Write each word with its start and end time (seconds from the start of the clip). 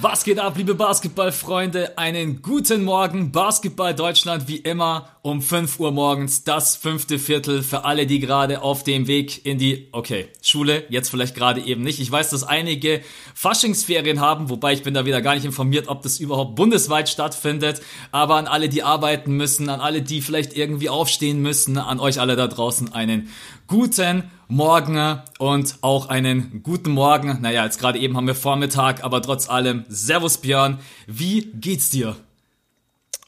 Was 0.00 0.22
geht 0.22 0.38
ab, 0.38 0.56
liebe 0.56 0.76
Basketballfreunde? 0.76 1.98
Einen 1.98 2.40
guten 2.40 2.84
Morgen, 2.84 3.32
Basketball 3.32 3.96
Deutschland 3.96 4.46
wie 4.46 4.58
immer 4.58 5.08
um 5.22 5.42
5 5.42 5.80
Uhr 5.80 5.90
morgens, 5.90 6.44
das 6.44 6.76
fünfte 6.76 7.18
Viertel 7.18 7.64
für 7.64 7.84
alle, 7.84 8.06
die 8.06 8.20
gerade 8.20 8.62
auf 8.62 8.84
dem 8.84 9.08
Weg 9.08 9.44
in 9.44 9.58
die, 9.58 9.88
okay, 9.90 10.28
Schule, 10.40 10.84
jetzt 10.88 11.08
vielleicht 11.08 11.34
gerade 11.34 11.60
eben 11.62 11.82
nicht. 11.82 11.98
Ich 11.98 12.12
weiß, 12.12 12.30
dass 12.30 12.44
einige 12.44 13.00
Faschingsferien 13.34 14.20
haben, 14.20 14.50
wobei 14.50 14.72
ich 14.72 14.84
bin 14.84 14.94
da 14.94 15.04
wieder 15.04 15.20
gar 15.20 15.34
nicht 15.34 15.44
informiert, 15.44 15.88
ob 15.88 16.02
das 16.02 16.20
überhaupt 16.20 16.54
bundesweit 16.54 17.08
stattfindet. 17.08 17.82
Aber 18.12 18.36
an 18.36 18.46
alle, 18.46 18.68
die 18.68 18.84
arbeiten 18.84 19.36
müssen, 19.36 19.68
an 19.68 19.80
alle, 19.80 20.02
die 20.02 20.20
vielleicht 20.20 20.56
irgendwie 20.56 20.90
aufstehen 20.90 21.42
müssen, 21.42 21.76
an 21.76 21.98
euch 21.98 22.20
alle 22.20 22.36
da 22.36 22.46
draußen 22.46 22.92
einen 22.92 23.30
guten 23.66 24.30
Morgen 24.50 25.20
und 25.38 25.76
auch 25.82 26.08
einen 26.08 26.62
guten 26.62 26.90
Morgen. 26.90 27.38
Naja, 27.42 27.64
jetzt 27.64 27.78
gerade 27.78 27.98
eben 27.98 28.16
haben 28.16 28.26
wir 28.26 28.34
Vormittag, 28.34 29.04
aber 29.04 29.20
trotz 29.20 29.50
allem, 29.50 29.84
Servus 29.88 30.38
Björn, 30.38 30.78
wie 31.06 31.52
geht's 31.52 31.90
dir? 31.90 32.16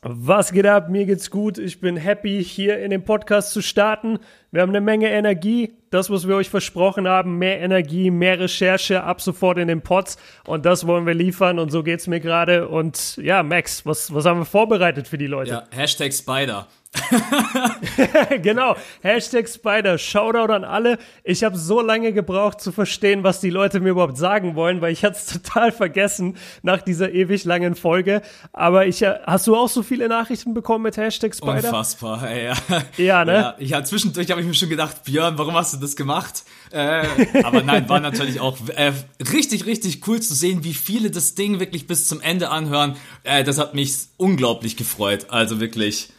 Was 0.02 0.50
geht 0.50 0.64
ab? 0.64 0.88
Mir 0.88 1.04
geht's 1.04 1.30
gut. 1.30 1.58
Ich 1.58 1.78
bin 1.78 1.98
happy, 1.98 2.42
hier 2.42 2.78
in 2.78 2.90
den 2.90 3.04
Podcast 3.04 3.52
zu 3.52 3.60
starten. 3.60 4.18
Wir 4.50 4.62
haben 4.62 4.70
eine 4.70 4.80
Menge 4.80 5.10
Energie. 5.10 5.74
Das, 5.90 6.08
was 6.08 6.26
wir 6.26 6.36
euch 6.36 6.48
versprochen 6.48 7.06
haben, 7.06 7.36
mehr 7.36 7.60
Energie, 7.60 8.10
mehr 8.10 8.40
Recherche 8.40 9.02
ab 9.02 9.20
sofort 9.20 9.58
in 9.58 9.68
den 9.68 9.82
Pods. 9.82 10.16
Und 10.46 10.64
das 10.64 10.86
wollen 10.86 11.04
wir 11.04 11.12
liefern. 11.12 11.58
Und 11.58 11.70
so 11.70 11.82
geht's 11.82 12.06
mir 12.06 12.20
gerade. 12.20 12.68
Und 12.68 13.18
ja, 13.18 13.42
Max, 13.42 13.84
was, 13.84 14.14
was 14.14 14.24
haben 14.24 14.38
wir 14.38 14.46
vorbereitet 14.46 15.06
für 15.06 15.18
die 15.18 15.26
Leute? 15.26 15.50
Ja, 15.50 15.64
Hashtag 15.70 16.14
Spider. 16.14 16.66
genau, 18.42 18.76
Hashtag 19.00 19.48
Spider, 19.48 19.96
Shoutout 19.96 20.52
an 20.52 20.64
alle. 20.64 20.98
Ich 21.22 21.44
habe 21.44 21.56
so 21.56 21.80
lange 21.80 22.12
gebraucht 22.12 22.60
zu 22.60 22.72
verstehen, 22.72 23.22
was 23.22 23.40
die 23.40 23.50
Leute 23.50 23.78
mir 23.78 23.90
überhaupt 23.90 24.18
sagen 24.18 24.56
wollen, 24.56 24.80
weil 24.80 24.92
ich 24.92 25.04
hatte 25.04 25.16
es 25.16 25.26
total 25.32 25.70
vergessen 25.70 26.36
nach 26.62 26.82
dieser 26.82 27.12
ewig 27.12 27.44
langen 27.44 27.76
Folge. 27.76 28.22
Aber 28.52 28.86
ich, 28.86 29.02
äh, 29.02 29.14
hast 29.24 29.46
du 29.46 29.54
auch 29.54 29.68
so 29.68 29.84
viele 29.84 30.08
Nachrichten 30.08 30.52
bekommen 30.52 30.82
mit 30.82 30.96
Hashtag 30.96 31.34
Spider? 31.34 31.54
Unfassbar, 31.54 32.28
ja. 32.34 32.54
Ja, 32.96 33.24
ne? 33.24 33.32
Ja, 33.34 33.54
ich 33.58 33.72
hab, 33.72 33.86
zwischendurch 33.86 34.28
habe 34.30 34.40
ich 34.40 34.46
mir 34.46 34.54
schon 34.54 34.68
gedacht, 34.68 35.04
Björn, 35.04 35.38
warum 35.38 35.54
hast 35.54 35.72
du 35.74 35.78
das 35.78 35.94
gemacht? 35.94 36.42
Äh, 36.72 37.04
aber 37.44 37.62
nein, 37.62 37.88
war 37.88 38.00
natürlich 38.00 38.40
auch 38.40 38.58
äh, 38.74 38.92
richtig, 39.32 39.64
richtig 39.66 40.06
cool 40.08 40.20
zu 40.20 40.34
sehen, 40.34 40.64
wie 40.64 40.74
viele 40.74 41.12
das 41.12 41.36
Ding 41.36 41.60
wirklich 41.60 41.86
bis 41.86 42.08
zum 42.08 42.20
Ende 42.20 42.50
anhören. 42.50 42.96
Äh, 43.22 43.44
das 43.44 43.58
hat 43.58 43.74
mich 43.74 43.94
unglaublich 44.16 44.76
gefreut. 44.76 45.26
Also 45.30 45.60
wirklich 45.60 46.10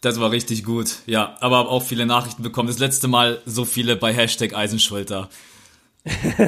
das 0.00 0.18
war 0.18 0.30
richtig 0.30 0.64
gut, 0.64 0.96
ja. 1.06 1.36
Aber 1.40 1.68
auch 1.68 1.82
viele 1.82 2.06
Nachrichten 2.06 2.42
bekommen. 2.42 2.68
Das 2.68 2.78
letzte 2.78 3.08
Mal 3.08 3.40
so 3.44 3.64
viele 3.64 3.96
bei 3.96 4.12
Hashtag 4.12 4.54
Eisenschulter. 4.54 5.28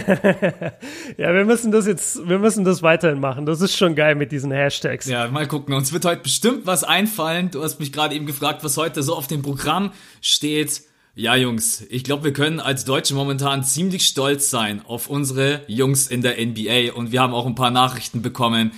ja, 1.19 1.35
wir 1.35 1.45
müssen 1.45 1.73
das 1.73 1.87
jetzt, 1.87 2.27
wir 2.27 2.39
müssen 2.39 2.65
das 2.65 2.83
weiterhin 2.83 3.21
machen. 3.21 3.45
Das 3.45 3.61
ist 3.61 3.77
schon 3.77 3.95
geil 3.95 4.15
mit 4.15 4.33
diesen 4.33 4.51
Hashtags. 4.51 5.07
Ja, 5.07 5.29
mal 5.29 5.47
gucken. 5.47 5.75
Uns 5.75 5.93
wird 5.93 6.07
heute 6.07 6.23
bestimmt 6.23 6.67
was 6.67 6.85
einfallen. 6.85 7.51
Du 7.51 7.63
hast 7.63 7.79
mich 7.79 7.93
gerade 7.93 8.15
eben 8.15 8.25
gefragt, 8.25 8.65
was 8.65 8.79
heute 8.79 9.03
so 9.03 9.15
auf 9.15 9.27
dem 9.27 9.43
Programm 9.43 9.93
steht. 10.23 10.83
Ja, 11.15 11.37
Jungs, 11.37 11.85
ich 11.91 12.05
glaube, 12.05 12.25
wir 12.25 12.33
können 12.33 12.59
als 12.59 12.87
Deutsche 12.87 13.15
momentan 13.15 13.65
ziemlich 13.65 14.07
stolz 14.07 14.49
sein 14.49 14.83
auf 14.87 15.11
unsere 15.11 15.61
Jungs 15.67 16.07
in 16.07 16.23
der 16.23 16.37
NBA 16.43 16.95
und 16.95 17.13
wir 17.13 17.21
haben 17.21 17.35
auch 17.35 17.45
ein 17.45 17.55
paar 17.55 17.71
Nachrichten 17.71 18.23
bekommen, 18.23 18.73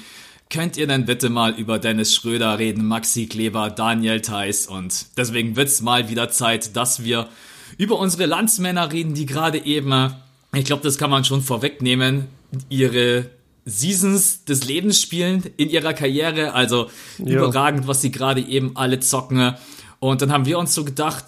könnt 0.54 0.76
ihr 0.76 0.86
denn 0.86 1.04
bitte 1.04 1.30
mal 1.30 1.52
über 1.58 1.80
Dennis 1.80 2.14
Schröder 2.14 2.60
reden, 2.60 2.86
Maxi 2.86 3.26
Kleber, 3.26 3.70
Daniel 3.70 4.20
Theiss 4.20 4.68
und 4.68 5.06
deswegen 5.16 5.56
wird's 5.56 5.82
mal 5.82 6.08
wieder 6.08 6.30
Zeit, 6.30 6.76
dass 6.76 7.02
wir 7.02 7.28
über 7.76 7.98
unsere 7.98 8.26
Landsmänner 8.26 8.92
reden, 8.92 9.14
die 9.14 9.26
gerade 9.26 9.58
eben, 9.58 10.14
ich 10.54 10.64
glaube, 10.64 10.84
das 10.84 10.96
kann 10.96 11.10
man 11.10 11.24
schon 11.24 11.42
vorwegnehmen, 11.42 12.28
ihre 12.68 13.30
Seasons 13.64 14.44
des 14.44 14.64
Lebens 14.64 15.02
spielen 15.02 15.42
in 15.56 15.70
ihrer 15.70 15.92
Karriere, 15.92 16.52
also 16.54 16.88
jo. 17.18 17.38
überragend, 17.38 17.88
was 17.88 18.00
sie 18.00 18.12
gerade 18.12 18.40
eben 18.40 18.76
alle 18.76 19.00
zocken. 19.00 19.54
Und 19.98 20.22
dann 20.22 20.30
haben 20.30 20.46
wir 20.46 20.60
uns 20.60 20.72
so 20.72 20.84
gedacht, 20.84 21.24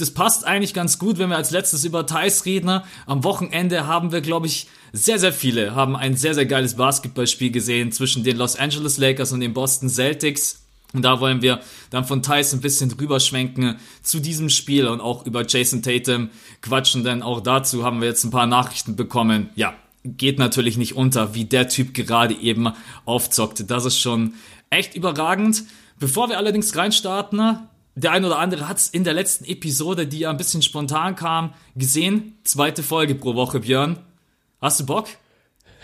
das 0.00 0.10
passt 0.12 0.46
eigentlich 0.46 0.74
ganz 0.74 0.98
gut, 0.98 1.18
wenn 1.18 1.30
wir 1.30 1.36
als 1.36 1.50
letztes 1.50 1.84
über 1.84 2.06
Thais 2.06 2.44
reden. 2.46 2.80
Am 3.06 3.24
Wochenende 3.24 3.86
haben 3.86 4.12
wir, 4.12 4.20
glaube 4.20 4.46
ich, 4.46 4.66
sehr, 4.92 5.18
sehr 5.18 5.32
viele 5.32 5.74
haben 5.74 5.96
ein 5.96 6.16
sehr, 6.16 6.34
sehr 6.34 6.46
geiles 6.46 6.74
Basketballspiel 6.74 7.50
gesehen 7.50 7.92
zwischen 7.92 8.24
den 8.24 8.36
Los 8.36 8.56
Angeles 8.56 8.98
Lakers 8.98 9.32
und 9.32 9.40
den 9.40 9.54
Boston 9.54 9.88
Celtics. 9.88 10.64
Und 10.92 11.02
da 11.02 11.20
wollen 11.20 11.40
wir 11.42 11.60
dann 11.90 12.04
von 12.04 12.22
Thais 12.22 12.52
ein 12.52 12.60
bisschen 12.60 12.90
drüber 12.90 13.20
schwenken 13.20 13.76
zu 14.02 14.18
diesem 14.18 14.50
Spiel 14.50 14.88
und 14.88 15.00
auch 15.00 15.24
über 15.24 15.46
Jason 15.46 15.82
Tatum 15.82 16.30
quatschen, 16.62 17.04
denn 17.04 17.22
auch 17.22 17.40
dazu 17.40 17.84
haben 17.84 18.00
wir 18.00 18.08
jetzt 18.08 18.24
ein 18.24 18.32
paar 18.32 18.46
Nachrichten 18.46 18.96
bekommen. 18.96 19.50
Ja, 19.54 19.74
geht 20.02 20.38
natürlich 20.40 20.76
nicht 20.76 20.96
unter, 20.96 21.34
wie 21.34 21.44
der 21.44 21.68
Typ 21.68 21.94
gerade 21.94 22.34
eben 22.34 22.72
aufzockt. 23.04 23.70
Das 23.70 23.84
ist 23.84 24.00
schon 24.00 24.34
echt 24.70 24.96
überragend. 24.96 25.62
Bevor 26.00 26.28
wir 26.28 26.38
allerdings 26.38 26.74
reinstarten, 26.74 27.68
der 27.94 28.12
ein 28.12 28.24
oder 28.24 28.38
andere 28.38 28.68
hat 28.68 28.78
es 28.78 28.88
in 28.88 29.04
der 29.04 29.12
letzten 29.12 29.44
Episode, 29.44 30.06
die 30.06 30.20
ja 30.20 30.30
ein 30.30 30.36
bisschen 30.36 30.62
spontan 30.62 31.16
kam, 31.16 31.54
gesehen. 31.76 32.38
Zweite 32.44 32.82
Folge 32.82 33.14
pro 33.14 33.34
Woche, 33.34 33.60
Björn. 33.60 33.98
Hast 34.60 34.80
du 34.80 34.86
Bock? 34.86 35.08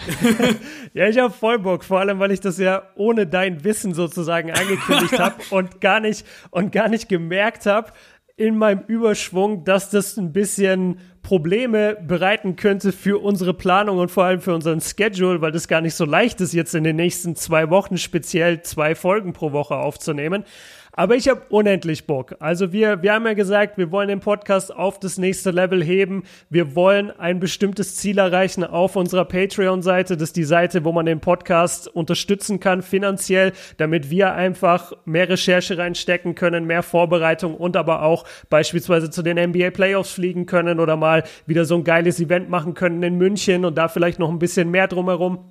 ja, 0.94 1.08
ich 1.08 1.18
habe 1.18 1.32
voll 1.32 1.58
Bock, 1.58 1.82
vor 1.82 2.00
allem 2.00 2.18
weil 2.18 2.30
ich 2.30 2.40
das 2.40 2.58
ja 2.58 2.82
ohne 2.96 3.26
dein 3.26 3.64
Wissen 3.64 3.94
sozusagen 3.94 4.50
angekündigt 4.50 5.18
habe 5.18 5.36
und 5.50 5.80
gar 5.80 6.00
nicht 6.00 6.26
und 6.50 6.70
gar 6.70 6.88
nicht 6.88 7.08
gemerkt 7.08 7.66
habe 7.66 7.92
in 8.36 8.58
meinem 8.58 8.84
Überschwung, 8.86 9.64
dass 9.64 9.88
das 9.88 10.18
ein 10.18 10.32
bisschen 10.32 10.98
Probleme 11.22 11.96
bereiten 11.96 12.54
könnte 12.54 12.92
für 12.92 13.22
unsere 13.22 13.54
Planung 13.54 13.98
und 13.98 14.10
vor 14.10 14.24
allem 14.24 14.42
für 14.42 14.54
unseren 14.54 14.80
Schedule, 14.80 15.40
weil 15.40 15.52
das 15.52 15.68
gar 15.68 15.80
nicht 15.80 15.94
so 15.94 16.04
leicht 16.04 16.40
ist, 16.42 16.52
jetzt 16.52 16.74
in 16.74 16.84
den 16.84 16.96
nächsten 16.96 17.34
zwei 17.34 17.70
Wochen 17.70 17.96
speziell 17.96 18.62
zwei 18.62 18.94
Folgen 18.94 19.32
pro 19.32 19.52
Woche 19.52 19.76
aufzunehmen. 19.76 20.44
Aber 20.98 21.14
ich 21.14 21.28
habe 21.28 21.42
unendlich 21.50 22.06
Bock. 22.06 22.36
Also 22.38 22.72
wir, 22.72 23.02
wir 23.02 23.12
haben 23.12 23.26
ja 23.26 23.34
gesagt, 23.34 23.76
wir 23.76 23.92
wollen 23.92 24.08
den 24.08 24.20
Podcast 24.20 24.74
auf 24.74 24.98
das 24.98 25.18
nächste 25.18 25.50
Level 25.50 25.84
heben. 25.84 26.22
Wir 26.48 26.74
wollen 26.74 27.10
ein 27.10 27.38
bestimmtes 27.38 27.96
Ziel 27.96 28.16
erreichen 28.16 28.64
auf 28.64 28.96
unserer 28.96 29.26
Patreon-Seite. 29.26 30.16
Das 30.16 30.30
ist 30.30 30.36
die 30.36 30.44
Seite, 30.44 30.86
wo 30.86 30.92
man 30.92 31.04
den 31.04 31.20
Podcast 31.20 31.86
unterstützen 31.86 32.60
kann 32.60 32.80
finanziell, 32.80 33.52
damit 33.76 34.08
wir 34.08 34.32
einfach 34.32 34.94
mehr 35.04 35.28
Recherche 35.28 35.76
reinstecken 35.76 36.34
können, 36.34 36.64
mehr 36.64 36.82
Vorbereitung 36.82 37.54
und 37.56 37.76
aber 37.76 38.00
auch 38.00 38.24
beispielsweise 38.48 39.10
zu 39.10 39.20
den 39.20 39.38
NBA 39.50 39.72
Playoffs 39.72 40.12
fliegen 40.12 40.46
können 40.46 40.80
oder 40.80 40.96
mal 40.96 41.24
wieder 41.44 41.66
so 41.66 41.74
ein 41.76 41.84
geiles 41.84 42.20
Event 42.20 42.48
machen 42.48 42.72
können 42.72 43.02
in 43.02 43.18
München 43.18 43.66
und 43.66 43.76
da 43.76 43.88
vielleicht 43.88 44.18
noch 44.18 44.30
ein 44.30 44.38
bisschen 44.38 44.70
mehr 44.70 44.88
drumherum. 44.88 45.44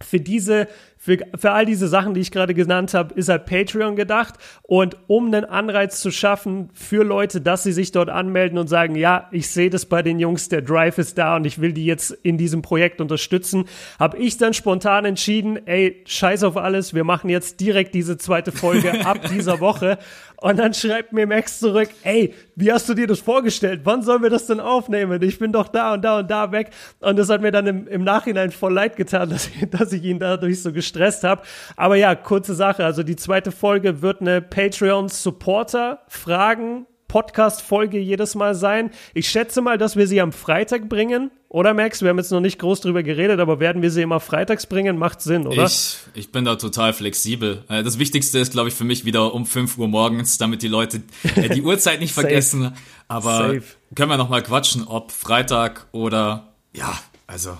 Für 0.00 0.20
diese 0.20 0.68
für, 0.98 1.18
für 1.36 1.52
all 1.52 1.64
diese 1.64 1.86
Sachen, 1.86 2.12
die 2.12 2.20
ich 2.20 2.32
gerade 2.32 2.54
genannt 2.54 2.92
habe, 2.92 3.14
ist 3.14 3.28
halt 3.28 3.46
Patreon 3.46 3.96
gedacht. 3.96 4.34
Und 4.62 4.96
um 5.06 5.26
einen 5.26 5.44
Anreiz 5.44 6.00
zu 6.00 6.10
schaffen 6.10 6.70
für 6.74 7.04
Leute, 7.04 7.40
dass 7.40 7.62
sie 7.62 7.72
sich 7.72 7.92
dort 7.92 8.10
anmelden 8.10 8.58
und 8.58 8.66
sagen, 8.66 8.96
ja, 8.96 9.28
ich 9.30 9.48
sehe 9.48 9.70
das 9.70 9.86
bei 9.86 10.02
den 10.02 10.18
Jungs, 10.18 10.48
der 10.48 10.62
Drive 10.62 10.98
ist 10.98 11.16
da 11.16 11.36
und 11.36 11.46
ich 11.46 11.60
will 11.60 11.72
die 11.72 11.86
jetzt 11.86 12.10
in 12.22 12.36
diesem 12.36 12.62
Projekt 12.62 13.00
unterstützen, 13.00 13.64
habe 13.98 14.18
ich 14.18 14.36
dann 14.36 14.54
spontan 14.54 15.04
entschieden, 15.04 15.66
ey, 15.66 16.02
scheiß 16.04 16.42
auf 16.42 16.56
alles, 16.56 16.94
wir 16.94 17.04
machen 17.04 17.30
jetzt 17.30 17.60
direkt 17.60 17.94
diese 17.94 18.18
zweite 18.18 18.50
Folge 18.50 19.06
ab 19.06 19.20
dieser 19.30 19.60
Woche. 19.60 19.98
Und 20.40 20.58
dann 20.58 20.72
schreibt 20.72 21.12
mir 21.12 21.26
Max 21.26 21.58
zurück, 21.58 21.88
ey, 22.04 22.32
wie 22.54 22.72
hast 22.72 22.88
du 22.88 22.94
dir 22.94 23.08
das 23.08 23.18
vorgestellt? 23.18 23.80
Wann 23.82 24.02
sollen 24.02 24.22
wir 24.22 24.30
das 24.30 24.46
denn 24.46 24.60
aufnehmen? 24.60 25.20
Ich 25.22 25.40
bin 25.40 25.52
doch 25.52 25.66
da 25.66 25.94
und 25.94 26.02
da 26.02 26.20
und 26.20 26.30
da 26.30 26.52
weg. 26.52 26.70
Und 27.00 27.18
das 27.18 27.28
hat 27.28 27.42
mir 27.42 27.50
dann 27.50 27.66
im, 27.66 27.88
im 27.88 28.04
Nachhinein 28.04 28.52
voll 28.52 28.72
leid 28.72 28.94
getan, 28.94 29.30
dass, 29.30 29.50
dass 29.70 29.92
ich 29.92 30.04
ihn 30.04 30.20
dadurch 30.20 30.62
so 30.62 30.72
gestresst 30.88 31.24
habe. 31.24 31.42
Aber 31.76 31.96
ja, 31.96 32.14
kurze 32.14 32.54
Sache. 32.54 32.84
Also 32.84 33.02
die 33.02 33.16
zweite 33.16 33.50
Folge 33.52 34.00
wird 34.02 34.20
eine 34.20 34.40
Patreon-Supporter-Fragen 34.40 36.86
Podcast-Folge 37.08 37.98
jedes 37.98 38.34
Mal 38.34 38.54
sein. 38.54 38.90
Ich 39.14 39.30
schätze 39.30 39.62
mal, 39.62 39.78
dass 39.78 39.96
wir 39.96 40.06
sie 40.06 40.20
am 40.20 40.30
Freitag 40.30 40.90
bringen. 40.90 41.30
Oder 41.48 41.72
Max? 41.72 42.02
Wir 42.02 42.10
haben 42.10 42.18
jetzt 42.18 42.30
noch 42.30 42.40
nicht 42.40 42.58
groß 42.58 42.82
drüber 42.82 43.02
geredet, 43.02 43.40
aber 43.40 43.58
werden 43.58 43.80
wir 43.80 43.90
sie 43.90 44.02
immer 44.02 44.20
freitags 44.20 44.66
bringen? 44.66 44.98
Macht 44.98 45.22
Sinn, 45.22 45.46
oder? 45.46 45.64
Ich, 45.64 45.96
ich 46.12 46.30
bin 46.30 46.44
da 46.44 46.56
total 46.56 46.92
flexibel. 46.92 47.64
Äh, 47.70 47.82
das 47.82 47.98
Wichtigste 47.98 48.38
ist, 48.38 48.52
glaube 48.52 48.68
ich, 48.68 48.74
für 48.74 48.84
mich 48.84 49.06
wieder 49.06 49.32
um 49.32 49.46
5 49.46 49.78
Uhr 49.78 49.88
morgens, 49.88 50.36
damit 50.36 50.60
die 50.60 50.68
Leute 50.68 51.00
äh, 51.34 51.48
die 51.48 51.62
Uhrzeit 51.62 52.00
nicht 52.00 52.12
vergessen. 52.12 52.76
Aber 53.08 53.38
Safe. 53.38 53.62
können 53.94 54.10
wir 54.10 54.18
noch 54.18 54.28
mal 54.28 54.42
quatschen, 54.42 54.86
ob 54.86 55.10
Freitag 55.10 55.86
oder 55.92 56.52
ja, 56.74 56.92
also 57.26 57.56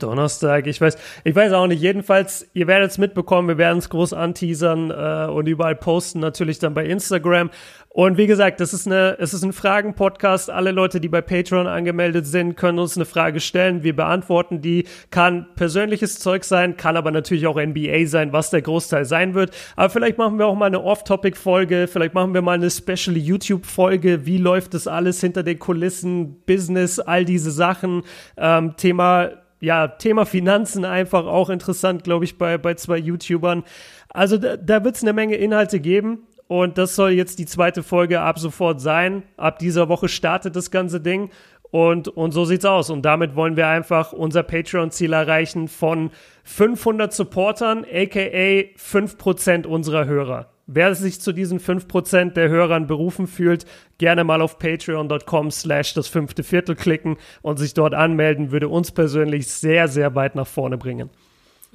Donnerstag, 0.00 0.66
ich 0.66 0.80
weiß, 0.80 0.98
ich 1.22 1.36
weiß 1.36 1.52
auch 1.52 1.68
nicht. 1.68 1.80
Jedenfalls, 1.80 2.48
ihr 2.52 2.66
werdet 2.66 2.90
es 2.90 2.98
mitbekommen, 2.98 3.46
wir 3.46 3.58
werden 3.58 3.78
es 3.78 3.88
groß 3.90 4.12
anteasern 4.12 4.90
äh, 4.90 5.30
und 5.30 5.46
überall 5.46 5.76
posten, 5.76 6.18
natürlich 6.18 6.58
dann 6.58 6.74
bei 6.74 6.84
Instagram. 6.84 7.50
Und 7.90 8.16
wie 8.16 8.26
gesagt, 8.26 8.60
das 8.60 8.74
ist 8.74 8.86
eine, 8.86 9.16
es 9.18 9.34
ist 9.34 9.44
ein 9.44 9.52
Fragen-Podcast. 9.52 10.50
Alle 10.50 10.72
Leute, 10.72 11.00
die 11.00 11.08
bei 11.08 11.20
Patreon 11.20 11.66
angemeldet 11.66 12.26
sind, 12.26 12.56
können 12.56 12.78
uns 12.78 12.96
eine 12.96 13.06
Frage 13.06 13.40
stellen. 13.40 13.82
Wir 13.82 13.94
beantworten 13.94 14.60
die. 14.60 14.86
Kann 15.10 15.46
persönliches 15.54 16.18
Zeug 16.18 16.44
sein, 16.44 16.76
kann 16.76 16.96
aber 16.96 17.10
natürlich 17.10 17.46
auch 17.46 17.56
NBA 17.56 18.06
sein, 18.06 18.32
was 18.32 18.50
der 18.50 18.62
Großteil 18.62 19.04
sein 19.04 19.34
wird. 19.34 19.56
Aber 19.74 19.90
vielleicht 19.90 20.18
machen 20.18 20.38
wir 20.38 20.46
auch 20.46 20.54
mal 20.54 20.66
eine 20.66 20.82
Off-Topic-Folge. 20.82 21.88
Vielleicht 21.88 22.14
machen 22.14 22.34
wir 22.34 22.42
mal 22.42 22.52
eine 22.52 22.70
Special 22.70 23.16
YouTube-Folge. 23.16 24.26
Wie 24.26 24.38
läuft 24.38 24.74
das 24.74 24.86
alles 24.86 25.20
hinter 25.20 25.42
den 25.42 25.58
Kulissen, 25.58 26.42
Business, 26.46 26.98
all 26.98 27.24
diese 27.24 27.50
Sachen. 27.50 28.02
Ähm, 28.36 28.76
Thema 28.76 29.30
ja, 29.60 29.88
Thema 29.88 30.24
Finanzen 30.24 30.84
einfach 30.84 31.26
auch 31.26 31.50
interessant, 31.50 32.04
glaube 32.04 32.24
ich, 32.24 32.38
bei, 32.38 32.58
bei 32.58 32.74
zwei 32.74 32.98
YouTubern. 32.98 33.64
Also 34.08 34.38
da, 34.38 34.56
da 34.56 34.84
wird 34.84 34.96
es 34.96 35.02
eine 35.02 35.12
Menge 35.12 35.36
Inhalte 35.36 35.80
geben. 35.80 36.26
Und 36.46 36.78
das 36.78 36.96
soll 36.96 37.10
jetzt 37.10 37.38
die 37.38 37.46
zweite 37.46 37.82
Folge 37.82 38.20
ab 38.20 38.38
sofort 38.38 38.80
sein. 38.80 39.22
Ab 39.36 39.58
dieser 39.58 39.88
Woche 39.88 40.08
startet 40.08 40.56
das 40.56 40.70
ganze 40.70 41.00
Ding. 41.00 41.30
Und, 41.70 42.08
und 42.08 42.32
so 42.32 42.46
sieht's 42.46 42.64
aus. 42.64 42.88
Und 42.88 43.02
damit 43.02 43.36
wollen 43.36 43.56
wir 43.56 43.68
einfach 43.68 44.12
unser 44.12 44.42
Patreon-Ziel 44.42 45.12
erreichen 45.12 45.68
von 45.68 46.10
500 46.44 47.12
Supportern, 47.12 47.84
aka 47.84 48.18
5% 48.18 49.66
unserer 49.66 50.06
Hörer. 50.06 50.48
Wer 50.70 50.94
sich 50.94 51.22
zu 51.22 51.32
diesen 51.32 51.60
5% 51.60 52.34
der 52.34 52.50
Hörern 52.50 52.86
berufen 52.86 53.26
fühlt, 53.26 53.64
gerne 53.96 54.22
mal 54.22 54.42
auf 54.42 54.58
patreon.com 54.58 55.50
slash 55.50 55.94
das 55.94 56.08
fünfte 56.08 56.42
Viertel 56.42 56.74
klicken 56.76 57.16
und 57.40 57.58
sich 57.58 57.72
dort 57.72 57.94
anmelden, 57.94 58.50
würde 58.50 58.68
uns 58.68 58.92
persönlich 58.92 59.46
sehr, 59.46 59.88
sehr 59.88 60.14
weit 60.14 60.34
nach 60.34 60.46
vorne 60.46 60.76
bringen. 60.76 61.08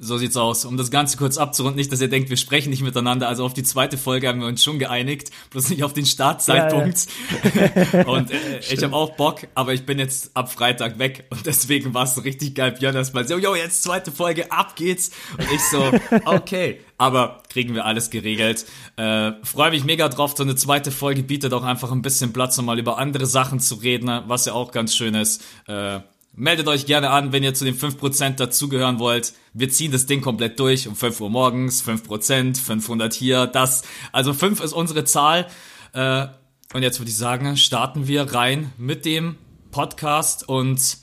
So 0.04 0.18
sieht's 0.18 0.36
aus. 0.36 0.66
Um 0.66 0.76
das 0.76 0.90
Ganze 0.90 1.16
kurz 1.16 1.38
abzurunden, 1.38 1.78
nicht, 1.78 1.90
dass 1.90 2.00
ihr 2.00 2.08
denkt, 2.08 2.28
wir 2.28 2.36
sprechen 2.36 2.68
nicht 2.68 2.82
miteinander. 2.82 3.26
Also 3.26 3.44
auf 3.44 3.54
die 3.54 3.62
zweite 3.62 3.96
Folge 3.96 4.28
haben 4.28 4.40
wir 4.40 4.46
uns 4.46 4.62
schon 4.62 4.78
geeinigt, 4.78 5.30
bloß 5.48 5.70
nicht 5.70 5.82
auf 5.82 5.94
den 5.94 6.04
Startzeitpunkt. 6.04 7.06
Ja, 7.54 8.00
ja. 8.00 8.06
und 8.06 8.30
äh, 8.30 8.58
ich 8.70 8.82
habe 8.84 8.94
auch 8.94 9.16
Bock, 9.16 9.46
aber 9.54 9.72
ich 9.72 9.86
bin 9.86 9.98
jetzt 9.98 10.36
ab 10.36 10.52
Freitag 10.52 10.98
weg 10.98 11.24
und 11.30 11.46
deswegen 11.46 11.94
war 11.94 12.04
es 12.04 12.14
so 12.14 12.20
richtig 12.20 12.54
geil. 12.54 12.72
Björn 12.72 12.94
erstmal 12.94 13.26
so, 13.26 13.38
yo, 13.38 13.54
jetzt 13.54 13.82
zweite 13.82 14.12
Folge, 14.12 14.52
ab 14.52 14.76
geht's. 14.76 15.10
Und 15.38 15.50
ich 15.50 15.62
so, 15.62 15.90
okay, 16.26 16.80
aber 16.98 17.42
kriegen 17.48 17.74
wir 17.74 17.86
alles 17.86 18.10
geregelt. 18.10 18.66
Äh, 18.96 19.32
Freue 19.42 19.70
mich 19.70 19.84
mega 19.84 20.08
drauf. 20.10 20.34
So 20.36 20.42
eine 20.42 20.54
zweite 20.54 20.90
Folge 20.90 21.22
bietet 21.22 21.54
auch 21.54 21.64
einfach 21.64 21.90
ein 21.90 22.02
bisschen 22.02 22.34
Platz, 22.34 22.58
um 22.58 22.66
mal 22.66 22.78
über 22.78 22.98
andere 22.98 23.24
Sachen 23.24 23.58
zu 23.58 23.76
reden, 23.76 24.10
was 24.26 24.44
ja 24.44 24.52
auch 24.52 24.70
ganz 24.70 24.94
schön 24.94 25.14
ist. 25.14 25.42
Äh, 25.66 26.00
Meldet 26.36 26.66
euch 26.66 26.86
gerne 26.86 27.10
an, 27.10 27.30
wenn 27.30 27.44
ihr 27.44 27.54
zu 27.54 27.64
den 27.64 27.78
5% 27.78 28.30
dazugehören 28.36 28.98
wollt. 28.98 29.34
Wir 29.52 29.70
ziehen 29.70 29.92
das 29.92 30.06
Ding 30.06 30.20
komplett 30.20 30.58
durch 30.58 30.88
um 30.88 30.96
5 30.96 31.20
Uhr 31.20 31.30
morgens, 31.30 31.86
5%, 31.86 32.60
500 32.60 33.14
hier, 33.14 33.46
das. 33.46 33.82
Also 34.10 34.34
5 34.34 34.60
ist 34.60 34.72
unsere 34.72 35.04
Zahl. 35.04 35.46
Äh, 35.92 36.26
und 36.72 36.82
jetzt 36.82 36.98
würde 36.98 37.10
ich 37.10 37.16
sagen, 37.16 37.56
starten 37.56 38.08
wir 38.08 38.34
rein 38.34 38.72
mit 38.78 39.04
dem 39.04 39.36
Podcast 39.70 40.48
und 40.48 40.98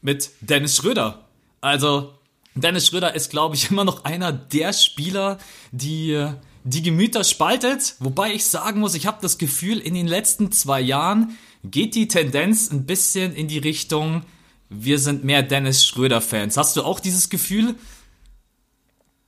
mit 0.00 0.30
Dennis 0.40 0.76
Schröder. 0.76 1.24
Also 1.60 2.14
Dennis 2.56 2.88
Schröder 2.88 3.14
ist, 3.14 3.30
glaube 3.30 3.54
ich, 3.54 3.68
immer 3.70 3.84
noch 3.84 4.04
einer 4.04 4.32
der 4.32 4.72
Spieler, 4.72 5.38
die 5.70 6.26
die 6.64 6.82
Gemüter 6.82 7.22
spaltet. 7.22 7.94
Wobei 8.00 8.32
ich 8.32 8.44
sagen 8.46 8.80
muss, 8.80 8.94
ich 8.94 9.06
habe 9.06 9.18
das 9.22 9.38
Gefühl, 9.38 9.78
in 9.78 9.94
den 9.94 10.08
letzten 10.08 10.50
zwei 10.50 10.80
Jahren 10.80 11.38
geht 11.64 11.94
die 11.94 12.08
Tendenz 12.08 12.70
ein 12.70 12.86
bisschen 12.86 13.34
in 13.34 13.48
die 13.48 13.58
Richtung, 13.58 14.22
wir 14.68 14.98
sind 14.98 15.24
mehr 15.24 15.42
Dennis 15.42 15.84
Schröder-Fans. 15.86 16.56
Hast 16.56 16.76
du 16.76 16.82
auch 16.82 16.98
dieses 16.98 17.28
Gefühl? 17.28 17.74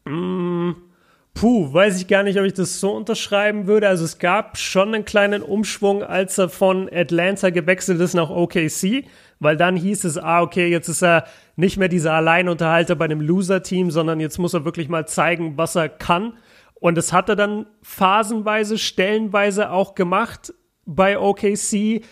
Mm, 0.04 0.72
puh, 1.34 1.72
weiß 1.72 2.00
ich 2.00 2.08
gar 2.08 2.22
nicht, 2.22 2.38
ob 2.38 2.44
ich 2.44 2.54
das 2.54 2.80
so 2.80 2.92
unterschreiben 2.92 3.66
würde. 3.66 3.88
Also 3.88 4.04
es 4.04 4.18
gab 4.18 4.56
schon 4.56 4.94
einen 4.94 5.04
kleinen 5.04 5.42
Umschwung, 5.42 6.02
als 6.02 6.38
er 6.38 6.48
von 6.48 6.88
Atlanta 6.92 7.50
gewechselt 7.50 8.00
ist 8.00 8.14
nach 8.14 8.30
OKC, 8.30 9.04
weil 9.38 9.56
dann 9.56 9.76
hieß 9.76 10.04
es, 10.04 10.18
ah, 10.18 10.42
okay, 10.42 10.68
jetzt 10.68 10.88
ist 10.88 11.02
er 11.02 11.24
nicht 11.56 11.76
mehr 11.76 11.88
dieser 11.88 12.14
Alleinunterhalter 12.14 12.96
bei 12.96 13.04
einem 13.04 13.20
Loser-Team, 13.20 13.90
sondern 13.90 14.20
jetzt 14.20 14.38
muss 14.38 14.54
er 14.54 14.64
wirklich 14.64 14.88
mal 14.88 15.06
zeigen, 15.06 15.56
was 15.56 15.76
er 15.76 15.88
kann. 15.88 16.38
Und 16.74 16.96
das 16.96 17.12
hat 17.12 17.28
er 17.28 17.36
dann 17.36 17.66
phasenweise, 17.82 18.78
stellenweise 18.78 19.70
auch 19.70 19.94
gemacht 19.94 20.52
bei 20.86 21.18
OKC 21.18 22.02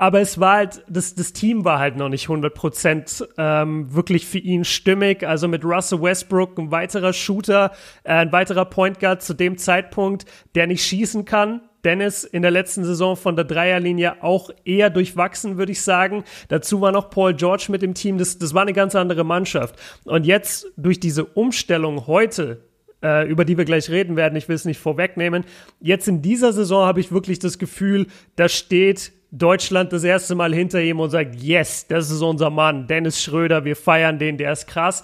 aber 0.00 0.20
es 0.20 0.38
war 0.38 0.54
halt, 0.54 0.84
das, 0.88 1.16
das 1.16 1.32
Team 1.32 1.64
war 1.64 1.80
halt 1.80 1.96
noch 1.96 2.08
nicht 2.08 2.28
100% 2.28 3.26
ähm, 3.36 3.92
wirklich 3.92 4.26
für 4.26 4.38
ihn 4.38 4.64
stimmig. 4.64 5.26
Also 5.26 5.48
mit 5.48 5.64
Russell 5.64 6.00
Westbrook, 6.00 6.56
ein 6.56 6.70
weiterer 6.70 7.12
Shooter, 7.12 7.72
äh, 8.04 8.12
ein 8.12 8.30
weiterer 8.30 8.64
Point 8.64 9.00
Guard 9.00 9.22
zu 9.22 9.34
dem 9.34 9.58
Zeitpunkt, 9.58 10.24
der 10.54 10.68
nicht 10.68 10.84
schießen 10.84 11.24
kann. 11.24 11.62
Dennis 11.84 12.22
in 12.22 12.42
der 12.42 12.52
letzten 12.52 12.84
Saison 12.84 13.16
von 13.16 13.34
der 13.34 13.44
Dreierlinie 13.44 14.22
auch 14.22 14.50
eher 14.64 14.88
durchwachsen, 14.88 15.58
würde 15.58 15.72
ich 15.72 15.82
sagen. 15.82 16.22
Dazu 16.46 16.80
war 16.80 16.92
noch 16.92 17.10
Paul 17.10 17.34
George 17.34 17.66
mit 17.68 17.82
dem 17.82 17.94
Team. 17.94 18.18
Das, 18.18 18.38
das 18.38 18.54
war 18.54 18.62
eine 18.62 18.74
ganz 18.74 18.94
andere 18.94 19.24
Mannschaft. 19.24 19.74
Und 20.04 20.26
jetzt 20.26 20.68
durch 20.76 21.00
diese 21.00 21.24
Umstellung 21.24 22.06
heute 22.06 22.62
äh, 23.02 23.28
über 23.28 23.44
die 23.44 23.56
wir 23.56 23.64
gleich 23.64 23.90
reden 23.90 24.16
werden. 24.16 24.36
Ich 24.36 24.48
will 24.48 24.56
es 24.56 24.64
nicht 24.64 24.80
vorwegnehmen. 24.80 25.44
Jetzt 25.80 26.08
in 26.08 26.22
dieser 26.22 26.52
Saison 26.52 26.84
habe 26.84 27.00
ich 27.00 27.12
wirklich 27.12 27.38
das 27.38 27.58
Gefühl, 27.58 28.06
da 28.36 28.48
steht 28.48 29.12
Deutschland 29.30 29.92
das 29.92 30.04
erste 30.04 30.34
Mal 30.34 30.54
hinter 30.54 30.80
ihm 30.80 31.00
und 31.00 31.10
sagt, 31.10 31.34
yes, 31.36 31.86
das 31.86 32.10
ist 32.10 32.22
unser 32.22 32.50
Mann, 32.50 32.86
Dennis 32.86 33.22
Schröder, 33.22 33.64
wir 33.64 33.76
feiern 33.76 34.18
den, 34.18 34.38
der 34.38 34.52
ist 34.52 34.66
krass. 34.66 35.02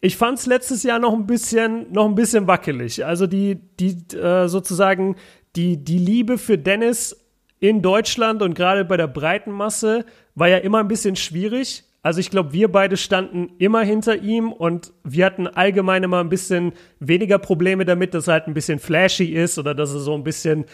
Ich 0.00 0.16
fand 0.16 0.38
es 0.38 0.46
letztes 0.46 0.82
Jahr 0.82 0.98
noch 0.98 1.12
ein 1.12 1.26
bisschen, 1.26 1.92
noch 1.92 2.06
ein 2.06 2.14
bisschen 2.14 2.46
wackelig. 2.46 3.04
Also 3.04 3.26
die, 3.26 3.60
die 3.78 4.16
äh, 4.16 4.48
sozusagen 4.48 5.16
die, 5.56 5.76
die 5.76 5.98
Liebe 5.98 6.38
für 6.38 6.58
Dennis 6.58 7.16
in 7.58 7.82
Deutschland 7.82 8.42
und 8.42 8.54
gerade 8.54 8.84
bei 8.84 8.96
der 8.96 9.06
breiten 9.06 9.52
Masse 9.52 10.06
war 10.34 10.48
ja 10.48 10.58
immer 10.58 10.78
ein 10.78 10.88
bisschen 10.88 11.16
schwierig. 11.16 11.84
Also 12.02 12.18
ich 12.20 12.30
glaube, 12.30 12.54
wir 12.54 12.72
beide 12.72 12.96
standen 12.96 13.50
immer 13.58 13.82
hinter 13.82 14.16
ihm 14.16 14.52
und 14.52 14.92
wir 15.04 15.26
hatten 15.26 15.46
allgemein 15.46 16.02
immer 16.02 16.20
ein 16.20 16.30
bisschen 16.30 16.72
weniger 16.98 17.38
Probleme 17.38 17.84
damit, 17.84 18.14
dass 18.14 18.26
er 18.26 18.34
halt 18.34 18.46
ein 18.46 18.54
bisschen 18.54 18.78
flashy 18.78 19.26
ist 19.26 19.58
oder 19.58 19.74
dass 19.74 19.92
er 19.92 20.00
so 20.00 20.14
ein 20.14 20.24
bisschen 20.24 20.64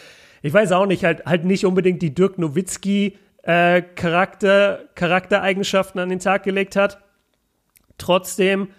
ich 0.41 0.53
weiß 0.53 0.71
auch 0.71 0.85
nicht, 0.85 1.03
halt, 1.03 1.25
halt 1.25 1.45
nicht 1.45 1.65
unbedingt 1.65 2.01
die 2.01 2.13
Dirk 2.13 2.37
Nowitzki 2.37 3.17
äh, 3.43 3.81
Charakter, 3.81 4.81
Charaktereigenschaften 4.95 5.99
an 5.99 6.09
den 6.09 6.19
Tag 6.19 6.43
gelegt 6.43 6.75
hat. 6.75 7.01
Trotzdem, 7.97 8.69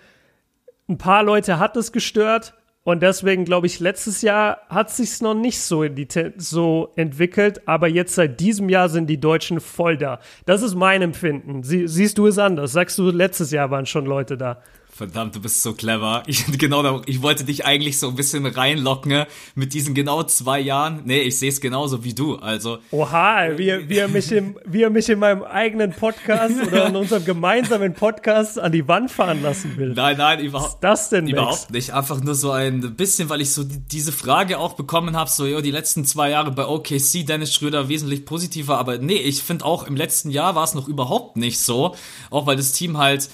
ein 0.88 0.99
paar 0.99 1.22
Leute 1.22 1.58
hat 1.58 1.76
es 1.76 1.93
gestört 1.93 2.55
und 2.84 3.02
deswegen 3.02 3.44
glaube 3.44 3.66
ich, 3.66 3.81
letztes 3.81 4.22
Jahr 4.22 4.60
hat 4.69 4.90
sich's 4.90 5.20
noch 5.20 5.34
nicht 5.34 5.60
so, 5.60 5.82
in 5.82 5.94
die, 5.94 6.08
so 6.37 6.93
entwickelt, 6.96 7.66
aber 7.69 7.88
jetzt 7.88 8.14
seit 8.14 8.40
diesem 8.40 8.69
Jahr 8.69 8.88
sind 8.88 9.08
die 9.08 9.20
Deutschen 9.20 9.60
voll 9.60 9.99
da. 9.99 10.20
Das 10.46 10.62
ist 10.62 10.75
mein 10.75 11.02
Empfinden. 11.02 11.62
Sie, 11.62 11.87
siehst 11.88 12.16
du 12.19 12.26
es 12.26 12.38
anders? 12.38 12.72
Sagst 12.72 12.99
du, 12.99 13.10
letztes 13.10 13.50
Jahr 13.50 13.70
waren 13.70 13.87
schon 13.87 14.06
Leute 14.06 14.38
da? 14.38 14.62
Verdammt, 14.99 15.37
du 15.37 15.41
bist 15.41 15.62
so 15.62 15.75
clever. 15.75 16.25
Ich, 16.29 16.45
genau, 16.59 17.03
ich 17.06 17.23
wollte 17.23 17.45
dich 17.45 17.65
eigentlich 17.65 18.00
so 18.00 18.09
ein 18.09 18.17
bisschen 18.17 18.45
reinlocken 18.45 19.27
mit 19.55 19.73
diesen 19.73 19.95
genau 19.95 20.25
zwei 20.25 20.58
Jahren. 20.58 21.03
Nee, 21.05 21.20
ich 21.20 21.39
sehe 21.39 21.51
es 21.51 21.61
genauso 21.61 22.03
wie 22.03 22.15
du. 22.15 22.34
Also. 22.34 22.79
Oha, 22.91 23.56
wie, 23.56 23.89
wie, 23.89 23.96
er 23.96 24.08
mich 24.19 24.32
im, 24.32 24.58
wie 24.67 24.82
er 24.82 24.91
mich 24.91 25.08
in 25.08 25.20
meinem 25.20 25.44
eigenen 25.44 25.93
Podcast 25.93 26.55
oder 26.67 26.89
in 26.89 26.96
unserem 26.96 27.25
gemeinsamen 27.25 27.94
Podcast 27.94 28.58
an 28.58 28.72
die 28.72 28.89
Wand 28.89 29.13
fahren 29.13 29.41
lassen 29.41 29.77
will. 29.77 29.94
Nein, 29.94 30.17
nein, 30.19 30.41
überhaupt. 30.41 30.65
Was 30.65 30.75
ist 30.75 30.81
das 30.81 31.11
denn, 31.11 31.29
Überhaupt 31.29 31.70
nicht. 31.70 31.93
Einfach 31.93 32.20
nur 32.20 32.34
so 32.34 32.51
ein 32.51 32.96
bisschen, 32.96 33.29
weil 33.29 33.41
ich 33.41 33.53
so 33.53 33.63
die, 33.63 33.79
diese 33.79 34.11
Frage 34.11 34.58
auch 34.58 34.75
bekommen 34.75 35.17
habe, 35.17 35.31
so, 35.31 35.46
jo, 35.46 35.61
die 35.61 35.70
letzten 35.70 36.05
zwei 36.06 36.31
Jahre 36.31 36.51
bei 36.51 36.67
OKC, 36.67 37.25
Dennis 37.25 37.55
Schröder 37.55 37.89
wesentlich 37.89 38.27
positiver. 38.27 38.79
Aber 38.79 38.99
nee, 38.99 39.19
ich 39.19 39.44
finde 39.44 39.65
auch 39.65 39.87
im 39.87 39.94
letzten 39.94 40.31
Jahr 40.31 40.56
war 40.56 40.65
es 40.65 40.75
noch 40.75 40.89
überhaupt 40.89 41.37
nicht 41.37 41.61
so. 41.61 41.94
Auch 42.31 42.46
weil 42.46 42.56
das 42.56 42.72
Team 42.72 42.99
halt, 42.99 43.31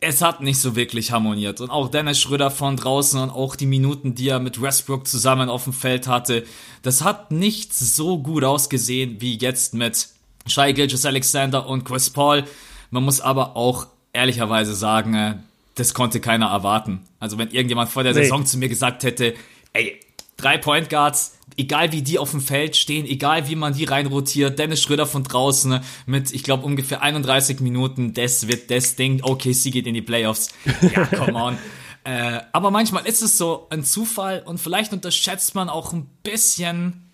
es 0.00 0.22
hat 0.22 0.40
nicht 0.40 0.60
so 0.60 0.76
wirklich 0.76 1.10
harmoniert. 1.10 1.60
Und 1.60 1.70
auch 1.70 1.88
Dennis 1.88 2.20
Schröder 2.20 2.50
von 2.50 2.76
draußen 2.76 3.20
und 3.20 3.30
auch 3.30 3.56
die 3.56 3.66
Minuten, 3.66 4.14
die 4.14 4.28
er 4.28 4.38
mit 4.38 4.60
Westbrook 4.62 5.08
zusammen 5.08 5.48
auf 5.48 5.64
dem 5.64 5.72
Feld 5.72 6.06
hatte, 6.06 6.44
das 6.82 7.02
hat 7.02 7.32
nicht 7.32 7.74
so 7.74 8.18
gut 8.18 8.44
ausgesehen 8.44 9.20
wie 9.20 9.36
jetzt 9.36 9.74
mit 9.74 10.08
Shai 10.46 10.72
Gilgis 10.72 11.04
Alexander 11.04 11.66
und 11.66 11.84
Chris 11.84 12.10
Paul. 12.10 12.44
Man 12.90 13.04
muss 13.04 13.20
aber 13.20 13.56
auch 13.56 13.88
ehrlicherweise 14.12 14.74
sagen, 14.74 15.14
äh, 15.14 15.34
das 15.74 15.94
konnte 15.94 16.20
keiner 16.20 16.46
erwarten. 16.46 17.00
Also 17.18 17.38
wenn 17.38 17.50
irgendjemand 17.50 17.90
vor 17.90 18.04
der 18.04 18.14
nee. 18.14 18.22
Saison 18.22 18.46
zu 18.46 18.58
mir 18.58 18.68
gesagt 18.68 19.02
hätte, 19.02 19.34
ey, 19.72 19.98
drei 20.38 20.56
Point 20.56 20.88
Guards, 20.88 21.36
egal 21.58 21.92
wie 21.92 22.00
die 22.00 22.18
auf 22.18 22.30
dem 22.30 22.40
Feld 22.40 22.76
stehen, 22.76 23.04
egal 23.04 23.48
wie 23.48 23.56
man 23.56 23.74
die 23.74 23.84
reinrotiert, 23.84 24.58
Dennis 24.58 24.80
Schröder 24.80 25.06
von 25.06 25.24
draußen 25.24 25.80
mit, 26.06 26.32
ich 26.32 26.44
glaube, 26.44 26.64
ungefähr 26.64 27.02
31 27.02 27.60
Minuten, 27.60 28.14
das 28.14 28.48
wird 28.48 28.70
das 28.70 28.96
Ding, 28.96 29.20
okay, 29.22 29.52
sie 29.52 29.70
geht 29.70 29.86
in 29.86 29.94
die 29.94 30.02
Playoffs. 30.02 30.48
Ja, 30.94 31.04
come 31.04 31.34
on. 31.34 31.58
äh, 32.04 32.40
aber 32.52 32.70
manchmal 32.70 33.04
ist 33.06 33.20
es 33.20 33.36
so 33.36 33.66
ein 33.70 33.84
Zufall 33.84 34.42
und 34.46 34.58
vielleicht 34.58 34.92
unterschätzt 34.92 35.54
man 35.54 35.68
auch 35.68 35.92
ein 35.92 36.06
bisschen, 36.22 37.10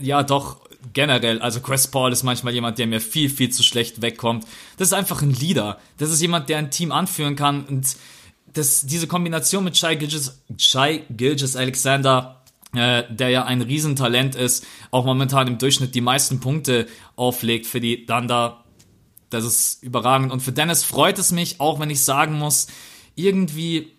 ja 0.00 0.22
doch, 0.24 0.58
generell, 0.92 1.40
also 1.40 1.60
Chris 1.60 1.86
Paul 1.86 2.12
ist 2.12 2.24
manchmal 2.24 2.54
jemand, 2.54 2.78
der 2.78 2.88
mir 2.88 3.00
viel, 3.00 3.30
viel 3.30 3.50
zu 3.50 3.62
schlecht 3.62 4.02
wegkommt. 4.02 4.44
Das 4.76 4.88
ist 4.88 4.94
einfach 4.94 5.22
ein 5.22 5.32
Leader. 5.32 5.78
Das 5.96 6.10
ist 6.10 6.20
jemand, 6.20 6.48
der 6.48 6.58
ein 6.58 6.70
Team 6.70 6.92
anführen 6.92 7.36
kann 7.36 7.64
und 7.66 7.96
das, 8.52 8.86
diese 8.86 9.06
Kombination 9.06 9.64
mit 9.64 9.76
Shai 9.76 9.94
Gilgis, 9.94 10.40
Shai 10.56 11.04
Gilgis 11.10 11.56
Alexander 11.56 12.37
äh, 12.74 13.04
der 13.08 13.30
ja 13.30 13.44
ein 13.44 13.62
Riesentalent 13.62 14.34
ist, 14.34 14.66
auch 14.90 15.04
momentan 15.04 15.46
im 15.46 15.58
Durchschnitt 15.58 15.94
die 15.94 16.00
meisten 16.00 16.40
Punkte 16.40 16.86
auflegt 17.16 17.66
für 17.66 17.80
die 17.80 18.06
Thunder. 18.06 18.64
Das 19.30 19.44
ist 19.44 19.82
überragend. 19.82 20.32
Und 20.32 20.40
für 20.40 20.52
Dennis 20.52 20.84
freut 20.84 21.18
es 21.18 21.32
mich, 21.32 21.60
auch 21.60 21.80
wenn 21.80 21.90
ich 21.90 22.02
sagen 22.02 22.38
muss, 22.38 22.66
irgendwie 23.14 23.92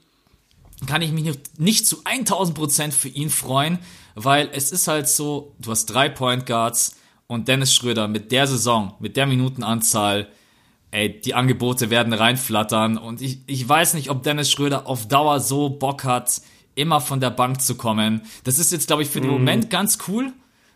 kann 0.85 1.01
ich 1.01 1.11
mich 1.11 1.37
nicht 1.57 1.87
zu 1.87 2.01
1000 2.05 2.57
Prozent 2.57 2.93
für 2.93 3.09
ihn 3.09 3.29
freuen, 3.29 3.79
weil 4.15 4.49
es 4.53 4.71
ist 4.71 4.87
halt 4.87 5.07
so, 5.07 5.55
du 5.59 5.71
hast 5.71 5.87
drei 5.87 6.09
Point 6.09 6.45
Guards 6.45 6.95
und 7.27 7.47
Dennis 7.47 7.75
Schröder 7.75 8.07
mit 8.07 8.31
der 8.31 8.47
Saison, 8.47 8.93
mit 8.99 9.17
der 9.17 9.25
Minutenanzahl, 9.25 10.29
ey, 10.91 11.19
die 11.19 11.33
Angebote 11.33 11.89
werden 11.89 12.13
reinflattern 12.13 12.97
und 12.97 13.21
ich, 13.21 13.39
ich 13.45 13.67
weiß 13.67 13.93
nicht, 13.93 14.09
ob 14.09 14.23
Dennis 14.23 14.51
Schröder 14.51 14.87
auf 14.87 15.07
Dauer 15.07 15.39
so 15.39 15.69
Bock 15.69 16.03
hat, 16.03 16.41
immer 16.79 17.01
von 17.01 17.19
der 17.19 17.29
Bank 17.29 17.61
zu 17.61 17.75
kommen. 17.75 18.21
Das 18.43 18.57
ist 18.57 18.71
jetzt, 18.71 18.87
glaube 18.87 19.03
ich, 19.03 19.09
für 19.09 19.21
den 19.21 19.29
mhm. 19.29 19.37
Moment 19.37 19.69
ganz 19.69 19.99
cool, 20.07 20.31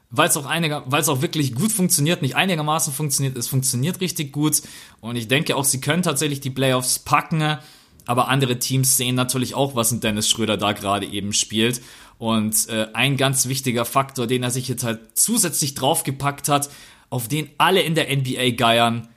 weil 0.10 0.30
es 0.30 0.38
auch 0.38 0.46
einiger, 0.46 0.84
weil 0.86 1.02
es 1.02 1.10
auch 1.10 1.22
wirklich 1.22 1.56
gut 1.56 1.72
funktioniert, 1.72 2.22
nicht 2.22 2.36
einigermaßen 2.36 2.94
funktioniert, 2.94 3.38
es 3.38 3.48
funktioniert 3.48 4.02
richtig 4.02 4.32
gut 4.32 4.62
und 5.02 5.16
ich 5.16 5.28
denke 5.28 5.56
auch, 5.56 5.64
sie 5.64 5.82
können 5.82 6.04
tatsächlich 6.04 6.42
die 6.42 6.52
Playoffs 6.52 7.00
packen, 7.00 7.58
aber 8.06 8.28
andere 8.28 8.60
Teams 8.60 8.98
sehen 8.98 9.16
natürlich 9.16 9.56
auch, 9.56 9.76
was 9.76 9.92
ein 9.92 10.02
Dennis 10.02 10.30
Schröder 10.30 10.58
da 10.58 10.74
gerade 10.74 11.08
eben 11.08 11.34
spielt 11.34 11.82
und 12.20 12.70
äh, 12.70 12.88
ein 12.94 13.18
ganz 13.18 13.48
wichtiger 13.48 13.86
Faktor, 13.86 14.28
den 14.28 14.44
er 14.44 14.52
sich 14.52 14.68
jetzt 14.68 14.84
halt 14.84 15.00
zusätzlich 15.18 15.74
draufgepackt 15.74 16.48
hat, 16.50 16.70
auf 17.10 17.28
den 17.28 17.50
alle 17.58 17.82
in 17.82 17.96
der 17.96 18.16
NBA 18.16 18.52
geiern, 18.52 19.08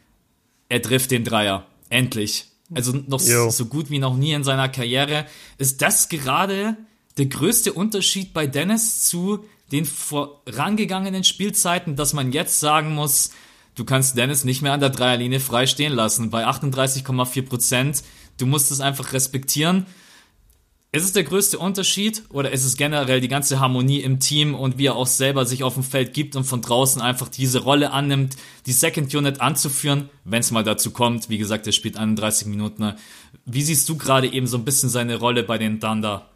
er 0.68 0.82
trifft 0.82 1.10
den 1.10 1.24
Dreier. 1.24 1.66
Endlich. 1.88 2.46
Also 2.74 2.92
noch 2.92 3.20
so, 3.20 3.50
so 3.50 3.66
gut 3.66 3.90
wie 3.90 3.98
noch 3.98 4.16
nie 4.16 4.32
in 4.32 4.44
seiner 4.44 4.68
Karriere. 4.68 5.26
Ist 5.58 5.82
das 5.82 6.08
gerade 6.08 6.76
der 7.16 7.26
größte 7.26 7.72
Unterschied 7.72 8.32
bei 8.32 8.46
Dennis 8.46 9.04
zu 9.04 9.44
den 9.72 9.84
vorangegangenen 9.84 11.24
Spielzeiten, 11.24 11.96
dass 11.96 12.12
man 12.12 12.32
jetzt 12.32 12.60
sagen 12.60 12.94
muss, 12.94 13.30
du 13.74 13.84
kannst 13.84 14.16
Dennis 14.16 14.44
nicht 14.44 14.62
mehr 14.62 14.72
an 14.72 14.80
der 14.80 14.90
Dreierlinie 14.90 15.40
frei 15.40 15.66
stehen 15.66 15.92
lassen. 15.92 16.30
Bei 16.30 16.46
38,4 16.46 17.42
Prozent, 17.42 18.02
du 18.38 18.46
musst 18.46 18.70
es 18.70 18.80
einfach 18.80 19.12
respektieren. 19.12 19.86
Ist 20.96 21.04
es 21.04 21.12
der 21.12 21.24
größte 21.24 21.58
Unterschied 21.58 22.22
oder 22.30 22.52
ist 22.52 22.64
es 22.64 22.78
generell 22.78 23.20
die 23.20 23.28
ganze 23.28 23.60
Harmonie 23.60 24.00
im 24.00 24.18
Team 24.18 24.54
und 24.54 24.78
wie 24.78 24.86
er 24.86 24.96
auch 24.96 25.06
selber 25.06 25.44
sich 25.44 25.62
auf 25.62 25.74
dem 25.74 25.82
Feld 25.82 26.14
gibt 26.14 26.36
und 26.36 26.44
von 26.44 26.62
draußen 26.62 27.02
einfach 27.02 27.28
diese 27.28 27.62
Rolle 27.64 27.90
annimmt, 27.90 28.34
die 28.64 28.72
Second 28.72 29.14
Unit 29.14 29.42
anzuführen, 29.42 30.08
wenn 30.24 30.40
es 30.40 30.52
mal 30.52 30.64
dazu 30.64 30.92
kommt. 30.92 31.28
Wie 31.28 31.36
gesagt, 31.36 31.66
er 31.66 31.74
spielt 31.74 31.98
31 31.98 32.46
Minuten. 32.46 32.94
Wie 33.44 33.60
siehst 33.60 33.86
du 33.90 33.98
gerade 33.98 34.32
eben 34.32 34.46
so 34.46 34.56
ein 34.56 34.64
bisschen 34.64 34.88
seine 34.88 35.16
Rolle 35.16 35.42
bei 35.42 35.58
den 35.58 35.80
Thunder? 35.80 36.30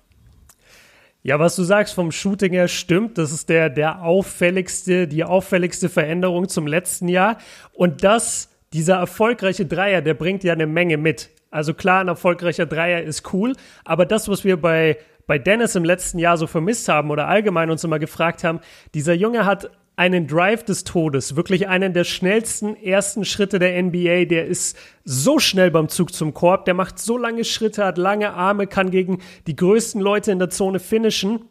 Ja, 1.22 1.38
was 1.38 1.56
du 1.56 1.62
sagst 1.62 1.94
vom 1.94 2.12
Shooting 2.12 2.52
her 2.52 2.68
stimmt. 2.68 3.16
Das 3.16 3.32
ist 3.32 3.48
der, 3.48 3.70
der 3.70 4.02
auffälligste, 4.02 5.08
die 5.08 5.24
auffälligste 5.24 5.88
Veränderung 5.88 6.50
zum 6.50 6.66
letzten 6.66 7.08
Jahr. 7.08 7.38
Und 7.72 8.04
das, 8.04 8.50
dieser 8.74 8.96
erfolgreiche 8.96 9.64
Dreier, 9.64 10.02
der 10.02 10.12
bringt 10.12 10.44
ja 10.44 10.52
eine 10.52 10.66
Menge 10.66 10.98
mit. 10.98 11.30
Also 11.50 11.74
klar, 11.74 12.00
ein 12.00 12.08
erfolgreicher 12.08 12.66
Dreier 12.66 13.02
ist 13.02 13.32
cool, 13.32 13.54
aber 13.84 14.06
das, 14.06 14.28
was 14.28 14.44
wir 14.44 14.60
bei, 14.60 14.98
bei 15.26 15.38
Dennis 15.38 15.74
im 15.74 15.84
letzten 15.84 16.18
Jahr 16.18 16.36
so 16.36 16.46
vermisst 16.46 16.88
haben 16.88 17.10
oder 17.10 17.26
allgemein 17.26 17.70
uns 17.70 17.82
immer 17.82 17.98
gefragt 17.98 18.44
haben, 18.44 18.60
dieser 18.94 19.14
Junge 19.14 19.44
hat 19.44 19.70
einen 20.00 20.26
Drive 20.26 20.64
des 20.64 20.84
Todes, 20.84 21.36
wirklich 21.36 21.68
einen 21.68 21.92
der 21.92 22.04
schnellsten 22.04 22.74
ersten 22.74 23.26
Schritte 23.26 23.58
der 23.58 23.82
NBA. 23.82 24.24
Der 24.24 24.46
ist 24.46 24.74
so 25.04 25.38
schnell 25.38 25.70
beim 25.70 25.90
Zug 25.90 26.14
zum 26.14 26.32
Korb, 26.32 26.64
der 26.64 26.72
macht 26.72 26.98
so 26.98 27.18
lange 27.18 27.44
Schritte, 27.44 27.84
hat 27.84 27.98
lange 27.98 28.32
Arme, 28.32 28.66
kann 28.66 28.90
gegen 28.90 29.18
die 29.46 29.56
größten 29.56 30.00
Leute 30.00 30.32
in 30.32 30.38
der 30.38 30.48
Zone 30.48 30.78
finishen. 30.78 31.44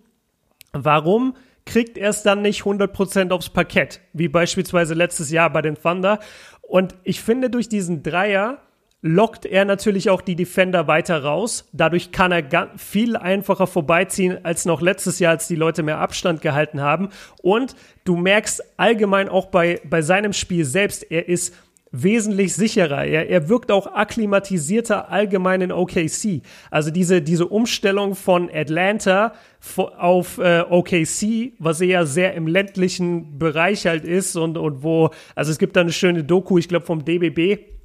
Warum 0.71 1.35
kriegt 1.65 1.95
er 1.95 2.09
es 2.09 2.23
dann 2.23 2.41
nicht 2.41 2.63
100% 2.63 3.29
aufs 3.31 3.49
Parkett, 3.49 4.01
wie 4.13 4.29
beispielsweise 4.29 4.95
letztes 4.95 5.29
Jahr 5.29 5.51
bei 5.51 5.61
den 5.61 5.75
Thunder? 5.75 6.19
Und 6.61 6.95
ich 7.03 7.21
finde, 7.21 7.51
durch 7.51 7.69
diesen 7.69 8.01
Dreier 8.01 8.57
lockt 9.01 9.45
er 9.45 9.65
natürlich 9.65 10.09
auch 10.09 10.21
die 10.21 10.35
Defender 10.35 10.87
weiter 10.87 11.23
raus. 11.23 11.69
Dadurch 11.71 12.11
kann 12.11 12.31
er 12.31 12.69
viel 12.75 13.15
einfacher 13.15 13.67
vorbeiziehen 13.67 14.43
als 14.43 14.65
noch 14.65 14.81
letztes 14.81 15.19
Jahr, 15.19 15.31
als 15.31 15.47
die 15.47 15.55
Leute 15.55 15.83
mehr 15.83 15.99
Abstand 15.99 16.41
gehalten 16.41 16.81
haben. 16.81 17.09
Und 17.41 17.75
du 18.03 18.17
merkst 18.17 18.63
allgemein 18.77 19.29
auch 19.29 19.47
bei, 19.47 19.79
bei 19.89 20.01
seinem 20.01 20.33
Spiel 20.33 20.65
selbst, 20.65 21.09
er 21.09 21.29
ist 21.29 21.55
wesentlich 21.91 22.53
sicherer. 22.53 23.05
Er, 23.05 23.29
er 23.29 23.49
wirkt 23.49 23.71
auch 23.71 23.87
akklimatisierter 23.87 25.09
allgemein 25.09 25.61
in 25.61 25.71
OKC. 25.71 26.41
Also 26.69 26.91
diese, 26.91 27.21
diese 27.21 27.47
Umstellung 27.47 28.15
von 28.15 28.49
Atlanta 28.53 29.33
auf 29.75 30.37
äh, 30.37 30.61
OKC, 30.69 31.53
was 31.57 31.81
eher 31.81 32.05
sehr 32.05 32.33
im 32.35 32.47
ländlichen 32.47 33.39
Bereich 33.39 33.87
halt 33.87 34.05
ist 34.05 34.35
und, 34.35 34.57
und 34.57 34.83
wo, 34.83 35.09
also 35.35 35.51
es 35.51 35.57
gibt 35.57 35.75
da 35.75 35.81
eine 35.81 35.91
schöne 35.91 36.23
Doku, 36.23 36.57
ich 36.57 36.67
glaube 36.67 36.85
vom 36.85 37.03
DBB, 37.03 37.78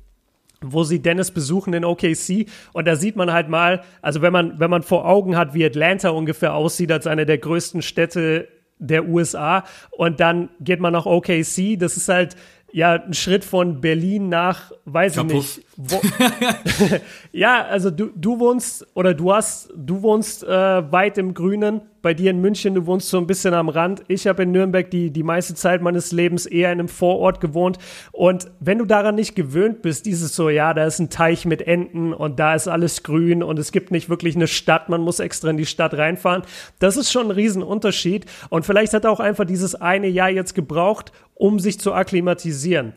wo 0.72 0.84
sie 0.84 1.00
Dennis 1.00 1.30
besuchen 1.30 1.74
in 1.74 1.84
OKC 1.84 2.46
und 2.72 2.86
da 2.86 2.96
sieht 2.96 3.16
man 3.16 3.32
halt 3.32 3.48
mal, 3.48 3.82
also 4.02 4.22
wenn 4.22 4.32
man 4.32 4.58
wenn 4.60 4.70
man 4.70 4.82
vor 4.82 5.06
Augen 5.06 5.36
hat, 5.36 5.54
wie 5.54 5.64
Atlanta 5.64 6.10
ungefähr 6.10 6.54
aussieht 6.54 6.90
als 6.92 7.06
eine 7.06 7.26
der 7.26 7.38
größten 7.38 7.82
Städte 7.82 8.48
der 8.78 9.08
USA 9.08 9.64
und 9.90 10.20
dann 10.20 10.48
geht 10.60 10.80
man 10.80 10.92
nach 10.92 11.06
OKC, 11.06 11.78
das 11.78 11.96
ist 11.96 12.08
halt 12.08 12.36
ja 12.72 12.94
ein 12.94 13.14
Schritt 13.14 13.44
von 13.44 13.80
Berlin 13.80 14.28
nach, 14.28 14.72
weiß 14.84 15.14
Kaputt. 15.14 15.30
ich 15.30 15.56
nicht. 15.56 15.66
Ja, 17.32 17.64
also 17.64 17.90
du, 17.90 18.10
du 18.14 18.38
wohnst 18.38 18.86
oder 18.94 19.12
du 19.12 19.32
hast, 19.32 19.72
du 19.76 20.02
wohnst 20.02 20.44
äh, 20.44 20.48
weit 20.48 21.18
im 21.18 21.34
Grünen. 21.34 21.82
Bei 22.00 22.14
dir 22.14 22.30
in 22.30 22.40
München, 22.40 22.74
du 22.74 22.86
wohnst 22.86 23.08
so 23.08 23.18
ein 23.18 23.26
bisschen 23.26 23.54
am 23.54 23.68
Rand. 23.68 24.02
Ich 24.08 24.26
habe 24.26 24.44
in 24.44 24.52
Nürnberg 24.52 24.90
die, 24.90 25.10
die 25.10 25.22
meiste 25.22 25.54
Zeit 25.54 25.80
meines 25.80 26.12
Lebens 26.12 26.46
eher 26.46 26.70
in 26.70 26.78
einem 26.78 26.88
Vorort 26.88 27.40
gewohnt. 27.40 27.78
Und 28.12 28.50
wenn 28.60 28.78
du 28.78 28.84
daran 28.84 29.14
nicht 29.14 29.34
gewöhnt 29.34 29.82
bist, 29.82 30.06
dieses 30.06 30.36
so, 30.36 30.48
ja, 30.48 30.74
da 30.74 30.84
ist 30.84 31.00
ein 31.00 31.10
Teich 31.10 31.44
mit 31.46 31.62
Enten 31.62 32.12
und 32.12 32.38
da 32.38 32.54
ist 32.54 32.68
alles 32.68 33.02
grün 33.02 33.42
und 33.42 33.58
es 33.58 33.72
gibt 33.72 33.90
nicht 33.90 34.08
wirklich 34.08 34.36
eine 34.36 34.46
Stadt, 34.46 34.88
man 34.88 35.00
muss 35.00 35.18
extra 35.18 35.48
in 35.48 35.56
die 35.56 35.66
Stadt 35.66 35.94
reinfahren. 35.94 36.42
Das 36.78 36.96
ist 36.96 37.10
schon 37.10 37.28
ein 37.28 37.32
Riesenunterschied. 37.32 38.26
Und 38.50 38.64
vielleicht 38.66 38.92
hat 38.92 39.04
er 39.04 39.10
auch 39.10 39.20
einfach 39.20 39.46
dieses 39.46 39.74
eine 39.74 40.08
Jahr 40.08 40.30
jetzt 40.30 40.54
gebraucht, 40.54 41.10
um 41.34 41.58
sich 41.58 41.80
zu 41.80 41.94
akklimatisieren. 41.94 42.92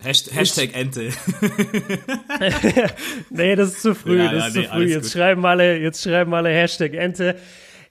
Hashtag, 0.00 0.34
Hashtag 0.34 0.76
Ente. 0.76 1.10
nee, 3.30 3.56
das 3.56 3.70
ist 3.70 3.82
zu 3.82 3.96
früh, 3.96 4.18
ja, 4.18 4.30
das 4.30 4.48
ist 4.48 4.56
ja, 4.56 4.62
zu 4.62 4.68
nee, 4.68 4.74
früh. 4.74 4.92
Jetzt 4.92 5.12
schreiben 5.12 5.44
alle, 5.44 5.76
jetzt 5.78 6.04
schreiben 6.04 6.32
alle 6.34 6.50
Hashtag 6.50 6.94
Ente. 6.94 7.34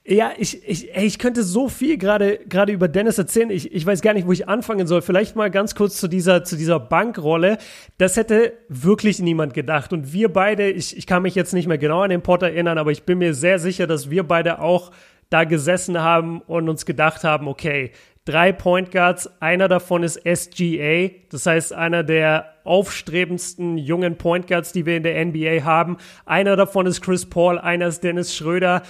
Ja, 0.06 0.32
ich, 0.38 0.66
ich, 0.66 0.96
ey, 0.96 1.06
ich 1.06 1.20
könnte 1.20 1.44
so 1.44 1.68
viel 1.68 1.98
gerade 1.98 2.40
gerade 2.48 2.72
über 2.72 2.88
Dennis 2.88 3.18
erzählen. 3.18 3.50
Ich, 3.50 3.74
ich 3.74 3.86
weiß 3.86 4.00
gar 4.02 4.14
nicht, 4.14 4.26
wo 4.26 4.32
ich 4.32 4.48
anfangen 4.48 4.88
soll. 4.88 5.02
Vielleicht 5.02 5.36
mal 5.36 5.52
ganz 5.52 5.76
kurz 5.76 6.00
zu 6.00 6.08
dieser 6.08 6.46
zu 6.46 6.56
dieser 6.56 6.80
Bankrolle. 6.80 7.58
Das 7.98 8.16
hätte 8.16 8.54
wirklich 8.70 9.20
niemand 9.20 9.54
gedacht. 9.54 9.92
Und 9.92 10.14
wir 10.14 10.32
beide, 10.32 10.70
ich, 10.70 10.96
ich 10.96 11.08
kann 11.08 11.24
mich 11.24 11.36
jetzt 11.36 11.54
nicht 11.54 11.68
mehr 11.68 11.78
genau 11.78 12.04
an 12.04 12.10
den 12.10 12.22
Port 12.22 12.42
erinnern, 12.42 12.78
aber 12.78 12.92
ich 12.92 13.04
bin 13.04 13.18
mir 13.18 13.34
sehr 13.34 13.60
sicher, 13.60 13.86
dass 13.86 14.10
wir 14.10 14.24
beide 14.24 14.60
auch 14.60 14.92
da 15.30 15.44
gesessen 15.44 16.00
haben 16.00 16.40
und 16.40 16.70
uns 16.70 16.86
gedacht 16.86 17.26
haben, 17.26 17.50
okay, 17.50 17.92
drei 18.28 18.52
Point 18.52 18.92
Guards, 18.92 19.30
einer 19.42 19.68
davon 19.68 20.04
ist 20.04 20.22
SGA, 20.26 21.10
das 21.30 21.46
heißt 21.46 21.74
einer 21.74 22.04
der 22.04 22.54
aufstrebendsten 22.66 23.78
jungen 23.78 24.18
Point 24.18 24.48
Guards, 24.48 24.74
die 24.74 24.86
wir 24.86 24.98
in 24.98 25.04
der 25.04 25.26
NBA 25.26 25.64
haben. 25.64 25.98
Einer 26.26 26.58
davon 26.58 26.86
ist 26.86 27.02
Chris 27.02 27.26
Paul, 27.26 27.58
einer 27.58 27.88
ist 27.88 28.04
Dennis 28.04 28.36
Schröder. 28.36 28.84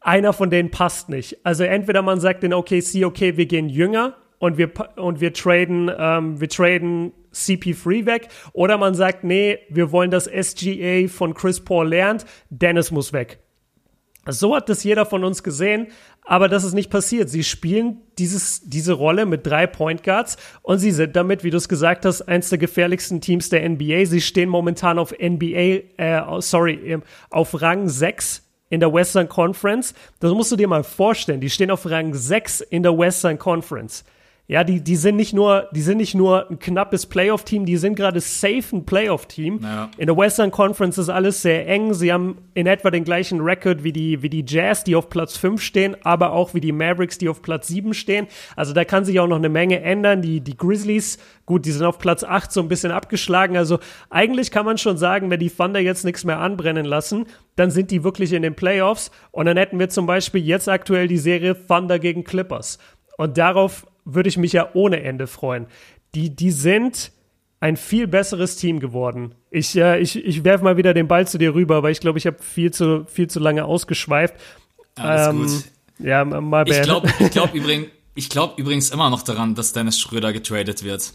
Einer 0.00 0.32
von 0.32 0.50
denen 0.50 0.70
passt 0.70 1.10
nicht. 1.10 1.44
Also 1.44 1.64
entweder 1.64 2.02
man 2.02 2.20
sagt 2.20 2.42
in 2.42 2.54
OKC, 2.54 3.04
okay, 3.04 3.36
wir 3.36 3.46
gehen 3.46 3.68
jünger 3.68 4.16
und 4.38 4.56
wir 4.56 4.70
und 4.96 5.20
wir 5.20 5.32
traden, 5.34 5.90
ähm, 5.96 6.40
wir 6.40 6.48
traden 6.48 7.12
CP3 7.34 8.06
weg, 8.06 8.28
oder 8.52 8.78
man 8.78 8.94
sagt, 8.94 9.24
nee, 9.24 9.58
wir 9.68 9.92
wollen, 9.92 10.10
dass 10.10 10.24
SGA 10.24 11.08
von 11.08 11.34
Chris 11.34 11.60
Paul 11.62 11.88
lernt, 11.88 12.24
Dennis 12.48 12.90
muss 12.90 13.12
weg. 13.12 13.43
So 14.26 14.56
hat 14.56 14.68
das 14.68 14.84
jeder 14.84 15.06
von 15.06 15.24
uns 15.24 15.42
gesehen, 15.42 15.88
aber 16.24 16.48
das 16.48 16.64
ist 16.64 16.72
nicht 16.72 16.90
passiert. 16.90 17.28
Sie 17.28 17.44
spielen 17.44 17.98
dieses, 18.18 18.62
diese 18.64 18.94
Rolle 18.94 19.26
mit 19.26 19.46
drei 19.46 19.66
Point 19.66 20.02
Guards 20.02 20.36
und 20.62 20.78
sie 20.78 20.90
sind 20.90 21.14
damit, 21.16 21.44
wie 21.44 21.50
du 21.50 21.58
es 21.58 21.68
gesagt 21.68 22.04
hast, 22.06 22.22
eins 22.22 22.48
der 22.48 22.58
gefährlichsten 22.58 23.20
Teams 23.20 23.50
der 23.50 23.68
NBA. 23.68 24.06
Sie 24.06 24.20
stehen 24.20 24.48
momentan 24.48 24.98
auf 24.98 25.12
NBA, 25.12 25.82
äh, 25.98 26.22
sorry, 26.40 26.98
auf 27.30 27.60
Rang 27.60 27.88
6 27.88 28.42
in 28.70 28.80
der 28.80 28.92
Western 28.92 29.28
Conference. 29.28 29.94
Das 30.20 30.32
musst 30.32 30.50
du 30.50 30.56
dir 30.56 30.68
mal 30.68 30.84
vorstellen. 30.84 31.40
Die 31.40 31.50
stehen 31.50 31.70
auf 31.70 31.84
Rang 31.86 32.14
6 32.14 32.60
in 32.62 32.82
der 32.82 32.96
Western 32.96 33.38
Conference. 33.38 34.04
Ja, 34.46 34.62
die, 34.62 34.82
die 34.82 34.96
sind 34.96 35.16
nicht 35.16 35.32
nur, 35.32 35.70
die 35.72 35.80
sind 35.80 35.96
nicht 35.96 36.14
nur 36.14 36.50
ein 36.50 36.58
knappes 36.58 37.06
Playoff-Team, 37.06 37.64
die 37.64 37.78
sind 37.78 37.94
gerade 37.94 38.20
safe 38.20 38.76
ein 38.76 38.84
Playoff-Team. 38.84 39.60
Ja. 39.62 39.90
In 39.96 40.06
der 40.06 40.18
Western 40.18 40.50
Conference 40.50 40.98
ist 40.98 41.08
alles 41.08 41.40
sehr 41.40 41.66
eng. 41.66 41.94
Sie 41.94 42.12
haben 42.12 42.36
in 42.52 42.66
etwa 42.66 42.90
den 42.90 43.04
gleichen 43.04 43.40
Rekord 43.40 43.84
wie 43.84 43.92
die, 43.92 44.20
wie 44.20 44.28
die 44.28 44.44
Jazz, 44.46 44.84
die 44.84 44.96
auf 44.96 45.08
Platz 45.08 45.38
5 45.38 45.62
stehen, 45.62 45.96
aber 46.04 46.32
auch 46.32 46.52
wie 46.52 46.60
die 46.60 46.72
Mavericks, 46.72 47.16
die 47.16 47.30
auf 47.30 47.40
Platz 47.40 47.68
7 47.68 47.94
stehen. 47.94 48.26
Also 48.54 48.74
da 48.74 48.84
kann 48.84 49.06
sich 49.06 49.18
auch 49.18 49.26
noch 49.26 49.36
eine 49.36 49.48
Menge 49.48 49.80
ändern. 49.80 50.20
Die, 50.20 50.42
die 50.42 50.58
Grizzlies, 50.58 51.16
gut, 51.46 51.64
die 51.64 51.72
sind 51.72 51.86
auf 51.86 51.98
Platz 51.98 52.22
8 52.22 52.52
so 52.52 52.60
ein 52.60 52.68
bisschen 52.68 52.92
abgeschlagen. 52.92 53.56
Also 53.56 53.78
eigentlich 54.10 54.50
kann 54.50 54.66
man 54.66 54.76
schon 54.76 54.98
sagen, 54.98 55.30
wenn 55.30 55.40
die 55.40 55.48
Thunder 55.48 55.80
jetzt 55.80 56.04
nichts 56.04 56.22
mehr 56.22 56.40
anbrennen 56.40 56.84
lassen, 56.84 57.24
dann 57.56 57.70
sind 57.70 57.90
die 57.90 58.04
wirklich 58.04 58.34
in 58.34 58.42
den 58.42 58.54
Playoffs. 58.54 59.10
Und 59.30 59.46
dann 59.46 59.56
hätten 59.56 59.78
wir 59.78 59.88
zum 59.88 60.04
Beispiel 60.04 60.44
jetzt 60.44 60.68
aktuell 60.68 61.08
die 61.08 61.16
Serie 61.16 61.56
Thunder 61.66 61.98
gegen 61.98 62.24
Clippers. 62.24 62.78
Und 63.16 63.38
darauf 63.38 63.86
würde 64.04 64.28
ich 64.28 64.36
mich 64.36 64.52
ja 64.52 64.68
ohne 64.74 65.02
Ende 65.02 65.26
freuen. 65.26 65.66
Die, 66.14 66.34
die 66.34 66.50
sind 66.50 67.12
ein 67.60 67.76
viel 67.76 68.06
besseres 68.06 68.56
Team 68.56 68.78
geworden. 68.78 69.34
Ich, 69.50 69.76
äh, 69.76 69.98
ich, 69.98 70.22
ich 70.22 70.44
werfe 70.44 70.64
mal 70.64 70.76
wieder 70.76 70.92
den 70.92 71.08
Ball 71.08 71.26
zu 71.26 71.38
dir 71.38 71.54
rüber, 71.54 71.82
weil 71.82 71.92
ich 71.92 72.00
glaube, 72.00 72.18
ich 72.18 72.26
habe 72.26 72.36
viel 72.42 72.72
zu, 72.72 73.06
viel 73.06 73.28
zu 73.28 73.40
lange 73.40 73.64
ausgeschweift. 73.64 74.34
Alles 74.96 75.28
ähm, 75.28 75.46
gut. 75.46 76.06
Ja, 76.06 76.24
mal 76.24 76.68
Ich 76.68 76.82
glaube 76.82 77.12
ich 77.18 77.30
glaub 77.30 77.54
übrigens, 77.54 77.88
glaub 78.28 78.58
übrigens 78.58 78.90
immer 78.90 79.08
noch 79.10 79.22
daran, 79.22 79.54
dass 79.54 79.72
Dennis 79.72 79.98
Schröder 79.98 80.32
getradet 80.32 80.84
wird. 80.84 81.12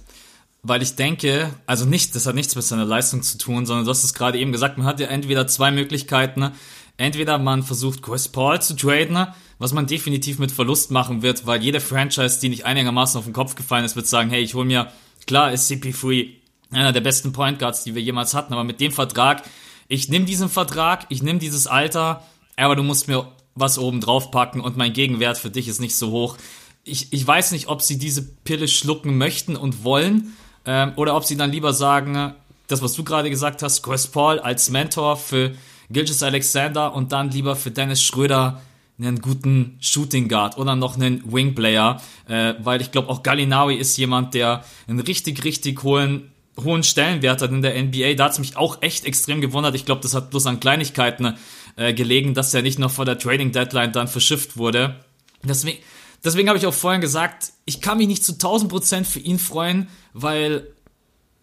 weil 0.64 0.82
ich 0.82 0.96
denke, 0.96 1.54
also 1.66 1.86
nicht, 1.86 2.16
das 2.16 2.26
hat 2.26 2.36
nichts 2.36 2.56
mit 2.56 2.66
seiner 2.66 2.86
Leistung 2.86 3.22
zu 3.22 3.38
tun, 3.38 3.66
sondern 3.66 3.86
du 3.86 3.92
hast 3.92 4.04
es 4.04 4.14
gerade 4.14 4.38
eben 4.40 4.52
gesagt, 4.52 4.78
man 4.78 4.88
hat 4.88 5.00
ja 5.00 5.08
entweder 5.08 5.48
zwei 5.48 5.72
Möglichkeiten. 5.72 6.52
Entweder 7.00 7.38
man 7.38 7.64
versucht 7.64 8.02
Chris 8.02 8.28
Paul 8.28 8.62
zu 8.62 8.76
traden, 8.76 9.26
was 9.58 9.72
man 9.72 9.88
definitiv 9.88 10.38
mit 10.38 10.52
Verlust 10.52 10.92
machen 10.92 11.22
wird, 11.22 11.46
weil 11.46 11.64
jede 11.64 11.80
Franchise, 11.80 12.42
die 12.42 12.50
nicht 12.50 12.66
einigermaßen 12.66 13.18
auf 13.18 13.24
den 13.24 13.32
Kopf 13.32 13.56
gefallen 13.56 13.86
ist, 13.86 13.96
wird 13.96 14.06
sagen, 14.06 14.30
hey, 14.30 14.42
ich 14.42 14.54
hol 14.54 14.66
mir, 14.66 14.92
klar 15.26 15.54
ist 15.54 15.72
CP3 15.72 16.28
einer 16.72 16.92
der 16.92 17.00
besten 17.00 17.32
Point 17.32 17.58
Guards, 17.58 17.86
die 17.86 17.96
wir 17.96 18.02
jemals 18.02 18.34
hatten, 18.34 18.52
aber 18.52 18.66
mit 18.66 18.82
dem 18.82 18.92
Vertrag, 18.92 19.44
ich 19.88 20.10
nehme 20.10 20.26
diesen 20.26 20.50
Vertrag, 20.50 21.06
ich 21.08 21.24
nehme 21.24 21.40
dieses 21.40 21.68
Alter, 21.68 22.22
aber 22.58 22.76
du 22.76 22.84
musst 22.84 23.08
mir 23.08 23.32
was 23.56 23.80
oben 23.80 24.02
drauf 24.02 24.30
packen 24.30 24.60
und 24.60 24.76
mein 24.76 24.92
Gegenwert 24.92 25.38
für 25.38 25.50
dich 25.50 25.70
ist 25.70 25.80
nicht 25.80 25.96
so 25.96 26.12
hoch. 26.12 26.36
Ich, 26.84 27.14
ich 27.14 27.26
weiß 27.26 27.54
nicht, 27.54 27.70
ob 27.70 27.82
sie 27.82 27.98
diese 27.98 28.24
Pille 28.24 28.68
schlucken 28.68 29.18
möchten 29.18 29.56
und 29.56 29.86
wollen 29.86 30.36
ähm, 30.66 30.92
oder 30.98 31.16
ob 31.16 31.24
sie 31.24 31.38
dann 31.38 31.54
lieber 31.54 31.72
sagen, 31.72 32.34
das, 32.68 32.82
was 32.82 32.92
du 32.92 33.06
gerade 33.06 33.30
gesagt 33.30 33.64
hast, 33.64 33.84
Chris 33.84 34.08
Paul 34.08 34.40
als 34.40 34.70
Mentor 34.70 35.16
für 35.16 35.56
Gilgis 35.90 36.24
Alexander 36.24 36.94
und 36.94 37.12
dann 37.12 37.32
lieber 37.32 37.56
für 37.56 37.72
Dennis 37.72 38.02
Schröder 38.02 38.62
einen 39.00 39.22
guten 39.22 39.78
Shooting 39.80 40.28
Guard 40.28 40.58
oder 40.58 40.76
noch 40.76 40.96
einen 40.96 41.24
Wing 41.32 41.56
Player, 41.56 42.02
äh, 42.28 42.56
weil 42.60 42.82
ich 42.82 42.92
glaube 42.92 43.10
auch 43.10 43.24
Galinawi 43.24 43.76
ist 43.76 43.96
jemand, 43.98 44.34
der 44.34 44.64
einen 44.88 45.00
richtig, 45.00 45.44
richtig 45.44 45.84
hohen 45.84 46.32
hohen 46.64 46.84
Stellenwert 46.84 47.42
hat 47.42 47.52
in 47.52 47.62
der 47.62 47.82
NBA. 47.82 48.14
Da 48.16 48.26
hat 48.26 48.34
es 48.34 48.40
mich 48.40 48.58
auch 48.58 48.82
echt 48.82 49.06
extrem 49.06 49.42
gewundert. 49.42 49.76
Ich 49.76 49.86
glaube, 49.86 50.02
das 50.02 50.14
hat 50.14 50.30
bloß 50.30 50.46
an 50.48 50.60
Kleinigkeiten 50.60 51.36
äh, 51.76 51.94
gelegen, 51.94 52.34
dass 52.34 52.54
er 52.54 52.62
nicht 52.62 52.80
noch 52.80 52.92
vor 52.92 53.06
der 53.06 53.18
Trading 53.18 53.52
Deadline 53.52 53.92
dann 53.92 54.08
verschifft 54.08 54.58
wurde. 54.58 54.96
Deswegen, 55.44 55.78
deswegen 56.24 56.50
habe 56.50 56.58
ich 56.58 56.66
auch 56.66 56.74
vorhin 56.74 57.02
gesagt, 57.02 57.54
ich 57.66 57.82
kann 57.82 57.98
mich 57.98 58.08
nicht 58.08 58.24
zu 58.24 58.34
1000 58.34 58.70
Prozent 58.70 59.08
für 59.08 59.20
ihn 59.20 59.40
freuen, 59.40 59.88
weil 60.14 60.68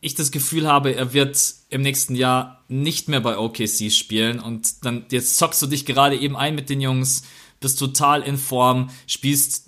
ich 0.07 0.15
das 0.15 0.31
Gefühl 0.31 0.67
habe, 0.67 0.95
er 0.95 1.13
wird 1.13 1.39
im 1.69 1.83
nächsten 1.83 2.15
Jahr 2.15 2.65
nicht 2.69 3.09
mehr 3.09 3.21
bei 3.21 3.39
OKC 3.39 3.91
spielen 3.91 4.41
und 4.41 4.85
dann 4.85 5.07
jetzt 5.11 5.37
zockst 5.37 5.63
du 5.63 5.67
dich 5.67 5.87
gerade 5.87 6.17
eben 6.17 6.37
ein 6.37 6.55
mit 6.55 6.71
den 6.71 6.81
Jungs, 6.81 7.25
bist 7.61 7.79
total 7.79 8.23
in 8.23 8.39
Form, 8.39 8.91
spielst 9.07 9.67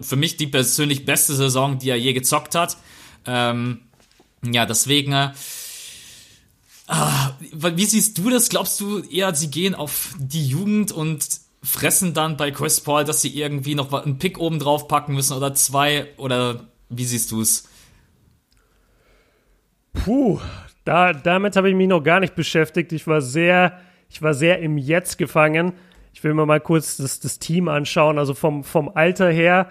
für 0.00 0.16
mich 0.16 0.36
die 0.36 0.46
persönlich 0.46 1.04
beste 1.04 1.34
Saison, 1.34 1.78
die 1.78 1.90
er 1.90 1.96
je 1.98 2.12
gezockt 2.12 2.54
hat. 2.54 2.76
Ähm, 3.26 3.80
ja, 4.44 4.66
deswegen. 4.66 5.12
Äh, 5.12 5.30
wie 7.40 7.84
siehst 7.84 8.18
du 8.18 8.30
das? 8.30 8.48
Glaubst 8.48 8.80
du 8.80 8.98
eher, 8.98 9.34
sie 9.34 9.50
gehen 9.50 9.74
auf 9.74 10.14
die 10.18 10.46
Jugend 10.46 10.92
und 10.92 11.26
fressen 11.62 12.12
dann 12.12 12.36
bei 12.36 12.50
Chris 12.50 12.80
Paul, 12.80 13.04
dass 13.04 13.22
sie 13.22 13.36
irgendwie 13.36 13.74
noch 13.74 13.92
einen 13.92 14.18
Pick 14.18 14.38
oben 14.38 14.58
drauf 14.58 14.88
packen 14.88 15.14
müssen 15.14 15.36
oder 15.36 15.54
zwei? 15.54 16.08
Oder 16.16 16.68
wie 16.88 17.04
siehst 17.04 17.30
du 17.30 17.40
es? 17.40 17.68
Puh, 19.92 20.40
da, 20.84 21.12
damit 21.12 21.56
habe 21.56 21.68
ich 21.68 21.76
mich 21.76 21.88
noch 21.88 22.02
gar 22.02 22.20
nicht 22.20 22.34
beschäftigt. 22.34 22.92
Ich 22.92 23.06
war 23.06 23.20
sehr, 23.20 23.78
ich 24.08 24.22
war 24.22 24.34
sehr 24.34 24.58
im 24.60 24.78
Jetzt 24.78 25.18
gefangen. 25.18 25.72
Ich 26.12 26.22
will 26.24 26.34
mir 26.34 26.46
mal 26.46 26.60
kurz 26.60 26.96
das, 26.96 27.20
das 27.20 27.38
Team 27.38 27.68
anschauen. 27.68 28.18
Also 28.18 28.34
vom, 28.34 28.64
vom 28.64 28.90
Alter 28.94 29.30
her 29.30 29.68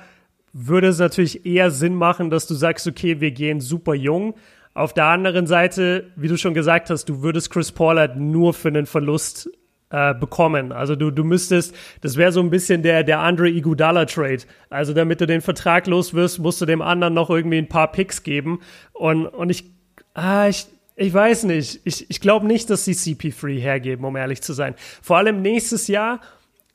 würde 0.53 0.87
es 0.87 0.99
natürlich 0.99 1.45
eher 1.45 1.71
Sinn 1.71 1.95
machen, 1.95 2.29
dass 2.29 2.47
du 2.47 2.53
sagst, 2.53 2.87
okay, 2.87 3.19
wir 3.19 3.31
gehen 3.31 3.61
super 3.61 3.93
jung. 3.93 4.35
Auf 4.73 4.93
der 4.93 5.05
anderen 5.05 5.47
Seite, 5.47 6.11
wie 6.15 6.27
du 6.27 6.37
schon 6.37 6.53
gesagt 6.53 6.89
hast, 6.89 7.05
du 7.09 7.21
würdest 7.21 7.51
Chris 7.51 7.71
Paul 7.71 7.99
halt 7.99 8.15
nur 8.15 8.53
für 8.53 8.69
einen 8.69 8.85
Verlust 8.85 9.49
äh, 9.89 10.13
bekommen. 10.13 10.71
Also 10.71 10.95
du, 10.95 11.11
du 11.11 11.25
müsstest, 11.25 11.75
das 11.99 12.15
wäre 12.15 12.31
so 12.31 12.39
ein 12.39 12.49
bisschen 12.49 12.81
der, 12.81 13.03
der 13.03 13.19
Andre 13.19 13.49
Iguodala 13.49 14.05
Trade. 14.05 14.43
Also 14.69 14.93
damit 14.93 15.19
du 15.19 15.27
den 15.27 15.41
Vertrag 15.41 15.87
los 15.87 16.13
wirst, 16.13 16.39
musst 16.39 16.61
du 16.61 16.65
dem 16.65 16.81
anderen 16.81 17.13
noch 17.13 17.29
irgendwie 17.29 17.57
ein 17.57 17.67
paar 17.67 17.91
Picks 17.91 18.23
geben. 18.23 18.61
Und, 18.93 19.25
und 19.27 19.49
ich 19.49 19.65
Ah, 20.13 20.47
ich, 20.47 20.67
ich 20.95 21.13
weiß 21.13 21.43
nicht. 21.43 21.81
Ich, 21.83 22.09
ich 22.09 22.21
glaube 22.21 22.45
nicht, 22.45 22.69
dass 22.69 22.85
sie 22.85 22.93
CP3 22.93 23.59
hergeben, 23.59 24.05
um 24.05 24.15
ehrlich 24.15 24.41
zu 24.41 24.53
sein. 24.53 24.75
Vor 25.01 25.17
allem 25.17 25.41
nächstes 25.41 25.87
Jahr, 25.87 26.21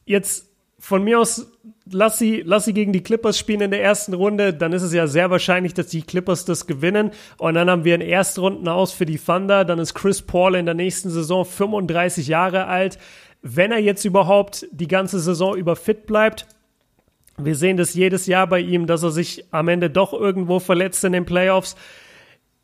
jetzt 0.05 0.47
von 0.79 1.03
mir 1.03 1.21
aus, 1.21 1.47
lass 1.91 2.19
sie, 2.19 2.43
lass 2.45 2.65
sie 2.65 2.73
gegen 2.73 2.93
die 2.93 3.03
Clippers 3.03 3.39
spielen 3.39 3.61
in 3.61 3.71
der 3.71 3.83
ersten 3.83 4.15
Runde, 4.15 4.55
dann 4.55 4.73
ist 4.73 4.83
es 4.83 4.93
ja 4.93 5.07
sehr 5.07 5.31
wahrscheinlich, 5.31 5.75
dass 5.75 5.89
die 5.89 6.03
Clippers 6.03 6.45
das 6.45 6.67
gewinnen. 6.67 7.11
Und 7.39 7.55
dann 7.55 7.71
haben 7.71 7.85
wir 7.85 7.95
einen 7.95 8.09
Erstrunden 8.09 8.69
aus 8.69 8.93
für 8.93 9.07
die 9.07 9.19
Thunder. 9.19 9.65
Dann 9.65 9.79
ist 9.79 9.95
Chris 9.95 10.23
Paul 10.23 10.55
in 10.55 10.67
der 10.67 10.75
nächsten 10.75 11.11
Saison 11.11 11.45
35 11.45 12.29
Jahre 12.29 12.67
alt. 12.67 12.99
Wenn 13.43 13.73
er 13.73 13.79
jetzt 13.79 14.05
überhaupt 14.05 14.67
die 14.73 14.89
ganze 14.89 15.21
Saison 15.21 15.57
über 15.57 15.77
fit 15.77 16.07
bleibt, 16.07 16.47
wir 17.39 17.55
sehen 17.55 17.77
das 17.77 17.95
jedes 17.95 18.27
Jahr 18.27 18.47
bei 18.47 18.61
ihm, 18.61 18.87
dass 18.87 19.03
er 19.03 19.11
sich 19.11 19.45
am 19.51 19.69
Ende 19.69 19.91
doch 19.91 20.13
irgendwo 20.15 20.59
verletzt 20.59 21.05
in 21.05 21.13
den 21.13 21.27
Playoffs 21.27 21.77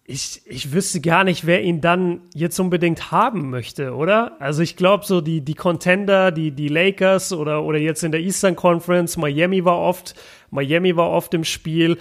ich, 0.04 0.42
ich 0.46 0.72
wüsste 0.72 1.00
gar 1.00 1.22
nicht, 1.22 1.46
wer 1.46 1.62
ihn 1.62 1.80
dann 1.80 2.22
jetzt 2.34 2.58
unbedingt 2.58 3.12
haben 3.12 3.50
möchte, 3.50 3.94
oder? 3.94 4.36
Also 4.40 4.62
ich 4.62 4.76
glaube 4.76 5.04
so 5.04 5.20
die, 5.20 5.42
die 5.42 5.54
Contender, 5.54 6.32
die, 6.32 6.50
die 6.50 6.68
Lakers 6.68 7.32
oder, 7.32 7.62
oder 7.62 7.78
jetzt 7.78 8.02
in 8.02 8.10
der 8.10 8.20
Eastern 8.20 8.56
Conference, 8.56 9.16
Miami 9.16 9.64
war 9.64 9.78
oft, 9.78 10.14
Miami 10.50 10.96
war 10.96 11.10
oft 11.10 11.32
im 11.34 11.44
Spiel. 11.44 11.98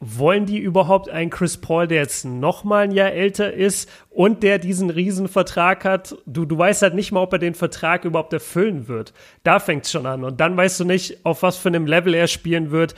Wollen 0.00 0.44
die 0.44 0.58
überhaupt 0.58 1.08
einen 1.08 1.30
Chris 1.30 1.56
Paul, 1.56 1.86
der 1.86 1.98
jetzt 1.98 2.24
noch 2.24 2.64
mal 2.64 2.84
ein 2.84 2.90
Jahr 2.90 3.12
älter 3.12 3.54
ist 3.54 3.88
und 4.10 4.42
der 4.42 4.58
diesen 4.58 4.90
Riesenvertrag 4.90 5.84
hat? 5.84 6.16
Du, 6.26 6.44
du 6.44 6.58
weißt 6.58 6.82
halt 6.82 6.94
nicht 6.94 7.12
mal, 7.12 7.22
ob 7.22 7.32
er 7.32 7.38
den 7.38 7.54
Vertrag 7.54 8.04
überhaupt 8.04 8.32
erfüllen 8.32 8.88
wird. 8.88 9.14
Da 9.44 9.60
fängt's 9.60 9.92
schon 9.92 10.04
an. 10.04 10.24
Und 10.24 10.40
dann 10.40 10.56
weißt 10.56 10.80
du 10.80 10.84
nicht, 10.84 11.24
auf 11.24 11.42
was 11.42 11.56
für 11.56 11.68
einem 11.68 11.86
Level 11.86 12.12
er 12.12 12.26
spielen 12.26 12.70
wird. 12.70 12.94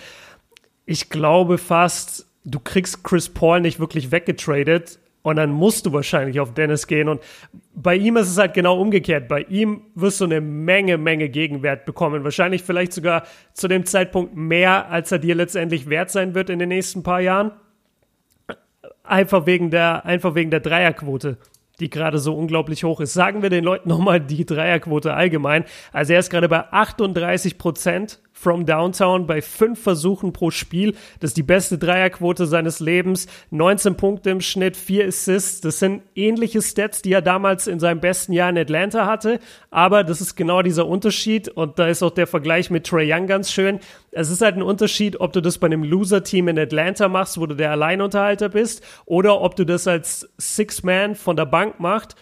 Ich 0.86 1.10
glaube 1.10 1.58
fast, 1.58 2.25
du 2.46 2.60
kriegst 2.60 3.04
Chris 3.04 3.28
Paul 3.28 3.60
nicht 3.60 3.78
wirklich 3.80 4.12
weggetradet 4.12 4.98
und 5.22 5.36
dann 5.36 5.50
musst 5.50 5.84
du 5.84 5.92
wahrscheinlich 5.92 6.38
auf 6.38 6.54
Dennis 6.54 6.86
gehen. 6.86 7.08
Und 7.08 7.20
bei 7.74 7.96
ihm 7.96 8.16
ist 8.16 8.30
es 8.30 8.38
halt 8.38 8.54
genau 8.54 8.80
umgekehrt. 8.80 9.26
Bei 9.26 9.42
ihm 9.42 9.82
wirst 9.96 10.20
du 10.20 10.24
eine 10.24 10.40
Menge, 10.40 10.98
Menge 10.98 11.28
Gegenwert 11.28 11.84
bekommen. 11.84 12.22
Wahrscheinlich 12.22 12.62
vielleicht 12.62 12.92
sogar 12.92 13.24
zu 13.52 13.66
dem 13.66 13.84
Zeitpunkt 13.84 14.36
mehr, 14.36 14.88
als 14.88 15.10
er 15.10 15.18
dir 15.18 15.34
letztendlich 15.34 15.90
wert 15.90 16.10
sein 16.10 16.34
wird 16.34 16.48
in 16.48 16.60
den 16.60 16.68
nächsten 16.68 17.02
paar 17.02 17.20
Jahren. 17.20 17.50
Einfach 19.02 19.46
wegen 19.46 19.70
der, 19.70 20.06
einfach 20.06 20.36
wegen 20.36 20.50
der 20.50 20.60
Dreierquote 20.60 21.38
die 21.78 21.90
gerade 21.90 22.18
so 22.18 22.34
unglaublich 22.34 22.84
hoch 22.84 23.00
ist. 23.00 23.12
Sagen 23.12 23.42
wir 23.42 23.50
den 23.50 23.62
Leuten 23.62 23.88
nochmal 23.90 24.18
die 24.18 24.46
Dreierquote 24.46 25.12
allgemein. 25.12 25.64
Also 25.92 26.14
er 26.14 26.20
ist 26.20 26.30
gerade 26.30 26.48
bei 26.48 26.64
38 26.72 27.58
Prozent 27.58 28.20
from 28.36 28.66
Downtown 28.66 29.26
bei 29.26 29.40
fünf 29.40 29.82
Versuchen 29.82 30.32
pro 30.32 30.50
Spiel. 30.50 30.94
Das 31.20 31.30
ist 31.30 31.36
die 31.38 31.42
beste 31.42 31.78
Dreierquote 31.78 32.46
seines 32.46 32.80
Lebens. 32.80 33.26
19 33.50 33.96
Punkte 33.96 34.30
im 34.30 34.42
Schnitt, 34.42 34.76
vier 34.76 35.06
Assists. 35.06 35.62
Das 35.62 35.78
sind 35.78 36.02
ähnliche 36.14 36.60
Stats, 36.60 37.00
die 37.00 37.12
er 37.12 37.22
damals 37.22 37.66
in 37.66 37.80
seinem 37.80 38.00
besten 38.00 38.32
Jahr 38.32 38.50
in 38.50 38.58
Atlanta 38.58 39.06
hatte. 39.06 39.40
Aber 39.70 40.04
das 40.04 40.20
ist 40.20 40.36
genau 40.36 40.60
dieser 40.60 40.86
Unterschied. 40.86 41.48
Und 41.48 41.78
da 41.78 41.88
ist 41.88 42.02
auch 42.02 42.10
der 42.10 42.26
Vergleich 42.26 42.70
mit 42.70 42.86
Trey 42.86 43.10
Young 43.10 43.26
ganz 43.26 43.50
schön. 43.50 43.80
Es 44.12 44.30
ist 44.30 44.42
halt 44.42 44.56
ein 44.56 44.62
Unterschied, 44.62 45.18
ob 45.20 45.32
du 45.32 45.40
das 45.40 45.56
bei 45.58 45.66
einem 45.66 45.82
Loser-Team 45.82 46.48
in 46.48 46.58
Atlanta 46.58 47.08
machst, 47.08 47.40
wo 47.40 47.46
du 47.46 47.54
der 47.54 47.70
Alleinunterhalter 47.70 48.50
bist, 48.50 48.84
oder 49.06 49.40
ob 49.40 49.56
du 49.56 49.64
das 49.64 49.88
als 49.88 50.28
Six-Man 50.38 51.14
von 51.14 51.36
der 51.36 51.46
Bank 51.46 51.80
machst 51.80 52.16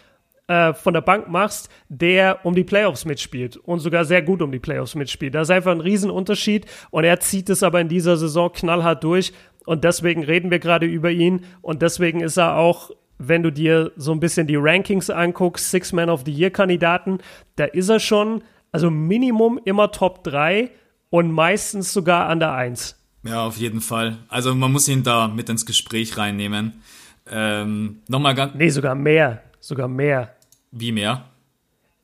äh, 0.47 0.75
von 0.75 0.95
der 0.95 1.01
Bank 1.01 1.29
machst, 1.29 1.71
der 1.89 2.45
um 2.45 2.55
die 2.55 2.65
Playoffs 2.65 3.05
mitspielt 3.05 3.57
und 3.57 3.81
sogar 3.81 4.05
sehr 4.05 4.23
gut 4.23 4.43
um 4.43 4.53
die 4.53 4.59
Playoffs 4.59 4.95
mitspielt. 4.95 5.35
Das 5.35 5.49
ist 5.49 5.55
einfach 5.55 5.73
ein 5.73 5.81
Riesenunterschied 5.81 6.67
und 6.91 7.05
er 7.05 7.21
zieht 7.21 7.49
es 7.51 7.63
aber 7.63 7.81
in 7.81 7.89
dieser 7.89 8.17
Saison 8.17 8.53
knallhart 8.53 9.03
durch 9.05 9.33
und 9.65 9.85
deswegen 9.85 10.23
reden 10.23 10.51
wir 10.51 10.59
gerade 10.59 10.87
über 10.87 11.11
ihn 11.11 11.45
und 11.63 11.83
deswegen 11.83 12.21
ist 12.21 12.37
er 12.37 12.57
auch 12.57 12.91
wenn 13.19 13.43
du 13.43 13.53
dir 13.53 13.93
so 13.97 14.13
ein 14.13 14.21
bisschen 14.21 14.47
die 14.47 14.57
Rankings 14.57 15.11
anguckst, 15.11 15.71
Six 15.71 15.93
Man 15.93 16.11
of 16.11 16.23
the 16.27 16.33
Year 16.33 16.51
Kandidaten, 16.51 17.19
da 17.57 17.65
ist 17.65 17.89
er 17.89 18.01
schon, 18.01 18.43
also 18.73 18.91
Minimum 18.91 19.61
immer 19.65 19.93
Top 19.93 20.25
3 20.25 20.71
und 21.11 21.31
meistens 21.31 21.93
sogar 21.93 22.29
an 22.29 22.41
der 22.41 22.53
1. 22.53 23.01
Ja, 23.23 23.47
auf 23.47 23.57
jeden 23.57 23.81
Fall. 23.81 24.19
Also 24.29 24.55
man 24.55 24.73
muss 24.73 24.89
ihn 24.89 25.03
da 25.03 25.29
mit 25.29 25.49
ins 25.49 25.65
Gespräch 25.65 26.19
reinnehmen. 26.19 26.83
Ähm, 27.31 28.03
Nochmal 28.09 28.35
ganz. 28.35 28.55
Nee, 28.55 28.69
sogar 28.69 28.95
mehr. 28.95 29.43
Sogar 29.65 29.89
mehr. 29.89 30.35
Wie 30.73 30.93
mehr? 30.93 31.25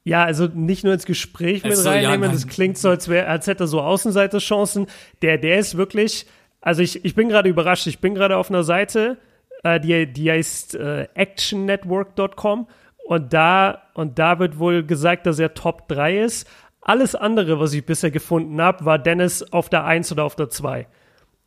Ja, 0.03 0.25
also 0.25 0.47
nicht 0.47 0.83
nur 0.83 0.95
ins 0.95 1.05
Gespräch 1.05 1.63
mit 1.63 1.77
so, 1.77 1.91
reinnehmen, 1.91 2.31
ja, 2.31 2.33
das 2.33 2.47
klingt 2.47 2.79
so, 2.79 2.89
als, 2.89 3.11
wär, 3.11 3.29
als 3.29 3.47
hätte 3.47 3.65
er 3.65 3.67
so 3.67 3.83
Außenseiterchancen. 3.83 4.87
Der, 5.21 5.37
der 5.37 5.59
ist 5.59 5.77
wirklich, 5.77 6.25
also 6.63 6.81
ich, 6.81 7.05
ich 7.05 7.15
bin 7.15 7.29
gerade 7.29 7.51
überrascht, 7.51 7.87
ich 7.87 7.99
bin 7.99 8.15
gerade 8.15 8.39
auf 8.39 8.49
einer 8.49 8.63
Seite, 8.63 9.19
äh, 9.63 9.79
die, 9.79 10.11
die 10.11 10.31
heißt 10.31 10.75
äh, 10.77 11.09
actionnetwork.com 11.15 12.67
und 13.05 13.33
da, 13.35 13.83
und 13.93 14.19
da 14.19 14.39
wird 14.39 14.59
wohl 14.59 14.83
gesagt, 14.83 15.27
dass 15.27 15.39
er 15.39 15.53
Top 15.53 15.87
3 15.89 16.21
ist. 16.21 16.49
Alles 16.81 17.15
andere, 17.15 17.61
was 17.61 17.75
ich 17.75 17.85
bisher 17.85 18.11
gefunden 18.11 18.59
habe, 18.63 18.87
war 18.87 18.99
Dennis 18.99 19.43
auf 19.53 19.69
der 19.69 19.85
1 19.85 20.11
oder 20.13 20.25
auf 20.25 20.35
der 20.35 20.49
2. 20.49 20.87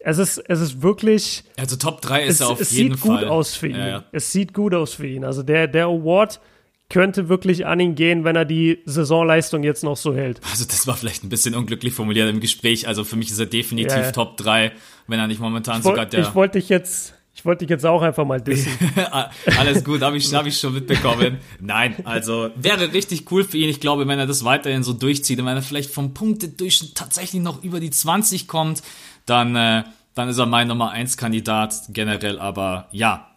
Es 0.06 0.18
ist, 0.18 0.38
es 0.38 0.60
ist 0.60 0.82
wirklich. 0.82 1.44
Also 1.58 1.78
Top 1.78 2.02
3 2.02 2.26
ist 2.26 2.36
es, 2.36 2.42
er 2.42 2.50
auf 2.50 2.72
jeden 2.72 2.98
Fall. 2.98 3.16
Es 3.16 3.22
sieht 3.22 3.22
gut 3.22 3.24
aus 3.30 3.56
für 3.56 3.68
ihn. 3.68 3.76
Ja, 3.76 3.88
ja. 3.88 4.04
Es 4.12 4.32
sieht 4.32 4.54
gut 4.54 4.74
aus 4.74 4.94
für 4.96 5.08
ihn. 5.08 5.24
Also 5.24 5.44
der, 5.44 5.68
der 5.68 5.86
Award 5.86 6.42
könnte 6.90 7.30
wirklich 7.30 7.66
an 7.66 7.80
ihn 7.80 7.96
gehen, 7.96 8.26
wenn 8.26 8.36
er 8.36 8.44
die 8.44 8.80
Saisonleistung 8.86 9.64
jetzt 9.64 9.84
noch 9.84 9.96
so 9.96 10.14
hält. 10.14 10.42
Also 10.52 10.66
das 10.66 10.86
war 10.88 10.98
vielleicht 10.98 11.24
ein 11.24 11.30
bisschen 11.30 11.56
unglücklich 11.56 11.94
formuliert 11.94 12.30
im 12.30 12.42
Gespräch. 12.42 12.88
Also 12.88 13.06
für 13.06 13.16
mich 13.16 13.32
ist 13.32 13.40
er 13.40 13.46
definitiv 13.46 13.96
ja, 13.96 14.12
Top 14.12 14.36
3, 14.38 14.74
wenn 15.08 15.20
er 15.20 15.28
nicht 15.28 15.40
momentan 15.40 15.78
ich 15.78 15.84
sogar 15.84 16.06
der. 16.06 16.20
Ich 16.20 16.36
wollte 16.36 16.60
dich 16.60 16.68
jetzt, 16.68 17.16
Ich 17.34 17.46
wollte 17.46 17.66
dich 17.66 17.70
jetzt 17.70 17.86
auch 17.86 18.02
einfach 18.02 18.26
mal 18.26 18.42
dissen. 18.42 18.72
Alles 19.58 19.84
gut, 19.86 20.02
habe 20.02 20.18
ich, 20.18 20.34
hab 20.34 20.46
ich 20.46 20.60
schon 20.60 20.74
mitbekommen. 20.74 21.40
Nein, 21.62 21.96
also 22.04 22.52
wäre 22.56 22.94
richtig 22.94 23.32
cool 23.32 23.44
für 23.44 23.58
ihn. 23.58 23.70
Ich 23.70 23.80
glaube, 23.80 24.06
wenn 24.08 24.20
er 24.20 24.28
das 24.28 24.44
weiterhin 24.44 24.84
so 24.84 24.94
durchzieht 24.94 25.40
und 25.40 25.46
wenn 25.46 25.56
er 25.56 25.64
vielleicht 25.64 25.92
vom 25.92 26.14
Punktedurchschnitt 26.14 26.94
tatsächlich 26.94 27.42
noch 27.42 27.64
über 27.64 27.80
die 27.80 27.90
20 27.90 28.48
kommt, 28.48 28.84
dann, 29.26 29.56
äh, 29.56 29.84
dann 30.16 30.30
ist 30.30 30.38
er 30.38 30.46
mein 30.46 30.68
Nummer 30.68 30.92
1 30.92 31.18
Kandidat 31.18 31.74
generell. 31.90 32.40
Aber 32.40 32.88
ja, 32.92 33.32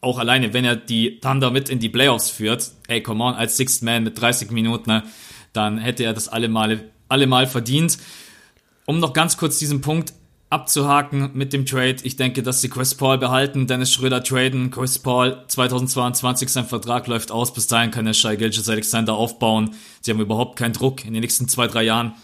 auch 0.00 0.18
alleine, 0.18 0.52
wenn 0.52 0.64
er 0.64 0.76
die 0.76 1.20
Thunder 1.20 1.50
mit 1.50 1.68
in 1.68 1.78
die 1.78 1.88
Playoffs 1.88 2.30
führt, 2.30 2.70
ey, 2.88 3.02
come 3.02 3.22
on, 3.22 3.34
als 3.34 3.56
Sixth 3.56 3.82
Man 3.82 4.04
mit 4.04 4.20
30 4.20 4.50
Minuten, 4.50 4.90
ne, 4.90 5.02
dann 5.52 5.78
hätte 5.78 6.04
er 6.04 6.12
das 6.12 6.28
alle 6.28 6.48
Male, 6.48 6.90
alle 7.08 7.26
Mal 7.26 7.46
verdient. 7.46 7.98
Um 8.86 8.98
noch 8.98 9.12
ganz 9.12 9.36
kurz 9.36 9.58
diesen 9.58 9.80
Punkt 9.80 10.12
abzuhaken 10.50 11.30
mit 11.34 11.52
dem 11.52 11.64
Trade. 11.64 11.98
Ich 12.02 12.16
denke, 12.16 12.42
dass 12.42 12.60
sie 12.60 12.68
Chris 12.68 12.96
Paul 12.96 13.18
behalten, 13.18 13.68
Dennis 13.68 13.92
Schröder 13.92 14.22
traden. 14.22 14.72
Chris 14.72 14.98
Paul 14.98 15.44
2022, 15.46 16.48
sein 16.48 16.66
Vertrag 16.66 17.06
läuft 17.06 17.30
aus. 17.30 17.54
Bis 17.54 17.68
dahin 17.68 17.92
kann 17.92 18.06
er 18.06 18.14
Shai 18.14 18.34
Gilgis 18.34 18.68
Alexander 18.68 19.14
aufbauen. 19.14 19.70
Sie 20.00 20.10
haben 20.10 20.20
überhaupt 20.20 20.58
keinen 20.58 20.72
Druck 20.72 21.04
in 21.04 21.14
den 21.14 21.22
nächsten 21.22 21.46
zwei, 21.48 21.68
drei 21.68 21.84
Jahren. 21.84 22.14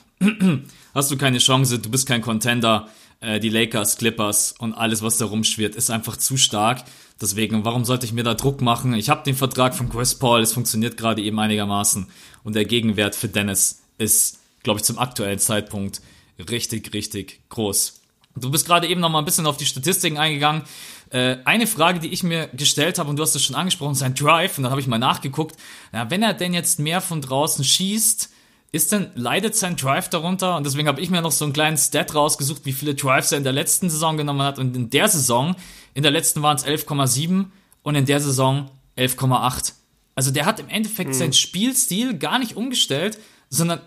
Hast 0.97 1.11
du 1.11 1.19
keine 1.19 1.37
Chance, 1.37 1.79
du 1.79 1.91
bist 1.91 2.09
kein 2.09 2.23
Contender. 2.23 2.89
Äh, 3.21 3.39
die 3.39 3.51
Lakers, 3.51 3.99
Clippers 3.99 4.55
und 4.59 4.73
alles, 4.73 5.03
was 5.03 5.19
da 5.19 5.27
rumschwirrt, 5.27 5.75
ist 5.75 5.91
einfach 5.91 6.17
zu 6.17 6.39
stark. 6.39 6.85
Deswegen, 7.21 7.67
warum 7.67 7.85
sollte 7.85 8.07
ich 8.07 8.15
mir 8.15 8.23
da 8.23 8.33
Druck 8.33 8.63
machen? 8.63 8.95
Ich 8.95 9.11
habe 9.11 9.23
den 9.23 9.37
Vertrag 9.37 9.75
von 9.75 9.91
Chris 9.91 10.15
Paul, 10.15 10.41
es 10.41 10.55
funktioniert 10.55 10.97
gerade 10.97 11.21
eben 11.21 11.39
einigermaßen. 11.39 12.07
Und 12.45 12.57
der 12.57 12.65
Gegenwert 12.65 13.15
für 13.15 13.29
Dennis 13.29 13.83
ist, 13.99 14.39
glaube 14.63 14.79
ich, 14.79 14.85
zum 14.85 14.99
aktuellen 14.99 15.39
Zeitpunkt 15.39 16.01
richtig, 16.39 16.95
richtig 16.95 17.41
groß. 17.51 18.01
Du 18.35 18.51
bist 18.51 18.65
gerade 18.65 18.87
eben 18.87 19.03
noch 19.03 19.11
mal 19.11 19.19
ein 19.19 19.27
bisschen 19.27 19.45
auf 19.45 19.59
die 19.59 19.67
Statistiken 19.67 20.17
eingegangen. 20.17 20.63
Äh, 21.11 21.37
eine 21.45 21.67
Frage, 21.67 22.01
die 22.01 22.09
ich 22.09 22.23
mir 22.23 22.49
gestellt 22.55 22.99
habe, 22.99 23.11
und 23.11 23.17
du 23.17 23.23
hast 23.23 23.35
es 23.35 23.45
schon 23.45 23.55
angesprochen, 23.55 23.95
sein 23.95 24.15
Drive, 24.15 24.57
und 24.57 24.65
dann 24.65 24.71
habe 24.71 24.81
ich 24.81 24.87
mal 24.87 24.97
nachgeguckt. 24.97 25.57
Ja, 25.93 26.09
wenn 26.09 26.23
er 26.23 26.33
denn 26.33 26.55
jetzt 26.55 26.79
mehr 26.79 27.03
von 27.03 27.21
draußen 27.21 27.67
schießt, 27.67 28.31
ist 28.77 28.93
denn, 28.93 29.11
leidet 29.15 29.57
sein 29.57 29.77
Drive 29.77 30.09
darunter? 30.09 30.57
Und 30.57 30.65
deswegen 30.65 30.87
habe 30.89 31.01
ich 31.01 31.11
mir 31.11 31.23
noch 31.23 31.33
so 31.33 31.45
einen 31.45 31.53
kleinen 31.53 31.77
Stat 31.77 32.15
rausgesucht, 32.15 32.65
wie 32.65 32.73
viele 32.73 32.95
Drives 32.95 33.33
er 33.33 33.39
in 33.39 33.45
der 33.45 33.53
letzten 33.53 33.91
Saison 33.91 34.17
genommen 34.17 34.43
hat. 34.43 34.59
Und 34.59 34.77
in 34.77 34.91
der 34.91 35.09
Saison, 35.09 35.57
in 35.95 36.03
der 36.03 36.12
letzten 36.12 36.43
waren 36.43 36.57
es 36.57 36.65
11,7 36.65 37.47
und 37.83 37.95
in 37.95 38.07
der 38.07 38.21
Saison 38.21 38.71
11,8. 38.97 39.73
Also 40.15 40.31
der 40.31 40.47
hat 40.47 40.61
im 40.61 40.69
Endeffekt 40.69 41.11
mhm. 41.11 41.15
seinen 41.15 41.33
Spielstil 41.33 42.19
gar 42.19 42.39
nicht 42.39 42.57
umgestellt, 42.57 43.19
sondern 43.51 43.81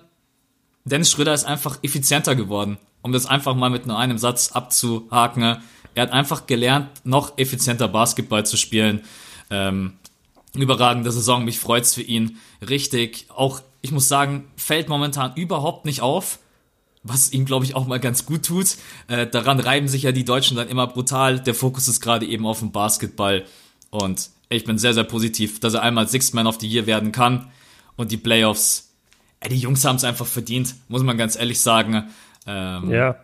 Dennis 0.84 1.12
Schröder 1.12 1.34
ist 1.34 1.46
einfach 1.46 1.80
effizienter 1.84 2.36
geworden 2.36 2.78
um 3.02 3.12
das 3.12 3.26
einfach 3.26 3.56
mal 3.56 3.70
mit 3.70 3.86
nur 3.86 3.98
einem 3.98 4.18
Satz 4.18 4.52
abzuhaken. 4.52 5.58
Er 5.96 6.02
hat 6.02 6.12
einfach 6.12 6.48
gelernt, 6.48 6.90
noch 7.04 7.38
effizienter 7.38 7.88
Basketball 7.88 8.46
zu 8.46 8.58
spielen. 8.58 9.02
Ähm, 9.50 9.94
überragende 10.54 11.12
Saison, 11.12 11.46
mich 11.46 11.60
freut's 11.60 11.94
für 11.96 12.02
ihn 12.02 12.38
richtig. 12.68 13.28
Auch, 13.30 13.62
ich 13.82 13.92
muss 13.92 14.08
sagen, 14.08 14.49
fällt 14.62 14.90
momentan 14.90 15.34
überhaupt 15.36 15.86
nicht 15.86 16.02
auf, 16.02 16.40
was 17.04 17.32
ihm, 17.32 17.46
glaube 17.46 17.66
ich, 17.66 17.76
auch 17.76 17.88
mal 17.88 18.00
ganz 18.00 18.26
gut 18.26 18.46
tut. 18.46 18.76
Äh, 19.08 19.28
daran 19.28 19.60
reiben 19.60 19.88
sich 19.88 20.04
ja 20.04 20.12
die 20.12 20.26
Deutschen 20.26 20.58
dann 20.58 20.68
immer 20.68 20.88
brutal. 20.88 21.40
Der 21.40 21.56
Fokus 21.56 21.88
ist 21.88 22.02
gerade 22.02 22.26
eben 22.26 22.46
auf 22.46 22.60
dem 22.60 22.72
Basketball. 22.72 23.46
Und 23.90 24.30
ich 24.50 24.66
bin 24.66 24.78
sehr, 24.78 24.94
sehr 24.94 25.04
positiv, 25.04 25.60
dass 25.60 25.74
er 25.74 25.82
einmal 25.82 26.08
Sixth 26.08 26.34
Man 26.34 26.48
of 26.48 26.60
the 26.60 26.68
Year 26.68 26.88
werden 26.88 27.12
kann. 27.12 27.52
Und 27.96 28.12
die 28.12 28.18
Playoffs, 28.18 28.94
äh, 29.40 29.50
die 29.50 29.58
Jungs 29.58 29.86
haben 29.86 29.96
es 29.96 30.04
einfach 30.04 30.26
verdient, 30.26 30.76
muss 30.88 31.04
man 31.04 31.18
ganz 31.18 31.38
ehrlich 31.38 31.62
sagen. 31.62 32.10
Ähm, 32.46 32.92
ja. 32.92 33.16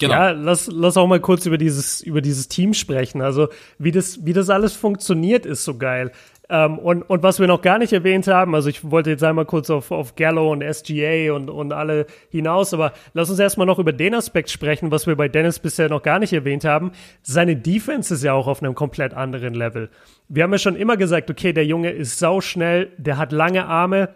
Genau. 0.00 0.14
Ja, 0.14 0.30
lass, 0.30 0.68
lass 0.72 0.96
auch 0.96 1.06
mal 1.06 1.20
kurz 1.20 1.46
über 1.46 1.56
dieses, 1.56 2.00
über 2.00 2.20
dieses 2.20 2.48
Team 2.48 2.74
sprechen. 2.74 3.22
Also, 3.22 3.48
wie 3.78 3.92
das, 3.92 4.24
wie 4.24 4.32
das 4.32 4.50
alles 4.50 4.72
funktioniert, 4.72 5.46
ist 5.46 5.64
so 5.64 5.78
geil. 5.78 6.10
Ähm, 6.50 6.78
und, 6.78 7.02
und 7.02 7.22
was 7.22 7.40
wir 7.40 7.46
noch 7.46 7.62
gar 7.62 7.78
nicht 7.78 7.92
erwähnt 7.92 8.26
haben, 8.26 8.54
also 8.54 8.68
ich 8.68 8.90
wollte 8.90 9.10
jetzt 9.10 9.24
einmal 9.24 9.46
kurz 9.46 9.70
auf, 9.70 9.90
auf 9.90 10.14
Gallo 10.14 10.52
und 10.52 10.62
SGA 10.62 11.32
und, 11.32 11.48
und 11.48 11.72
alle 11.72 12.06
hinaus, 12.30 12.74
aber 12.74 12.92
lass 13.14 13.30
uns 13.30 13.38
erstmal 13.38 13.66
noch 13.66 13.78
über 13.78 13.92
den 13.92 14.14
Aspekt 14.14 14.50
sprechen, 14.50 14.90
was 14.90 15.06
wir 15.06 15.16
bei 15.16 15.28
Dennis 15.28 15.58
bisher 15.58 15.88
noch 15.88 16.02
gar 16.02 16.18
nicht 16.18 16.34
erwähnt 16.34 16.64
haben. 16.64 16.92
Seine 17.22 17.56
Defense 17.56 18.12
ist 18.12 18.24
ja 18.24 18.34
auch 18.34 18.46
auf 18.46 18.62
einem 18.62 18.74
komplett 18.74 19.14
anderen 19.14 19.54
Level. 19.54 19.88
Wir 20.28 20.42
haben 20.42 20.52
ja 20.52 20.58
schon 20.58 20.76
immer 20.76 20.98
gesagt, 20.98 21.30
okay, 21.30 21.54
der 21.54 21.64
Junge 21.64 21.90
ist 21.90 22.18
sauschnell, 22.18 22.92
der 22.98 23.16
hat 23.16 23.32
lange 23.32 23.64
Arme, 23.66 24.10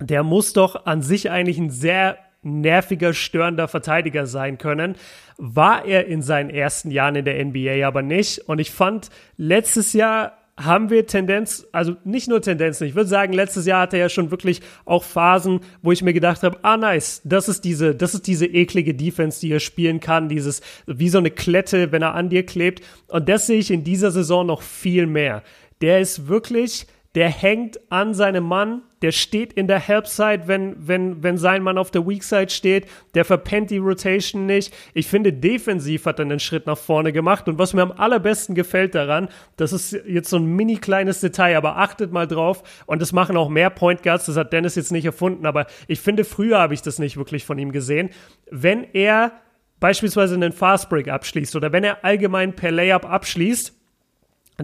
der 0.00 0.22
muss 0.22 0.54
doch 0.54 0.86
an 0.86 1.02
sich 1.02 1.30
eigentlich 1.30 1.58
ein 1.58 1.70
sehr 1.70 2.16
nerviger, 2.42 3.12
störender 3.12 3.68
Verteidiger 3.68 4.26
sein 4.26 4.58
können. 4.58 4.96
War 5.36 5.84
er 5.84 6.06
in 6.06 6.22
seinen 6.22 6.50
ersten 6.50 6.90
Jahren 6.90 7.14
in 7.14 7.24
der 7.24 7.44
NBA 7.44 7.86
aber 7.86 8.02
nicht. 8.02 8.40
Und 8.48 8.58
ich 8.58 8.70
fand, 8.70 9.10
letztes 9.36 9.92
Jahr 9.92 10.38
haben 10.58 10.90
wir 10.90 11.06
Tendenz, 11.06 11.66
also 11.72 11.96
nicht 12.04 12.28
nur 12.28 12.42
Tendenzen, 12.42 12.86
ich 12.86 12.94
würde 12.94 13.08
sagen, 13.08 13.32
letztes 13.32 13.64
Jahr 13.66 13.82
hatte 13.82 13.96
er 13.96 14.04
ja 14.04 14.08
schon 14.08 14.30
wirklich 14.30 14.60
auch 14.84 15.02
Phasen, 15.02 15.60
wo 15.80 15.92
ich 15.92 16.02
mir 16.02 16.12
gedacht 16.12 16.42
habe, 16.42 16.58
ah 16.62 16.76
nice, 16.76 17.22
das 17.24 17.48
ist 17.48 17.64
diese, 17.64 17.94
das 17.94 18.14
ist 18.14 18.26
diese 18.26 18.46
eklige 18.46 18.94
Defense, 18.94 19.40
die 19.40 19.50
er 19.50 19.60
spielen 19.60 20.00
kann, 20.00 20.28
dieses, 20.28 20.60
wie 20.86 21.08
so 21.08 21.18
eine 21.18 21.30
Klette, 21.30 21.90
wenn 21.90 22.02
er 22.02 22.14
an 22.14 22.28
dir 22.28 22.44
klebt. 22.44 22.82
Und 23.08 23.28
das 23.28 23.46
sehe 23.46 23.58
ich 23.58 23.70
in 23.70 23.82
dieser 23.82 24.10
Saison 24.10 24.46
noch 24.46 24.62
viel 24.62 25.06
mehr. 25.06 25.42
Der 25.80 26.00
ist 26.00 26.28
wirklich, 26.28 26.86
der 27.14 27.30
hängt 27.30 27.80
an 27.90 28.12
seinem 28.12 28.44
Mann, 28.44 28.82
der 29.02 29.12
steht 29.12 29.52
in 29.52 29.66
der 29.66 29.80
Helpside, 29.80 30.44
wenn, 30.46 30.74
wenn, 30.78 31.22
wenn 31.22 31.36
sein 31.36 31.62
Mann 31.62 31.78
auf 31.78 31.90
der 31.90 32.06
Weakside 32.06 32.50
steht, 32.50 32.86
der 33.14 33.24
verpennt 33.24 33.70
die 33.70 33.78
Rotation 33.78 34.46
nicht. 34.46 34.72
Ich 34.94 35.08
finde, 35.08 35.32
defensiv 35.32 36.06
hat 36.06 36.18
er 36.18 36.24
einen 36.24 36.40
Schritt 36.40 36.66
nach 36.66 36.78
vorne 36.78 37.12
gemacht 37.12 37.48
und 37.48 37.58
was 37.58 37.74
mir 37.74 37.82
am 37.82 37.92
allerbesten 37.92 38.54
gefällt 38.54 38.94
daran, 38.94 39.28
das 39.56 39.72
ist 39.72 39.92
jetzt 40.06 40.30
so 40.30 40.36
ein 40.36 40.46
mini 40.46 40.76
kleines 40.76 41.20
Detail, 41.20 41.56
aber 41.56 41.76
achtet 41.76 42.12
mal 42.12 42.26
drauf 42.26 42.62
und 42.86 43.02
das 43.02 43.12
machen 43.12 43.36
auch 43.36 43.48
mehr 43.48 43.70
Point 43.70 44.02
Guards, 44.02 44.26
das 44.26 44.36
hat 44.36 44.52
Dennis 44.52 44.76
jetzt 44.76 44.92
nicht 44.92 45.04
erfunden, 45.04 45.46
aber 45.46 45.66
ich 45.88 46.00
finde, 46.00 46.24
früher 46.24 46.58
habe 46.58 46.74
ich 46.74 46.82
das 46.82 46.98
nicht 46.98 47.16
wirklich 47.16 47.44
von 47.44 47.58
ihm 47.58 47.72
gesehen. 47.72 48.10
Wenn 48.50 48.84
er 48.92 49.32
beispielsweise 49.80 50.36
einen 50.36 50.52
Fastbreak 50.52 51.08
abschließt 51.08 51.56
oder 51.56 51.72
wenn 51.72 51.82
er 51.82 52.04
allgemein 52.04 52.54
per 52.54 52.70
Layup 52.70 53.04
abschließt, 53.04 53.81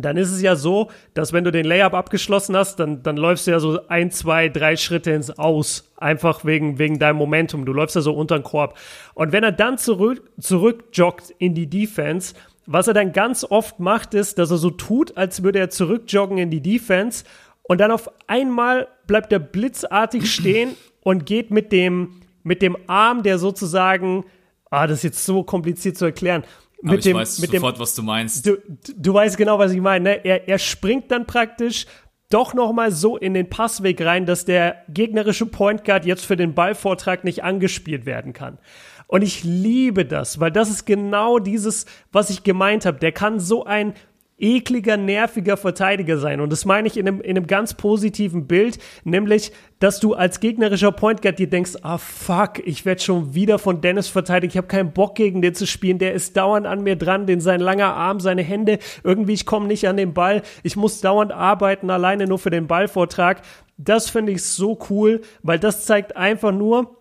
dann 0.04 0.16
ist 0.16 0.30
es 0.30 0.42
ja 0.42 0.56
so, 0.56 0.90
dass 1.14 1.32
wenn 1.32 1.44
du 1.44 1.52
den 1.52 1.64
Layup 1.64 1.94
abgeschlossen 1.94 2.56
hast, 2.56 2.76
dann, 2.76 3.02
dann 3.02 3.16
läufst 3.16 3.46
du 3.46 3.50
ja 3.50 3.60
so 3.60 3.80
ein, 3.88 4.10
zwei, 4.10 4.48
drei 4.48 4.76
Schritte 4.76 5.12
ins 5.12 5.38
Aus. 5.38 5.90
Einfach 5.96 6.44
wegen, 6.44 6.78
wegen 6.78 6.98
deinem 6.98 7.16
Momentum. 7.16 7.64
Du 7.64 7.72
läufst 7.72 7.96
ja 7.96 8.02
so 8.02 8.14
unter 8.14 8.38
den 8.38 8.44
Korb. 8.44 8.78
Und 9.14 9.32
wenn 9.32 9.44
er 9.44 9.52
dann 9.52 9.78
zurück, 9.78 10.30
zurückjoggt 10.38 11.30
in 11.38 11.54
die 11.54 11.68
Defense, 11.68 12.34
was 12.66 12.86
er 12.86 12.94
dann 12.94 13.12
ganz 13.12 13.44
oft 13.44 13.80
macht, 13.80 14.12
ist, 14.12 14.38
dass 14.38 14.50
er 14.50 14.58
so 14.58 14.70
tut, 14.70 15.16
als 15.16 15.42
würde 15.42 15.58
er 15.58 15.70
zurückjoggen 15.70 16.36
in 16.36 16.50
die 16.50 16.60
Defense. 16.60 17.24
Und 17.62 17.80
dann 17.80 17.90
auf 17.90 18.10
einmal 18.26 18.88
bleibt 19.06 19.32
er 19.32 19.38
blitzartig 19.38 20.30
stehen 20.32 20.76
und 21.02 21.24
geht 21.24 21.50
mit 21.50 21.72
dem, 21.72 22.20
mit 22.42 22.60
dem 22.60 22.76
Arm, 22.86 23.22
der 23.22 23.38
sozusagen, 23.38 24.24
ah, 24.70 24.86
das 24.86 24.98
ist 24.98 25.04
jetzt 25.04 25.24
so 25.24 25.42
kompliziert 25.42 25.96
zu 25.96 26.04
erklären, 26.04 26.44
aber 26.82 26.92
mit 26.92 26.98
ich 27.00 27.04
dem, 27.04 27.16
weiß 27.16 27.38
mit 27.40 27.50
sofort, 27.50 27.76
dem, 27.76 27.80
was 27.80 27.94
du 27.94 28.02
meinst. 28.02 28.46
Du, 28.46 28.56
du 28.96 29.14
weißt 29.14 29.36
genau, 29.36 29.58
was 29.58 29.72
ich 29.72 29.80
meine. 29.80 30.10
Ne? 30.10 30.24
Er, 30.24 30.48
er 30.48 30.58
springt 30.58 31.10
dann 31.10 31.26
praktisch 31.26 31.86
doch 32.30 32.54
noch 32.54 32.72
mal 32.72 32.92
so 32.92 33.16
in 33.16 33.34
den 33.34 33.48
Passweg 33.48 34.00
rein, 34.04 34.26
dass 34.26 34.44
der 34.44 34.84
gegnerische 34.88 35.46
Point 35.46 35.84
Guard 35.84 36.04
jetzt 36.04 36.26
für 36.26 36.36
den 36.36 36.54
Ballvortrag 36.54 37.24
nicht 37.24 37.42
angespielt 37.42 38.06
werden 38.06 38.32
kann. 38.32 38.58
Und 39.06 39.22
ich 39.22 39.42
liebe 39.42 40.04
das, 40.04 40.38
weil 40.38 40.52
das 40.52 40.68
ist 40.68 40.84
genau 40.84 41.38
dieses, 41.38 41.86
was 42.12 42.28
ich 42.28 42.42
gemeint 42.42 42.84
habe. 42.84 42.98
Der 42.98 43.12
kann 43.12 43.40
so 43.40 43.64
ein 43.64 43.94
ekliger, 44.38 44.96
nerviger 44.96 45.56
Verteidiger 45.56 46.18
sein. 46.18 46.40
Und 46.40 46.50
das 46.50 46.64
meine 46.64 46.86
ich 46.86 46.96
in 46.96 47.08
einem, 47.08 47.20
in 47.20 47.36
einem 47.36 47.46
ganz 47.46 47.74
positiven 47.74 48.46
Bild, 48.46 48.78
nämlich, 49.04 49.52
dass 49.80 50.00
du 50.00 50.14
als 50.14 50.40
gegnerischer 50.40 50.92
Point 50.92 51.22
Guard 51.22 51.38
dir 51.38 51.48
denkst, 51.48 51.72
ah 51.82 51.98
fuck, 51.98 52.60
ich 52.64 52.84
werde 52.84 53.00
schon 53.00 53.34
wieder 53.34 53.58
von 53.58 53.80
Dennis 53.80 54.08
verteidigt, 54.08 54.54
ich 54.54 54.58
habe 54.58 54.68
keinen 54.68 54.92
Bock 54.92 55.16
gegen 55.16 55.42
den 55.42 55.54
zu 55.54 55.66
spielen, 55.66 55.98
der 55.98 56.14
ist 56.14 56.36
dauernd 56.36 56.66
an 56.66 56.82
mir 56.82 56.96
dran, 56.96 57.26
den 57.26 57.40
sein 57.40 57.60
langer 57.60 57.94
Arm, 57.94 58.20
seine 58.20 58.42
Hände, 58.42 58.78
irgendwie 59.02 59.34
ich 59.34 59.46
komme 59.46 59.66
nicht 59.66 59.88
an 59.88 59.96
den 59.96 60.14
Ball, 60.14 60.42
ich 60.62 60.76
muss 60.76 61.00
dauernd 61.00 61.32
arbeiten, 61.32 61.90
alleine 61.90 62.26
nur 62.26 62.38
für 62.38 62.50
den 62.50 62.66
Ballvortrag. 62.66 63.42
Das 63.76 64.10
finde 64.10 64.32
ich 64.32 64.44
so 64.44 64.78
cool, 64.90 65.20
weil 65.42 65.58
das 65.58 65.86
zeigt 65.86 66.16
einfach 66.16 66.52
nur, 66.52 66.98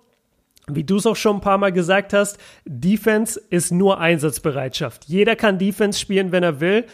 wie 0.69 0.83
du 0.83 0.97
es 0.97 1.05
auch 1.05 1.15
schon 1.15 1.37
ein 1.37 1.41
paar 1.41 1.57
Mal 1.57 1.71
gesagt 1.71 2.13
hast, 2.13 2.37
Defense 2.65 3.41
ist 3.49 3.71
nur 3.71 3.99
Einsatzbereitschaft. 3.99 5.05
Jeder 5.05 5.37
kann 5.37 5.57
Defense 5.57 5.97
spielen, 5.97 6.31
wenn 6.33 6.43
er 6.43 6.59
will. 6.59 6.85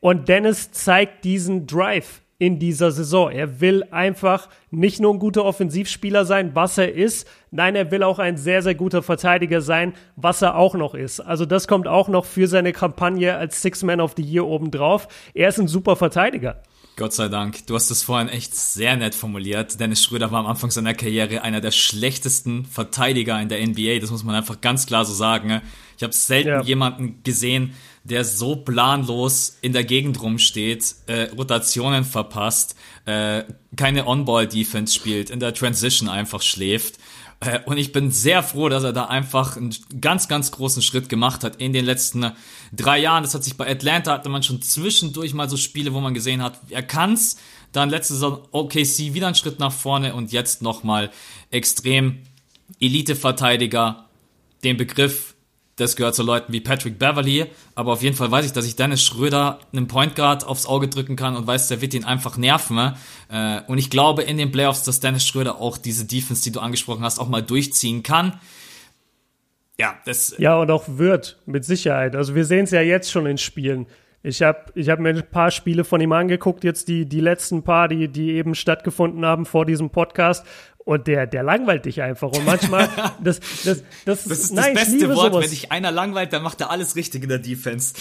Und 0.00 0.28
Dennis 0.28 0.72
zeigt 0.72 1.24
diesen 1.24 1.66
Drive 1.66 2.22
in 2.38 2.58
dieser 2.58 2.90
Saison. 2.90 3.30
Er 3.30 3.60
will 3.60 3.84
einfach 3.90 4.48
nicht 4.70 4.98
nur 4.98 5.12
ein 5.12 5.18
guter 5.18 5.44
Offensivspieler 5.44 6.24
sein, 6.24 6.52
was 6.54 6.78
er 6.78 6.94
ist, 6.94 7.28
nein, 7.50 7.76
er 7.76 7.90
will 7.90 8.02
auch 8.02 8.18
ein 8.18 8.38
sehr, 8.38 8.62
sehr 8.62 8.74
guter 8.74 9.02
Verteidiger 9.02 9.60
sein, 9.60 9.92
was 10.16 10.40
er 10.40 10.56
auch 10.56 10.74
noch 10.74 10.94
ist. 10.94 11.20
Also 11.20 11.44
das 11.44 11.68
kommt 11.68 11.86
auch 11.86 12.08
noch 12.08 12.24
für 12.24 12.48
seine 12.48 12.72
Kampagne 12.72 13.36
als 13.36 13.60
Six 13.60 13.82
Man 13.82 14.00
of 14.00 14.14
the 14.16 14.22
Year 14.22 14.46
obendrauf. 14.46 15.06
Er 15.34 15.50
ist 15.50 15.60
ein 15.60 15.68
super 15.68 15.96
Verteidiger. 15.96 16.62
Gott 16.96 17.12
sei 17.12 17.28
Dank. 17.28 17.66
Du 17.66 17.74
hast 17.74 17.90
es 17.90 18.02
vorhin 18.02 18.28
echt 18.28 18.54
sehr 18.54 18.96
nett 18.96 19.14
formuliert. 19.14 19.78
Dennis 19.78 20.02
Schröder 20.02 20.32
war 20.32 20.40
am 20.40 20.46
Anfang 20.46 20.70
seiner 20.70 20.94
Karriere 20.94 21.42
einer 21.42 21.60
der 21.60 21.70
schlechtesten 21.70 22.64
Verteidiger 22.64 23.40
in 23.40 23.48
der 23.48 23.66
NBA. 23.66 24.00
Das 24.00 24.10
muss 24.10 24.24
man 24.24 24.34
einfach 24.34 24.60
ganz 24.60 24.86
klar 24.86 25.04
so 25.04 25.14
sagen. 25.14 25.48
Ne? 25.48 25.62
Ich 25.96 26.02
habe 26.02 26.12
selten 26.12 26.48
ja. 26.48 26.62
jemanden 26.62 27.22
gesehen, 27.22 27.74
der 28.04 28.24
so 28.24 28.56
planlos 28.56 29.58
in 29.60 29.72
der 29.72 29.84
Gegend 29.84 30.20
rumsteht, 30.22 30.94
äh, 31.06 31.28
Rotationen 31.36 32.04
verpasst, 32.04 32.74
äh, 33.04 33.44
keine 33.76 34.06
On-Ball-Defense 34.06 34.94
spielt, 34.94 35.30
in 35.30 35.40
der 35.40 35.54
Transition 35.54 36.08
einfach 36.08 36.42
schläft. 36.42 36.98
Äh, 37.40 37.60
und 37.66 37.78
ich 37.78 37.92
bin 37.92 38.10
sehr 38.10 38.42
froh, 38.42 38.68
dass 38.68 38.84
er 38.84 38.92
da 38.92 39.06
einfach 39.06 39.56
einen 39.56 39.74
ganz, 40.00 40.28
ganz 40.28 40.50
großen 40.52 40.82
Schritt 40.82 41.08
gemacht 41.08 41.44
hat 41.44 41.56
in 41.56 41.72
den 41.72 41.84
letzten 41.84 42.32
drei 42.72 42.98
Jahren. 42.98 43.22
Das 43.22 43.34
hat 43.34 43.44
sich 43.44 43.56
bei 43.56 43.68
Atlanta, 43.68 44.12
hatte 44.12 44.28
man 44.28 44.42
schon 44.42 44.62
zwischendurch 44.62 45.34
mal 45.34 45.48
so 45.48 45.56
Spiele, 45.56 45.92
wo 45.92 46.00
man 46.00 46.14
gesehen 46.14 46.42
hat, 46.42 46.60
er 46.70 46.82
kann's. 46.82 47.36
Dann 47.72 47.88
letzte 47.88 48.14
Saison 48.14 48.48
OKC 48.50 49.14
wieder 49.14 49.26
einen 49.26 49.36
Schritt 49.36 49.60
nach 49.60 49.72
vorne 49.72 50.14
und 50.14 50.32
jetzt 50.32 50.60
nochmal 50.60 51.10
extrem 51.50 52.18
Elite-Verteidiger. 52.80 54.06
Den 54.64 54.76
Begriff 54.76 55.29
das 55.80 55.96
gehört 55.96 56.14
zu 56.14 56.22
Leuten 56.22 56.52
wie 56.52 56.60
Patrick 56.60 56.98
Beverly, 56.98 57.46
aber 57.74 57.92
auf 57.92 58.02
jeden 58.02 58.16
Fall 58.16 58.30
weiß 58.30 58.44
ich, 58.44 58.52
dass 58.52 58.66
ich 58.66 58.76
Dennis 58.76 59.02
Schröder 59.02 59.58
einen 59.72 59.88
Point 59.88 60.14
Guard 60.14 60.46
aufs 60.46 60.66
Auge 60.66 60.88
drücken 60.88 61.16
kann 61.16 61.36
und 61.36 61.46
weiß, 61.46 61.68
der 61.68 61.80
wird 61.80 61.94
ihn 61.94 62.04
einfach 62.04 62.36
nerven. 62.36 62.94
Äh, 63.30 63.60
und 63.66 63.78
ich 63.78 63.90
glaube 63.90 64.22
in 64.22 64.38
den 64.38 64.52
Playoffs, 64.52 64.84
dass 64.84 65.00
Dennis 65.00 65.26
Schröder 65.26 65.60
auch 65.60 65.78
diese 65.78 66.04
Defense, 66.04 66.42
die 66.42 66.52
du 66.52 66.60
angesprochen 66.60 67.02
hast, 67.02 67.18
auch 67.18 67.28
mal 67.28 67.42
durchziehen 67.42 68.02
kann. 68.02 68.38
Ja, 69.78 69.94
das. 70.04 70.34
Ja, 70.36 70.56
und 70.56 70.70
auch 70.70 70.84
wird, 70.86 71.38
mit 71.46 71.64
Sicherheit. 71.64 72.14
Also 72.14 72.34
wir 72.34 72.44
sehen 72.44 72.64
es 72.64 72.70
ja 72.70 72.82
jetzt 72.82 73.10
schon 73.10 73.24
in 73.24 73.38
Spielen. 73.38 73.86
Ich 74.22 74.42
habe 74.42 74.66
ich 74.74 74.90
hab 74.90 74.98
mir 74.98 75.08
ein 75.08 75.22
paar 75.30 75.50
Spiele 75.50 75.84
von 75.84 75.98
ihm 76.02 76.12
angeguckt, 76.12 76.62
jetzt 76.62 76.88
die, 76.88 77.06
die 77.06 77.20
letzten 77.20 77.62
paar, 77.62 77.88
die, 77.88 78.08
die 78.08 78.32
eben 78.32 78.54
stattgefunden 78.54 79.24
haben 79.24 79.46
vor 79.46 79.64
diesem 79.64 79.88
Podcast. 79.88 80.44
Und 80.90 81.06
der, 81.06 81.28
der 81.28 81.44
langweilt 81.44 81.84
dich 81.84 82.02
einfach. 82.02 82.32
Und 82.32 82.44
manchmal, 82.44 82.88
das, 83.22 83.38
das, 83.64 83.84
das, 84.04 84.24
das 84.24 84.26
ist 84.26 84.52
nein, 84.52 84.74
das 84.74 84.90
beste 84.90 85.08
Wort. 85.14 85.32
Sowas. 85.32 85.44
Wenn 85.44 85.50
dich 85.50 85.70
einer 85.70 85.92
langweilt, 85.92 86.32
dann 86.32 86.42
macht 86.42 86.60
er 86.60 86.72
alles 86.72 86.96
richtig 86.96 87.22
in 87.22 87.28
der 87.28 87.38
Defense. 87.38 87.94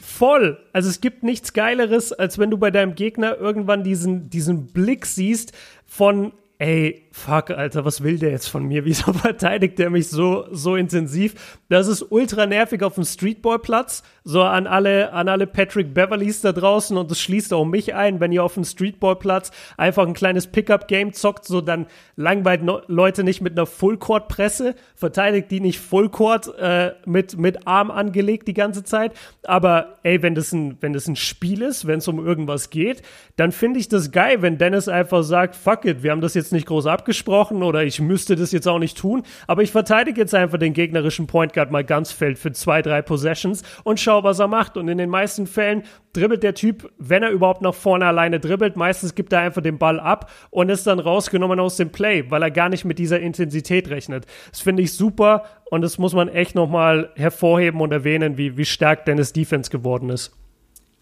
Voll. 0.00 0.56
Also 0.72 0.88
es 0.88 1.00
gibt 1.00 1.24
nichts 1.24 1.52
Geileres, 1.52 2.12
als 2.12 2.38
wenn 2.38 2.48
du 2.48 2.56
bei 2.56 2.70
deinem 2.70 2.94
Gegner 2.94 3.36
irgendwann 3.36 3.82
diesen, 3.82 4.30
diesen 4.30 4.68
Blick 4.68 5.06
siehst 5.06 5.50
von, 5.84 6.30
ey, 6.58 7.07
fuck, 7.18 7.50
Alter, 7.50 7.84
was 7.84 8.02
will 8.02 8.18
der 8.18 8.30
jetzt 8.30 8.48
von 8.48 8.64
mir? 8.64 8.84
Wieso 8.84 9.12
verteidigt 9.12 9.78
der 9.78 9.90
mich 9.90 10.08
so, 10.08 10.46
so 10.52 10.76
intensiv? 10.76 11.58
Das 11.68 11.88
ist 11.88 12.06
ultra 12.10 12.46
nervig 12.46 12.82
auf 12.82 12.94
dem 12.94 13.04
Streetballplatz. 13.04 14.02
So 14.24 14.42
an 14.42 14.66
alle, 14.66 15.12
an 15.12 15.28
alle 15.28 15.46
Patrick 15.46 15.94
Beverleys 15.94 16.42
da 16.42 16.52
draußen 16.52 16.96
und 16.96 17.10
das 17.10 17.20
schließt 17.20 17.52
auch 17.54 17.64
mich 17.64 17.94
ein, 17.94 18.20
wenn 18.20 18.30
ihr 18.30 18.44
auf 18.44 18.54
dem 18.54 18.64
Streetballplatz 18.64 19.50
einfach 19.76 20.06
ein 20.06 20.12
kleines 20.14 20.46
Pickup-Game 20.46 21.14
zockt, 21.14 21.46
so 21.46 21.60
dann 21.60 21.86
langweilt 22.16 22.62
no 22.62 22.82
Leute 22.86 23.24
nicht 23.24 23.40
mit 23.40 23.54
einer 23.54 23.66
Fullcourt-Presse, 23.66 24.74
verteidigt 24.94 25.50
die 25.50 25.60
nicht 25.60 25.80
Fullcourt 25.80 26.56
äh, 26.58 26.92
mit, 27.06 27.38
mit 27.38 27.66
Arm 27.66 27.90
angelegt 27.90 28.48
die 28.48 28.54
ganze 28.54 28.84
Zeit. 28.84 29.12
Aber 29.44 29.98
ey, 30.02 30.22
wenn 30.22 30.34
das 30.34 30.52
ein, 30.52 30.76
wenn 30.80 30.92
das 30.92 31.08
ein 31.08 31.16
Spiel 31.16 31.62
ist, 31.62 31.86
wenn 31.86 31.98
es 31.98 32.08
um 32.08 32.24
irgendwas 32.24 32.70
geht, 32.70 33.02
dann 33.36 33.50
finde 33.50 33.80
ich 33.80 33.88
das 33.88 34.10
geil, 34.10 34.42
wenn 34.42 34.58
Dennis 34.58 34.88
einfach 34.88 35.22
sagt, 35.22 35.56
fuck 35.56 35.86
it, 35.86 36.02
wir 36.02 36.10
haben 36.10 36.20
das 36.20 36.34
jetzt 36.34 36.52
nicht 36.52 36.66
groß 36.66 36.86
abgegeben 36.86 37.07
abgesprochen 37.08 37.62
oder 37.62 37.84
ich 37.84 38.00
müsste 38.00 38.36
das 38.36 38.52
jetzt 38.52 38.68
auch 38.68 38.78
nicht 38.78 38.98
tun, 38.98 39.22
aber 39.46 39.62
ich 39.62 39.70
verteidige 39.70 40.20
jetzt 40.20 40.34
einfach 40.34 40.58
den 40.58 40.74
gegnerischen 40.74 41.26
Point 41.26 41.54
Guard 41.54 41.70
mal 41.70 41.82
ganz 41.82 42.12
feld 42.12 42.38
für 42.38 42.52
zwei, 42.52 42.82
drei 42.82 43.00
Possessions 43.00 43.62
und 43.82 43.98
schau, 43.98 44.24
was 44.24 44.40
er 44.40 44.46
macht. 44.46 44.76
Und 44.76 44.88
in 44.88 44.98
den 44.98 45.08
meisten 45.08 45.46
Fällen 45.46 45.84
dribbelt 46.12 46.42
der 46.42 46.54
Typ, 46.54 46.92
wenn 46.98 47.22
er 47.22 47.30
überhaupt 47.30 47.62
nach 47.62 47.74
vorne 47.74 48.04
alleine 48.04 48.40
dribbelt, 48.40 48.76
meistens 48.76 49.14
gibt 49.14 49.32
er 49.32 49.40
einfach 49.40 49.62
den 49.62 49.78
Ball 49.78 49.98
ab 50.00 50.30
und 50.50 50.68
ist 50.68 50.86
dann 50.86 50.98
rausgenommen 50.98 51.58
aus 51.60 51.78
dem 51.78 51.90
Play, 51.90 52.30
weil 52.30 52.42
er 52.42 52.50
gar 52.50 52.68
nicht 52.68 52.84
mit 52.84 52.98
dieser 52.98 53.20
Intensität 53.20 53.88
rechnet. 53.88 54.26
Das 54.50 54.60
finde 54.60 54.82
ich 54.82 54.92
super 54.92 55.44
und 55.70 55.80
das 55.80 55.96
muss 55.96 56.12
man 56.12 56.28
echt 56.28 56.54
nochmal 56.54 57.10
hervorheben 57.16 57.80
und 57.80 57.90
erwähnen, 57.90 58.36
wie, 58.36 58.58
wie 58.58 58.66
stark 58.66 59.06
Dennis 59.06 59.32
Defense 59.32 59.70
geworden 59.70 60.10
ist. 60.10 60.34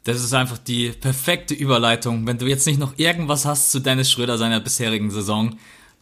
Das 0.05 0.23
ist 0.23 0.35
einfach 0.35 0.59
die 0.59 0.91
perfekte 0.91 1.53
Überleitung. 1.53 2.29
Wenn 2.29 2.39
du 2.39 2.47
jetzt 2.47 2.65
nicht 2.65 2.79
noch 2.79 2.97
irgendwas 2.97 3.45
hast 3.45 3.73
zu 3.73 3.81
Dennis 3.81 4.09
Schröder 4.09 4.39
seiner 4.39 4.61
bisherigen 4.61 5.11
Saison, 5.11 5.57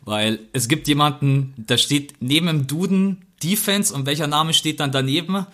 weil 0.04 0.40
es 0.52 0.68
gibt 0.68 0.88
jemanden, 0.88 1.54
da 1.56 1.76
steht 1.78 2.14
neben 2.20 2.46
dem 2.46 2.66
Duden 2.66 3.26
Defense 3.42 3.92
und 3.92 4.06
welcher 4.06 4.26
Name 4.26 4.54
steht 4.54 4.80
dann 4.80 4.92
daneben? 4.92 5.46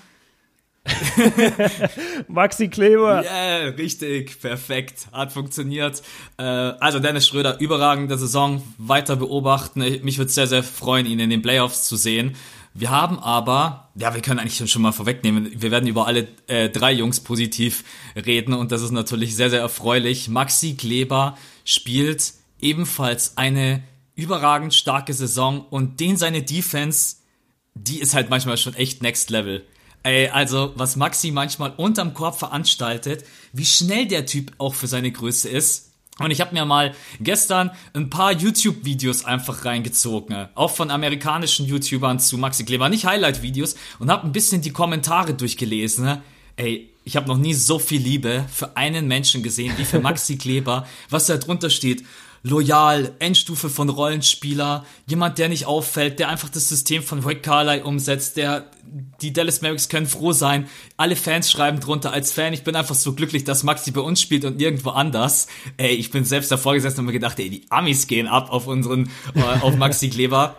Maxi 2.29 2.69
Kleber. 2.69 3.23
Ja, 3.23 3.59
yeah, 3.59 3.69
richtig, 3.71 4.41
perfekt, 4.41 5.09
hat 5.13 5.33
funktioniert. 5.33 6.03
Äh, 6.39 6.43
also 6.43 6.99
Dennis 6.99 7.27
Schröder, 7.29 7.61
überragende 7.61 8.17
Saison, 8.17 8.63
weiter 8.79 9.17
beobachten. 9.17 9.81
Mich 10.03 10.19
würde 10.19 10.31
sehr, 10.31 10.47
sehr 10.47 10.63
freuen, 10.63 11.07
ihn 11.07 11.21
in 11.21 11.31
den 11.31 11.43
Playoffs 11.43 11.85
zu 11.85 11.97
sehen. 11.97 12.35
Wir 12.73 12.91
haben 12.91 13.19
aber, 13.19 13.91
ja, 13.97 14.15
wir 14.15 14.23
können 14.23 14.39
eigentlich 14.39 14.71
schon 14.71 14.83
mal 14.83 14.93
vorwegnehmen, 14.93 15.51
wir 15.55 15.71
werden 15.73 15.89
über 15.89 16.07
alle 16.07 16.29
äh, 16.47 16.69
drei 16.69 16.93
Jungs 16.93 17.21
positiv 17.21 17.85
reden 18.15 18.55
und 18.55 18.71
das 18.71 18.81
ist 18.81 18.93
natürlich 18.93 19.35
sehr, 19.35 19.51
sehr 19.51 19.61
erfreulich. 19.61 20.29
Maxi 20.29 20.75
Kleber 20.77 21.37
spielt 21.65 22.33
ebenfalls 22.61 23.37
eine 23.37 23.83
überragend 24.21 24.75
starke 24.75 25.13
Saison 25.13 25.67
und 25.71 26.01
den 26.01 26.17
seine 26.17 26.43
Defense, 26.43 27.17
die 27.75 28.01
ist 28.01 28.15
halt 28.15 28.31
manchmal 28.31 28.57
schon 28.57 28.75
echt 28.75 29.03
next 29.03 29.31
level. 29.31 29.65
Ey, 30.03 30.29
also 30.29 30.73
was 30.77 30.97
Maxi 30.97 31.31
manchmal 31.31 31.73
unterm 31.77 32.15
Korb 32.15 32.39
veranstaltet, 32.39 33.25
wie 33.53 33.67
schnell 33.67 34.07
der 34.07 34.25
Typ 34.25 34.53
auch 34.59 34.75
für 34.75 34.87
seine 34.87 35.13
Größe 35.13 35.49
ist. 35.49 35.93
Und 36.19 36.31
ich 36.31 36.41
habe 36.41 36.55
mir 36.55 36.65
mal 36.67 36.95
gestern 37.21 37.71
ein 37.95 38.11
paar 38.11 38.33
YouTube-Videos 38.33 39.25
einfach 39.25 39.65
reingezogen, 39.65 40.49
auch 40.55 40.71
von 40.71 40.91
amerikanischen 40.91 41.67
YouTubern 41.67 42.19
zu 42.19 42.37
Maxi 42.37 42.65
Kleber, 42.65 42.89
nicht 42.91 43.07
Highlight-Videos, 43.07 43.77
und 43.99 44.11
habe 44.11 44.27
ein 44.27 44.33
bisschen 44.33 44.61
die 44.61 44.71
Kommentare 44.71 45.33
durchgelesen. 45.33 46.21
Ey, 46.57 46.91
ich 47.05 47.17
habe 47.17 47.27
noch 47.27 47.39
nie 47.39 47.55
so 47.55 47.79
viel 47.79 48.03
Liebe 48.03 48.45
für 48.53 48.77
einen 48.77 49.07
Menschen 49.09 49.43
gesehen 49.43 49.73
wie 49.79 49.85
für 49.85 50.01
Maxi 50.01 50.37
Kleber, 50.37 50.87
was 51.09 51.27
da 51.27 51.39
drunter 51.39 51.71
steht 51.71 52.05
loyal, 52.43 53.15
Endstufe 53.19 53.69
von 53.69 53.89
Rollenspieler, 53.89 54.85
jemand, 55.07 55.39
der 55.39 55.49
nicht 55.49 55.67
auffällt, 55.67 56.19
der 56.19 56.29
einfach 56.29 56.49
das 56.49 56.69
System 56.69 57.03
von 57.03 57.25
Rick 57.25 57.43
Carly 57.43 57.83
umsetzt, 57.83 58.37
der 58.37 58.71
die 59.21 59.33
Dallas 59.33 59.61
Mavericks 59.61 59.89
können 59.89 60.07
froh 60.07 60.33
sein. 60.33 60.69
Alle 60.97 61.17
Fans 61.17 61.51
schreiben 61.51 61.81
drunter 61.81 62.13
als 62.13 62.33
Fan, 62.33 62.53
ich 62.53 62.65
bin 62.65 62.77
einfach 62.77 62.95
so 62.95 63.13
glücklich, 63.13 63.45
dass 63.45 63.63
Maxi 63.63 63.91
bei 63.91 64.01
uns 64.01 64.21
spielt 64.21 64.45
und 64.45 64.57
nirgendwo 64.57 64.91
anders. 64.91 65.49
Ey, 65.77 65.95
ich 65.95 66.11
bin 66.11 66.25
selbst 66.25 66.51
davor 66.51 66.75
gesessen 66.75 67.01
und 67.01 67.07
mir 67.07 67.13
gedacht, 67.13 67.39
ey, 67.39 67.51
die 67.51 67.67
Amis 67.71 68.07
gehen 68.07 68.27
ab 68.27 68.51
auf 68.51 68.67
unseren, 68.67 69.11
äh, 69.35 69.43
auf 69.61 69.77
Maxi 69.77 70.09
Kleber. 70.11 70.57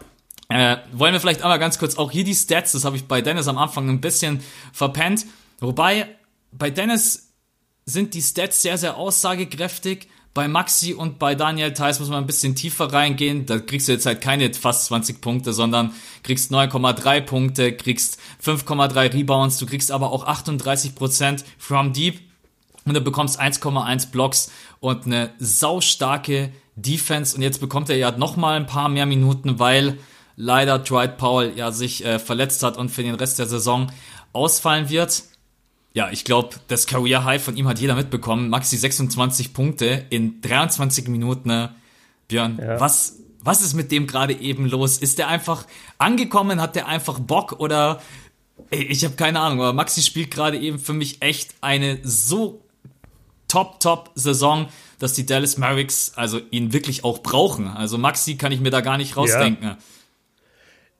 Äh, 0.50 0.78
wollen 0.92 1.14
wir 1.14 1.20
vielleicht 1.20 1.44
einmal 1.44 1.60
ganz 1.60 1.80
kurz 1.80 1.98
auch 1.98 2.12
hier 2.12 2.24
die 2.24 2.36
Stats, 2.36 2.74
das 2.74 2.86
habe 2.86 2.98
ich 2.98 3.06
bei 3.06 3.22
Dennis 3.22 3.48
am 3.48 3.58
Anfang 3.58 3.90
ein 3.90 4.02
bisschen 4.02 4.42
verpennt. 4.74 5.26
Wobei, 5.60 6.08
bei 6.52 6.70
Dennis 6.70 7.32
sind 7.86 8.14
die 8.14 8.22
Stats 8.22 8.62
sehr, 8.62 8.78
sehr 8.78 8.98
aussagekräftig. 8.98 10.10
Bei 10.34 10.48
Maxi 10.48 10.94
und 10.94 11.20
bei 11.20 11.36
Daniel 11.36 11.74
Theiss 11.74 12.00
muss 12.00 12.10
man 12.10 12.24
ein 12.24 12.28
bisschen 12.28 12.56
tiefer 12.56 12.94
reingehen. 12.94 13.46
Da 13.46 13.60
kriegst 13.60 13.90
du 13.90 13.92
jetzt 13.92 14.06
halt 14.06 14.22
keine 14.22 14.54
fast 14.54 14.86
20 14.86 15.20
Punkte, 15.20 15.52
sondern 15.52 15.94
kriegst 16.24 16.54
9,3 16.54 17.22
Punkte, 17.22 17.76
kriegst 17.76 18.18
5,3 18.44 19.14
Rebounds, 19.14 19.58
du 19.58 19.66
kriegst 19.66 19.92
aber 19.92 20.12
auch 20.12 20.26
38% 20.26 21.44
from 21.58 21.92
deep 21.92 22.22
und 22.86 22.94
du 22.94 23.02
bekommst 23.02 23.42
1,1 23.42 24.12
Blocks 24.12 24.52
und 24.80 25.06
eine 25.06 25.32
saustarke 25.38 26.52
Defense. 26.76 27.36
Und 27.36 27.42
jetzt 27.42 27.60
bekommt 27.60 27.90
er 27.90 27.98
ja 27.98 28.12
nochmal 28.12 28.56
ein 28.56 28.68
paar 28.68 28.88
mehr 28.88 29.06
Minuten, 29.06 29.60
weil 29.60 30.00
leider 30.38 30.80
Dwight 30.80 31.18
Powell 31.18 31.58
ja 31.58 31.72
sich 31.72 32.06
äh, 32.06 32.20
verletzt 32.20 32.64
hat 32.64 32.78
und 32.78 32.90
für 32.90 33.04
den 33.04 33.16
Rest 33.16 33.38
der 33.38 33.48
Saison 33.48 33.92
ausfallen 34.34 34.90
wird. 34.90 35.24
Ja, 35.94 36.10
ich 36.10 36.24
glaube, 36.24 36.56
das 36.68 36.88
Career 36.88 37.26
High 37.26 37.44
von 37.44 37.58
ihm 37.58 37.68
hat 37.68 37.80
jeder 37.80 37.96
mitbekommen. 37.96 38.50
Maxi 38.50 38.78
26 38.78 39.54
Punkte 39.54 40.06
in 40.10 40.40
23 40.42 41.08
Minuten. 41.10 41.50
Ne? 41.50 41.76
Björn, 42.28 42.60
ja. 42.62 42.80
was, 42.80 43.18
was 43.42 43.62
ist 43.62 43.74
mit 43.74 43.92
dem 43.92 44.08
gerade 44.08 44.34
eben 44.34 44.66
los? 44.66 44.98
Ist 44.98 45.18
der 45.18 45.28
einfach 45.28 45.66
angekommen? 45.98 46.62
Hat 46.62 46.76
der 46.76 46.88
einfach 46.88 47.20
Bock 47.20 47.60
oder 47.60 48.02
ich 48.70 49.04
habe 49.04 49.16
keine 49.16 49.40
Ahnung, 49.40 49.60
aber 49.60 49.74
Maxi 49.74 50.02
spielt 50.02 50.32
gerade 50.32 50.58
eben 50.58 50.80
für 50.80 50.94
mich 50.94 51.22
echt 51.22 51.56
eine 51.62 52.00
so 52.04 52.64
top, 53.48 53.80
top 53.82 54.12
Saison, 54.16 54.68
dass 55.00 55.14
die 55.14 55.26
Dallas 55.26 55.58
Mavericks 55.58 56.14
also 56.16 56.40
ihn 56.52 56.72
wirklich 56.72 57.04
auch 57.04 57.20
brauchen. 57.20 57.68
Also 57.68 57.98
Maxi 57.98 58.36
kann 58.36 58.52
ich 58.52 58.62
mir 58.62 58.70
da 58.70 58.82
gar 58.82 58.98
nicht 58.98 59.18
rausdenken. 59.18 59.64
Ja. 59.66 59.78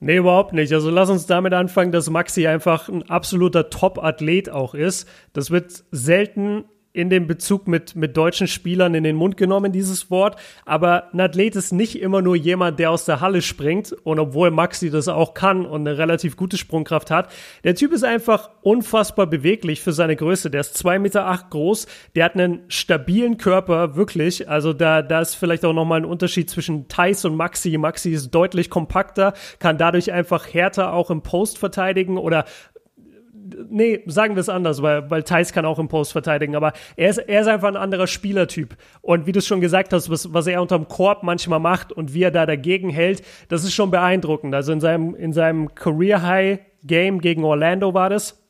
Nee, 0.04 0.16
überhaupt 0.16 0.52
nicht. 0.52 0.72
Also 0.72 0.90
lass 0.90 1.10
uns 1.10 1.26
damit 1.26 1.54
anfangen, 1.54 1.92
dass 1.92 2.10
Maxi 2.10 2.48
einfach 2.48 2.88
ein 2.88 3.08
absoluter 3.08 3.70
Top-Athlet 3.70 4.50
auch 4.50 4.74
ist. 4.74 5.08
Das 5.32 5.52
wird 5.52 5.84
selten 5.92 6.64
in 6.92 7.08
dem 7.08 7.26
Bezug 7.26 7.68
mit, 7.68 7.96
mit 7.96 8.16
deutschen 8.16 8.46
Spielern 8.46 8.94
in 8.94 9.04
den 9.04 9.16
Mund 9.16 9.36
genommen, 9.36 9.72
dieses 9.72 10.10
Wort. 10.10 10.36
Aber 10.66 11.12
ein 11.12 11.20
Athlet 11.20 11.56
ist 11.56 11.72
nicht 11.72 12.00
immer 12.00 12.20
nur 12.20 12.36
jemand, 12.36 12.78
der 12.78 12.90
aus 12.90 13.06
der 13.06 13.20
Halle 13.20 13.40
springt. 13.40 13.92
Und 14.04 14.18
obwohl 14.18 14.50
Maxi 14.50 14.90
das 14.90 15.08
auch 15.08 15.32
kann 15.32 15.64
und 15.64 15.86
eine 15.86 15.96
relativ 15.96 16.36
gute 16.36 16.58
Sprungkraft 16.58 17.10
hat, 17.10 17.32
der 17.64 17.74
Typ 17.74 17.92
ist 17.92 18.04
einfach 18.04 18.50
unfassbar 18.60 19.26
beweglich 19.26 19.80
für 19.80 19.92
seine 19.92 20.16
Größe. 20.16 20.50
Der 20.50 20.60
ist 20.60 20.76
zwei 20.76 20.98
Meter 20.98 21.26
acht 21.26 21.50
groß. 21.50 21.86
Der 22.14 22.26
hat 22.26 22.34
einen 22.34 22.60
stabilen 22.68 23.38
Körper, 23.38 23.96
wirklich. 23.96 24.48
Also 24.50 24.74
da, 24.74 25.00
da 25.00 25.20
ist 25.20 25.34
vielleicht 25.34 25.64
auch 25.64 25.72
nochmal 25.72 26.00
ein 26.00 26.04
Unterschied 26.04 26.50
zwischen 26.50 26.88
Thais 26.88 27.24
und 27.24 27.36
Maxi. 27.36 27.78
Maxi 27.78 28.10
ist 28.10 28.30
deutlich 28.30 28.68
kompakter, 28.68 29.32
kann 29.58 29.78
dadurch 29.78 30.12
einfach 30.12 30.52
härter 30.52 30.92
auch 30.92 31.10
im 31.10 31.22
Post 31.22 31.58
verteidigen 31.58 32.18
oder 32.18 32.44
nee, 33.70 34.02
sagen 34.06 34.34
wir 34.34 34.40
es 34.40 34.48
anders, 34.48 34.82
weil, 34.82 35.10
weil 35.10 35.22
Thais 35.22 35.52
kann 35.52 35.64
auch 35.64 35.78
im 35.78 35.88
Post 35.88 36.12
verteidigen, 36.12 36.56
aber 36.56 36.72
er 36.96 37.10
ist, 37.10 37.18
er 37.18 37.40
ist 37.40 37.46
einfach 37.46 37.68
ein 37.68 37.76
anderer 37.76 38.06
Spielertyp. 38.06 38.76
Und 39.00 39.26
wie 39.26 39.32
du 39.32 39.38
es 39.38 39.46
schon 39.46 39.60
gesagt 39.60 39.92
hast, 39.92 40.10
was, 40.10 40.32
was 40.32 40.46
er 40.46 40.60
unterm 40.60 40.88
Korb 40.88 41.22
manchmal 41.22 41.60
macht 41.60 41.92
und 41.92 42.14
wie 42.14 42.22
er 42.22 42.30
da 42.30 42.46
dagegen 42.46 42.90
hält, 42.90 43.22
das 43.48 43.64
ist 43.64 43.74
schon 43.74 43.90
beeindruckend. 43.90 44.54
Also 44.54 44.72
in 44.72 44.80
seinem, 44.80 45.14
in 45.14 45.32
seinem 45.32 45.74
Career 45.74 46.22
High 46.22 46.60
Game 46.84 47.20
gegen 47.20 47.44
Orlando 47.44 47.94
war 47.94 48.10
das 48.10 48.41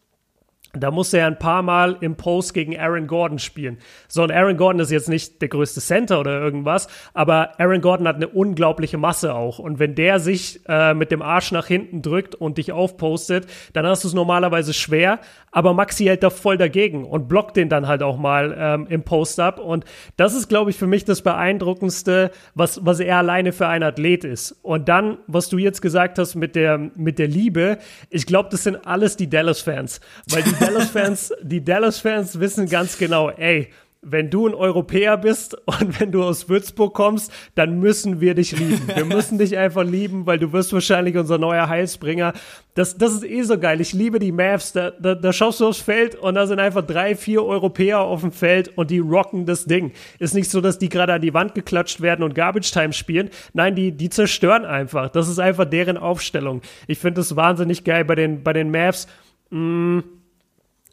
da 0.72 0.90
musste 0.90 1.18
er 1.18 1.26
ein 1.26 1.38
paar 1.38 1.62
Mal 1.62 1.98
im 2.00 2.16
Post 2.16 2.54
gegen 2.54 2.78
Aaron 2.78 3.06
Gordon 3.06 3.38
spielen. 3.38 3.78
So, 4.08 4.22
und 4.22 4.32
Aaron 4.32 4.56
Gordon 4.56 4.80
ist 4.80 4.90
jetzt 4.90 5.08
nicht 5.08 5.42
der 5.42 5.48
größte 5.48 5.80
Center 5.80 6.18
oder 6.18 6.40
irgendwas, 6.40 6.88
aber 7.12 7.60
Aaron 7.60 7.82
Gordon 7.82 8.08
hat 8.08 8.16
eine 8.16 8.28
unglaubliche 8.28 8.96
Masse 8.96 9.34
auch. 9.34 9.58
Und 9.58 9.78
wenn 9.78 9.94
der 9.94 10.18
sich 10.18 10.60
äh, 10.66 10.94
mit 10.94 11.10
dem 11.10 11.20
Arsch 11.20 11.52
nach 11.52 11.66
hinten 11.66 12.00
drückt 12.00 12.34
und 12.34 12.56
dich 12.56 12.72
aufpostet, 12.72 13.46
dann 13.74 13.86
hast 13.86 14.04
du 14.04 14.08
es 14.08 14.14
normalerweise 14.14 14.72
schwer. 14.72 15.20
Aber 15.50 15.74
Maxi 15.74 16.04
hält 16.04 16.22
da 16.22 16.30
voll 16.30 16.56
dagegen 16.56 17.04
und 17.04 17.28
blockt 17.28 17.58
den 17.58 17.68
dann 17.68 17.86
halt 17.86 18.02
auch 18.02 18.16
mal 18.16 18.56
ähm, 18.58 18.86
im 18.88 19.02
Post 19.02 19.40
ab. 19.40 19.60
Und 19.60 19.84
das 20.16 20.34
ist, 20.34 20.48
glaube 20.48 20.70
ich, 20.70 20.76
für 20.76 20.86
mich 20.86 21.04
das 21.04 21.20
Beeindruckendste, 21.20 22.30
was, 22.54 22.84
was 22.86 23.00
er 23.00 23.18
alleine 23.18 23.52
für 23.52 23.68
ein 23.68 23.82
Athlet 23.82 24.24
ist. 24.24 24.52
Und 24.62 24.88
dann, 24.88 25.18
was 25.26 25.50
du 25.50 25.58
jetzt 25.58 25.82
gesagt 25.82 26.18
hast 26.18 26.34
mit 26.34 26.56
der, 26.56 26.78
mit 26.78 27.18
der 27.18 27.28
Liebe, 27.28 27.76
ich 28.08 28.24
glaube, 28.24 28.48
das 28.50 28.64
sind 28.64 28.86
alles 28.86 29.18
die 29.18 29.28
Dallas-Fans. 29.28 30.00
Weil 30.30 30.42
die 30.44 30.61
Dallas-Fans, 30.66 31.32
die 31.42 31.64
Dallas-Fans 31.64 32.38
wissen 32.40 32.68
ganz 32.68 32.98
genau, 32.98 33.30
ey, 33.30 33.68
wenn 34.04 34.30
du 34.30 34.48
ein 34.48 34.54
Europäer 34.54 35.16
bist 35.16 35.56
und 35.66 36.00
wenn 36.00 36.10
du 36.10 36.24
aus 36.24 36.48
Würzburg 36.48 36.92
kommst, 36.92 37.32
dann 37.54 37.78
müssen 37.78 38.20
wir 38.20 38.34
dich 38.34 38.58
lieben. 38.58 38.88
Wir 38.92 39.04
müssen 39.04 39.38
dich 39.38 39.56
einfach 39.56 39.84
lieben, 39.84 40.26
weil 40.26 40.38
du 40.38 40.52
wirst 40.52 40.72
wahrscheinlich 40.72 41.16
unser 41.16 41.38
neuer 41.38 41.68
Heilsbringer. 41.68 42.32
Das, 42.74 42.98
das 42.98 43.12
ist 43.12 43.24
eh 43.24 43.42
so 43.42 43.58
geil. 43.58 43.80
Ich 43.80 43.92
liebe 43.92 44.18
die 44.18 44.32
Mavs. 44.32 44.72
Da, 44.72 44.90
da, 44.90 45.14
da 45.14 45.32
schaust 45.32 45.60
du 45.60 45.68
aufs 45.68 45.80
Feld 45.80 46.16
und 46.16 46.34
da 46.34 46.46
sind 46.46 46.58
einfach 46.58 46.84
drei, 46.84 47.14
vier 47.14 47.44
Europäer 47.44 48.00
auf 48.00 48.22
dem 48.22 48.32
Feld 48.32 48.76
und 48.76 48.90
die 48.90 48.98
rocken 48.98 49.46
das 49.46 49.66
Ding. 49.66 49.92
Ist 50.18 50.34
nicht 50.34 50.50
so, 50.50 50.60
dass 50.60 50.78
die 50.78 50.88
gerade 50.88 51.12
an 51.14 51.22
die 51.22 51.34
Wand 51.34 51.54
geklatscht 51.54 52.00
werden 52.00 52.24
und 52.24 52.34
Garbage 52.34 52.72
Time 52.72 52.92
spielen. 52.92 53.30
Nein, 53.52 53.76
die, 53.76 53.92
die 53.92 54.10
zerstören 54.10 54.64
einfach. 54.64 55.10
Das 55.10 55.28
ist 55.28 55.38
einfach 55.38 55.64
deren 55.64 55.96
Aufstellung. 55.96 56.62
Ich 56.88 56.98
finde 56.98 57.20
das 57.20 57.36
wahnsinnig 57.36 57.84
geil 57.84 58.04
bei 58.04 58.16
den, 58.16 58.42
bei 58.42 58.52
den 58.52 58.70
Mavs. 58.70 59.06
Mmh 59.50 60.02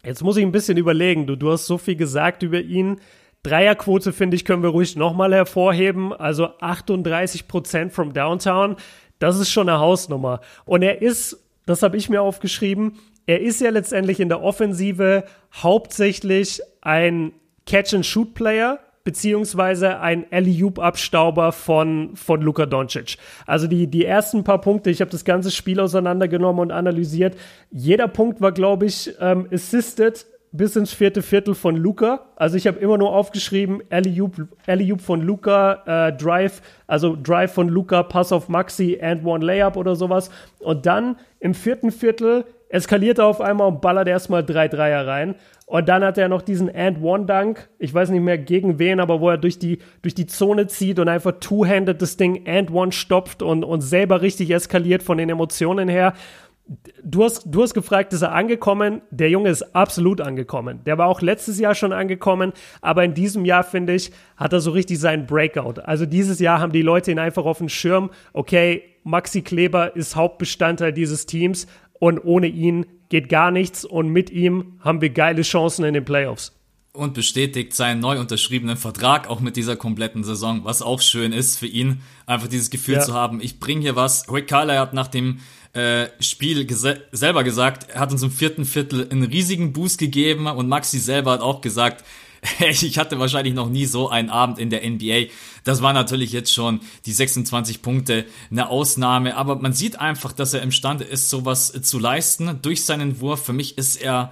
Jetzt 0.03 0.23
muss 0.23 0.37
ich 0.37 0.43
ein 0.43 0.51
bisschen 0.51 0.77
überlegen. 0.77 1.27
Du, 1.27 1.35
du 1.35 1.51
hast 1.51 1.65
so 1.65 1.77
viel 1.77 1.95
gesagt 1.95 2.43
über 2.43 2.61
ihn. 2.61 2.99
Dreierquote, 3.43 4.11
finde 4.11 4.35
ich, 4.35 4.45
können 4.45 4.63
wir 4.63 4.69
ruhig 4.69 4.95
nochmal 4.95 5.33
hervorheben. 5.33 6.13
Also 6.13 6.49
38 6.59 7.47
Prozent 7.47 7.93
from 7.93 8.13
Downtown. 8.13 8.75
Das 9.19 9.37
ist 9.39 9.51
schon 9.51 9.69
eine 9.69 9.79
Hausnummer. 9.79 10.41
Und 10.65 10.81
er 10.81 11.01
ist, 11.01 11.45
das 11.65 11.83
habe 11.83 11.97
ich 11.97 12.09
mir 12.09 12.21
aufgeschrieben, 12.21 12.97
er 13.25 13.41
ist 13.41 13.61
ja 13.61 13.69
letztendlich 13.69 14.19
in 14.19 14.29
der 14.29 14.41
Offensive 14.41 15.23
hauptsächlich 15.53 16.61
ein 16.81 17.33
Catch-and-Shoot-Player 17.67 18.79
beziehungsweise 19.03 19.99
ein 19.99 20.25
Alley-Oop-Abstauber 20.31 21.51
von, 21.51 22.15
von 22.15 22.41
Luka 22.41 22.65
Doncic. 22.65 23.17
Also 23.45 23.67
die, 23.67 23.87
die 23.87 24.05
ersten 24.05 24.43
paar 24.43 24.61
Punkte, 24.61 24.89
ich 24.89 25.01
habe 25.01 25.11
das 25.11 25.25
ganze 25.25 25.51
Spiel 25.51 25.79
auseinandergenommen 25.79 26.61
und 26.61 26.71
analysiert. 26.71 27.35
Jeder 27.71 28.07
Punkt 28.07 28.41
war, 28.41 28.51
glaube 28.51 28.85
ich, 28.85 29.13
ähm, 29.19 29.47
assisted 29.51 30.25
bis 30.51 30.75
ins 30.75 30.91
vierte 30.91 31.21
Viertel 31.21 31.53
von 31.53 31.75
Luca. 31.75 32.25
Also 32.35 32.57
ich 32.57 32.65
habe 32.65 32.79
immer 32.79 32.97
nur 32.97 33.13
aufgeschrieben, 33.13 33.83
Alley-Oop 33.89 35.01
von 35.01 35.21
Luca, 35.21 36.07
äh, 36.07 36.13
Drive, 36.13 36.61
also 36.87 37.15
Drive 37.21 37.53
von 37.53 37.69
Luca, 37.69 38.03
Pass 38.03 38.31
auf 38.31 38.49
Maxi 38.49 38.99
and 39.01 39.23
One 39.23 39.45
Layup 39.45 39.77
oder 39.77 39.95
sowas. 39.95 40.31
Und 40.59 40.85
dann 40.85 41.17
im 41.39 41.53
vierten 41.53 41.91
Viertel 41.91 42.45
eskaliert 42.69 43.17
er 43.17 43.25
auf 43.25 43.41
einmal 43.41 43.67
und 43.67 43.81
ballert 43.81 44.07
erstmal 44.07 44.45
drei 44.45 44.67
Dreier 44.67 45.05
rein. 45.05 45.35
Und 45.65 45.89
dann 45.89 46.03
hat 46.03 46.17
er 46.17 46.29
noch 46.29 46.41
diesen 46.41 46.73
And-One-Dunk, 46.73 47.69
ich 47.77 47.93
weiß 47.93 48.09
nicht 48.09 48.21
mehr 48.21 48.37
gegen 48.37 48.79
wen, 48.79 48.99
aber 48.99 49.21
wo 49.21 49.29
er 49.29 49.37
durch 49.37 49.59
die, 49.59 49.79
durch 50.01 50.15
die 50.15 50.25
Zone 50.25 50.67
zieht 50.67 50.97
und 50.97 51.09
einfach 51.09 51.33
two-handed 51.39 52.01
das 52.01 52.17
Ding 52.17 52.47
And-One 52.47 52.91
stopft 52.91 53.43
und, 53.43 53.63
und 53.63 53.81
selber 53.81 54.21
richtig 54.21 54.49
eskaliert 54.51 55.03
von 55.03 55.17
den 55.17 55.29
Emotionen 55.29 55.89
her. 55.89 56.13
Du 57.03 57.23
hast, 57.23 57.45
du 57.45 57.63
hast 57.63 57.73
gefragt, 57.73 58.13
ist 58.13 58.21
er 58.21 58.31
angekommen? 58.31 59.01
Der 59.09 59.29
Junge 59.29 59.49
ist 59.49 59.75
absolut 59.75 60.21
angekommen. 60.21 60.81
Der 60.85 60.99
war 60.99 61.07
auch 61.07 61.21
letztes 61.21 61.59
Jahr 61.59 61.73
schon 61.73 61.93
angekommen, 61.93 62.53
aber 62.81 63.03
in 63.03 63.15
diesem 63.15 63.43
Jahr, 63.43 63.63
finde 63.63 63.93
ich, 63.93 64.11
hat 64.37 64.53
er 64.53 64.59
so 64.59 64.69
richtig 64.69 64.99
seinen 64.99 65.25
Breakout. 65.25 65.81
Also 65.83 66.05
dieses 66.05 66.39
Jahr 66.39 66.59
haben 66.59 66.71
die 66.71 66.83
Leute 66.83 67.11
ihn 67.11 67.17
einfach 67.17 67.45
auf 67.45 67.57
dem 67.57 67.69
Schirm. 67.69 68.11
Okay, 68.33 68.83
Maxi 69.03 69.41
Kleber 69.41 69.95
ist 69.95 70.15
Hauptbestandteil 70.15 70.93
dieses 70.93 71.25
Teams 71.25 71.65
und 71.99 72.19
ohne 72.19 72.47
ihn 72.47 72.85
geht 73.09 73.29
gar 73.29 73.51
nichts 73.51 73.85
und 73.85 74.09
mit 74.09 74.29
ihm 74.29 74.79
haben 74.79 75.01
wir 75.01 75.09
geile 75.09 75.41
Chancen 75.41 75.83
in 75.85 75.93
den 75.93 76.05
Playoffs. 76.05 76.55
Und 76.91 77.13
bestätigt 77.13 77.73
seinen 77.73 77.99
neu 77.99 78.19
unterschriebenen 78.19 78.77
Vertrag 78.77 79.29
auch 79.29 79.39
mit 79.39 79.55
dieser 79.55 79.75
kompletten 79.75 80.23
Saison, 80.23 80.65
was 80.65 80.81
auch 80.81 81.01
schön 81.01 81.31
ist 81.33 81.57
für 81.57 81.67
ihn, 81.67 82.01
einfach 82.25 82.47
dieses 82.47 82.71
Gefühl 82.71 82.95
ja. 82.95 83.01
zu 83.01 83.13
haben, 83.13 83.41
ich 83.41 83.59
bringe 83.59 83.81
hier 83.81 83.95
was. 83.95 84.31
Rick 84.31 84.47
Carly 84.47 84.75
hat 84.75 84.93
nach 84.93 85.07
dem 85.07 85.39
äh, 85.73 86.07
Spiel 86.19 86.65
gese 86.65 87.01
selber 87.11 87.43
gesagt, 87.43 87.91
er 87.91 87.99
hat 87.99 88.11
uns 88.11 88.23
im 88.23 88.31
vierten 88.31 88.65
Viertel 88.65 89.07
einen 89.09 89.23
riesigen 89.23 89.71
Boost 89.71 89.99
gegeben 89.99 90.47
und 90.47 90.67
Maxi 90.67 90.97
selber 90.97 91.31
hat 91.31 91.41
auch 91.41 91.61
gesagt, 91.61 92.03
ich 92.59 92.97
hatte 92.97 93.19
wahrscheinlich 93.19 93.53
noch 93.53 93.69
nie 93.69 93.85
so 93.85 94.09
einen 94.09 94.29
Abend 94.29 94.59
in 94.59 94.69
der 94.69 94.87
NBA. 94.87 95.27
Das 95.69 95.83
war 95.83 95.93
natürlich 95.93 96.31
jetzt 96.31 96.51
schon 96.51 96.79
die 97.05 97.13
26 97.13 97.83
Punkte 97.83 98.25
eine 98.49 98.69
Ausnahme, 98.69 99.37
aber 99.37 99.55
man 99.57 99.71
sieht 99.71 99.99
einfach, 99.99 100.33
dass 100.33 100.55
er 100.55 100.63
imstande 100.63 101.03
ist, 101.03 101.29
sowas 101.29 101.71
zu 101.83 101.99
leisten 101.99 102.59
durch 102.63 102.85
seinen 102.85 103.19
Wurf. 103.19 103.45
Für 103.45 103.53
mich 103.53 103.77
ist 103.77 103.97
er, 103.97 104.31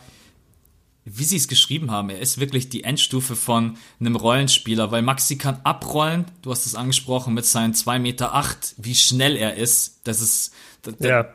wie 1.06 1.26
sie 1.26 1.36
es 1.36 1.48
geschrieben 1.48 1.92
haben, 1.92 2.10
er 2.10 2.22
ist 2.22 2.40
wirklich 2.40 2.70
die 2.70 2.84
Endstufe 2.84 3.36
von 3.36 3.78
einem 4.00 4.16
Rollenspieler, 4.16 4.90
weil 4.90 5.04
Maxi 5.04 5.38
kann 5.38 5.60
abrollen. 5.64 6.26
Du 6.42 6.50
hast 6.50 6.66
es 6.66 6.74
angesprochen 6.74 7.36
mit 7.36 7.46
seinen 7.46 7.76
2,8 7.76 8.00
Meter, 8.00 8.34
acht, 8.34 8.74
wie 8.80 8.96
schnell 8.96 9.36
er 9.36 9.58
ist. 9.58 10.02
Das 10.06 10.22
ist, 10.22 10.56
das, 10.82 10.96
ja. 11.02 11.28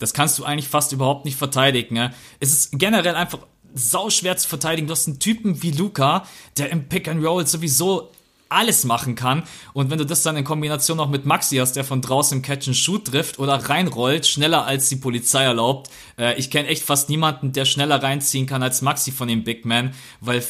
das 0.00 0.14
kannst 0.14 0.36
du 0.36 0.44
eigentlich 0.44 0.66
fast 0.66 0.90
überhaupt 0.90 1.26
nicht 1.26 1.36
verteidigen. 1.36 1.94
Ne? 1.94 2.12
Es 2.40 2.52
ist 2.52 2.70
generell 2.72 3.14
einfach 3.14 3.38
sau 3.72 4.10
schwer 4.10 4.36
zu 4.36 4.48
verteidigen. 4.48 4.88
Du 4.88 4.92
hast 4.92 5.06
einen 5.06 5.20
Typen 5.20 5.62
wie 5.62 5.70
Luca, 5.70 6.26
der 6.58 6.70
im 6.70 6.88
Pick 6.88 7.06
and 7.06 7.24
Roll 7.24 7.46
sowieso 7.46 8.10
alles 8.48 8.84
machen 8.84 9.14
kann. 9.14 9.44
Und 9.72 9.90
wenn 9.90 9.98
du 9.98 10.06
das 10.06 10.22
dann 10.22 10.36
in 10.36 10.44
Kombination 10.44 10.96
noch 10.96 11.08
mit 11.08 11.26
Maxi 11.26 11.56
hast, 11.56 11.72
der 11.72 11.84
von 11.84 12.00
draußen 12.00 12.38
im 12.38 12.42
Catch 12.42 12.68
and 12.68 12.76
Shoot 12.76 13.06
trifft 13.06 13.38
oder 13.38 13.54
reinrollt, 13.54 14.26
schneller 14.26 14.64
als 14.64 14.88
die 14.88 14.96
Polizei 14.96 15.44
erlaubt. 15.44 15.90
Äh, 16.18 16.38
ich 16.38 16.50
kenne 16.50 16.68
echt 16.68 16.84
fast 16.84 17.08
niemanden, 17.08 17.52
der 17.52 17.64
schneller 17.64 18.02
reinziehen 18.02 18.46
kann 18.46 18.62
als 18.62 18.82
Maxi 18.82 19.12
von 19.12 19.28
dem 19.28 19.44
Big 19.44 19.64
Man, 19.64 19.94
weil 20.20 20.42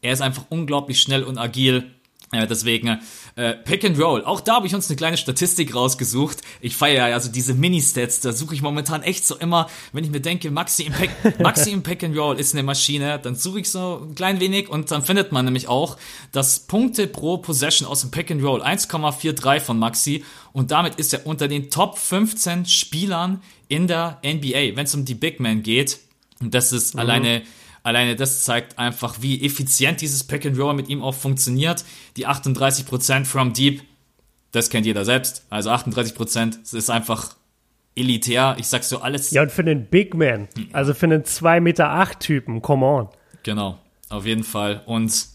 er 0.00 0.12
ist 0.12 0.22
einfach 0.22 0.44
unglaublich 0.48 1.00
schnell 1.00 1.24
und 1.24 1.38
agil. 1.38 1.94
Äh, 2.30 2.46
deswegen 2.46 3.00
äh, 3.36 3.54
Pick 3.54 3.84
and 3.84 3.98
Roll. 3.98 4.22
Auch 4.22 4.40
da 4.40 4.56
habe 4.56 4.66
ich 4.66 4.74
uns 4.74 4.88
eine 4.88 4.96
kleine 4.96 5.16
Statistik 5.16 5.74
rausgesucht. 5.74 6.42
Ich 6.60 6.76
feiere 6.76 7.08
ja 7.08 7.14
also 7.14 7.30
diese 7.30 7.54
Mini-Stats, 7.54 8.20
da 8.20 8.32
suche 8.32 8.54
ich 8.54 8.60
momentan 8.60 9.02
echt 9.02 9.26
so 9.26 9.36
immer, 9.36 9.68
wenn 9.92 10.04
ich 10.04 10.10
mir 10.10 10.20
denke, 10.20 10.50
Maxi 10.50 10.82
im, 10.82 10.92
Pack, 10.92 11.10
Maxi 11.40 11.70
im 11.70 11.82
Pick 11.82 12.04
and 12.04 12.16
Roll 12.16 12.38
ist 12.38 12.54
eine 12.54 12.62
Maschine, 12.62 13.18
dann 13.18 13.34
suche 13.34 13.60
ich 13.60 13.70
so 13.70 14.06
ein 14.06 14.14
klein 14.14 14.40
wenig 14.40 14.68
und 14.68 14.90
dann 14.90 15.02
findet 15.02 15.32
man 15.32 15.46
nämlich 15.46 15.68
auch, 15.68 15.96
dass 16.32 16.60
Punkte 16.60 17.06
pro 17.06 17.38
Possession 17.38 17.88
aus 17.88 18.02
dem 18.02 18.10
Pick 18.10 18.30
and 18.30 18.42
Roll 18.42 18.62
1,43 18.62 19.60
von 19.60 19.78
Maxi 19.78 20.22
und 20.52 20.70
damit 20.70 20.96
ist 20.96 21.14
er 21.14 21.26
unter 21.26 21.48
den 21.48 21.70
Top 21.70 21.96
15 21.96 22.66
Spielern 22.66 23.42
in 23.68 23.86
der 23.86 24.20
NBA, 24.22 24.76
wenn 24.76 24.84
es 24.84 24.94
um 24.94 25.04
die 25.04 25.14
Big 25.14 25.40
Men 25.40 25.62
geht. 25.62 25.98
Und 26.40 26.54
das 26.54 26.72
ist 26.72 26.94
mhm. 26.94 27.00
alleine 27.00 27.42
Alleine 27.88 28.16
das 28.16 28.42
zeigt 28.42 28.78
einfach, 28.78 29.22
wie 29.22 29.42
effizient 29.42 30.02
dieses 30.02 30.22
Pack 30.22 30.44
and 30.44 30.58
Roll 30.58 30.74
mit 30.74 30.90
ihm 30.90 31.02
auch 31.02 31.14
funktioniert. 31.14 31.86
Die 32.18 32.28
38% 32.28 33.24
from 33.24 33.54
deep, 33.54 33.80
das 34.52 34.68
kennt 34.68 34.84
jeder 34.84 35.06
selbst. 35.06 35.46
Also 35.48 35.70
38%, 35.70 36.58
das 36.60 36.74
ist 36.74 36.90
einfach 36.90 37.34
elitär. 37.96 38.56
Ich 38.58 38.66
sag's 38.66 38.90
so 38.90 38.98
alles. 39.00 39.30
Ja, 39.30 39.40
und 39.40 39.50
für 39.50 39.62
einen 39.62 39.86
Big 39.86 40.14
Man, 40.14 40.48
also 40.74 40.92
für 40.92 41.06
einen 41.06 41.22
2,8 41.22 41.60
Meter 41.60 41.88
acht 41.88 42.20
Typen, 42.20 42.60
come 42.60 42.84
on. 42.84 43.08
Genau, 43.42 43.78
auf 44.10 44.26
jeden 44.26 44.44
Fall. 44.44 44.82
Und 44.84 45.26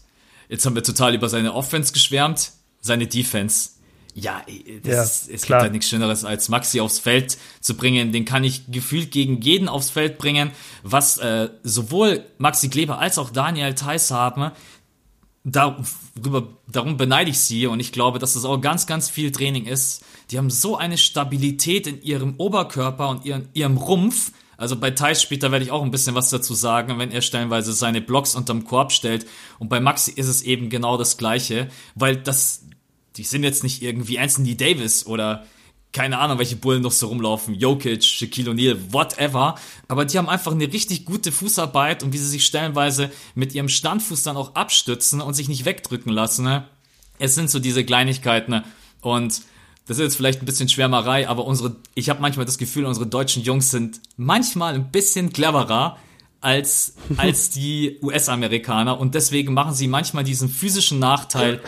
jetzt 0.48 0.64
haben 0.64 0.76
wir 0.76 0.84
total 0.84 1.12
über 1.16 1.28
seine 1.28 1.54
Offense 1.54 1.92
geschwärmt. 1.92 2.52
Seine 2.80 3.08
Defense 3.08 3.70
Ja, 4.14 4.42
das 4.82 4.92
ja, 4.92 5.02
ist, 5.02 5.28
es 5.28 5.42
klar. 5.42 5.58
gibt 5.58 5.62
halt 5.62 5.72
nichts 5.72 5.88
Schöneres, 5.88 6.24
als 6.24 6.48
Maxi 6.48 6.80
aufs 6.80 7.00
Feld 7.00 7.36
zu 7.60 7.76
bringen. 7.76 8.12
Den 8.12 8.24
kann 8.24 8.44
ich 8.44 8.70
gefühlt 8.70 9.10
gegen 9.10 9.40
jeden 9.40 9.68
aufs 9.68 9.90
Feld 9.90 10.18
bringen. 10.18 10.52
Was 10.84 11.18
äh, 11.18 11.48
sowohl 11.64 12.24
Maxi 12.38 12.68
Kleber 12.68 12.98
als 12.98 13.18
auch 13.18 13.30
Daniel 13.30 13.74
Theiss 13.74 14.12
haben, 14.12 14.52
darüber, 15.44 16.48
darum 16.66 16.96
beneide 16.96 17.30
ich 17.30 17.38
sie 17.38 17.66
und 17.66 17.78
ich 17.80 17.92
glaube, 17.92 18.18
dass 18.18 18.34
das 18.34 18.44
auch 18.44 18.60
ganz, 18.60 18.86
ganz 18.86 19.10
viel 19.10 19.30
Training 19.30 19.66
ist. 19.66 20.04
Die 20.30 20.38
haben 20.38 20.50
so 20.50 20.76
eine 20.76 20.96
Stabilität 20.96 21.86
in 21.86 22.02
ihrem 22.02 22.34
Oberkörper 22.38 23.08
und 23.10 23.24
ihren, 23.24 23.48
ihrem 23.52 23.76
Rumpf. 23.76 24.32
Also 24.56 24.76
bei 24.76 24.90
Thais 24.90 25.20
später 25.20 25.52
werde 25.52 25.64
ich 25.64 25.70
auch 25.70 25.82
ein 25.82 25.90
bisschen 25.90 26.14
was 26.14 26.30
dazu 26.30 26.54
sagen, 26.54 26.98
wenn 26.98 27.10
er 27.10 27.20
stellenweise 27.20 27.72
seine 27.72 28.00
Blocks 28.00 28.34
unterm 28.34 28.64
Korb 28.64 28.92
stellt. 28.92 29.26
Und 29.58 29.68
bei 29.68 29.80
Maxi 29.80 30.12
ist 30.12 30.28
es 30.28 30.42
eben 30.42 30.70
genau 30.70 30.96
das 30.96 31.18
Gleiche, 31.18 31.68
weil 31.94 32.16
das, 32.16 32.64
die 33.16 33.24
sind 33.24 33.44
jetzt 33.44 33.62
nicht 33.62 33.82
irgendwie 33.82 34.18
Anthony 34.18 34.56
Davis 34.56 35.06
oder 35.06 35.44
keine 35.94 36.18
Ahnung, 36.18 36.38
welche 36.38 36.56
Bullen 36.56 36.82
noch 36.82 36.92
so 36.92 37.06
rumlaufen, 37.06 37.54
Jokic, 37.54 38.02
Shaquille 38.02 38.50
O'Neal, 38.50 38.76
whatever, 38.92 39.54
aber 39.86 40.04
die 40.04 40.18
haben 40.18 40.28
einfach 40.28 40.50
eine 40.50 40.70
richtig 40.70 41.04
gute 41.04 41.30
Fußarbeit 41.30 42.02
und 42.02 42.12
wie 42.12 42.18
sie 42.18 42.28
sich 42.28 42.44
stellenweise 42.44 43.10
mit 43.36 43.54
ihrem 43.54 43.68
Standfuß 43.68 44.24
dann 44.24 44.36
auch 44.36 44.56
abstützen 44.56 45.20
und 45.20 45.34
sich 45.34 45.48
nicht 45.48 45.64
wegdrücken 45.64 46.12
lassen. 46.12 46.44
Ne? 46.44 46.66
Es 47.20 47.36
sind 47.36 47.48
so 47.48 47.60
diese 47.60 47.84
Kleinigkeiten 47.84 48.50
ne? 48.50 48.64
und 49.00 49.42
das 49.86 49.98
ist 49.98 50.02
jetzt 50.02 50.16
vielleicht 50.16 50.42
ein 50.42 50.46
bisschen 50.46 50.68
Schwärmerei, 50.68 51.28
aber 51.28 51.44
unsere, 51.44 51.76
ich 51.94 52.10
habe 52.10 52.20
manchmal 52.20 52.46
das 52.46 52.58
Gefühl, 52.58 52.86
unsere 52.86 53.06
deutschen 53.06 53.44
Jungs 53.44 53.70
sind 53.70 54.00
manchmal 54.16 54.74
ein 54.74 54.90
bisschen 54.90 55.32
cleverer 55.32 55.98
als, 56.40 56.94
als 57.16 57.50
die 57.50 57.98
US-Amerikaner 58.02 58.98
und 58.98 59.14
deswegen 59.14 59.54
machen 59.54 59.74
sie 59.74 59.86
manchmal 59.86 60.24
diesen 60.24 60.48
physischen 60.48 60.98
Nachteil 60.98 61.60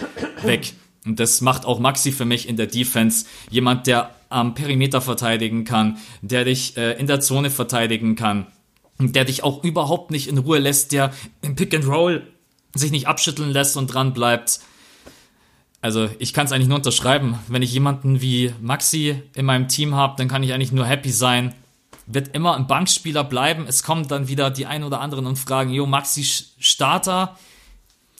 weg. 0.43 0.75
Und 1.07 1.21
das 1.21 1.41
macht 1.41 1.65
auch 1.65 1.79
Maxi 1.79 2.13
für 2.13 2.25
mich 2.25 2.49
in 2.49 2.57
der 2.57 2.67
Defense. 2.67 3.27
Jemand, 3.49 3.87
der 3.87 4.11
am 4.29 4.55
Perimeter 4.55 5.01
verteidigen 5.01 5.65
kann, 5.65 5.99
der 6.21 6.45
dich 6.45 6.77
äh, 6.77 6.93
in 6.99 7.07
der 7.07 7.21
Zone 7.21 7.51
verteidigen 7.51 8.17
kann, 8.17 8.49
der 8.99 9.25
dich 9.25 9.45
auch 9.45 9.63
überhaupt 9.63 10.11
nicht 10.11 10.29
in 10.29 10.39
Ruhe 10.39 10.59
lässt, 10.59 10.93
der 10.93 11.13
im 11.43 11.55
Pick 11.55 11.75
and 11.75 11.87
Roll 11.87 12.27
sich 12.75 12.91
nicht 12.91 13.07
abschütteln 13.07 13.51
lässt 13.51 13.77
und 13.77 13.87
dran 13.87 14.13
bleibt. 14.13 14.61
Also 15.81 16.09
ich 16.19 16.33
kann 16.33 16.47
es 16.47 16.53
eigentlich 16.53 16.69
nur 16.69 16.79
unterschreiben. 16.79 17.39
Wenn 17.47 17.63
ich 17.63 17.73
jemanden 17.73 18.21
wie 18.21 18.53
Maxi 18.61 19.23
in 19.35 19.47
meinem 19.47 19.69
Team 19.69 19.95
habe, 19.95 20.15
dann 20.19 20.29
kann 20.29 20.43
ich 20.43 20.53
eigentlich 20.53 20.73
nur 20.73 20.87
happy 20.87 21.11
sein. 21.11 21.55
Wird 22.07 22.35
immer 22.35 22.57
ein 22.57 22.67
Bankspieler 22.67 23.25
bleiben. 23.25 23.67
Es 23.69 23.83
kommen 23.83 24.09
dann 24.09 24.29
wieder 24.29 24.51
die 24.51 24.67
ein 24.67 24.83
oder 24.83 25.01
anderen 25.01 25.27
und 25.27 25.39
fragen, 25.39 25.73
jo, 25.73 25.87
Maxi 25.87 26.25
Starter. 26.59 27.39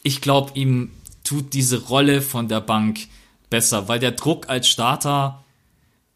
Ich 0.03 0.21
glaube, 0.21 0.51
ihm 0.55 0.91
tut 1.27 1.53
diese 1.53 1.87
Rolle 1.87 2.21
von 2.21 2.47
der 2.47 2.61
Bank 2.61 3.07
besser, 3.49 3.87
weil 3.87 3.99
der 3.99 4.11
Druck 4.11 4.49
als 4.49 4.67
Starter 4.67 5.43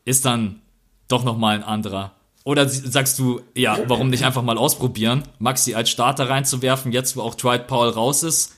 ist 0.05 0.25
dann 0.25 0.61
doch 1.07 1.23
nochmal 1.23 1.55
ein 1.55 1.63
anderer. 1.63 2.11
Oder 2.43 2.67
sagst 2.67 3.19
du, 3.19 3.41
ja, 3.53 3.77
warum 3.87 4.09
nicht 4.09 4.23
einfach 4.23 4.41
mal 4.41 4.57
ausprobieren, 4.57 5.23
Maxi 5.37 5.75
als 5.75 5.89
Starter 5.89 6.29
reinzuwerfen, 6.29 6.91
jetzt 6.91 7.15
wo 7.15 7.21
auch 7.21 7.35
Dwight 7.35 7.67
Powell 7.67 7.91
raus 7.91 8.23
ist? 8.23 8.55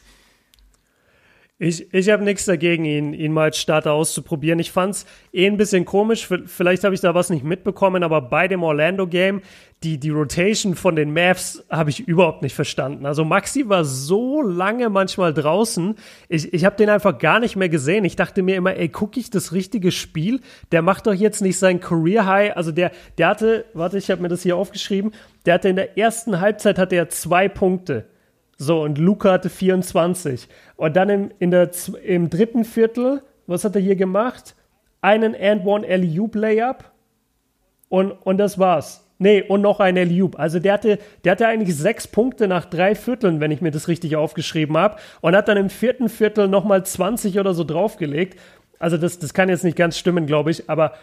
Ich, 1.64 1.93
ich 1.93 2.09
habe 2.09 2.26
nichts 2.26 2.43
dagegen, 2.43 2.84
ihn, 2.84 3.14
ihn 3.14 3.32
mal 3.32 3.43
als 3.43 3.57
Starter 3.57 3.93
auszuprobieren. 3.93 4.59
Ich 4.59 4.74
fand 4.74 4.95
es 4.95 5.05
eh 5.32 5.47
ein 5.47 5.55
bisschen 5.55 5.86
komisch. 5.86 6.28
Vielleicht 6.45 6.84
habe 6.84 6.93
ich 6.93 6.99
da 6.99 7.16
was 7.16 7.30
nicht 7.30 7.45
mitbekommen, 7.45 8.03
aber 8.03 8.22
bei 8.22 8.49
dem 8.49 8.64
Orlando-Game, 8.64 9.41
die, 9.82 9.97
die 9.97 10.09
Rotation 10.09 10.76
von 10.76 10.97
den 10.97 11.14
Mavs 11.14 11.64
habe 11.70 11.89
ich 11.89 12.01
überhaupt 12.01 12.41
nicht 12.41 12.53
verstanden. 12.53 13.05
Also 13.05 13.24
Maxi 13.24 13.70
war 13.70 13.86
so 13.86 14.41
lange 14.41 14.89
manchmal 14.89 15.34
draußen. 15.34 15.95
Ich, 16.28 16.53
ich 16.53 16.66
habe 16.66 16.76
den 16.76 16.89
einfach 16.89 17.18
gar 17.18 17.39
nicht 17.39 17.55
mehr 17.55 17.70
gesehen. 17.70 18.03
Ich 18.03 18.18
dachte 18.18 18.43
mir 18.43 18.57
immer, 18.57 18.76
ey, 18.76 18.89
gucke 18.89 19.18
ich 19.18 19.30
das 19.30 19.53
richtige 19.53 19.93
Spiel? 19.93 20.41
Der 20.74 20.82
macht 20.82 21.07
doch 21.07 21.14
jetzt 21.14 21.41
nicht 21.41 21.57
sein 21.57 21.80
Career 21.80 22.26
High. 22.26 22.57
Also 22.57 22.74
der, 22.74 22.91
der 23.18 23.30
hatte, 23.30 23.64
warte, 23.74 23.97
ich 23.97 24.11
habe 24.11 24.22
mir 24.22 24.28
das 24.28 24.43
hier 24.43 24.57
aufgeschrieben, 24.57 25.11
der 25.45 25.53
hatte 25.53 25.70
in 25.70 25.78
der 25.78 25.97
ersten 25.97 26.41
Halbzeit 26.41 26.78
hatte 26.78 26.97
er 26.97 27.07
zwei 27.07 27.47
Punkte. 27.47 28.09
So, 28.58 28.82
und 28.82 28.97
Luca 28.97 29.34
hatte 29.34 29.49
24. 29.49 30.47
Und 30.76 30.95
dann 30.95 31.10
im, 31.10 31.32
in 31.39 31.51
der, 31.51 31.72
im 32.04 32.30
dritten 32.30 32.66
Viertel, 32.66 33.22
was 33.47 33.66
hat 33.66 33.76
er 33.76 33.82
hier 33.82 33.95
gemacht? 33.95 34.56
Einen 35.01 35.36
and 35.36 35.66
one 35.66 35.86
LU 35.88 36.30
Layup. 36.34 36.91
Und, 37.89 38.12
und 38.12 38.38
das 38.38 38.58
war's. 38.58 39.04
Nee, 39.20 39.43
und 39.43 39.62
noch 39.62 39.80
ein 39.80 39.95
Eliub. 39.95 40.38
Also 40.39 40.60
der 40.60 40.74
hatte, 40.74 40.99
der 41.24 41.34
hatte 41.34 41.47
eigentlich 41.47 41.76
sechs 41.78 42.08
Punkte 42.08 42.47
nach 42.47 42.66
drei 42.66 42.95
Vierteln, 42.95 43.39
wenn 43.39 43.51
ich 43.51 43.62
mir 43.62 43.72
das 43.72 43.88
richtig 43.88 44.16
aufgeschrieben 44.16 44.76
habe. 44.76 44.97
Und 45.22 45.36
hat 45.36 45.47
dann 45.47 45.58
im 45.58 45.70
vierten 45.70 46.10
Viertel 46.10 46.47
nochmal 46.47 46.86
20 46.86 47.39
oder 47.39 47.54
so 47.54 47.64
draufgelegt. 47.64 48.39
Also 48.80 48.97
das, 48.97 49.20
das 49.20 49.34
kann 49.34 49.49
jetzt 49.49 49.64
nicht 49.64 49.78
ganz 49.78 49.97
stimmen, 49.97 50.26
glaube 50.26 50.51
ich. 50.51 50.70
Aber 50.70 50.93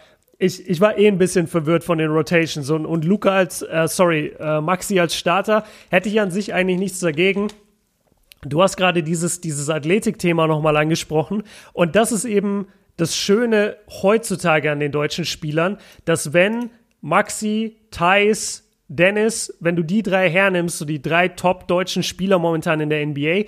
ich, 0.41 0.67
ich 0.67 0.81
war 0.81 0.97
eh 0.97 1.07
ein 1.07 1.19
bisschen 1.19 1.45
verwirrt 1.45 1.83
von 1.83 1.99
den 1.99 2.09
Rotations. 2.09 2.69
Und, 2.71 2.87
und 2.87 3.05
Luca 3.05 3.29
als, 3.29 3.61
äh, 3.61 3.87
sorry, 3.87 4.33
äh, 4.39 4.59
Maxi 4.59 4.99
als 4.99 5.15
Starter 5.15 5.63
hätte 5.89 6.09
ich 6.09 6.19
an 6.19 6.31
sich 6.31 6.53
eigentlich 6.53 6.79
nichts 6.79 6.99
dagegen. 6.99 7.49
Du 8.43 8.63
hast 8.63 8.75
gerade 8.75 9.03
dieses, 9.03 9.39
dieses 9.39 9.69
Athletik-Thema 9.69 10.47
nochmal 10.47 10.77
angesprochen. 10.77 11.43
Und 11.73 11.95
das 11.95 12.11
ist 12.11 12.25
eben 12.25 12.67
das 12.97 13.15
Schöne 13.15 13.77
heutzutage 14.01 14.71
an 14.71 14.79
den 14.79 14.91
deutschen 14.91 15.25
Spielern, 15.25 15.77
dass 16.05 16.33
wenn 16.33 16.71
Maxi, 17.01 17.77
Thais, 17.91 18.67
Dennis, 18.87 19.55
wenn 19.59 19.75
du 19.75 19.83
die 19.83 20.01
drei 20.01 20.27
hernimmst, 20.27 20.79
so 20.79 20.85
die 20.85 21.03
drei 21.03 21.27
top 21.27 21.67
deutschen 21.67 22.01
Spieler 22.01 22.39
momentan 22.39 22.81
in 22.81 22.89
der 22.89 23.05
NBA, 23.05 23.43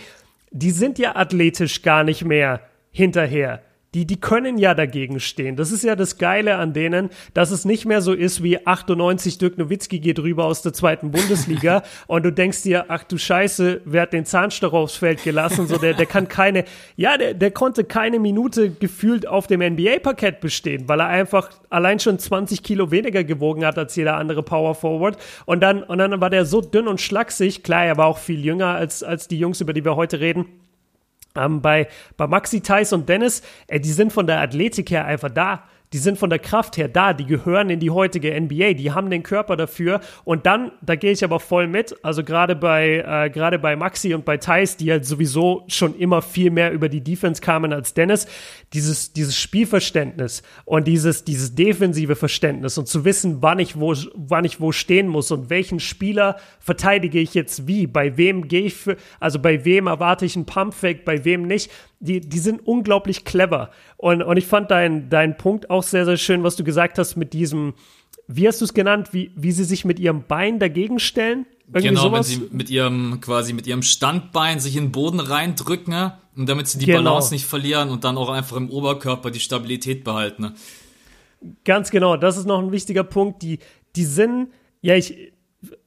die 0.52 0.72
sind 0.72 1.00
ja 1.00 1.16
athletisch 1.16 1.82
gar 1.82 2.04
nicht 2.04 2.24
mehr 2.24 2.62
hinterher 2.92 3.64
die, 3.94 4.06
die 4.06 4.20
können 4.20 4.58
ja 4.58 4.74
dagegen 4.74 5.20
stehen. 5.20 5.56
Das 5.56 5.72
ist 5.72 5.84
ja 5.84 5.96
das 5.96 6.18
Geile 6.18 6.56
an 6.56 6.74
denen, 6.74 7.10
dass 7.34 7.52
es 7.52 7.64
nicht 7.64 7.86
mehr 7.86 8.02
so 8.02 8.14
ist 8.14 8.42
wie 8.42 8.66
98 8.66 9.38
Dirk 9.38 9.58
Nowitzki 9.58 10.00
geht 10.00 10.20
rüber 10.20 10.46
aus 10.46 10.62
der 10.62 10.74
zweiten 10.74 11.12
Bundesliga 11.12 11.84
und 12.08 12.24
du 12.24 12.32
denkst 12.32 12.64
dir, 12.64 12.86
ach 12.88 13.04
du 13.04 13.18
Scheiße, 13.18 13.82
wer 13.86 14.04
hat 14.04 14.14
den 14.14 14.26
Zahnstocher 14.26 14.78
aufs 14.78 14.96
Feld 14.96 15.24
gelassen? 15.24 15.68
So, 15.68 15.78
der, 15.78 15.94
der 15.94 16.06
kann 16.06 16.28
keine, 16.28 16.66
ja, 16.96 17.18
der, 17.18 17.34
der 17.34 17.52
konnte 17.52 17.84
keine 17.84 18.20
Minute 18.20 18.72
gefühlt 18.72 19.28
auf 19.28 19.48
dem 19.48 19.62
NBA-Parkett 19.62 20.40
bestehen, 20.40 20.88
weil 20.88 21.00
er 21.00 21.08
einfach 21.08 21.52
allein 21.70 22.00
schon 22.00 22.18
20 22.18 22.64
Kilo 22.64 22.90
weniger 22.92 23.24
gewogen 23.24 23.66
hat 23.66 23.78
als 23.78 23.96
jeder 23.96 24.18
andere 24.18 24.44
Power 24.44 24.76
Forward. 24.76 25.18
Und 25.46 25.62
dann, 25.62 25.84
und 25.84 26.00
dann 26.00 26.20
war 26.20 26.30
der 26.30 26.46
so 26.46 26.62
dünn 26.62 26.88
und 26.88 27.00
schlaksig. 27.00 27.64
Klar, 27.64 27.86
er 27.86 27.98
war 27.98 28.08
auch 28.08 28.18
viel 28.18 28.44
jünger 28.44 28.68
als, 28.68 29.04
als 29.04 29.28
die 29.28 29.38
Jungs, 29.38 29.62
über 29.62 29.74
die 29.74 29.86
wir 29.86 29.96
heute 29.96 30.20
reden. 30.20 30.63
Ähm, 31.36 31.62
bei, 31.62 31.88
bei 32.18 32.28
Maxi, 32.28 32.62
Thais 32.62 32.94
und 32.94 33.10
Dennis, 33.10 33.42
äh, 33.68 33.80
die 33.80 33.92
sind 33.92 34.14
von 34.14 34.28
der 34.28 34.40
Athletik 34.42 34.92
her 34.92 35.06
einfach 35.06 35.30
da 35.30 35.64
die 35.94 36.00
sind 36.00 36.18
von 36.18 36.32
der 36.32 36.40
Kraft 36.40 36.78
her 36.78 36.88
da, 36.88 37.14
die 37.14 37.26
gehören 37.26 37.70
in 37.70 37.80
die 37.80 37.92
heutige 37.92 38.40
NBA, 38.40 38.74
die 38.74 38.92
haben 38.92 39.12
den 39.12 39.22
Körper 39.22 39.56
dafür. 39.56 40.02
Und 40.24 40.48
dann, 40.48 40.72
da 40.82 40.96
gehe 40.96 41.12
ich 41.12 41.24
aber 41.24 41.40
voll 41.40 41.68
mit, 41.68 41.96
also 42.04 42.24
gerade 42.24 42.56
bei, 42.56 43.04
äh, 43.08 43.30
gerade 43.30 43.60
bei 43.60 43.76
Maxi 43.76 44.16
und 44.16 44.26
bei 44.26 44.38
Thais, 44.38 44.76
die 44.76 44.92
halt 44.92 45.06
sowieso 45.06 45.64
schon 45.68 45.96
immer 45.96 46.24
viel 46.24 46.50
mehr 46.50 46.72
über 46.72 46.90
die 46.90 47.02
Defense 47.02 47.42
kamen 47.42 47.72
als 47.72 47.94
Dennis, 47.94 48.26
dieses, 48.74 49.14
dieses 49.14 49.38
Spielverständnis 49.38 50.42
und 50.66 50.88
dieses, 50.88 51.26
dieses 51.26 51.54
defensive 51.54 52.16
Verständnis 52.16 52.78
und 52.80 52.88
zu 52.88 53.06
wissen, 53.06 53.44
wann 53.44 53.60
ich 53.60 53.80
wo, 53.80 53.94
wann 54.16 54.46
ich 54.46 54.60
wo 54.60 54.72
stehen 54.72 55.08
muss 55.08 55.30
und 55.30 55.52
welchen 55.52 55.80
Spieler 55.80 56.38
verteidige 56.60 57.20
ich 57.20 57.36
jetzt 57.36 57.68
wie, 57.68 57.86
bei 57.86 58.18
wem 58.18 58.48
gehe 58.48 58.64
ich 58.64 58.74
für, 58.74 58.98
also 59.20 59.38
bei 59.38 59.64
wem 59.64 59.86
erwarte 59.86 60.26
ich 60.26 60.36
einen 60.36 60.48
Pumpfake, 60.48 61.06
bei 61.06 61.24
wem 61.24 61.44
nicht 61.44 61.70
die, 62.04 62.20
die 62.20 62.40
sind 62.40 62.68
unglaublich 62.68 63.24
clever. 63.24 63.72
Und, 63.98 64.22
und 64.22 64.38
ich 64.38 64.46
fand 64.46 64.72
deinen 64.72 65.10
dein 65.10 65.38
Punkt 65.38 65.70
auch 65.70 65.84
sehr, 65.84 66.06
sehr 66.06 66.18
schön, 66.18 66.44
was 66.44 66.56
du 66.56 66.64
gesagt 66.64 66.98
hast 66.98 67.16
mit 67.16 67.32
diesem, 67.34 67.74
wie 68.28 68.48
hast 68.48 68.60
du 68.60 68.66
es 68.66 68.74
genannt, 68.74 69.10
wie, 69.14 69.32
wie 69.36 69.52
sie 69.52 69.64
sich 69.64 69.86
mit 69.86 70.00
ihrem 70.00 70.24
Bein 70.28 70.60
dagegen 70.60 71.00
stellen? 71.00 71.46
Irgendwie 71.68 71.90
genau, 71.90 72.02
sowas? 72.04 72.30
wenn 72.30 72.42
sie 72.42 72.50
mit 72.52 72.70
ihrem, 72.70 73.20
quasi 73.22 73.54
mit 73.54 73.68
ihrem 73.68 73.84
Standbein 73.84 74.60
sich 74.60 74.76
in 74.76 74.86
den 74.86 74.92
Boden 74.92 75.22
reindrücken, 75.22 75.94
ne? 75.94 76.18
und 76.36 76.50
damit 76.50 76.68
sie 76.68 76.78
die 76.78 76.88
genau. 76.88 77.04
Balance 77.04 77.34
nicht 77.34 77.46
verlieren 77.46 77.90
und 77.90 78.04
dann 78.04 78.18
auch 78.18 78.30
einfach 78.30 78.58
im 78.58 78.70
Oberkörper 78.70 79.32
die 79.32 79.40
Stabilität 79.40 80.04
behalten. 80.04 80.44
Ne? 80.44 80.54
Ganz 81.64 81.90
genau, 81.90 82.18
das 82.18 82.36
ist 82.36 82.46
noch 82.46 82.60
ein 82.60 82.74
wichtiger 82.74 83.06
Punkt. 83.06 83.42
Die, 83.42 83.60
die 83.96 84.06
sind, 84.06 84.50
ja, 84.82 84.96
ich, 84.96 85.32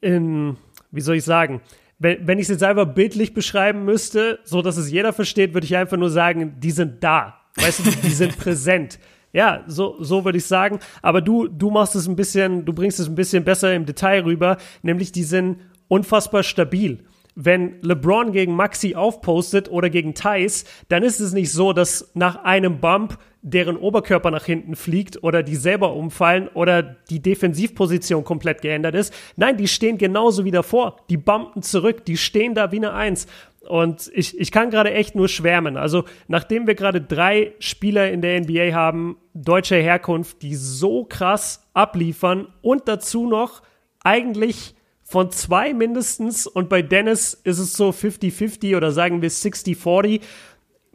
in, 0.01 0.57
wie 0.91 1.01
soll 1.03 1.17
ich 1.17 1.25
sagen, 1.25 1.61
wenn, 1.99 2.27
wenn 2.27 2.39
ich 2.39 2.45
es 2.45 2.51
jetzt 2.51 2.63
einfach 2.63 2.87
bildlich 2.87 3.35
beschreiben 3.35 3.85
müsste, 3.85 4.39
so 4.45 4.63
dass 4.63 4.77
es 4.77 4.91
jeder 4.91 5.13
versteht, 5.13 5.55
würde 5.55 5.65
ich 5.65 5.77
einfach 5.77 5.97
nur 5.97 6.11
sagen, 6.11 6.57
die 6.59 6.71
sind 6.71 7.03
da. 7.03 7.41
Weißt 7.57 7.81
du, 7.81 7.91
die 7.91 8.11
sind 8.11 8.37
präsent. 8.39 8.99
Ja, 9.33 9.65
so, 9.67 9.97
so 10.01 10.25
würde 10.25 10.39
ich 10.39 10.47
sagen. 10.47 10.79
Aber 11.03 11.21
du, 11.21 11.49
du 11.49 11.71
machst 11.71 11.95
es 11.95 12.07
ein 12.07 12.17
bisschen, 12.17 12.65
du 12.65 12.73
bringst 12.73 13.01
es 13.01 13.09
ein 13.09 13.15
bisschen 13.15 13.45
besser 13.45 13.75
im 13.75 13.87
Detail 13.87 14.23
rüber, 14.23 14.57
nämlich 14.83 15.13
die 15.13 15.25
sind 15.25 15.59
unfassbar 15.89 16.43
stabil. 16.43 17.05
Wenn 17.35 17.83
LeBron 17.83 18.33
gegen 18.33 18.55
Maxi 18.55 18.95
aufpostet 18.95 19.71
oder 19.71 19.91
gegen 19.91 20.15
Thais, 20.15 20.65
dann 20.89 21.03
ist 21.03 21.21
es 21.21 21.33
nicht 21.33 21.53
so, 21.53 21.75
dass 21.75 22.11
nach 22.15 22.45
einem 22.45 22.81
Bump 22.81 23.19
deren 23.47 23.77
Oberkörper 23.77 24.33
nach 24.33 24.45
hinten 24.45 24.75
fliegt 24.75 25.23
oder 25.23 25.45
die 25.45 25.55
selber 25.55 25.95
umfallen 25.95 26.49
oder 26.49 26.83
die 26.83 27.23
Defensivposition 27.23 28.25
komplett 28.25 28.61
geändert 28.61 28.97
ist. 28.97 29.15
Nein, 29.37 29.57
die 29.57 29.69
stehen 29.69 29.99
genauso 29.99 30.45
wie 30.45 30.51
davor. 30.51 30.97
Die 31.11 31.17
bumpen 31.17 31.63
zurück, 31.63 32.05
die 32.05 32.17
stehen 32.17 32.57
da 32.57 32.73
wie 32.73 32.79
eine 32.79 32.93
Eins. 32.93 33.29
Und 33.61 34.11
ich, 34.13 34.37
ich 34.41 34.51
kann 34.51 34.71
gerade 34.71 34.93
echt 34.93 35.15
nur 35.15 35.29
schwärmen. 35.29 35.77
Also, 35.77 36.05
nachdem 36.27 36.67
wir 36.67 36.75
gerade 36.75 37.01
drei 37.01 37.53
Spieler 37.61 38.11
in 38.11 38.21
der 38.21 38.41
NBA 38.41 38.73
haben, 38.73 39.17
deutscher 39.33 39.77
Herkunft, 39.77 40.43
die 40.43 40.57
so 40.57 41.05
krass 41.05 41.69
abliefern 41.73 42.49
und 42.63 42.89
dazu 42.89 43.29
noch 43.29 43.63
eigentlich 44.03 44.75
von 45.05 45.31
zwei 45.31 45.73
mindestens 45.73 46.49
und 46.49 46.69
bei 46.69 46.83
Dennis 46.83 47.33
ist 47.45 47.61
es 47.61 47.75
so 47.75 47.91
50-50 47.91 48.77
oder 48.77 48.91
sagen 48.91 49.23
wir 49.23 49.31
60-40 49.31 50.21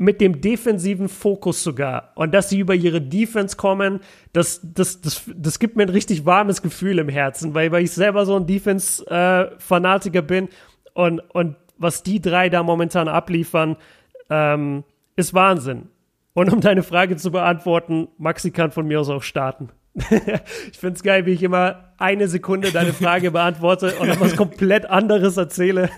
mit 0.02 0.20
dem 0.20 0.41
defensiven 0.41 1.08
Fokus 1.08 1.64
sogar. 1.64 2.12
Und 2.16 2.34
dass 2.34 2.49
sie 2.49 2.58
über 2.58 2.74
ihre 2.74 2.99
Defense 2.99 3.56
kommen, 3.56 3.99
das, 4.34 4.60
das, 4.64 4.99
das, 4.99 5.30
das 5.36 5.60
gibt 5.60 5.76
mir 5.76 5.84
ein 5.84 5.89
richtig 5.89 6.26
warmes 6.26 6.64
Gefühl 6.64 6.97
im 6.97 7.08
Herzen, 7.08 7.54
weil, 7.54 7.72
weil 7.72 7.84
ich 7.84 7.91
selber 7.91 8.26
so 8.26 8.36
ein 8.36 8.47
Defense-Fanatiker 8.47 10.24
bin. 10.24 10.49
Und, 10.95 11.20
und 11.20 11.56
was 11.78 12.02
die 12.02 12.20
drei 12.20 12.49
da 12.49 12.64
momentan 12.64 13.08
abliefern, 13.08 13.78
ähm, 14.32 14.84
ist 15.18 15.36
Wahnsinn. 15.36 15.89
Und 16.34 16.52
um 16.52 16.62
deine 16.62 16.82
Frage 16.82 17.18
zu 17.18 17.32
beantworten, 17.32 18.08
Maxi 18.18 18.49
kann 18.49 18.72
von 18.72 18.88
mir 18.88 19.02
aus 19.02 19.10
auch 19.10 19.22
starten. 19.22 19.70
Ich 19.94 20.78
finde 20.78 20.96
es 20.96 21.04
geil, 21.04 21.26
wie 21.26 21.32
ich 21.32 21.44
immer 21.44 21.92
eine 21.98 22.28
Sekunde 22.30 22.72
deine 22.72 22.94
Frage 22.94 23.32
beantworte 23.32 23.96
und 24.00 24.08
dann 24.08 24.20
was 24.20 24.36
komplett 24.36 24.89
anderes 24.89 25.36
erzähle. 25.36 25.89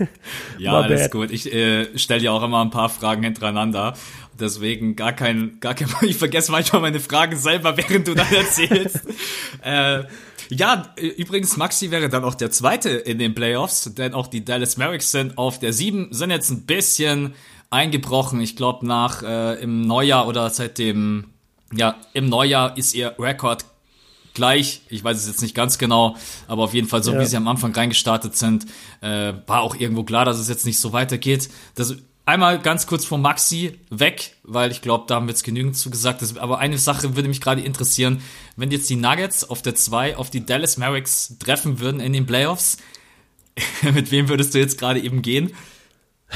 ja, 0.57 0.73
alles 0.73 1.11
gut. 1.11 1.31
Ich 1.31 1.53
äh, 1.53 1.97
stelle 1.97 2.21
dir 2.21 2.33
auch 2.33 2.43
immer 2.43 2.61
ein 2.61 2.71
paar 2.71 2.89
Fragen 2.89 3.23
hintereinander. 3.23 3.93
Deswegen 4.39 4.95
gar 4.95 5.13
kein, 5.13 5.59
gar 5.59 5.75
kein, 5.75 5.89
ich 6.01 6.17
vergesse 6.17 6.51
manchmal 6.51 6.81
meine 6.81 6.99
Fragen 6.99 7.37
selber, 7.37 7.77
während 7.77 8.07
du 8.07 8.15
dann 8.15 8.31
erzählst. 8.33 9.01
äh, 9.63 10.03
ja, 10.49 10.93
übrigens, 10.97 11.55
Maxi 11.57 11.91
wäre 11.91 12.09
dann 12.09 12.23
auch 12.23 12.35
der 12.35 12.51
Zweite 12.51 12.89
in 12.89 13.19
den 13.19 13.35
Playoffs, 13.35 13.93
denn 13.93 14.13
auch 14.13 14.27
die 14.27 14.43
Dallas 14.43 14.77
Mavericks 14.77 15.11
sind 15.11 15.37
auf 15.37 15.59
der 15.59 15.71
7, 15.71 16.09
sind 16.11 16.31
jetzt 16.31 16.49
ein 16.49 16.65
bisschen 16.65 17.33
eingebrochen. 17.69 18.41
Ich 18.41 18.55
glaube, 18.55 18.85
nach 18.85 19.23
äh, 19.23 19.61
im 19.61 19.81
Neujahr 19.81 20.27
oder 20.27 20.49
seit 20.49 20.77
dem, 20.79 21.29
ja, 21.73 21.95
im 22.13 22.27
Neujahr 22.27 22.77
ist 22.77 22.93
ihr 22.93 23.15
Rekord 23.17 23.65
gleich. 24.33 24.81
Ich 24.89 25.03
weiß 25.03 25.17
es 25.17 25.27
jetzt 25.27 25.41
nicht 25.41 25.55
ganz 25.55 25.77
genau, 25.77 26.15
aber 26.47 26.63
auf 26.63 26.73
jeden 26.73 26.87
Fall 26.87 27.03
so, 27.03 27.13
ja. 27.13 27.19
wie 27.19 27.25
sie 27.25 27.37
am 27.37 27.47
Anfang 27.47 27.73
reingestartet 27.73 28.35
sind, 28.35 28.65
äh, 29.01 29.33
war 29.47 29.61
auch 29.61 29.75
irgendwo 29.75 30.03
klar, 30.03 30.25
dass 30.25 30.39
es 30.39 30.49
jetzt 30.49 30.65
nicht 30.65 30.79
so 30.79 30.93
weitergeht. 30.93 31.49
Das 31.75 31.95
einmal 32.25 32.59
ganz 32.59 32.87
kurz 32.87 33.05
von 33.05 33.21
Maxi 33.21 33.79
weg, 33.89 34.35
weil 34.43 34.71
ich 34.71 34.81
glaube, 34.81 35.05
da 35.07 35.15
haben 35.15 35.27
wir 35.27 35.31
jetzt 35.31 35.43
genügend 35.43 35.77
zugesagt. 35.77 36.23
Aber 36.37 36.59
eine 36.59 36.77
Sache 36.77 37.15
würde 37.15 37.27
mich 37.27 37.41
gerade 37.41 37.61
interessieren, 37.61 38.21
wenn 38.55 38.71
jetzt 38.71 38.89
die 38.89 38.95
Nuggets 38.95 39.49
auf 39.49 39.61
der 39.61 39.75
2 39.75 40.17
auf 40.17 40.29
die 40.29 40.45
Dallas 40.45 40.77
Mavericks 40.77 41.37
treffen 41.39 41.79
würden 41.79 41.99
in 41.99 42.13
den 42.13 42.25
Playoffs, 42.25 42.77
mit 43.93 44.11
wem 44.11 44.29
würdest 44.29 44.53
du 44.53 44.59
jetzt 44.59 44.79
gerade 44.79 44.99
eben 44.99 45.21
gehen? 45.21 45.53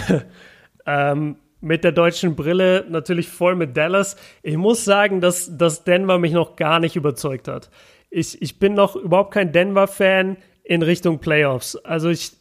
ähm, 0.86 1.38
mit 1.62 1.84
der 1.84 1.92
deutschen 1.92 2.36
Brille 2.36 2.86
natürlich 2.90 3.28
voll 3.30 3.56
mit 3.56 3.76
Dallas. 3.76 4.16
Ich 4.44 4.58
muss 4.58 4.86
sagen, 4.86 5.22
dass, 5.22 5.58
dass 5.58 5.84
Denver 5.84 6.20
mich 6.20 6.34
noch 6.34 6.56
gar 6.56 6.80
nicht 6.80 6.96
überzeugt 6.96 7.48
hat. 7.48 7.70
Ich, 8.10 8.42
ich 8.42 8.60
bin 8.60 8.74
noch 8.74 8.96
überhaupt 8.96 9.34
kein 9.34 9.52
Denver-Fan 9.52 10.38
in 10.64 10.82
Richtung 10.82 11.20
Playoffs. 11.20 11.76
Also 11.78 12.10
ich, 12.10 12.32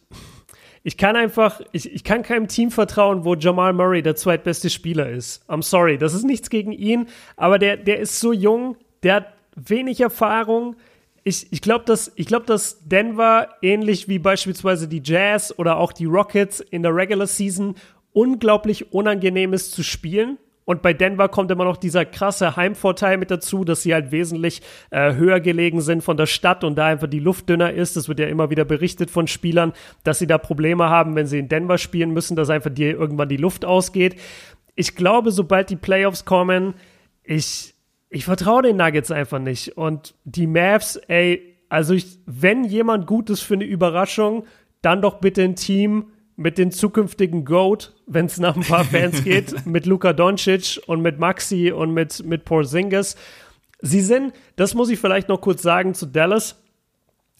ich 0.83 0.97
kann 0.97 1.15
einfach, 1.15 1.61
ich, 1.71 1.93
ich 1.93 2.03
kann 2.03 2.23
keinem 2.23 2.47
Team 2.47 2.71
vertrauen, 2.71 3.25
wo 3.25 3.35
Jamal 3.35 3.73
Murray 3.73 4.01
der 4.01 4.15
zweitbeste 4.15 4.69
Spieler 4.69 5.09
ist. 5.09 5.43
I'm 5.49 5.63
sorry, 5.63 5.97
das 5.97 6.13
ist 6.13 6.23
nichts 6.23 6.49
gegen 6.49 6.71
ihn, 6.71 7.07
aber 7.35 7.59
der, 7.59 7.77
der 7.77 7.99
ist 7.99 8.19
so 8.19 8.31
jung, 8.31 8.77
der 9.03 9.15
hat 9.15 9.33
wenig 9.55 10.01
Erfahrung. 10.01 10.75
Ich, 11.23 11.51
ich 11.51 11.61
glaube, 11.61 11.83
dass, 11.83 12.13
glaub, 12.15 12.45
dass 12.45 12.87
Denver, 12.87 13.49
ähnlich 13.61 14.07
wie 14.07 14.19
beispielsweise 14.19 14.87
die 14.87 15.01
Jazz 15.03 15.53
oder 15.57 15.77
auch 15.77 15.91
die 15.91 16.05
Rockets 16.05 16.61
in 16.61 16.83
der 16.83 16.95
Regular 16.95 17.27
Season, 17.27 17.75
unglaublich 18.17 18.91
unangenehm 18.93 19.53
ist 19.53 19.73
zu 19.73 19.83
spielen. 19.83 20.39
Und 20.65 20.81
bei 20.81 20.91
Denver 20.91 21.29
kommt 21.29 21.51
immer 21.51 21.65
noch 21.65 21.77
dieser 21.77 22.03
krasse 22.03 22.55
Heimvorteil 22.55 23.17
mit 23.17 23.29
dazu, 23.29 23.63
dass 23.63 23.83
sie 23.83 23.93
halt 23.93 24.11
wesentlich 24.11 24.63
äh, 24.89 25.13
höher 25.13 25.39
gelegen 25.39 25.81
sind 25.81 26.01
von 26.01 26.17
der 26.17 26.25
Stadt 26.25 26.63
und 26.63 26.75
da 26.77 26.87
einfach 26.87 27.07
die 27.07 27.19
Luft 27.19 27.47
dünner 27.47 27.71
ist. 27.71 27.95
Das 27.95 28.09
wird 28.09 28.19
ja 28.19 28.25
immer 28.25 28.49
wieder 28.49 28.65
berichtet 28.65 29.11
von 29.11 29.27
Spielern, 29.27 29.71
dass 30.03 30.17
sie 30.17 30.25
da 30.25 30.39
Probleme 30.39 30.89
haben, 30.89 31.15
wenn 31.15 31.27
sie 31.27 31.37
in 31.37 31.47
Denver 31.47 31.77
spielen 31.77 32.11
müssen, 32.11 32.35
dass 32.35 32.49
einfach 32.49 32.71
dir 32.71 32.89
irgendwann 32.97 33.29
die 33.29 33.37
Luft 33.37 33.65
ausgeht. 33.65 34.19
Ich 34.75 34.95
glaube, 34.95 35.31
sobald 35.31 35.69
die 35.69 35.75
Playoffs 35.75 36.25
kommen, 36.25 36.73
ich, 37.23 37.75
ich 38.09 38.25
vertraue 38.25 38.63
den 38.63 38.77
Nuggets 38.77 39.11
einfach 39.11 39.39
nicht. 39.39 39.77
Und 39.77 40.15
die 40.25 40.47
Mavs, 40.47 40.95
ey, 41.07 41.55
also 41.69 41.93
ich, 41.93 42.17
wenn 42.25 42.63
jemand 42.63 43.05
gut 43.05 43.29
ist 43.29 43.41
für 43.41 43.53
eine 43.53 43.65
Überraschung, 43.65 44.45
dann 44.81 45.03
doch 45.03 45.19
bitte 45.19 45.43
ein 45.43 45.55
Team, 45.55 46.07
mit 46.37 46.57
den 46.57 46.71
zukünftigen 46.71 47.43
GOAT, 47.43 47.93
wenn 48.05 48.27
es 48.27 48.39
nach 48.39 48.55
ein 48.55 48.63
paar 48.63 48.85
Fans 48.85 49.23
geht, 49.25 49.65
mit 49.65 49.85
Luka 49.85 50.13
Doncic 50.13 50.79
und 50.85 51.01
mit 51.01 51.19
Maxi 51.19 51.71
und 51.71 51.91
mit, 51.91 52.23
mit 52.23 52.45
Porzingis. 52.45 53.17
Sie 53.81 54.01
sind, 54.01 54.33
das 54.55 54.73
muss 54.73 54.89
ich 54.89 54.99
vielleicht 54.99 55.29
noch 55.29 55.41
kurz 55.41 55.61
sagen 55.61 55.93
zu 55.93 56.05
Dallas, 56.05 56.61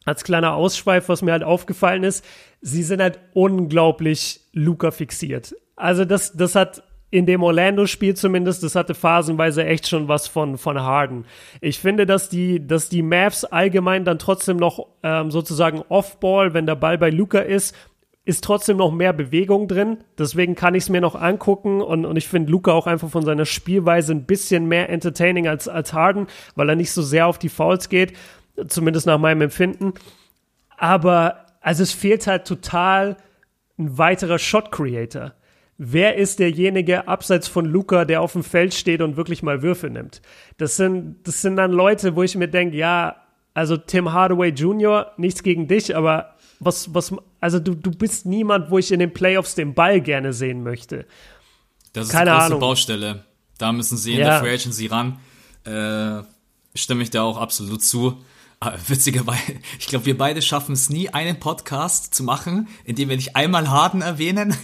als 0.04 0.24
kleiner 0.24 0.54
Ausschweif, 0.54 1.10
was 1.10 1.22
mir 1.22 1.32
halt 1.32 1.44
aufgefallen 1.44 2.04
ist, 2.04 2.26
sie 2.62 2.82
sind 2.82 3.02
halt 3.02 3.20
unglaublich 3.34 4.42
Luca 4.54 4.92
fixiert. 4.92 5.56
Also 5.76 6.06
das, 6.06 6.34
das 6.34 6.56
hat 6.56 6.82
in 7.10 7.26
dem 7.26 7.44
Orlando-Spiel 7.44 8.16
zumindest, 8.16 8.64
das 8.64 8.76
hatte 8.76 8.94
phasenweise 8.94 9.66
echt 9.66 9.88
schon 9.88 10.08
was 10.08 10.28
von, 10.28 10.58
von 10.58 10.82
Harden. 10.82 11.26
Ich 11.62 11.80
finde, 11.80 12.06
dass 12.06 12.30
die, 12.30 12.66
dass 12.66 12.90
die 12.90 13.02
Mavs 13.02 13.46
allgemein 13.46 14.06
dann 14.06 14.18
trotzdem 14.18 14.58
noch 14.58 14.88
ähm, 15.04 15.30
sozusagen 15.30 15.84
Off-Ball, 15.90 16.54
wenn 16.54 16.66
der 16.66 16.76
Ball 16.76 16.98
bei 16.98 17.10
Luca 17.10 17.40
ist, 17.40 17.76
ist 18.28 18.44
trotzdem 18.44 18.76
noch 18.76 18.92
mehr 18.92 19.14
Bewegung 19.14 19.70
drin. 19.70 20.00
Deswegen 20.18 20.54
kann 20.54 20.76
ich 20.76 20.84
es 20.84 20.90
mir 20.90 21.00
noch 21.00 21.16
angucken 21.16 21.80
und, 21.80 22.06
und 22.06 22.18
ich 22.18 22.28
finde 22.28 22.52
Luca 22.52 22.74
auch 22.74 22.86
einfach 22.86 23.10
von 23.10 23.24
seiner 23.24 23.46
Spielweise 23.46 24.12
ein 24.12 24.26
bisschen 24.26 24.68
mehr 24.68 24.90
entertaining 24.90 25.48
als, 25.48 25.70
als 25.70 25.94
Harden, 25.94 26.28
weil 26.56 26.68
er 26.68 26.76
nicht 26.76 26.92
so 26.92 27.02
sehr 27.02 27.26
auf 27.26 27.40
die 27.40 27.48
Fouls 27.48 27.88
geht, 27.88 28.12
zumindest 28.68 29.08
nach 29.08 29.18
meinem 29.18 29.44
Empfinden. 29.44 29.94
Aber 30.76 31.46
also 31.62 31.84
es 31.84 31.94
fehlt 31.94 32.28
halt 32.28 32.46
total 32.46 33.16
ein 33.80 33.98
weiterer 33.98 34.40
Shot 34.40 34.74
Creator. 34.74 35.34
Wer 35.78 36.18
ist 36.18 36.40
derjenige 36.40 37.08
abseits 37.08 37.48
von 37.48 37.64
Luca, 37.64 38.04
der 38.04 38.22
auf 38.22 38.34
dem 38.34 38.44
Feld 38.44 38.74
steht 38.74 39.02
und 39.02 39.16
wirklich 39.16 39.42
mal 39.42 39.62
Würfe 39.62 39.90
nimmt? 39.90 40.22
Das 40.58 40.76
sind, 40.76 41.26
das 41.26 41.42
sind 41.42 41.56
dann 41.56 41.72
Leute, 41.72 42.18
wo 42.18 42.24
ich 42.24 42.36
mir 42.36 42.50
denke, 42.50 42.76
ja, 42.76 43.16
also 43.54 43.78
Tim 43.78 44.12
Hardaway 44.12 44.50
Jr., 44.50 45.14
nichts 45.16 45.44
gegen 45.44 45.68
dich, 45.68 45.96
aber 45.96 46.36
was, 46.60 46.94
was, 46.94 47.14
also 47.40 47.60
du, 47.60 47.76
du 47.76 47.92
bist 47.92 48.26
niemand, 48.26 48.72
wo 48.72 48.78
ich 48.78 48.92
in 48.92 49.00
den 49.00 49.14
Playoffs 49.14 49.56
den 49.56 49.74
Ball 49.74 50.02
gerne 50.02 50.34
sehen 50.34 50.64
möchte. 50.64 51.06
Das 51.94 52.08
ist 52.08 52.12
Keine 52.12 52.32
die 52.32 52.36
große 52.36 52.46
Ahnung. 52.46 52.60
Baustelle. 52.60 53.24
Da 53.58 53.72
müssen 53.72 53.98
sie 53.98 54.14
in 54.14 54.20
ja. 54.20 54.26
der 54.30 54.40
Free 54.40 54.54
Agency 54.54 54.88
ran. 54.88 55.20
Äh, 55.64 56.24
stimme 56.76 57.04
ich 57.04 57.10
da 57.10 57.24
auch 57.24 57.38
absolut 57.38 57.84
zu. 57.84 58.24
Ah, 58.60 58.74
witzigerweise, 58.88 59.54
ich 59.80 59.86
glaube, 59.86 60.08
wir 60.08 60.18
beide 60.18 60.42
schaffen 60.42 60.74
es 60.74 60.90
nie, 60.90 61.10
einen 61.10 61.40
Podcast 61.40 62.16
zu 62.16 62.24
machen, 62.24 62.68
in 62.86 62.96
dem 62.96 63.08
wir 63.10 63.16
nicht 63.16 63.36
einmal 63.36 63.70
Harden 63.70 64.02
erwähnen. 64.02 64.58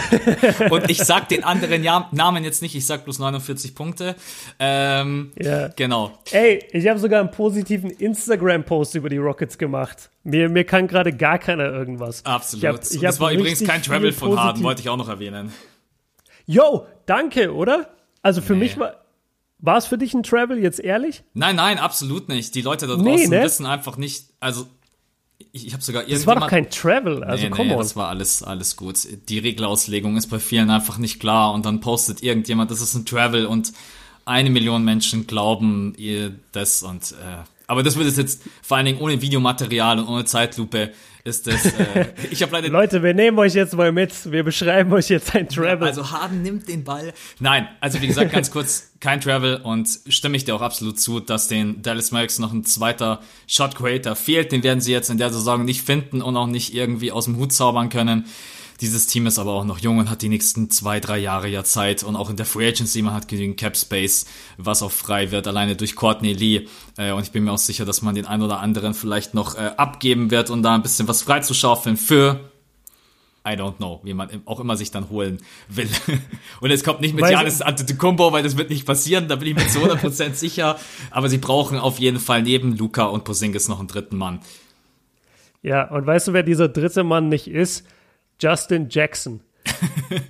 und 0.70 0.90
ich 0.90 0.98
sag 0.98 1.28
den 1.28 1.44
anderen 1.44 1.84
ja 1.84 2.08
Namen 2.10 2.42
jetzt 2.42 2.62
nicht, 2.62 2.74
ich 2.74 2.84
sag 2.84 3.04
bloß 3.04 3.20
49 3.20 3.76
Punkte. 3.76 4.16
Ähm, 4.58 5.30
ja. 5.38 5.68
Genau. 5.68 6.18
Ey, 6.32 6.64
ich 6.72 6.88
habe 6.88 6.98
sogar 6.98 7.20
einen 7.20 7.30
positiven 7.30 7.90
Instagram-Post 7.90 8.96
über 8.96 9.08
die 9.08 9.18
Rockets 9.18 9.56
gemacht. 9.56 10.10
Mir, 10.24 10.48
mir 10.48 10.64
kann 10.64 10.88
gerade 10.88 11.12
gar 11.12 11.38
keiner 11.38 11.66
irgendwas. 11.66 12.24
Absolut. 12.24 12.64
Ich 12.64 12.68
hab, 12.68 12.90
ich 12.90 13.00
das 13.00 13.20
war 13.20 13.30
übrigens 13.30 13.62
kein 13.62 13.82
Travel 13.84 14.12
von 14.12 14.36
Harden, 14.36 14.64
wollte 14.64 14.80
ich 14.80 14.88
auch 14.88 14.96
noch 14.96 15.08
erwähnen. 15.08 15.52
Yo, 16.44 16.86
danke, 17.06 17.54
oder? 17.54 17.88
Also 18.20 18.40
für 18.40 18.54
nee. 18.54 18.60
mich 18.60 18.78
war 18.80 18.96
war 19.58 19.76
es 19.76 19.86
für 19.86 19.98
dich 19.98 20.14
ein 20.14 20.22
Travel, 20.22 20.58
jetzt 20.58 20.80
ehrlich? 20.80 21.24
Nein, 21.34 21.56
nein, 21.56 21.78
absolut 21.78 22.28
nicht. 22.28 22.54
Die 22.54 22.62
Leute 22.62 22.86
da 22.86 22.94
draußen 22.94 23.04
nee, 23.12 23.26
ne? 23.26 23.42
wissen 23.42 23.66
einfach 23.66 23.96
nicht, 23.96 24.26
also 24.40 24.66
ich, 25.52 25.66
ich 25.66 25.72
habe 25.72 25.82
sogar 25.82 26.02
irgendwie. 26.02 26.14
Das 26.14 26.26
war 26.26 26.36
doch 26.36 26.48
kein 26.48 26.70
Travel, 26.70 27.24
also 27.24 27.44
nee, 27.44 27.50
komm 27.50 27.68
nee, 27.68 27.76
das 27.76 27.96
war 27.96 28.08
alles, 28.08 28.42
alles 28.42 28.76
gut. 28.76 28.98
Die 29.28 29.38
Regelauslegung 29.38 30.16
ist 30.16 30.28
bei 30.28 30.38
vielen 30.38 30.70
einfach 30.70 30.98
nicht 30.98 31.20
klar 31.20 31.52
und 31.52 31.66
dann 31.66 31.80
postet 31.80 32.22
irgendjemand, 32.22 32.70
das 32.70 32.80
ist 32.80 32.94
ein 32.94 33.06
Travel 33.06 33.46
und 33.46 33.72
eine 34.24 34.50
Million 34.50 34.84
Menschen 34.84 35.26
glauben 35.26 35.94
ihr 35.96 36.34
das 36.52 36.82
und 36.82 37.12
äh, 37.12 37.44
aber 37.66 37.82
das 37.82 37.96
wird 37.96 38.14
jetzt 38.16 38.42
vor 38.62 38.76
allen 38.78 38.86
Dingen 38.86 39.00
ohne 39.00 39.20
Videomaterial 39.20 39.98
und 39.98 40.08
ohne 40.08 40.24
Zeitlupe 40.24 40.92
ist 41.28 41.46
das. 41.46 41.66
Äh, 41.66 42.06
ich 42.30 42.42
habe 42.42 42.52
leider. 42.52 42.68
Leute, 42.68 43.02
wir 43.02 43.14
nehmen 43.14 43.38
euch 43.38 43.54
jetzt 43.54 43.74
mal 43.74 43.92
mit. 43.92 44.30
Wir 44.30 44.42
beschreiben 44.42 44.92
euch 44.92 45.08
jetzt 45.08 45.34
ein 45.34 45.48
Travel. 45.48 45.86
Also 45.86 46.10
Harden 46.10 46.42
nimmt 46.42 46.68
den 46.68 46.84
Ball. 46.84 47.12
Nein, 47.38 47.68
also 47.80 48.00
wie 48.00 48.06
gesagt, 48.06 48.32
ganz 48.32 48.50
kurz, 48.50 48.90
kein 49.00 49.20
Travel 49.20 49.56
und 49.56 49.88
stimme 50.08 50.36
ich 50.36 50.44
dir 50.44 50.56
auch 50.56 50.62
absolut 50.62 50.98
zu, 50.98 51.20
dass 51.20 51.46
den 51.46 51.82
Dallas 51.82 52.10
Mavericks 52.10 52.38
noch 52.38 52.52
ein 52.52 52.64
zweiter 52.64 53.20
Shot 53.46 53.76
Creator 53.76 54.16
fehlt. 54.16 54.50
Den 54.50 54.62
werden 54.62 54.80
sie 54.80 54.92
jetzt 54.92 55.10
in 55.10 55.18
der 55.18 55.30
Saison 55.30 55.64
nicht 55.64 55.82
finden 55.82 56.22
und 56.22 56.36
auch 56.36 56.46
nicht 56.46 56.74
irgendwie 56.74 57.12
aus 57.12 57.26
dem 57.26 57.36
Hut 57.36 57.52
zaubern 57.52 57.90
können. 57.90 58.24
Dieses 58.80 59.08
Team 59.08 59.26
ist 59.26 59.40
aber 59.40 59.52
auch 59.54 59.64
noch 59.64 59.78
jung 59.78 59.98
und 59.98 60.08
hat 60.08 60.22
die 60.22 60.28
nächsten 60.28 60.70
zwei, 60.70 61.00
drei 61.00 61.18
Jahre 61.18 61.48
ja 61.48 61.64
Zeit 61.64 62.04
und 62.04 62.14
auch 62.14 62.30
in 62.30 62.36
der 62.36 62.46
Free 62.46 62.68
Agency, 62.68 63.02
man 63.02 63.12
hat 63.12 63.26
genügend 63.26 63.58
Cap 63.58 63.76
Space, 63.76 64.26
was 64.56 64.82
auch 64.82 64.92
frei 64.92 65.32
wird, 65.32 65.48
alleine 65.48 65.74
durch 65.74 65.96
Courtney 65.96 66.32
Lee. 66.32 66.68
Äh, 66.96 67.10
und 67.10 67.22
ich 67.22 67.32
bin 67.32 67.42
mir 67.42 67.52
auch 67.52 67.58
sicher, 67.58 67.84
dass 67.84 68.02
man 68.02 68.14
den 68.14 68.26
einen 68.26 68.42
oder 68.42 68.60
anderen 68.60 68.94
vielleicht 68.94 69.34
noch 69.34 69.56
äh, 69.56 69.72
abgeben 69.76 70.30
wird 70.30 70.50
und 70.50 70.62
da 70.62 70.76
ein 70.76 70.82
bisschen 70.82 71.08
was 71.08 71.22
freizuschaufeln 71.22 71.96
für 71.96 72.40
I 73.48 73.52
don't 73.52 73.76
know, 73.76 74.00
wie 74.02 74.14
man 74.14 74.28
auch 74.44 74.60
immer 74.60 74.76
sich 74.76 74.90
dann 74.90 75.08
holen 75.08 75.38
will. 75.68 75.88
Und 76.60 76.70
es 76.70 76.84
kommt 76.84 77.00
nicht 77.00 77.14
mit 77.14 77.30
Janis 77.30 77.62
Antetokounmpo, 77.62 78.32
weil 78.32 78.42
das 78.42 78.58
wird 78.58 78.68
nicht 78.68 78.84
passieren, 78.84 79.26
da 79.28 79.36
bin 79.36 79.48
ich 79.48 79.54
mir 79.54 79.66
zu 79.68 79.78
100% 79.78 80.34
sicher. 80.34 80.76
Aber 81.10 81.30
sie 81.30 81.38
brauchen 81.38 81.78
auf 81.78 81.98
jeden 81.98 82.18
Fall 82.18 82.42
neben 82.42 82.76
Luca 82.76 83.04
und 83.04 83.24
Posingis 83.24 83.68
noch 83.68 83.78
einen 83.78 83.88
dritten 83.88 84.18
Mann. 84.18 84.40
Ja, 85.62 85.88
und 85.88 86.04
weißt 86.04 86.28
du, 86.28 86.32
wer 86.34 86.42
dieser 86.42 86.68
dritte 86.68 87.04
Mann 87.04 87.30
nicht 87.30 87.48
ist? 87.48 87.86
Justin 88.40 88.88
Jackson. 88.88 89.40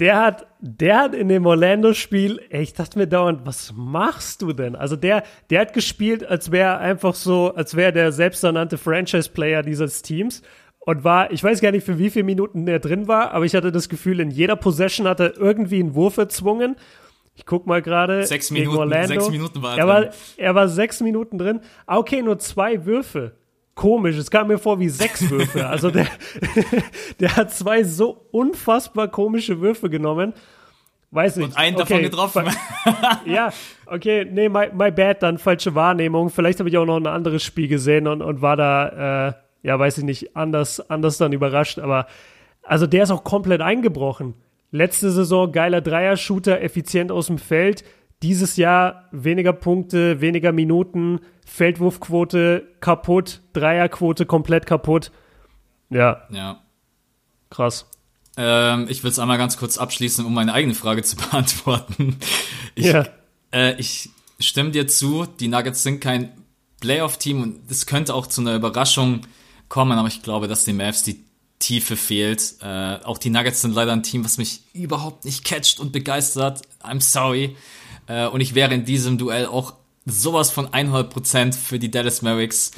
der 0.00 0.20
hat, 0.20 0.46
der 0.60 0.98
hat 0.98 1.14
in 1.14 1.28
dem 1.28 1.46
Orlando-Spiel, 1.46 2.40
ich 2.50 2.72
dachte 2.72 2.98
mir 2.98 3.06
dauernd, 3.06 3.40
was 3.44 3.72
machst 3.76 4.42
du 4.42 4.52
denn? 4.52 4.74
Also 4.74 4.96
der, 4.96 5.22
der 5.50 5.60
hat 5.60 5.72
gespielt, 5.72 6.24
als 6.24 6.50
wäre 6.50 6.70
er 6.70 6.78
einfach 6.80 7.14
so, 7.14 7.54
als 7.54 7.76
wäre 7.76 7.92
der 7.92 8.12
selbsternannte 8.12 8.78
Franchise-Player 8.78 9.62
dieses 9.62 10.02
Teams 10.02 10.42
und 10.80 11.04
war, 11.04 11.30
ich 11.30 11.42
weiß 11.44 11.60
gar 11.60 11.70
nicht, 11.70 11.84
für 11.84 11.98
wie 11.98 12.10
viele 12.10 12.24
Minuten 12.24 12.66
er 12.66 12.78
drin 12.80 13.08
war, 13.08 13.32
aber 13.32 13.44
ich 13.44 13.54
hatte 13.54 13.72
das 13.72 13.88
Gefühl, 13.88 14.20
in 14.20 14.30
jeder 14.30 14.56
Possession 14.56 15.06
hat 15.06 15.20
er 15.20 15.36
irgendwie 15.36 15.80
einen 15.80 15.94
Wurf 15.94 16.16
erzwungen. 16.16 16.76
Ich 17.34 17.46
guck 17.46 17.66
mal 17.66 17.82
gerade. 17.82 18.24
Sechs 18.26 18.50
Minuten, 18.50 18.78
Orlando. 18.78 19.06
sechs 19.06 19.30
Minuten 19.30 19.62
war 19.62 19.74
er, 19.74 19.78
er 19.78 19.86
war, 19.86 20.10
er 20.36 20.54
war 20.56 20.68
sechs 20.68 21.00
Minuten 21.00 21.38
drin. 21.38 21.60
Ah, 21.86 21.98
okay, 21.98 22.20
nur 22.22 22.38
zwei 22.40 22.84
Würfe 22.84 23.36
komisch. 23.78 24.16
Es 24.16 24.30
kam 24.30 24.48
mir 24.48 24.58
vor 24.58 24.78
wie 24.78 24.90
sechs 24.90 25.30
Würfe. 25.30 25.66
Also 25.78 25.90
der, 25.90 26.06
der 27.20 27.36
hat 27.36 27.52
zwei 27.52 27.84
so 27.84 28.26
unfassbar 28.32 29.08
komische 29.08 29.60
Würfe 29.60 29.88
genommen. 29.88 30.34
Weiß 31.10 31.36
nicht. 31.36 31.46
Und 31.46 31.56
einen 31.56 31.76
okay. 31.76 31.84
davon 31.88 32.02
getroffen. 32.02 32.46
ja, 33.24 33.50
okay, 33.86 34.26
nee, 34.30 34.48
my, 34.48 34.68
my 34.74 34.90
bad, 34.90 35.22
dann 35.22 35.38
falsche 35.38 35.74
Wahrnehmung. 35.74 36.28
Vielleicht 36.28 36.58
habe 36.58 36.68
ich 36.68 36.76
auch 36.76 36.84
noch 36.84 36.96
ein 36.96 37.06
anderes 37.06 37.42
Spiel 37.42 37.68
gesehen 37.68 38.06
und, 38.06 38.20
und 38.20 38.42
war 38.42 38.56
da, 38.56 39.28
äh, 39.28 39.32
ja, 39.62 39.78
weiß 39.78 39.98
ich 39.98 40.04
nicht, 40.04 40.36
anders, 40.36 40.80
anders 40.90 41.16
dann 41.16 41.32
überrascht. 41.32 41.78
Aber 41.78 42.06
also 42.62 42.86
der 42.86 43.04
ist 43.04 43.10
auch 43.10 43.24
komplett 43.24 43.62
eingebrochen. 43.62 44.34
Letzte 44.70 45.10
Saison 45.10 45.50
geiler 45.50 45.80
Dreier-Shooter, 45.80 46.60
effizient 46.60 47.10
aus 47.10 47.28
dem 47.28 47.38
Feld. 47.38 47.84
Dieses 48.22 48.56
Jahr 48.56 49.08
weniger 49.12 49.52
Punkte, 49.52 50.20
weniger 50.20 50.52
Minuten, 50.52 51.20
Feldwurfquote 51.46 52.66
kaputt, 52.80 53.42
Dreierquote 53.52 54.26
komplett 54.26 54.66
kaputt. 54.66 55.12
Ja. 55.90 56.22
Ja. 56.30 56.62
Krass. 57.50 57.86
Ähm, 58.36 58.86
ich 58.88 59.02
will 59.02 59.10
es 59.10 59.18
einmal 59.18 59.38
ganz 59.38 59.56
kurz 59.56 59.78
abschließen, 59.78 60.24
um 60.24 60.34
meine 60.34 60.52
eigene 60.52 60.74
Frage 60.74 61.02
zu 61.02 61.16
beantworten. 61.30 62.18
Ich, 62.74 62.86
ja. 62.86 63.06
Äh, 63.52 63.74
ich 63.78 64.10
stimme 64.38 64.70
dir 64.70 64.86
zu, 64.86 65.26
die 65.26 65.48
Nuggets 65.48 65.82
sind 65.82 66.00
kein 66.00 66.32
Playoff-Team 66.80 67.42
und 67.42 67.70
es 67.70 67.86
könnte 67.86 68.14
auch 68.14 68.26
zu 68.26 68.40
einer 68.40 68.54
Überraschung 68.54 69.22
kommen, 69.68 69.98
aber 69.98 70.08
ich 70.08 70.22
glaube, 70.22 70.48
dass 70.48 70.64
den 70.64 70.76
Mavs 70.76 71.02
die 71.02 71.24
Tiefe 71.58 71.96
fehlt. 71.96 72.54
Äh, 72.62 72.98
auch 73.04 73.18
die 73.18 73.30
Nuggets 73.30 73.62
sind 73.62 73.74
leider 73.74 73.92
ein 73.92 74.02
Team, 74.02 74.24
was 74.24 74.38
mich 74.38 74.62
überhaupt 74.72 75.24
nicht 75.24 75.44
catcht 75.44 75.80
und 75.80 75.92
begeistert. 75.92 76.62
I'm 76.82 77.00
sorry. 77.00 77.56
Äh, 78.08 78.26
und 78.26 78.40
ich 78.40 78.54
wäre 78.54 78.74
in 78.74 78.84
diesem 78.84 79.18
Duell 79.18 79.46
auch 79.46 79.74
sowas 80.06 80.50
von 80.50 80.68
100% 80.68 81.54
für 81.54 81.78
die 81.78 81.90
Dallas 81.90 82.22
Mavericks. 82.22 82.72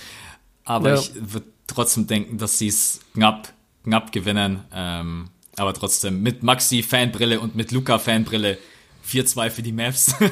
Aber 0.64 0.90
ja. 0.90 0.94
ich 0.96 1.12
würde 1.14 1.46
trotzdem 1.66 2.06
denken, 2.06 2.38
dass 2.38 2.58
sie 2.58 2.68
es 2.68 3.00
knapp, 3.14 3.52
knapp 3.84 4.12
gewinnen. 4.12 4.64
Ähm, 4.74 5.30
aber 5.56 5.74
trotzdem 5.74 6.22
mit 6.22 6.42
Maxi 6.42 6.82
Fanbrille 6.82 7.40
und 7.40 7.54
mit 7.54 7.72
Luca 7.72 7.98
Fanbrille 7.98 8.58
4-2 9.06 9.50
für 9.50 9.62
die 9.62 9.72
Mavs. 9.72 10.14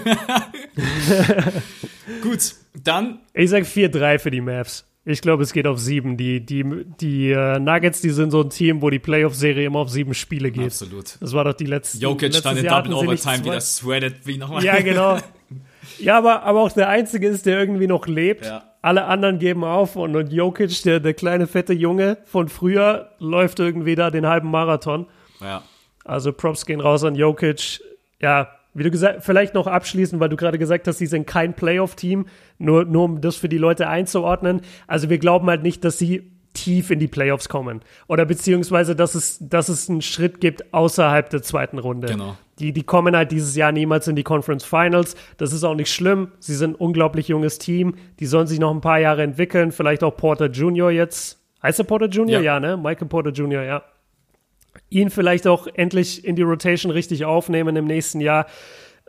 Gut, 2.23 2.55
dann. 2.75 3.21
Ich 3.35 3.51
sag 3.51 3.65
4-3 3.65 4.19
für 4.19 4.31
die 4.31 4.41
Mavs. 4.41 4.88
Ich 5.11 5.23
glaube, 5.23 5.43
es 5.43 5.55
geht 5.55 5.67
auf 5.67 5.79
sieben. 5.79 6.19
Die, 6.19 6.45
die, 6.45 6.85
die 7.01 7.33
uh, 7.33 7.59
Nuggets, 7.59 8.03
die 8.03 8.11
sind 8.11 8.31
so 8.31 8.43
ein 8.43 8.51
Team, 8.51 8.83
wo 8.83 8.91
die 8.91 8.99
Playoff-Serie 8.99 9.65
immer 9.65 9.79
auf 9.79 9.89
sieben 9.89 10.13
Spiele 10.13 10.51
geht. 10.51 10.67
Absolut. 10.67 11.17
Das 11.19 11.33
war 11.33 11.45
doch 11.45 11.55
die 11.55 11.65
letzte. 11.65 11.97
Jokic 11.97 12.35
stand 12.35 12.59
in 12.59 12.67
Double 12.67 12.93
Overtime 12.93 13.43
wieder 13.43 13.61
sweated 13.63 14.27
wie 14.27 14.37
nochmal. 14.37 14.63
Ja, 14.63 14.79
genau. 14.83 15.17
ja, 15.99 16.19
aber, 16.19 16.43
aber 16.43 16.61
auch 16.61 16.73
der 16.73 16.91
Einzige 16.91 17.27
ist, 17.27 17.47
der 17.47 17.59
irgendwie 17.59 17.87
noch 17.87 18.07
lebt. 18.07 18.45
Ja. 18.45 18.65
Alle 18.83 19.07
anderen 19.07 19.39
geben 19.39 19.65
auf 19.65 19.97
und, 19.97 20.15
und 20.15 20.31
Jokic, 20.31 20.83
der, 20.83 21.01
der 21.01 21.15
kleine 21.15 21.47
fette 21.47 21.73
Junge 21.73 22.19
von 22.27 22.51
früher, 22.51 23.13
läuft 23.19 23.61
irgendwie 23.61 23.95
da 23.95 24.11
den 24.11 24.27
halben 24.27 24.51
Marathon. 24.51 25.07
Ja. 25.41 25.63
Also 26.05 26.35
Props 26.35 26.67
gehen 26.67 26.83
raus 26.83 27.03
an 27.03 27.15
Jokic. 27.15 27.81
Ja, 28.21 28.58
wie 28.75 28.83
du 28.83 28.91
gesagt, 28.91 29.25
vielleicht 29.25 29.55
noch 29.55 29.67
abschließen, 29.67 30.21
weil 30.21 30.29
du 30.29 30.37
gerade 30.37 30.59
gesagt 30.59 30.87
hast, 30.87 30.99
sie 30.99 31.07
sind 31.07 31.27
kein 31.27 31.55
Playoff-Team, 31.55 32.27
nur, 32.59 32.85
nur 32.85 33.05
um 33.05 33.21
das 33.21 33.37
für 33.37 33.49
die 33.49 33.59
Leute 33.59 33.89
einzuordnen. 33.89 34.61
Also 34.87 35.11
wir 35.11 35.19
glauben 35.19 35.49
halt 35.49 35.63
nicht, 35.63 35.85
dass 35.85 35.99
sie 35.99 36.31
tief 36.55 36.91
in 36.91 36.99
die 36.99 37.09
Playoffs 37.09 37.49
kommen. 37.49 37.83
Oder 38.09 38.25
beziehungsweise, 38.25 38.97
dass 38.97 39.15
es, 39.15 39.39
dass 39.41 39.69
es 39.69 39.89
einen 39.89 40.03
Schritt 40.03 40.41
gibt 40.41 40.73
außerhalb 40.73 41.31
der 41.31 41.43
zweiten 41.43 41.79
Runde. 41.79 42.09
Genau. 42.09 42.37
Die, 42.59 42.73
die 42.73 42.83
kommen 42.83 43.15
halt 43.15 43.31
dieses 43.31 43.55
Jahr 43.55 43.71
niemals 43.71 44.09
in 44.09 44.17
die 44.17 44.25
Conference 44.25 44.65
Finals. 44.65 45.15
Das 45.37 45.53
ist 45.53 45.63
auch 45.63 45.77
nicht 45.77 45.93
schlimm. 45.93 46.33
Sie 46.41 46.55
sind 46.55 46.73
ein 46.73 46.75
unglaublich 46.75 47.29
junges 47.29 47.59
Team. 47.59 47.95
Die 48.19 48.27
sollen 48.27 48.49
sich 48.49 48.59
noch 48.59 48.73
ein 48.75 48.81
paar 48.81 48.99
Jahre 48.99 49.23
entwickeln. 49.23 49.71
Vielleicht 49.71 50.03
auch 50.03 50.17
Porter 50.17 50.47
Jr. 50.47 50.91
jetzt. 50.91 51.39
Heißt 51.63 51.79
er 51.79 51.85
Porter 51.85 52.07
Jr.? 52.07 52.29
Ja, 52.29 52.41
ja 52.41 52.61
ne? 52.61 52.77
Michael 52.77 53.09
Porter 53.09 53.31
Jr., 53.31 53.63
ja 53.63 53.83
ihn 54.91 55.11
vielleicht 55.11 55.47
auch 55.47 55.67
endlich 55.67 56.25
in 56.25 56.37
die 56.37 56.43
Rotation 56.43 56.93
richtig 56.93 57.25
aufnehmen 57.25 57.77
im 57.77 57.87
nächsten 57.87 58.21
Jahr. 58.21 58.47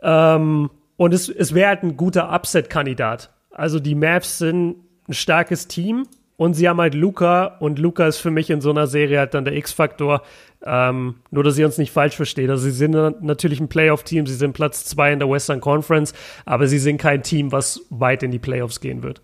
Ähm, 0.02 0.70
und 0.96 1.14
es, 1.14 1.28
es 1.28 1.54
wäre 1.54 1.68
halt 1.68 1.82
ein 1.82 1.96
guter 1.96 2.32
Upset-Kandidat. 2.32 3.30
Also 3.50 3.80
die 3.80 3.94
Mavs 3.94 4.38
sind 4.38 4.76
ein 5.08 5.14
starkes 5.14 5.66
Team 5.66 6.06
und 6.36 6.54
sie 6.54 6.68
haben 6.68 6.80
halt 6.80 6.94
Luca 6.94 7.56
und 7.58 7.78
Luca 7.78 8.06
ist 8.06 8.18
für 8.18 8.30
mich 8.30 8.48
in 8.50 8.60
so 8.60 8.70
einer 8.70 8.86
Serie 8.86 9.18
halt 9.18 9.34
dann 9.34 9.44
der 9.44 9.54
X-Faktor. 9.56 10.22
Ähm, 10.64 11.16
nur, 11.30 11.42
dass 11.42 11.58
ihr 11.58 11.66
uns 11.66 11.78
nicht 11.78 11.90
falsch 11.90 12.16
versteht. 12.16 12.50
Also 12.50 12.64
sie 12.64 12.70
sind 12.70 12.92
natürlich 13.22 13.60
ein 13.60 13.68
Playoff-Team, 13.68 14.26
sie 14.26 14.34
sind 14.34 14.52
Platz 14.52 14.84
zwei 14.84 15.12
in 15.12 15.18
der 15.18 15.30
Western 15.30 15.60
Conference, 15.60 16.12
aber 16.44 16.66
sie 16.66 16.78
sind 16.78 16.98
kein 16.98 17.22
Team, 17.22 17.50
was 17.50 17.82
weit 17.88 18.22
in 18.22 18.30
die 18.30 18.38
Playoffs 18.38 18.80
gehen 18.80 19.02
wird. 19.02 19.22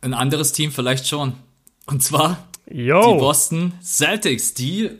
Ein 0.00 0.14
anderes 0.14 0.52
Team 0.52 0.70
vielleicht 0.70 1.06
schon. 1.06 1.34
Und 1.86 2.02
zwar 2.02 2.48
Yo. 2.70 3.14
die 3.14 3.18
Boston 3.18 3.72
Celtics, 3.82 4.54
die 4.54 4.90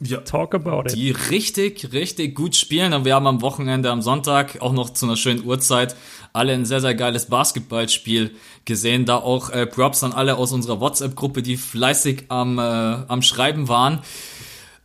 ja, 0.00 0.18
Talk 0.20 0.54
about 0.54 0.90
it. 0.90 0.94
Die 0.94 1.10
richtig, 1.10 1.92
richtig 1.92 2.34
gut 2.34 2.54
spielen. 2.54 2.92
Und 2.92 3.04
wir 3.04 3.14
haben 3.14 3.26
am 3.26 3.40
Wochenende, 3.40 3.90
am 3.90 4.02
Sonntag, 4.02 4.60
auch 4.60 4.72
noch 4.72 4.90
zu 4.90 5.06
einer 5.06 5.16
schönen 5.16 5.44
Uhrzeit, 5.44 5.96
alle 6.34 6.52
ein 6.52 6.66
sehr, 6.66 6.80
sehr 6.80 6.94
geiles 6.94 7.26
Basketballspiel 7.26 8.32
gesehen. 8.66 9.06
Da 9.06 9.16
auch 9.16 9.48
äh, 9.50 9.66
Props 9.66 10.04
an 10.04 10.12
alle 10.12 10.36
aus 10.36 10.52
unserer 10.52 10.80
WhatsApp-Gruppe, 10.80 11.42
die 11.42 11.56
fleißig 11.56 12.24
am, 12.28 12.58
äh, 12.58 12.62
am 12.62 13.22
Schreiben 13.22 13.68
waren. 13.68 14.02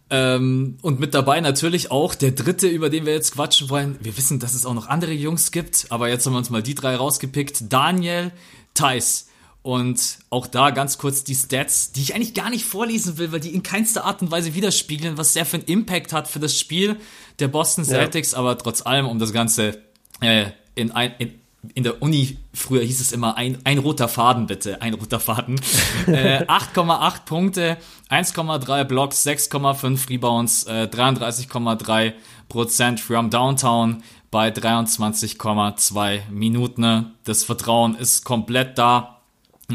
Ähm, 0.10 0.78
und 0.82 1.00
mit 1.00 1.14
dabei 1.14 1.42
natürlich 1.42 1.92
auch 1.92 2.16
der 2.16 2.32
dritte, 2.32 2.68
über 2.68 2.90
den 2.90 3.06
wir 3.06 3.14
jetzt 3.14 3.34
quatschen 3.34 3.70
wollen. 3.70 3.98
Wir 4.02 4.16
wissen, 4.18 4.40
dass 4.40 4.54
es 4.54 4.66
auch 4.66 4.74
noch 4.74 4.88
andere 4.88 5.14
Jungs 5.14 5.52
gibt, 5.52 5.88
aber 5.90 6.10
jetzt 6.10 6.26
haben 6.26 6.34
wir 6.34 6.38
uns 6.40 6.50
mal 6.50 6.64
die 6.64 6.76
drei 6.76 6.96
rausgepickt. 6.96 7.72
Daniel 7.72 8.32
Theiss 8.74 9.31
und 9.64 10.18
auch 10.32 10.48
da 10.48 10.72
ganz 10.72 10.98
kurz 10.98 11.24
die 11.24 11.36
Stats, 11.36 11.92
die 11.92 12.02
ich 12.02 12.16
eigentlich 12.16 12.34
gar 12.34 12.50
nicht 12.50 12.66
vorlesen 12.66 13.18
will, 13.18 13.32
weil 13.32 13.40
die 13.40 13.54
in 13.54 13.62
keinster 13.62 14.06
Art 14.06 14.22
und 14.22 14.32
Weise 14.32 14.56
widerspiegeln, 14.56 15.18
was 15.18 15.34
der 15.34 15.46
für 15.46 15.58
einen 15.58 15.66
Impact 15.66 16.14
hat 16.14 16.28
für 16.28 16.40
das 16.40 16.58
Spiel 16.58 16.98
der 17.40 17.48
Boston 17.48 17.86
Celtics. 17.86 18.32
Ja. 18.32 18.40
Aber 18.40 18.58
trotz 18.58 18.84
allem, 18.86 19.08
um 19.08 19.20
das 19.20 19.34
Ganze 19.34 19.80
äh, 20.20 20.48
in, 20.74 20.92
ein, 20.92 21.14
in, 21.20 21.40
in 21.76 21.84
der 21.84 22.02
Uni 22.02 22.38
früher 22.56 22.82
hieß 22.82 23.02
es 23.02 23.12
immer 23.12 23.38
ein, 23.38 23.60
ein 23.64 23.78
roter 23.78 24.08
Faden, 24.08 24.48
bitte, 24.48 24.82
ein 24.82 24.96
roter 24.96 25.20
Faden. 25.20 25.62
äh, 26.08 26.44
8,8 26.46 27.26
Punkte, 27.26 27.78
1,3 28.10 28.84
Blocks, 28.86 29.26
6,5 29.28 30.10
Rebounds, 30.10 30.64
äh, 30.64 30.88
33,3 30.92 32.14
Prozent 32.50 33.00
from 33.00 33.30
Downtown 33.30 34.02
bei 34.32 34.50
23,2 34.50 36.30
Minuten. 36.32 37.14
Das 37.26 37.44
Vertrauen 37.44 37.96
ist 37.96 38.26
komplett 38.26 38.80
da 38.80 39.21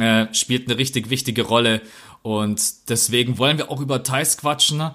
äh, 0.00 0.32
spielt 0.34 0.68
eine 0.68 0.78
richtig 0.78 1.10
wichtige 1.10 1.42
Rolle. 1.42 1.82
Und 2.22 2.88
deswegen 2.88 3.38
wollen 3.38 3.58
wir 3.58 3.70
auch 3.70 3.80
über 3.80 4.02
Thais 4.02 4.36
quatschen. 4.36 4.78
Ne? 4.78 4.94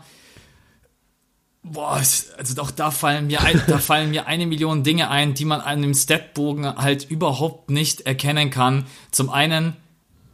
Boah, 1.63 2.01
also 2.37 2.61
auch 2.61 2.71
da 2.71 2.91
fallen 2.91 3.27
mir 3.27 3.41
ein, 3.41 3.61
da 3.67 3.77
fallen 3.79 4.09
mir 4.09 4.27
eine 4.27 4.45
Million 4.45 4.83
Dinge 4.83 5.09
ein, 5.09 5.33
die 5.33 5.45
man 5.45 5.61
an 5.61 5.81
dem 5.81 5.93
Statbogen 5.93 6.65
halt 6.65 7.09
überhaupt 7.09 7.69
nicht 7.69 8.01
erkennen 8.01 8.49
kann. 8.49 8.85
Zum 9.11 9.29
einen, 9.29 9.75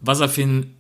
was 0.02 0.22
er 0.22 0.30
für 0.30 0.44
ein 0.44 0.78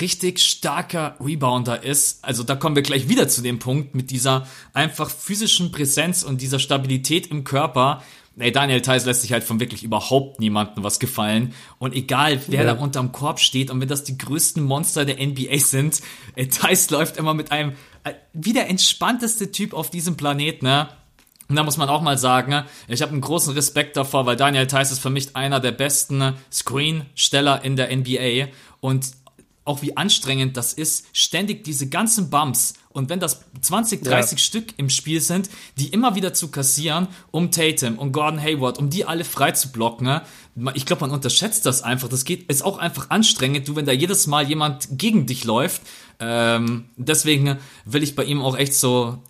richtig 0.00 0.40
starker 0.40 1.16
Rebounder 1.20 1.82
ist. 1.82 2.24
Also 2.24 2.42
da 2.42 2.54
kommen 2.54 2.76
wir 2.76 2.82
gleich 2.82 3.08
wieder 3.08 3.28
zu 3.28 3.42
dem 3.42 3.58
Punkt 3.58 3.94
mit 3.94 4.10
dieser 4.10 4.46
einfach 4.72 5.10
physischen 5.10 5.72
Präsenz 5.72 6.22
und 6.22 6.40
dieser 6.40 6.58
Stabilität 6.58 7.28
im 7.28 7.44
Körper, 7.44 8.02
ey, 8.38 8.52
Daniel 8.52 8.80
Theiss 8.80 9.04
lässt 9.04 9.22
sich 9.22 9.32
halt 9.32 9.44
von 9.44 9.60
wirklich 9.60 9.82
überhaupt 9.82 10.40
niemandem 10.40 10.84
was 10.84 10.98
gefallen. 10.98 11.54
Und 11.78 11.94
egal, 11.94 12.40
wer 12.46 12.64
ja. 12.64 12.74
da 12.74 12.80
unterm 12.80 13.12
Korb 13.12 13.40
steht 13.40 13.70
und 13.70 13.80
wenn 13.80 13.88
das 13.88 14.04
die 14.04 14.18
größten 14.18 14.62
Monster 14.62 15.04
der 15.04 15.24
NBA 15.24 15.58
sind, 15.58 16.00
ey, 16.36 16.48
Theiss 16.48 16.90
läuft 16.90 17.16
immer 17.16 17.34
mit 17.34 17.52
einem 17.52 17.72
äh, 18.04 18.14
wie 18.32 18.52
der 18.52 18.68
entspannteste 18.68 19.52
Typ 19.52 19.74
auf 19.74 19.90
diesem 19.90 20.16
Planeten, 20.16 20.66
ne? 20.66 20.88
Und 21.48 21.56
da 21.56 21.64
muss 21.64 21.76
man 21.76 21.88
auch 21.88 22.00
mal 22.00 22.16
sagen, 22.16 22.64
ich 22.86 23.02
habe 23.02 23.10
einen 23.10 23.20
großen 23.20 23.52
Respekt 23.54 23.96
davor, 23.96 24.24
weil 24.24 24.36
Daniel 24.36 24.68
Theiss 24.68 24.92
ist 24.92 25.00
für 25.00 25.10
mich 25.10 25.34
einer 25.34 25.58
der 25.58 25.72
besten 25.72 26.34
Screensteller 26.52 27.64
in 27.64 27.74
der 27.74 27.94
NBA 27.94 28.52
und 28.78 29.10
auch 29.70 29.82
wie 29.82 29.96
anstrengend 29.96 30.56
das 30.56 30.72
ist, 30.72 31.06
ständig 31.12 31.64
diese 31.64 31.88
ganzen 31.88 32.28
Bumps 32.28 32.74
und 32.90 33.08
wenn 33.08 33.20
das 33.20 33.44
20, 33.60 34.02
30 34.02 34.38
ja. 34.38 34.44
Stück 34.44 34.74
im 34.76 34.90
Spiel 34.90 35.20
sind, 35.20 35.48
die 35.78 35.88
immer 35.88 36.16
wieder 36.16 36.34
zu 36.34 36.50
kassieren, 36.50 37.08
um 37.30 37.50
Tatum 37.50 37.98
und 37.98 38.12
Gordon 38.12 38.42
Hayward, 38.42 38.78
um 38.78 38.90
die 38.90 39.04
alle 39.04 39.24
frei 39.24 39.52
zu 39.52 39.70
blocken, 39.70 40.06
ne? 40.06 40.22
ich 40.74 40.86
glaube, 40.86 41.02
man 41.02 41.12
unterschätzt 41.12 41.64
das 41.66 41.82
einfach. 41.82 42.08
Das 42.08 42.24
geht, 42.24 42.50
ist 42.50 42.62
auch 42.62 42.78
einfach 42.78 43.10
anstrengend, 43.10 43.68
du, 43.68 43.76
wenn 43.76 43.86
da 43.86 43.92
jedes 43.92 44.26
Mal 44.26 44.48
jemand 44.48 44.88
gegen 44.90 45.26
dich 45.26 45.44
läuft. 45.44 45.82
Ähm, 46.18 46.86
deswegen 46.96 47.58
will 47.84 48.02
ich 48.02 48.16
bei 48.16 48.24
ihm 48.24 48.42
auch 48.42 48.56
echt 48.56 48.74
so 48.74 49.22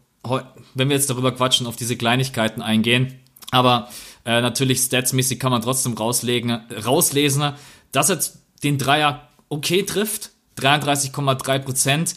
wenn 0.75 0.89
wir 0.89 0.97
jetzt 0.97 1.11
darüber 1.11 1.33
quatschen, 1.33 1.67
auf 1.67 1.77
diese 1.77 1.97
Kleinigkeiten 1.97 2.63
eingehen. 2.63 3.21
Aber 3.51 3.89
äh, 4.25 4.41
natürlich 4.41 4.81
statsmäßig 4.81 5.41
kann 5.41 5.51
man 5.51 5.63
trotzdem 5.63 5.95
rauslegen, 5.95 6.61
rauslesen, 6.85 7.55
dass 7.93 8.11
er 8.11 8.21
den 8.63 8.79
Dreier 8.79 9.29
okay 9.51 9.83
trifft. 9.83 10.31
33,3 10.59 11.59
Prozent. 11.59 12.15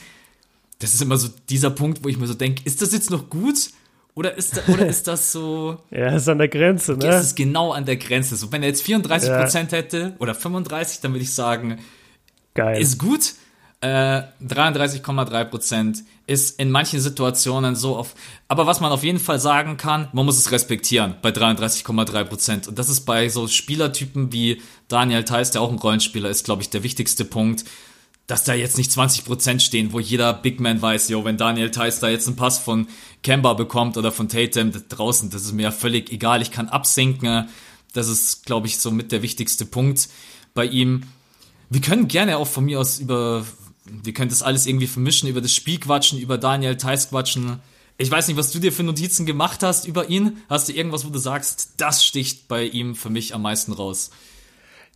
Das 0.80 0.94
ist 0.94 1.02
immer 1.02 1.18
so 1.18 1.30
dieser 1.50 1.70
Punkt, 1.70 2.04
wo 2.04 2.10
ich 2.10 2.18
mir 2.18 2.28
so 2.28 2.34
denke, 2.34 2.62
ist 2.66 2.82
das 2.82 2.94
jetzt 2.94 3.10
noch 3.10 3.30
gut? 3.30 3.72
Oder 4.16 4.36
ist, 4.36 4.58
da, 4.58 4.62
oder 4.72 4.86
ist 4.86 5.08
das 5.08 5.32
so. 5.32 5.78
ja, 5.92 6.16
ist 6.16 6.30
an 6.30 6.38
der 6.38 6.48
Grenze, 6.48 6.94
ne? 6.94 7.00
Das 7.00 7.26
ist 7.26 7.36
genau 7.36 7.72
an 7.72 7.86
der 7.86 7.98
Grenze. 7.98 8.36
So, 8.36 8.52
wenn 8.52 8.62
er 8.62 8.70
jetzt 8.70 8.86
34% 8.86 9.28
ja. 9.28 9.78
hätte 9.78 10.16
oder 10.20 10.36
35, 10.36 11.02
dann 11.02 11.14
würde 11.14 11.24
ich 11.24 11.34
sagen, 11.34 11.80
Geil. 12.54 12.80
ist 12.80 13.00
gut. 13.00 13.34
Äh, 13.84 14.30
33,3 14.42 15.44
Prozent 15.44 16.04
ist 16.26 16.58
in 16.58 16.72
manchen 16.72 17.02
Situationen 17.02 17.76
so 17.76 17.98
auf. 17.98 18.16
Aber 18.48 18.66
was 18.66 18.80
man 18.80 18.94
auf 18.94 19.04
jeden 19.04 19.20
Fall 19.20 19.42
sagen 19.42 19.76
kann, 19.76 20.08
man 20.14 20.26
muss 20.26 20.38
es 20.38 20.54
respektieren 20.54 21.16
bei 21.22 21.32
33,3 21.32 22.24
Prozent. 22.24 22.68
Und 22.70 22.80
das 22.80 22.88
ist 22.88 23.02
bei 23.02 23.28
so 23.28 23.46
Spielertypen 23.46 24.32
wie 24.32 24.62
Daniel 24.88 25.26
Theiss, 25.26 25.52
der 25.52 25.62
auch 25.62 25.70
ein 25.70 25.80
Rollenspieler 25.80 26.30
ist, 26.30 26.46
glaube 26.46 26.62
ich, 26.62 26.70
der 26.70 26.84
wichtigste 26.84 27.26
Punkt, 27.26 27.66
dass 28.26 28.46
da 28.46 28.54
jetzt 28.54 28.78
nicht 28.78 28.90
20 28.90 29.26
Prozent 29.26 29.62
stehen, 29.62 29.92
wo 29.92 30.00
jeder 30.00 30.32
Big 30.32 30.62
Man 30.62 30.82
weiß, 30.82 31.10
yo, 31.10 31.26
wenn 31.26 31.36
Daniel 31.36 31.70
Theiss 31.70 32.00
da 32.00 32.08
jetzt 32.08 32.28
einen 32.28 32.38
Pass 32.38 32.60
von 32.60 32.88
Kemba 33.22 33.54
bekommt 33.54 33.98
oder 33.98 34.14
von 34.14 34.30
Tatum 34.30 34.72
draußen, 34.88 35.30
das 35.30 35.42
ist 35.42 35.52
mir 35.52 35.64
ja 35.64 35.72
völlig 35.72 36.10
egal. 36.10 36.42
Ich 36.42 36.52
kann 36.52 36.70
absinken. 36.70 37.50
Das 37.92 38.08
ist, 38.08 38.46
glaube 38.46 38.68
ich, 38.68 38.78
so 38.78 38.92
mit 38.92 39.12
der 39.12 39.24
wichtigste 39.24 39.66
Punkt 39.66 40.08
bei 40.54 40.64
ihm. 40.64 41.04
Wir 41.70 41.82
können 41.82 42.08
gerne 42.08 42.38
auch 42.38 42.48
von 42.48 42.64
mir 42.64 42.80
aus 42.80 43.00
über 43.00 43.44
wir 43.86 44.14
können 44.14 44.30
das 44.30 44.44
alles 44.44 44.66
irgendwie 44.66 44.88
vermischen, 44.88 45.30
über 45.30 45.42
das 45.42 45.54
Spiel 45.54 45.80
quatschen, 45.80 46.20
über 46.20 46.38
Daniel 46.38 46.78
Theiss 46.78 47.10
quatschen. 47.10 47.60
Ich 47.98 48.10
weiß 48.10 48.28
nicht, 48.28 48.38
was 48.38 48.52
du 48.52 48.60
dir 48.60 48.72
für 48.72 48.84
Notizen 48.84 49.26
gemacht 49.26 49.62
hast 49.62 49.88
über 49.88 50.10
ihn. 50.10 50.38
Hast 50.50 50.70
du 50.70 50.74
irgendwas, 50.74 51.06
wo 51.06 51.10
du 51.10 51.20
sagst, 51.20 51.76
das 51.78 52.04
sticht 52.04 52.48
bei 52.48 52.64
ihm 52.64 52.96
für 52.96 53.10
mich 53.10 53.36
am 53.36 53.44
meisten 53.44 53.72
raus? 53.72 54.12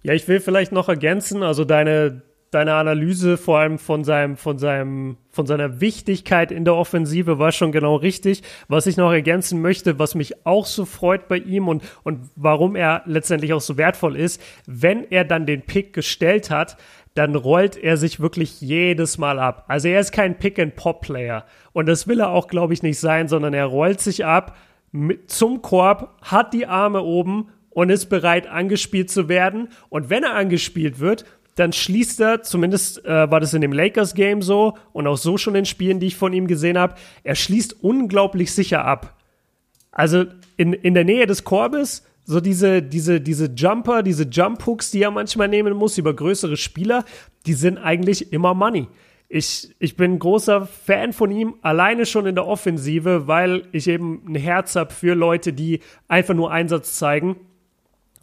Ja, 0.04 0.14
ich 0.14 0.28
will 0.28 0.40
vielleicht 0.40 0.72
noch 0.72 0.90
ergänzen, 0.90 1.44
also 1.44 1.66
deine, 1.66 2.22
deine 2.52 2.76
Analyse 2.76 3.38
vor 3.38 3.60
allem 3.60 3.78
von 3.78 4.04
seinem, 4.04 4.38
von 4.38 4.58
seinem, 4.58 5.18
von 5.30 5.46
seiner 5.46 5.82
Wichtigkeit 5.82 6.52
in 6.52 6.66
der 6.66 6.76
Offensive 6.76 7.40
war 7.40 7.52
schon 7.52 7.72
genau 7.72 7.98
richtig. 7.98 8.42
Was 8.68 8.88
ich 8.88 8.98
noch 8.98 9.12
ergänzen 9.12 9.62
möchte, 9.62 10.00
was 10.00 10.16
mich 10.16 10.46
auch 10.46 10.66
so 10.66 10.86
freut 10.86 11.28
bei 11.28 11.38
ihm 11.38 11.68
und, 11.68 11.84
und 12.04 12.30
warum 12.36 12.76
er 12.76 13.04
letztendlich 13.06 13.54
auch 13.54 13.62
so 13.62 13.78
wertvoll 13.78 14.16
ist, 14.16 14.42
wenn 14.66 15.04
er 15.12 15.26
dann 15.26 15.46
den 15.46 15.64
Pick 15.64 15.94
gestellt 15.94 16.50
hat, 16.50 16.78
dann 17.18 17.36
rollt 17.36 17.78
er 17.78 17.98
sich 17.98 18.20
wirklich 18.20 18.62
jedes 18.62 19.18
Mal 19.18 19.40
ab. 19.40 19.66
Also 19.68 19.88
er 19.88 20.00
ist 20.00 20.12
kein 20.12 20.38
Pick-and-Pop-Player. 20.38 21.46
Und 21.74 21.88
das 21.88 22.08
will 22.08 22.20
er 22.20 22.30
auch, 22.30 22.48
glaube 22.48 22.74
ich, 22.74 22.84
nicht 22.84 23.00
sein, 23.00 23.28
sondern 23.28 23.54
er 23.54 23.66
rollt 23.66 24.00
sich 24.00 24.24
ab 24.26 24.56
mit, 24.92 25.32
zum 25.32 25.62
Korb, 25.62 26.16
hat 26.22 26.54
die 26.54 26.68
Arme 26.68 27.02
oben 27.02 27.50
und 27.72 27.90
ist 27.90 28.08
bereit, 28.08 28.48
angespielt 28.48 29.10
zu 29.10 29.30
werden. 29.30 29.70
Und 29.90 30.10
wenn 30.12 30.24
er 30.24 30.36
angespielt 30.36 31.00
wird, 31.00 31.26
dann 31.56 31.74
schließt 31.74 32.22
er, 32.22 32.44
zumindest 32.44 33.04
äh, 33.04 33.32
war 33.32 33.40
das 33.40 33.56
in 33.56 33.62
dem 33.62 33.74
Lakers-Game 33.74 34.44
so 34.44 34.78
und 34.94 35.08
auch 35.08 35.18
so 35.18 35.38
schon 35.38 35.56
in 35.56 35.66
Spielen, 35.66 36.00
die 36.00 36.08
ich 36.08 36.16
von 36.16 36.34
ihm 36.34 36.46
gesehen 36.46 36.78
habe, 36.78 36.96
er 37.24 37.34
schließt 37.34 37.84
unglaublich 37.84 38.54
sicher 38.54 38.86
ab. 38.86 39.18
Also 39.92 40.26
in, 40.56 40.74
in 40.74 40.94
der 40.94 41.04
Nähe 41.04 41.26
des 41.26 41.44
Korbes 41.44 42.06
so 42.30 42.42
diese, 42.42 42.84
diese, 42.84 43.22
diese 43.22 43.46
Jumper, 43.56 44.04
diese 44.04 44.26
Jump-Hooks, 44.26 44.92
die 44.92 45.02
er 45.02 45.12
manchmal 45.12 45.48
nehmen 45.48 45.74
muss 45.74 45.98
über 45.98 46.14
größere 46.14 46.58
Spieler, 46.58 47.06
die 47.46 47.54
sind 47.54 47.78
eigentlich 47.78 48.34
immer 48.34 48.54
Money. 48.54 48.90
Ich, 49.30 49.74
ich 49.80 49.96
bin 49.96 50.20
großer 50.20 50.68
Fan 50.68 51.14
von 51.14 51.32
ihm, 51.32 51.56
alleine 51.62 52.06
schon 52.06 52.26
in 52.26 52.36
der 52.36 52.46
Offensive, 52.46 53.28
weil 53.28 53.64
ich 53.72 53.88
eben 53.88 54.24
ein 54.28 54.36
Herz 54.36 54.76
habe 54.76 54.94
für 54.94 55.16
Leute, 55.16 55.54
die 55.54 55.80
einfach 56.10 56.34
nur 56.34 56.52
Einsatz 56.52 56.96
zeigen. 56.96 57.38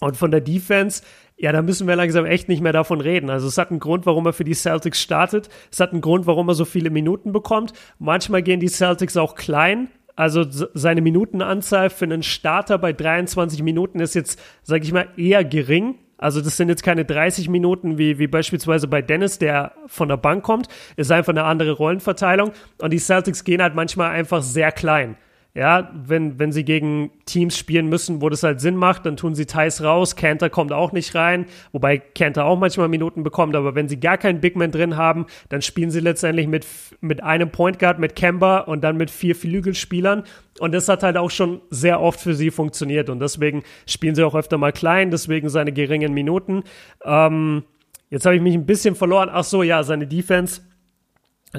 Und 0.01 0.19
von 0.19 0.31
der 0.31 0.43
Defense, 0.43 1.03
ja, 1.39 1.53
da 1.53 1.63
müssen 1.63 1.89
wir 1.89 1.97
langsam 1.97 2.27
echt 2.27 2.49
nicht 2.49 2.61
mehr 2.61 2.73
davon 2.73 3.01
reden. 3.01 3.31
Also 3.31 3.49
es 3.49 3.57
hat 3.57 3.71
einen 3.71 3.81
Grund, 3.81 4.05
warum 4.05 4.27
er 4.27 4.35
für 4.35 4.45
die 4.45 4.55
Celtics 4.55 5.01
startet. 5.01 5.49
Es 5.73 5.81
hat 5.81 5.93
einen 5.93 6.03
Grund, 6.03 6.27
warum 6.27 6.47
er 6.49 6.55
so 6.55 6.67
viele 6.67 6.91
Minuten 6.91 7.33
bekommt. 7.33 7.73
Manchmal 7.99 8.43
gehen 8.43 8.61
die 8.61 8.69
Celtics 8.69 9.17
auch 9.17 9.35
klein, 9.35 9.89
also 10.17 10.45
seine 10.75 11.01
Minutenanzahl 11.01 11.91
für 11.91 12.05
einen 12.05 12.23
Starter 12.23 12.79
bei 12.79 12.93
23 12.93 13.63
Minuten 13.63 14.01
ist 14.01 14.15
jetzt, 14.15 14.41
sage 14.63 14.85
ich 14.85 14.93
mal, 14.93 15.09
eher 15.17 15.45
gering. 15.45 15.97
Also 16.19 16.41
das 16.41 16.57
sind 16.57 16.69
jetzt 16.69 16.85
keine 16.85 17.05
30 17.05 17.49
Minuten 17.49 17.99
wie, 17.99 18.19
wie 18.19 18.29
beispielsweise 18.29 18.87
bei 18.87 19.03
Dennis, 19.03 19.39
der 19.39 19.73
von 19.87 20.09
der 20.09 20.17
Bank 20.17 20.45
kommt. 20.45 20.69
Ist 20.97 21.11
einfach 21.11 21.33
eine 21.33 21.45
andere 21.45 21.73
Rollenverteilung. 21.73 22.53
Und 22.81 22.93
die 22.93 22.99
Celtics 22.99 23.45
gehen 23.45 23.61
halt 23.61 23.75
manchmal 23.75 24.11
einfach 24.11 24.43
sehr 24.43 24.71
klein. 24.71 25.17
Ja, 25.57 25.93
wenn, 25.95 26.41
wenn 26.41 26.51
sie 26.51 26.65
gegen 26.65 27.13
Teams 27.27 27.57
spielen 27.57 27.89
müssen, 27.89 28.21
wo 28.21 28.29
das 28.29 28.43
halt 28.43 28.61
Sinn 28.61 28.75
macht, 28.75 29.07
dann 29.07 29.17
tun 29.17 29.37
sie 29.37 29.47
Thais 29.47 29.85
raus. 29.85 30.17
Cantor 30.17 30.49
kommt 30.49 30.73
auch 30.73 30.91
nicht 30.91 31.15
rein, 31.15 31.47
wobei 31.71 31.99
Cantor 31.99 32.47
auch 32.47 32.59
manchmal 32.59 32.89
Minuten 32.89 33.23
bekommt. 33.23 33.55
Aber 33.55 33.77
wenn 33.77 33.89
sie 33.89 34.01
gar 34.01 34.19
keinen 34.19 34.41
Big 34.41 34.57
Man 34.57 34.73
drin 34.73 34.97
haben, 34.97 35.27
dann 35.51 35.63
spielen 35.63 35.93
sie 35.93 36.01
letztendlich 36.01 36.49
mit, 36.49 36.67
mit 37.01 37.23
einem 37.23 37.51
Point 37.51 37.79
Guard, 37.79 38.01
mit 38.01 38.17
Kemba 38.17 38.59
und 38.59 38.83
dann 38.83 38.97
mit 38.97 39.13
vier 39.13 39.37
Flügelspielern. 39.37 40.25
Und 40.59 40.73
das 40.75 40.89
hat 40.89 41.05
halt 41.05 41.17
auch 41.17 41.31
schon 41.31 41.61
sehr 41.71 42.01
oft 42.01 42.19
für 42.19 42.35
sie 42.35 42.51
funktioniert. 42.51 43.09
Und 43.09 43.21
deswegen 43.21 43.63
spielen 43.87 44.17
sie 44.17 44.25
auch 44.25 44.35
öfter 44.35 44.59
mal 44.59 44.73
klein, 44.73 45.13
deswegen 45.13 45.49
seine 45.51 45.71
geringen 45.71 46.15
Minuten. 46.15 46.65
Ähm, 47.05 47.63
jetzt 48.11 48.27
habe 48.27 48.35
ich 48.35 48.43
mich 48.43 48.55
ein 48.55 48.67
bisschen 48.67 48.97
verloren. 48.97 49.31
Ach 49.33 49.45
so, 49.45 49.63
ja, 49.63 49.85
seine 49.85 50.09
Defense. 50.09 50.63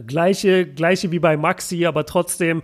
Gleiche, 0.06 0.66
gleiche 0.66 1.14
wie 1.14 1.20
bei 1.20 1.38
Maxi, 1.38 1.86
aber 1.86 2.06
trotzdem 2.06 2.62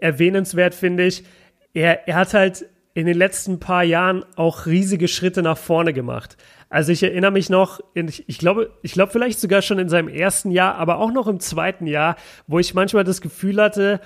erwähnenswert, 0.00 0.74
finde 0.74 1.06
ich. 1.06 1.24
Er, 1.72 2.08
er 2.08 2.16
hat 2.16 2.34
halt 2.34 2.66
in 2.94 3.06
den 3.06 3.16
letzten 3.16 3.60
paar 3.60 3.84
Jahren 3.84 4.24
auch 4.36 4.66
riesige 4.66 5.08
Schritte 5.08 5.42
nach 5.42 5.58
vorne 5.58 5.92
gemacht. 5.92 6.36
Also 6.68 6.92
ich 6.92 7.02
erinnere 7.02 7.30
mich 7.32 7.50
noch, 7.50 7.80
ich, 7.94 8.28
ich 8.28 8.38
glaube, 8.38 8.70
ich 8.82 8.92
glaube 8.92 9.12
vielleicht 9.12 9.40
sogar 9.40 9.62
schon 9.62 9.78
in 9.78 9.88
seinem 9.88 10.08
ersten 10.08 10.50
Jahr, 10.50 10.76
aber 10.76 10.98
auch 10.98 11.12
noch 11.12 11.26
im 11.26 11.40
zweiten 11.40 11.86
Jahr, 11.86 12.16
wo 12.46 12.58
ich 12.58 12.74
manchmal 12.74 13.04
das 13.04 13.20
Gefühl 13.20 13.60
hatte, 13.60 14.00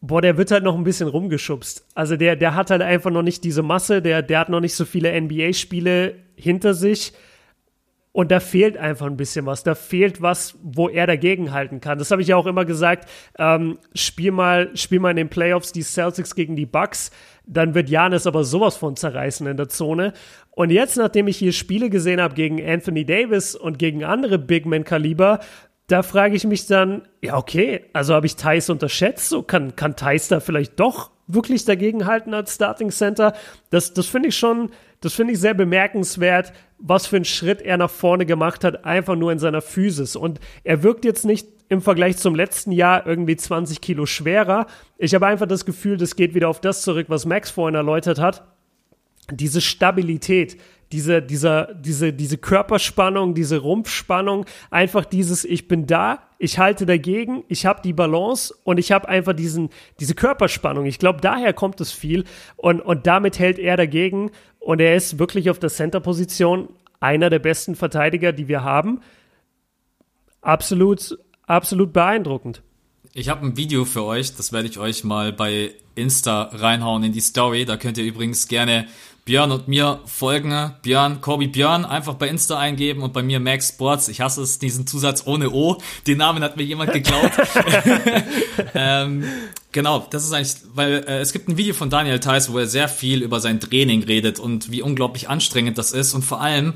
boah, 0.00 0.22
der 0.22 0.36
wird 0.36 0.50
halt 0.50 0.64
noch 0.64 0.76
ein 0.76 0.84
bisschen 0.84 1.08
rumgeschubst. 1.08 1.86
Also 1.94 2.16
der, 2.16 2.36
der 2.36 2.54
hat 2.54 2.70
halt 2.70 2.82
einfach 2.82 3.10
noch 3.10 3.22
nicht 3.22 3.44
diese 3.44 3.62
Masse, 3.62 4.02
der, 4.02 4.22
der 4.22 4.40
hat 4.40 4.48
noch 4.48 4.60
nicht 4.60 4.74
so 4.74 4.84
viele 4.84 5.18
NBA-Spiele 5.18 6.14
hinter 6.36 6.74
sich. 6.74 7.12
Und 8.12 8.32
da 8.32 8.40
fehlt 8.40 8.76
einfach 8.76 9.06
ein 9.06 9.16
bisschen 9.16 9.46
was. 9.46 9.62
Da 9.62 9.76
fehlt 9.76 10.20
was, 10.20 10.58
wo 10.62 10.88
er 10.88 11.06
dagegen 11.06 11.52
halten 11.52 11.80
kann. 11.80 11.98
Das 11.98 12.10
habe 12.10 12.22
ich 12.22 12.28
ja 12.28 12.36
auch 12.36 12.46
immer 12.46 12.64
gesagt. 12.64 13.08
Ähm, 13.38 13.78
spiel, 13.94 14.32
mal, 14.32 14.76
spiel 14.76 14.98
mal 14.98 15.10
in 15.10 15.16
den 15.16 15.28
Playoffs 15.28 15.70
die 15.70 15.82
Celtics 15.82 16.34
gegen 16.34 16.56
die 16.56 16.66
Bucks. 16.66 17.12
Dann 17.46 17.74
wird 17.74 17.88
Janis 17.88 18.26
aber 18.26 18.42
sowas 18.42 18.76
von 18.76 18.96
zerreißen 18.96 19.46
in 19.46 19.56
der 19.56 19.68
Zone. 19.68 20.12
Und 20.50 20.70
jetzt, 20.70 20.96
nachdem 20.96 21.28
ich 21.28 21.36
hier 21.36 21.52
Spiele 21.52 21.88
gesehen 21.88 22.20
habe 22.20 22.34
gegen 22.34 22.64
Anthony 22.64 23.04
Davis 23.04 23.54
und 23.54 23.78
gegen 23.78 24.02
andere 24.02 24.38
Big 24.38 24.66
Man-Kaliber, 24.66 25.38
da 25.86 26.02
frage 26.02 26.36
ich 26.36 26.44
mich 26.44 26.66
dann, 26.66 27.08
ja, 27.20 27.36
okay, 27.36 27.86
also 27.92 28.14
habe 28.14 28.26
ich 28.26 28.36
Thais 28.36 28.70
unterschätzt? 28.70 29.28
So 29.28 29.42
kann, 29.42 29.74
kann 29.74 29.96
Thais 29.96 30.28
da 30.28 30.40
vielleicht 30.40 30.78
doch 30.78 31.10
wirklich 31.26 31.64
dagegen 31.64 32.06
halten 32.06 32.34
als 32.34 32.54
Starting 32.54 32.90
Center? 32.90 33.34
Das, 33.70 33.94
das 33.94 34.06
finde 34.06 34.28
ich 34.28 34.36
schon, 34.36 34.70
das 35.00 35.14
finde 35.14 35.32
ich 35.32 35.40
sehr 35.40 35.54
bemerkenswert, 35.54 36.52
was 36.80 37.06
für 37.06 37.16
einen 37.16 37.24
Schritt 37.24 37.60
er 37.62 37.76
nach 37.76 37.90
vorne 37.90 38.26
gemacht 38.26 38.64
hat, 38.64 38.84
einfach 38.84 39.16
nur 39.16 39.30
in 39.32 39.38
seiner 39.38 39.60
Physis. 39.60 40.16
Und 40.16 40.40
er 40.64 40.82
wirkt 40.82 41.04
jetzt 41.04 41.24
nicht 41.24 41.46
im 41.68 41.82
Vergleich 41.82 42.16
zum 42.16 42.34
letzten 42.34 42.72
Jahr 42.72 43.06
irgendwie 43.06 43.36
20 43.36 43.80
Kilo 43.80 44.06
schwerer. 44.06 44.66
Ich 44.98 45.14
habe 45.14 45.26
einfach 45.26 45.46
das 45.46 45.64
Gefühl, 45.64 45.96
das 45.96 46.16
geht 46.16 46.34
wieder 46.34 46.48
auf 46.48 46.60
das 46.60 46.82
zurück, 46.82 47.06
was 47.08 47.26
Max 47.26 47.50
vorhin 47.50 47.76
erläutert 47.76 48.18
hat. 48.18 48.42
Diese 49.30 49.60
Stabilität, 49.60 50.56
diese, 50.90 51.22
dieser, 51.22 51.72
diese, 51.74 52.12
diese 52.12 52.38
Körperspannung, 52.38 53.34
diese 53.34 53.58
Rumpfspannung, 53.58 54.46
einfach 54.70 55.04
dieses, 55.04 55.44
ich 55.44 55.68
bin 55.68 55.86
da, 55.86 56.18
ich 56.38 56.58
halte 56.58 56.86
dagegen, 56.86 57.44
ich 57.46 57.66
habe 57.66 57.82
die 57.82 57.92
Balance 57.92 58.52
und 58.64 58.78
ich 58.78 58.90
habe 58.90 59.08
einfach 59.08 59.34
diesen, 59.34 59.70
diese 60.00 60.14
Körperspannung. 60.14 60.86
Ich 60.86 60.98
glaube, 60.98 61.20
daher 61.20 61.52
kommt 61.52 61.80
es 61.80 61.92
viel 61.92 62.24
und, 62.56 62.80
und 62.80 63.06
damit 63.06 63.38
hält 63.38 63.60
er 63.60 63.76
dagegen 63.76 64.32
und 64.60 64.80
er 64.80 64.94
ist 64.94 65.18
wirklich 65.18 65.50
auf 65.50 65.58
der 65.58 65.70
Center-Position 65.70 66.68
einer 67.00 67.30
der 67.30 67.38
besten 67.38 67.74
Verteidiger, 67.74 68.32
die 68.32 68.46
wir 68.46 68.62
haben. 68.62 69.00
Absolut, 70.42 71.18
absolut 71.46 71.92
beeindruckend. 71.92 72.62
Ich 73.12 73.28
habe 73.28 73.44
ein 73.44 73.56
Video 73.56 73.84
für 73.84 74.04
euch, 74.04 74.36
das 74.36 74.52
werde 74.52 74.68
ich 74.68 74.78
euch 74.78 75.02
mal 75.02 75.32
bei 75.32 75.72
Insta 75.96 76.42
reinhauen 76.52 77.02
in 77.02 77.12
die 77.12 77.20
Story. 77.20 77.64
Da 77.64 77.76
könnt 77.76 77.98
ihr 77.98 78.04
übrigens 78.04 78.46
gerne 78.46 78.86
Björn 79.30 79.52
und 79.52 79.68
mir 79.68 80.00
folgen. 80.06 80.72
Björn, 80.82 81.20
Corby 81.20 81.46
Björn, 81.46 81.84
einfach 81.84 82.14
bei 82.14 82.26
Insta 82.26 82.58
eingeben 82.58 83.04
und 83.04 83.12
bei 83.12 83.22
mir 83.22 83.38
Max 83.38 83.68
Sports. 83.68 84.08
Ich 84.08 84.20
hasse 84.20 84.42
es, 84.42 84.58
diesen 84.58 84.88
Zusatz 84.88 85.22
ohne 85.24 85.50
O. 85.50 85.78
Den 86.08 86.18
Namen 86.18 86.42
hat 86.42 86.56
mir 86.56 86.64
jemand 86.64 86.92
geklaut. 86.92 87.30
ähm, 88.74 89.22
genau, 89.70 90.04
das 90.10 90.24
ist 90.24 90.32
eigentlich, 90.32 90.56
weil 90.74 91.04
äh, 91.06 91.20
es 91.20 91.32
gibt 91.32 91.46
ein 91.46 91.56
Video 91.56 91.74
von 91.74 91.90
Daniel 91.90 92.18
Theiss, 92.18 92.52
wo 92.52 92.58
er 92.58 92.66
sehr 92.66 92.88
viel 92.88 93.22
über 93.22 93.38
sein 93.38 93.60
Training 93.60 94.02
redet 94.02 94.40
und 94.40 94.72
wie 94.72 94.82
unglaublich 94.82 95.28
anstrengend 95.28 95.78
das 95.78 95.92
ist 95.92 96.12
und 96.12 96.22
vor 96.22 96.40
allem, 96.40 96.74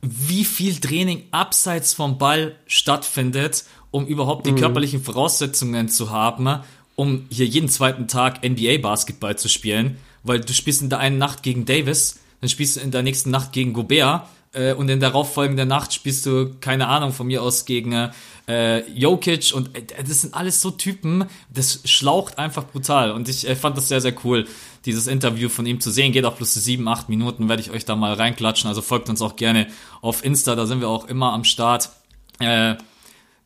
wie 0.00 0.46
viel 0.46 0.80
Training 0.80 1.24
abseits 1.32 1.92
vom 1.92 2.16
Ball 2.16 2.56
stattfindet, 2.66 3.64
um 3.90 4.06
überhaupt 4.06 4.46
die 4.46 4.52
mhm. 4.52 4.56
körperlichen 4.56 5.04
Voraussetzungen 5.04 5.90
zu 5.90 6.08
haben, 6.08 6.60
um 6.96 7.26
hier 7.28 7.44
jeden 7.44 7.68
zweiten 7.68 8.08
Tag 8.08 8.42
NBA 8.42 8.78
Basketball 8.78 9.36
zu 9.36 9.50
spielen 9.50 9.98
weil 10.24 10.40
du 10.40 10.52
spielst 10.52 10.82
in 10.82 10.90
der 10.90 10.98
einen 10.98 11.18
Nacht 11.18 11.42
gegen 11.42 11.64
Davis, 11.64 12.18
dann 12.40 12.50
spielst 12.50 12.76
du 12.76 12.80
in 12.80 12.90
der 12.90 13.02
nächsten 13.02 13.30
Nacht 13.30 13.52
gegen 13.52 13.72
Gobert 13.72 14.26
äh, 14.52 14.72
und 14.72 14.88
in 14.88 15.00
der 15.00 15.10
darauffolgenden 15.10 15.68
Nacht 15.68 15.94
spielst 15.94 16.26
du, 16.26 16.54
keine 16.60 16.88
Ahnung, 16.88 17.12
von 17.12 17.26
mir 17.26 17.42
aus 17.42 17.64
gegen 17.64 18.10
äh, 18.48 18.90
Jokic 18.90 19.52
und 19.54 19.76
äh, 19.76 20.02
das 20.02 20.22
sind 20.22 20.34
alles 20.34 20.60
so 20.60 20.70
Typen, 20.70 21.26
das 21.52 21.80
schlaucht 21.84 22.38
einfach 22.38 22.66
brutal 22.66 23.12
und 23.12 23.28
ich 23.28 23.48
äh, 23.48 23.56
fand 23.56 23.76
das 23.76 23.88
sehr, 23.88 24.00
sehr 24.00 24.14
cool, 24.24 24.46
dieses 24.84 25.06
Interview 25.06 25.48
von 25.48 25.66
ihm 25.66 25.80
zu 25.80 25.90
sehen, 25.90 26.12
geht 26.12 26.24
auch 26.24 26.36
plus 26.36 26.54
sieben, 26.54 26.88
acht 26.88 27.08
Minuten, 27.08 27.48
werde 27.48 27.62
ich 27.62 27.70
euch 27.70 27.84
da 27.84 27.96
mal 27.96 28.14
reinklatschen, 28.14 28.68
also 28.68 28.82
folgt 28.82 29.08
uns 29.08 29.22
auch 29.22 29.36
gerne 29.36 29.68
auf 30.02 30.24
Insta, 30.24 30.54
da 30.56 30.66
sind 30.66 30.80
wir 30.80 30.88
auch 30.88 31.06
immer 31.06 31.32
am 31.32 31.44
Start. 31.44 31.90
Äh, 32.38 32.76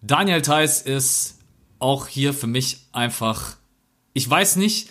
Daniel 0.03 0.43
Theiss 0.43 0.83
ist 0.83 1.39
auch 1.79 2.07
hier 2.07 2.35
für 2.35 2.47
mich 2.47 2.87
einfach, 2.93 3.57
ich 4.14 4.29
weiß 4.29 4.57
nicht, 4.57 4.91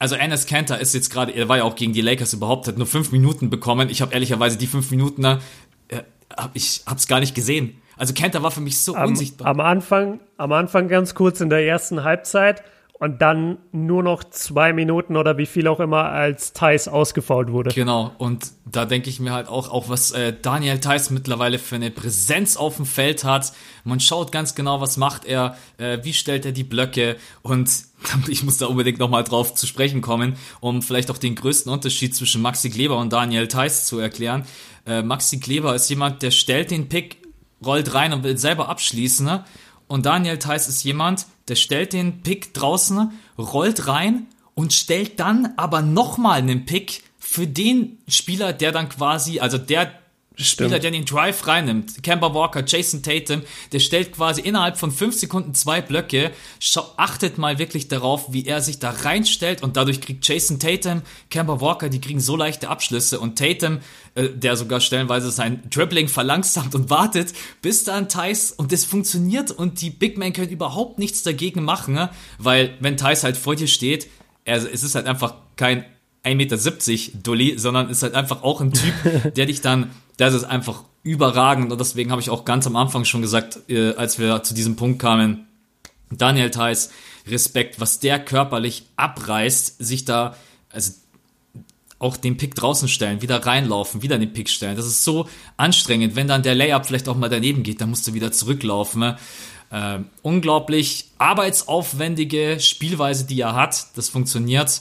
also 0.00 0.16
Enes 0.16 0.46
Kanter 0.46 0.80
ist 0.80 0.94
jetzt 0.94 1.10
gerade, 1.10 1.30
er 1.32 1.48
war 1.48 1.58
ja 1.58 1.64
auch 1.64 1.76
gegen 1.76 1.92
die 1.92 2.00
Lakers 2.00 2.32
überhaupt, 2.32 2.66
hat 2.66 2.78
nur 2.78 2.86
fünf 2.86 3.12
Minuten 3.12 3.50
bekommen. 3.50 3.90
Ich 3.90 4.00
habe 4.00 4.12
ehrlicherweise 4.14 4.56
die 4.56 4.66
fünf 4.66 4.90
Minuten, 4.90 5.24
äh, 5.24 5.38
hab, 6.34 6.50
ich 6.54 6.82
hab's 6.86 7.06
gar 7.06 7.20
nicht 7.20 7.34
gesehen. 7.34 7.80
Also 7.98 8.14
Kanter 8.14 8.42
war 8.42 8.50
für 8.50 8.62
mich 8.62 8.80
so 8.80 8.96
am, 8.96 9.10
unsichtbar. 9.10 9.46
Am 9.46 9.60
Anfang, 9.60 10.20
am 10.38 10.52
Anfang 10.52 10.88
ganz 10.88 11.14
kurz 11.14 11.42
in 11.42 11.50
der 11.50 11.66
ersten 11.66 12.02
Halbzeit 12.02 12.64
und 13.00 13.22
dann 13.22 13.56
nur 13.72 14.02
noch 14.02 14.22
zwei 14.24 14.74
Minuten 14.74 15.16
oder 15.16 15.38
wie 15.38 15.46
viel 15.46 15.66
auch 15.68 15.80
immer, 15.80 16.10
als 16.10 16.52
Thais 16.52 16.86
ausgefault 16.86 17.50
wurde. 17.50 17.70
Genau, 17.70 18.12
und 18.18 18.52
da 18.66 18.84
denke 18.84 19.08
ich 19.08 19.20
mir 19.20 19.32
halt 19.32 19.48
auch, 19.48 19.70
auch 19.70 19.88
was 19.88 20.10
äh, 20.10 20.34
Daniel 20.40 20.78
Thais 20.80 21.08
mittlerweile 21.08 21.58
für 21.58 21.76
eine 21.76 21.90
Präsenz 21.90 22.58
auf 22.58 22.76
dem 22.76 22.84
Feld 22.84 23.24
hat. 23.24 23.54
Man 23.84 24.00
schaut 24.00 24.32
ganz 24.32 24.54
genau, 24.54 24.82
was 24.82 24.98
macht 24.98 25.24
er, 25.24 25.56
äh, 25.78 25.98
wie 26.02 26.12
stellt 26.12 26.44
er 26.44 26.52
die 26.52 26.62
Blöcke 26.62 27.16
und 27.40 27.70
ich 28.28 28.44
muss 28.44 28.58
da 28.58 28.66
unbedingt 28.66 28.98
nochmal 28.98 29.24
drauf 29.24 29.54
zu 29.54 29.66
sprechen 29.66 30.02
kommen, 30.02 30.36
um 30.60 30.82
vielleicht 30.82 31.10
auch 31.10 31.18
den 31.18 31.36
größten 31.36 31.72
Unterschied 31.72 32.14
zwischen 32.14 32.42
Maxi 32.42 32.68
Kleber 32.68 32.98
und 32.98 33.14
Daniel 33.14 33.48
Theiss 33.48 33.86
zu 33.86 33.98
erklären. 33.98 34.44
Äh, 34.86 35.00
Maxi 35.00 35.40
Kleber 35.40 35.74
ist 35.74 35.88
jemand, 35.88 36.20
der 36.20 36.32
stellt 36.32 36.70
den 36.70 36.90
Pick, 36.90 37.16
rollt 37.64 37.94
rein 37.94 38.12
und 38.12 38.24
will 38.24 38.36
selber 38.36 38.68
abschließen. 38.68 39.24
Ne? 39.24 39.42
Und 39.86 40.04
Daniel 40.04 40.38
Theiss 40.38 40.68
ist 40.68 40.84
jemand, 40.84 41.26
der 41.50 41.56
stellt 41.56 41.92
den 41.92 42.22
Pick 42.22 42.54
draußen, 42.54 43.10
rollt 43.36 43.88
rein 43.88 44.26
und 44.54 44.72
stellt 44.72 45.20
dann 45.20 45.52
aber 45.56 45.82
nochmal 45.82 46.38
einen 46.38 46.64
Pick 46.64 47.02
für 47.18 47.46
den 47.46 47.98
Spieler, 48.08 48.52
der 48.52 48.72
dann 48.72 48.88
quasi, 48.88 49.40
also 49.40 49.58
der 49.58 49.99
Spieler, 50.44 50.78
der 50.78 50.90
den 50.90 51.04
Drive 51.04 51.46
reinnimmt, 51.46 52.02
Kemba 52.02 52.34
Walker, 52.34 52.64
Jason 52.66 53.02
Tatum, 53.02 53.42
der 53.72 53.78
stellt 53.78 54.12
quasi 54.12 54.40
innerhalb 54.40 54.78
von 54.78 54.90
fünf 54.90 55.16
Sekunden 55.16 55.54
zwei 55.54 55.80
Blöcke. 55.80 56.32
achtet 56.96 57.38
mal 57.38 57.58
wirklich 57.58 57.88
darauf, 57.88 58.32
wie 58.32 58.46
er 58.46 58.60
sich 58.60 58.78
da 58.78 58.90
reinstellt 58.90 59.62
und 59.62 59.76
dadurch 59.76 60.00
kriegt 60.00 60.26
Jason 60.26 60.58
Tatum, 60.58 61.02
Kemba 61.30 61.60
Walker, 61.60 61.88
die 61.88 62.00
kriegen 62.00 62.20
so 62.20 62.36
leichte 62.36 62.68
Abschlüsse 62.68 63.20
und 63.20 63.38
Tatum, 63.38 63.78
äh, 64.14 64.28
der 64.28 64.56
sogar 64.56 64.80
stellenweise 64.80 65.30
sein 65.30 65.62
Dribbling 65.70 66.08
verlangsamt 66.08 66.74
und 66.74 66.90
wartet, 66.90 67.32
bis 67.62 67.84
dann 67.84 68.08
Thais 68.08 68.52
und 68.52 68.72
das 68.72 68.84
funktioniert 68.84 69.50
und 69.50 69.80
die 69.80 69.90
Big 69.90 70.18
Men 70.18 70.32
können 70.32 70.50
überhaupt 70.50 70.98
nichts 70.98 71.22
dagegen 71.22 71.64
machen, 71.64 71.94
ne? 71.94 72.10
weil 72.38 72.76
wenn 72.80 72.96
Thais 72.96 73.24
halt 73.24 73.36
vor 73.36 73.56
dir 73.56 73.68
steht, 73.68 74.08
er, 74.44 74.56
es 74.56 74.82
ist 74.82 74.94
halt 74.94 75.06
einfach 75.06 75.34
kein 75.56 75.84
1,70 76.24 76.34
Meter 76.34 77.22
Dulli, 77.22 77.58
sondern 77.58 77.88
ist 77.88 78.02
halt 78.02 78.14
einfach 78.14 78.42
auch 78.42 78.60
ein 78.60 78.72
Typ, 78.72 78.94
der 79.36 79.46
dich 79.46 79.60
dann 79.60 79.90
das 80.20 80.34
ist 80.34 80.44
einfach 80.44 80.84
überragend 81.02 81.72
und 81.72 81.80
deswegen 81.80 82.10
habe 82.10 82.20
ich 82.20 82.28
auch 82.28 82.44
ganz 82.44 82.66
am 82.66 82.76
Anfang 82.76 83.06
schon 83.06 83.22
gesagt, 83.22 83.58
äh, 83.70 83.94
als 83.94 84.18
wir 84.18 84.42
zu 84.42 84.52
diesem 84.52 84.76
Punkt 84.76 85.00
kamen, 85.00 85.46
Daniel 86.10 86.50
Theiss, 86.50 86.90
Respekt, 87.26 87.80
was 87.80 88.00
der 88.00 88.18
körperlich 88.22 88.84
abreißt, 88.96 89.76
sich 89.82 90.04
da, 90.04 90.36
also 90.70 90.92
auch 91.98 92.18
den 92.18 92.36
Pick 92.36 92.54
draußen 92.54 92.88
stellen, 92.88 93.22
wieder 93.22 93.46
reinlaufen, 93.46 94.02
wieder 94.02 94.18
den 94.18 94.32
Pick 94.32 94.50
stellen. 94.50 94.76
Das 94.76 94.86
ist 94.86 95.04
so 95.04 95.28
anstrengend. 95.56 96.16
Wenn 96.16 96.28
dann 96.28 96.42
der 96.42 96.54
Layup 96.54 96.86
vielleicht 96.86 97.08
auch 97.08 97.16
mal 97.16 97.28
daneben 97.28 97.62
geht, 97.62 97.80
dann 97.80 97.90
musst 97.90 98.06
du 98.06 98.14
wieder 98.14 98.32
zurücklaufen. 98.32 99.00
Ne? 99.00 99.18
Äh, 99.70 99.98
unglaublich 100.22 101.10
arbeitsaufwendige 101.18 102.58
Spielweise, 102.58 103.26
die 103.26 103.40
er 103.40 103.54
hat. 103.54 103.86
Das 103.96 104.08
funktioniert 104.08 104.80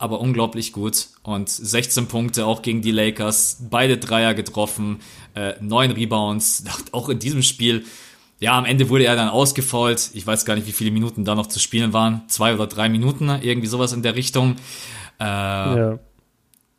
aber 0.00 0.18
unglaublich 0.20 0.72
gut. 0.72 1.08
Und 1.22 1.50
16 1.50 2.06
Punkte 2.06 2.46
auch 2.46 2.62
gegen 2.62 2.80
die 2.80 2.90
Lakers, 2.90 3.58
beide 3.68 3.98
Dreier 3.98 4.32
getroffen, 4.32 5.00
äh, 5.34 5.52
neun 5.60 5.90
Rebounds, 5.90 6.64
auch 6.92 7.10
in 7.10 7.18
diesem 7.18 7.42
Spiel. 7.42 7.84
Ja, 8.40 8.56
am 8.56 8.64
Ende 8.64 8.88
wurde 8.88 9.04
er 9.04 9.14
dann 9.14 9.28
ausgefault. 9.28 10.10
Ich 10.14 10.26
weiß 10.26 10.46
gar 10.46 10.54
nicht, 10.54 10.66
wie 10.66 10.72
viele 10.72 10.90
Minuten 10.90 11.26
da 11.26 11.34
noch 11.34 11.48
zu 11.48 11.58
spielen 11.58 11.92
waren. 11.92 12.22
Zwei 12.28 12.54
oder 12.54 12.66
drei 12.66 12.88
Minuten, 12.88 13.28
irgendwie 13.28 13.68
sowas 13.68 13.92
in 13.92 14.02
der 14.02 14.16
Richtung. 14.16 14.56
Äh, 15.20 15.24
ja. 15.24 15.98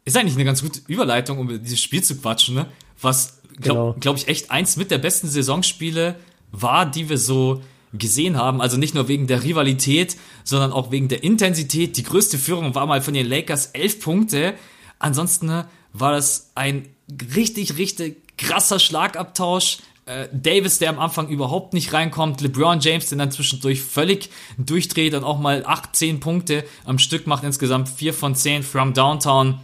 Ist 0.03 0.17
eigentlich 0.17 0.33
eine 0.33 0.45
ganz 0.45 0.63
gute 0.63 0.81
Überleitung, 0.87 1.37
um 1.37 1.47
dieses 1.47 1.79
Spiel 1.79 2.01
zu 2.01 2.17
quatschen, 2.17 2.55
ne? 2.55 2.65
Was, 2.99 3.39
glaube 3.61 3.61
genau. 3.61 3.95
glaub 3.99 4.17
ich, 4.17 4.27
echt 4.29 4.49
eins 4.49 4.77
mit 4.77 4.89
der 4.89 4.97
besten 4.97 5.27
Saisonspiele 5.27 6.15
war, 6.51 6.89
die 6.89 7.07
wir 7.07 7.19
so 7.19 7.61
gesehen 7.93 8.37
haben. 8.37 8.61
Also 8.61 8.77
nicht 8.77 8.95
nur 8.95 9.07
wegen 9.07 9.27
der 9.27 9.43
Rivalität, 9.43 10.17
sondern 10.43 10.71
auch 10.71 10.91
wegen 10.91 11.07
der 11.07 11.23
Intensität. 11.23 11.97
Die 11.97 12.03
größte 12.03 12.37
Führung 12.37 12.75
war 12.75 12.85
mal 12.85 13.01
von 13.01 13.13
den 13.13 13.27
Lakers 13.27 13.67
elf 13.67 13.99
Punkte. 13.99 14.53
Ansonsten 14.99 15.47
ne, 15.47 15.67
war 15.93 16.11
das 16.11 16.51
ein 16.55 16.87
richtig, 17.35 17.77
richtig 17.77 18.37
krasser 18.37 18.79
Schlagabtausch. 18.79 19.79
Äh, 20.05 20.27
Davis, 20.31 20.79
der 20.79 20.89
am 20.89 20.99
Anfang 20.99 21.27
überhaupt 21.27 21.73
nicht 21.73 21.93
reinkommt, 21.93 22.41
LeBron 22.41 22.79
James, 22.79 23.09
der 23.09 23.17
dann 23.17 23.31
zwischendurch 23.31 23.81
völlig 23.81 24.29
durchdreht 24.57 25.13
und 25.13 25.23
auch 25.23 25.39
mal 25.39 25.63
8, 25.65 25.95
10 25.95 26.19
Punkte 26.19 26.63
am 26.85 26.97
Stück 26.97 27.27
macht, 27.27 27.43
insgesamt 27.43 27.89
4 27.89 28.13
von 28.13 28.35
10 28.35 28.63
from 28.63 28.93
Downtown. 28.93 29.59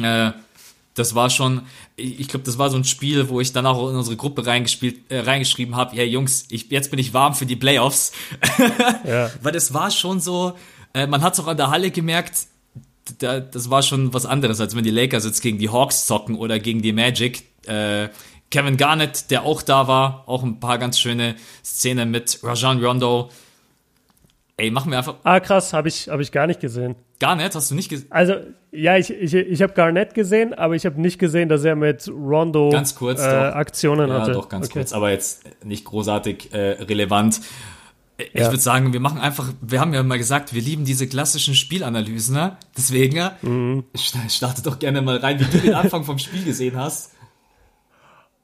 Äh, 0.00 0.32
das 0.98 1.14
war 1.14 1.30
schon, 1.30 1.62
ich 1.96 2.28
glaube, 2.28 2.44
das 2.44 2.58
war 2.58 2.70
so 2.70 2.76
ein 2.76 2.84
Spiel, 2.84 3.28
wo 3.28 3.40
ich 3.40 3.52
dann 3.52 3.66
auch 3.66 3.90
in 3.90 3.96
unsere 3.96 4.16
Gruppe 4.16 4.46
reingespielt, 4.46 5.10
äh, 5.10 5.20
reingeschrieben 5.20 5.76
habe, 5.76 5.96
hey 5.96 6.06
Jungs, 6.06 6.46
ich, 6.50 6.70
jetzt 6.70 6.90
bin 6.90 6.98
ich 6.98 7.14
warm 7.14 7.34
für 7.34 7.46
die 7.46 7.56
Playoffs. 7.56 8.12
ja. 9.04 9.30
Weil 9.42 9.52
das 9.52 9.72
war 9.74 9.90
schon 9.90 10.20
so, 10.20 10.54
äh, 10.94 11.06
man 11.06 11.22
hat 11.22 11.34
es 11.34 11.40
auch 11.40 11.46
an 11.46 11.56
der 11.56 11.70
Halle 11.70 11.90
gemerkt, 11.90 12.46
da, 13.18 13.40
das 13.40 13.70
war 13.70 13.82
schon 13.82 14.12
was 14.12 14.26
anderes, 14.26 14.60
als 14.60 14.76
wenn 14.76 14.84
die 14.84 14.90
Lakers 14.90 15.24
jetzt 15.24 15.40
gegen 15.40 15.58
die 15.58 15.70
Hawks 15.70 16.06
zocken 16.06 16.36
oder 16.36 16.58
gegen 16.58 16.82
die 16.82 16.92
Magic. 16.92 17.44
Äh, 17.66 18.08
Kevin 18.50 18.76
Garnett, 18.76 19.30
der 19.30 19.42
auch 19.44 19.62
da 19.62 19.88
war, 19.88 20.24
auch 20.26 20.42
ein 20.42 20.58
paar 20.60 20.78
ganz 20.78 20.98
schöne 20.98 21.36
Szenen 21.64 22.10
mit 22.10 22.40
Rajan 22.42 22.82
Rondo. 22.82 23.30
Ey, 24.56 24.70
machen 24.70 24.90
wir 24.90 24.98
einfach. 24.98 25.16
Ah, 25.22 25.40
krass, 25.40 25.72
habe 25.72 25.88
ich, 25.88 26.08
hab 26.08 26.20
ich 26.20 26.32
gar 26.32 26.46
nicht 26.46 26.60
gesehen. 26.60 26.96
Garnett 27.20 27.54
hast 27.54 27.70
du 27.70 27.74
nicht 27.74 27.88
gesehen? 27.88 28.06
Also, 28.10 28.34
ja, 28.70 28.96
ich, 28.96 29.10
ich, 29.10 29.34
ich 29.34 29.62
habe 29.62 29.72
Garnett 29.72 30.14
gesehen, 30.14 30.54
aber 30.54 30.74
ich 30.74 30.86
habe 30.86 31.00
nicht 31.00 31.18
gesehen, 31.18 31.48
dass 31.48 31.64
er 31.64 31.74
mit 31.74 32.08
Rondo 32.08 32.70
ganz 32.70 32.94
kurz, 32.94 33.20
äh, 33.20 33.24
Aktionen 33.24 34.08
ja, 34.08 34.20
hatte. 34.20 34.30
Ja, 34.30 34.36
doch, 34.36 34.48
ganz 34.48 34.66
okay. 34.66 34.78
kurz, 34.78 34.92
aber 34.92 35.10
jetzt 35.10 35.42
nicht 35.64 35.84
großartig 35.84 36.52
äh, 36.52 36.82
relevant. 36.82 37.40
Ich 38.18 38.34
ja. 38.34 38.46
würde 38.46 38.58
sagen, 38.58 38.92
wir 38.92 39.00
machen 39.00 39.20
einfach, 39.20 39.52
wir 39.60 39.80
haben 39.80 39.94
ja 39.94 40.02
mal 40.02 40.18
gesagt, 40.18 40.52
wir 40.52 40.60
lieben 40.60 40.84
diese 40.84 41.06
klassischen 41.06 41.54
Spielanalysen, 41.54 42.34
ne? 42.34 42.56
Deswegen, 42.76 43.30
mhm. 43.42 43.84
starte 44.28 44.62
doch 44.62 44.80
gerne 44.80 45.02
mal 45.02 45.18
rein, 45.18 45.38
wie 45.38 45.44
du 45.44 45.58
den 45.58 45.74
Anfang 45.74 46.02
vom 46.02 46.18
Spiel 46.18 46.44
gesehen 46.44 46.76
hast. 46.76 47.12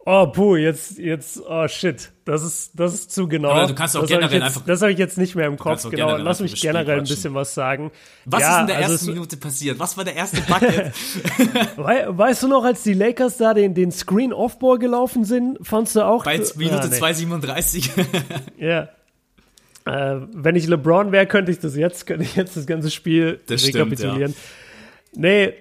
Oh, 0.07 0.27
puh, 0.27 0.57
jetzt, 0.57 0.99
jetzt, 0.99 1.41
oh 1.49 1.67
shit, 1.67 2.13
das 2.27 2.43
ist, 2.43 2.73
das 2.75 2.93
ist 2.93 3.11
zu 3.11 3.27
genau. 3.27 3.51
Aber 3.51 3.69
du 3.69 3.75
kannst 3.75 3.97
auch 3.97 4.03
das 4.03 4.11
generell 4.11 4.35
jetzt, 4.35 4.43
einfach. 4.43 4.65
Das 4.67 4.83
habe 4.83 4.93
ich 4.93 4.99
jetzt 4.99 5.17
nicht 5.17 5.35
mehr 5.35 5.47
im 5.47 5.57
Kopf, 5.57 5.89
genau. 5.89 6.19
Lass 6.19 6.41
mich 6.41 6.61
generell 6.61 6.99
ein 6.99 7.05
bisschen 7.05 7.33
was 7.33 7.55
sagen. 7.55 7.91
Was 8.27 8.43
ja, 8.43 8.57
ist 8.57 8.61
in 8.61 8.67
der 8.67 8.77
also 8.77 8.93
ersten 8.93 9.13
Minute 9.13 9.37
passiert? 9.39 9.79
Was 9.79 9.97
war 9.97 10.05
der 10.05 10.15
erste 10.15 10.43
Bucket? 10.43 10.93
weißt 12.19 12.43
du 12.43 12.49
noch, 12.49 12.65
als 12.65 12.83
die 12.83 12.93
Lakers 12.93 13.39
da 13.39 13.55
den, 13.55 13.73
den 13.73 13.91
Screen-Off-Ball 13.91 14.79
gelaufen 14.79 15.25
sind, 15.25 15.59
fandst 15.63 15.97
du 15.97 16.03
auch. 16.03 16.25
Bei 16.25 16.39
Minute 16.57 16.83
ah, 16.83 16.87
nee. 16.87 16.97
2,37. 16.97 17.91
ja. 18.59 18.89
Äh, 19.87 20.21
wenn 20.35 20.55
ich 20.55 20.67
LeBron 20.67 21.13
wäre, 21.13 21.27
könnte 21.27 21.51
ich 21.51 21.61
das 21.61 21.77
jetzt, 21.77 22.07
könnte 22.07 22.25
ich 22.25 22.37
jetzt 22.37 22.59
das 22.59 22.67
ganze 22.67 22.91
Spiel 22.91 23.41
das 23.47 23.67
rekapitulieren. 23.67 24.35
Stimmt, 24.35 25.15
ja. 25.15 25.21
Nee, 25.21 25.55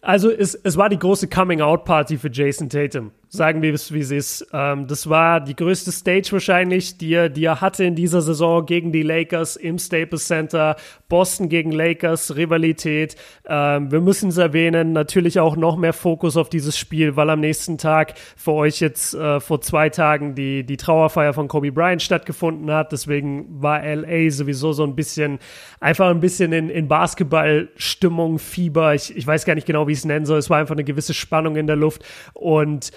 also 0.00 0.30
es, 0.30 0.54
es 0.54 0.76
war 0.76 0.88
die 0.88 0.98
große 0.98 1.28
Coming-out-Party 1.28 2.18
für 2.18 2.30
Jason 2.30 2.68
Tatum. 2.68 3.10
Sagen 3.30 3.60
wir 3.60 3.74
es, 3.74 3.92
wie 3.92 4.00
es 4.00 4.10
ist. 4.10 4.46
Ähm, 4.52 4.86
das 4.86 5.08
war 5.08 5.40
die 5.40 5.54
größte 5.54 5.92
Stage 5.92 6.28
wahrscheinlich, 6.32 6.96
die 6.96 7.12
er, 7.12 7.28
die 7.28 7.44
er 7.44 7.60
hatte 7.60 7.84
in 7.84 7.94
dieser 7.94 8.22
Saison 8.22 8.64
gegen 8.64 8.90
die 8.90 9.02
Lakers 9.02 9.56
im 9.56 9.78
Staples 9.78 10.26
Center. 10.26 10.76
Boston 11.08 11.48
gegen 11.48 11.72
Lakers, 11.72 12.36
Rivalität. 12.36 13.16
Ähm, 13.46 13.90
wir 13.90 14.00
müssen 14.00 14.30
es 14.30 14.38
erwähnen, 14.38 14.92
natürlich 14.92 15.40
auch 15.40 15.56
noch 15.56 15.76
mehr 15.76 15.92
Fokus 15.92 16.36
auf 16.36 16.48
dieses 16.48 16.78
Spiel, 16.78 17.16
weil 17.16 17.30
am 17.30 17.40
nächsten 17.40 17.76
Tag 17.76 18.14
für 18.36 18.52
euch 18.52 18.80
jetzt 18.80 19.14
äh, 19.14 19.40
vor 19.40 19.60
zwei 19.60 19.90
Tagen 19.90 20.34
die, 20.34 20.64
die 20.64 20.76
Trauerfeier 20.76 21.34
von 21.34 21.48
Kobe 21.48 21.72
Bryant 21.72 22.02
stattgefunden 22.02 22.70
hat. 22.70 22.92
Deswegen 22.92 23.46
war 23.62 23.82
LA 23.82 24.30
sowieso 24.30 24.72
so 24.72 24.84
ein 24.84 24.96
bisschen, 24.96 25.38
einfach 25.80 26.08
ein 26.08 26.20
bisschen 26.20 26.52
in, 26.52 26.70
in 26.70 26.88
Basketballstimmung, 26.88 28.38
Fieber. 28.38 28.94
Ich, 28.94 29.14
ich 29.16 29.26
weiß 29.26 29.44
gar 29.44 29.54
nicht 29.54 29.66
genau, 29.66 29.86
wie 29.86 29.92
ich 29.92 29.98
es 29.98 30.04
nennen 30.04 30.24
soll. 30.24 30.38
Es 30.38 30.50
war 30.50 30.58
einfach 30.58 30.74
eine 30.74 30.84
gewisse 30.84 31.14
Spannung 31.14 31.56
in 31.56 31.66
der 31.66 31.76
Luft 31.76 32.04
und 32.32 32.90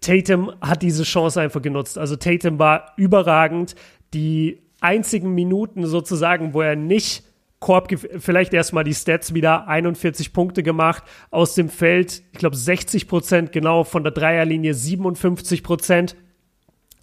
Tatum 0.00 0.52
hat 0.60 0.82
diese 0.82 1.02
Chance 1.02 1.40
einfach 1.40 1.62
genutzt. 1.62 1.98
Also 1.98 2.16
Tatum 2.16 2.58
war 2.58 2.92
überragend. 2.96 3.74
Die 4.14 4.62
einzigen 4.80 5.34
Minuten 5.34 5.86
sozusagen, 5.86 6.54
wo 6.54 6.62
er 6.62 6.76
nicht 6.76 7.24
Korb, 7.60 7.94
vielleicht 8.18 8.54
erstmal 8.54 8.84
die 8.84 8.94
Stats 8.94 9.34
wieder, 9.34 9.68
41 9.68 10.32
Punkte 10.32 10.62
gemacht 10.62 11.02
aus 11.30 11.54
dem 11.54 11.68
Feld, 11.68 12.22
ich 12.32 12.38
glaube 12.38 12.56
60 12.56 13.06
Prozent 13.06 13.52
genau, 13.52 13.84
von 13.84 14.02
der 14.02 14.12
Dreierlinie 14.12 14.72
57 14.72 15.62
Prozent. 15.62 16.16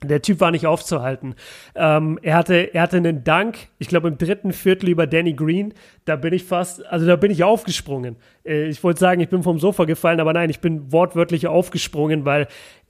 Der 0.04 0.22
Typ 0.22 0.40
war 0.40 0.52
nicht 0.52 0.68
aufzuhalten. 0.68 1.34
Ähm, 1.74 2.20
er 2.22 2.36
hatte, 2.36 2.74
er 2.74 2.84
hatte 2.84 2.98
einen 2.98 3.24
Dank, 3.24 3.58
ich 3.80 3.88
glaube 3.88 4.08
im 4.08 4.20
dritten 4.20 4.54
Viertel 4.54 4.90
über 4.90 5.08
Danny 5.08 5.34
Green. 5.34 5.74
Da 6.06 6.16
bin 6.16 6.34
ich 6.34 6.44
fast, 6.44 6.86
also 6.86 7.08
da 7.08 7.16
bin 7.16 7.32
ich 7.32 7.44
aufgesprungen. 7.44 8.16
Äh, 8.46 8.68
ich 8.68 8.84
wollte 8.84 9.00
sagen, 9.00 9.22
ich 9.22 9.30
bin 9.30 9.42
vom 9.42 9.60
Sofa 9.60 9.86
gefallen, 9.86 10.20
aber 10.20 10.34
nein, 10.34 10.52
ich 10.52 10.60
bin 10.60 10.92
wortwörtlich 10.92 11.48
aufgesprungen, 11.48 12.26
weil 12.26 12.48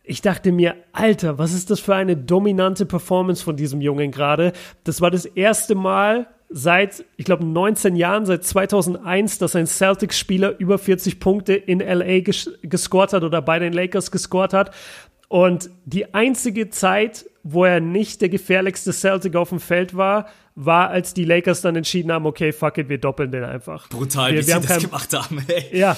ich 0.07 0.21
dachte 0.21 0.51
mir, 0.51 0.75
Alter, 0.93 1.37
was 1.37 1.53
ist 1.53 1.69
das 1.69 1.79
für 1.79 1.95
eine 1.95 2.15
dominante 2.15 2.85
Performance 2.85 3.43
von 3.43 3.55
diesem 3.55 3.81
Jungen 3.81 4.11
gerade? 4.11 4.53
Das 4.83 5.01
war 5.01 5.11
das 5.11 5.25
erste 5.25 5.75
Mal 5.75 6.27
seit, 6.49 7.03
ich 7.17 7.25
glaube, 7.25 7.45
19 7.45 7.95
Jahren, 7.97 8.25
seit 8.25 8.45
2001, 8.45 9.37
dass 9.37 9.55
ein 9.55 9.67
Celtics-Spieler 9.67 10.57
über 10.59 10.77
40 10.77 11.19
Punkte 11.19 11.53
in 11.53 11.79
LA 11.79 12.21
ges 12.21 12.49
gescored 12.63 13.11
hat 13.11 13.23
oder 13.23 13.41
bei 13.41 13.59
den 13.59 13.73
Lakers 13.73 14.11
gescored 14.11 14.53
hat. 14.53 14.73
Und 15.27 15.69
die 15.83 16.13
einzige 16.13 16.69
Zeit, 16.69 17.25
wo 17.43 17.65
er 17.65 17.81
nicht 17.81 18.21
der 18.21 18.29
gefährlichste 18.29 18.93
Celtic 18.93 19.35
auf 19.35 19.49
dem 19.49 19.59
Feld 19.59 19.97
war, 19.97 20.27
war, 20.55 20.89
als 20.89 21.13
die 21.13 21.25
Lakers 21.25 21.61
dann 21.61 21.75
entschieden 21.75 22.11
haben, 22.11 22.25
okay, 22.25 22.51
fuck 22.51 22.77
it, 22.77 22.89
wir 22.89 22.97
doppeln 22.97 23.31
den 23.31 23.43
einfach. 23.43 23.89
Brutal, 23.89 24.31
wir, 24.31 24.41
wie 24.41 24.47
wir 24.47 24.55
sie 24.55 24.61
das 24.61 24.67
kein, 24.67 24.79
gemacht 24.79 25.13
haben. 25.13 25.45
Ey. 25.47 25.77
Ja, 25.77 25.97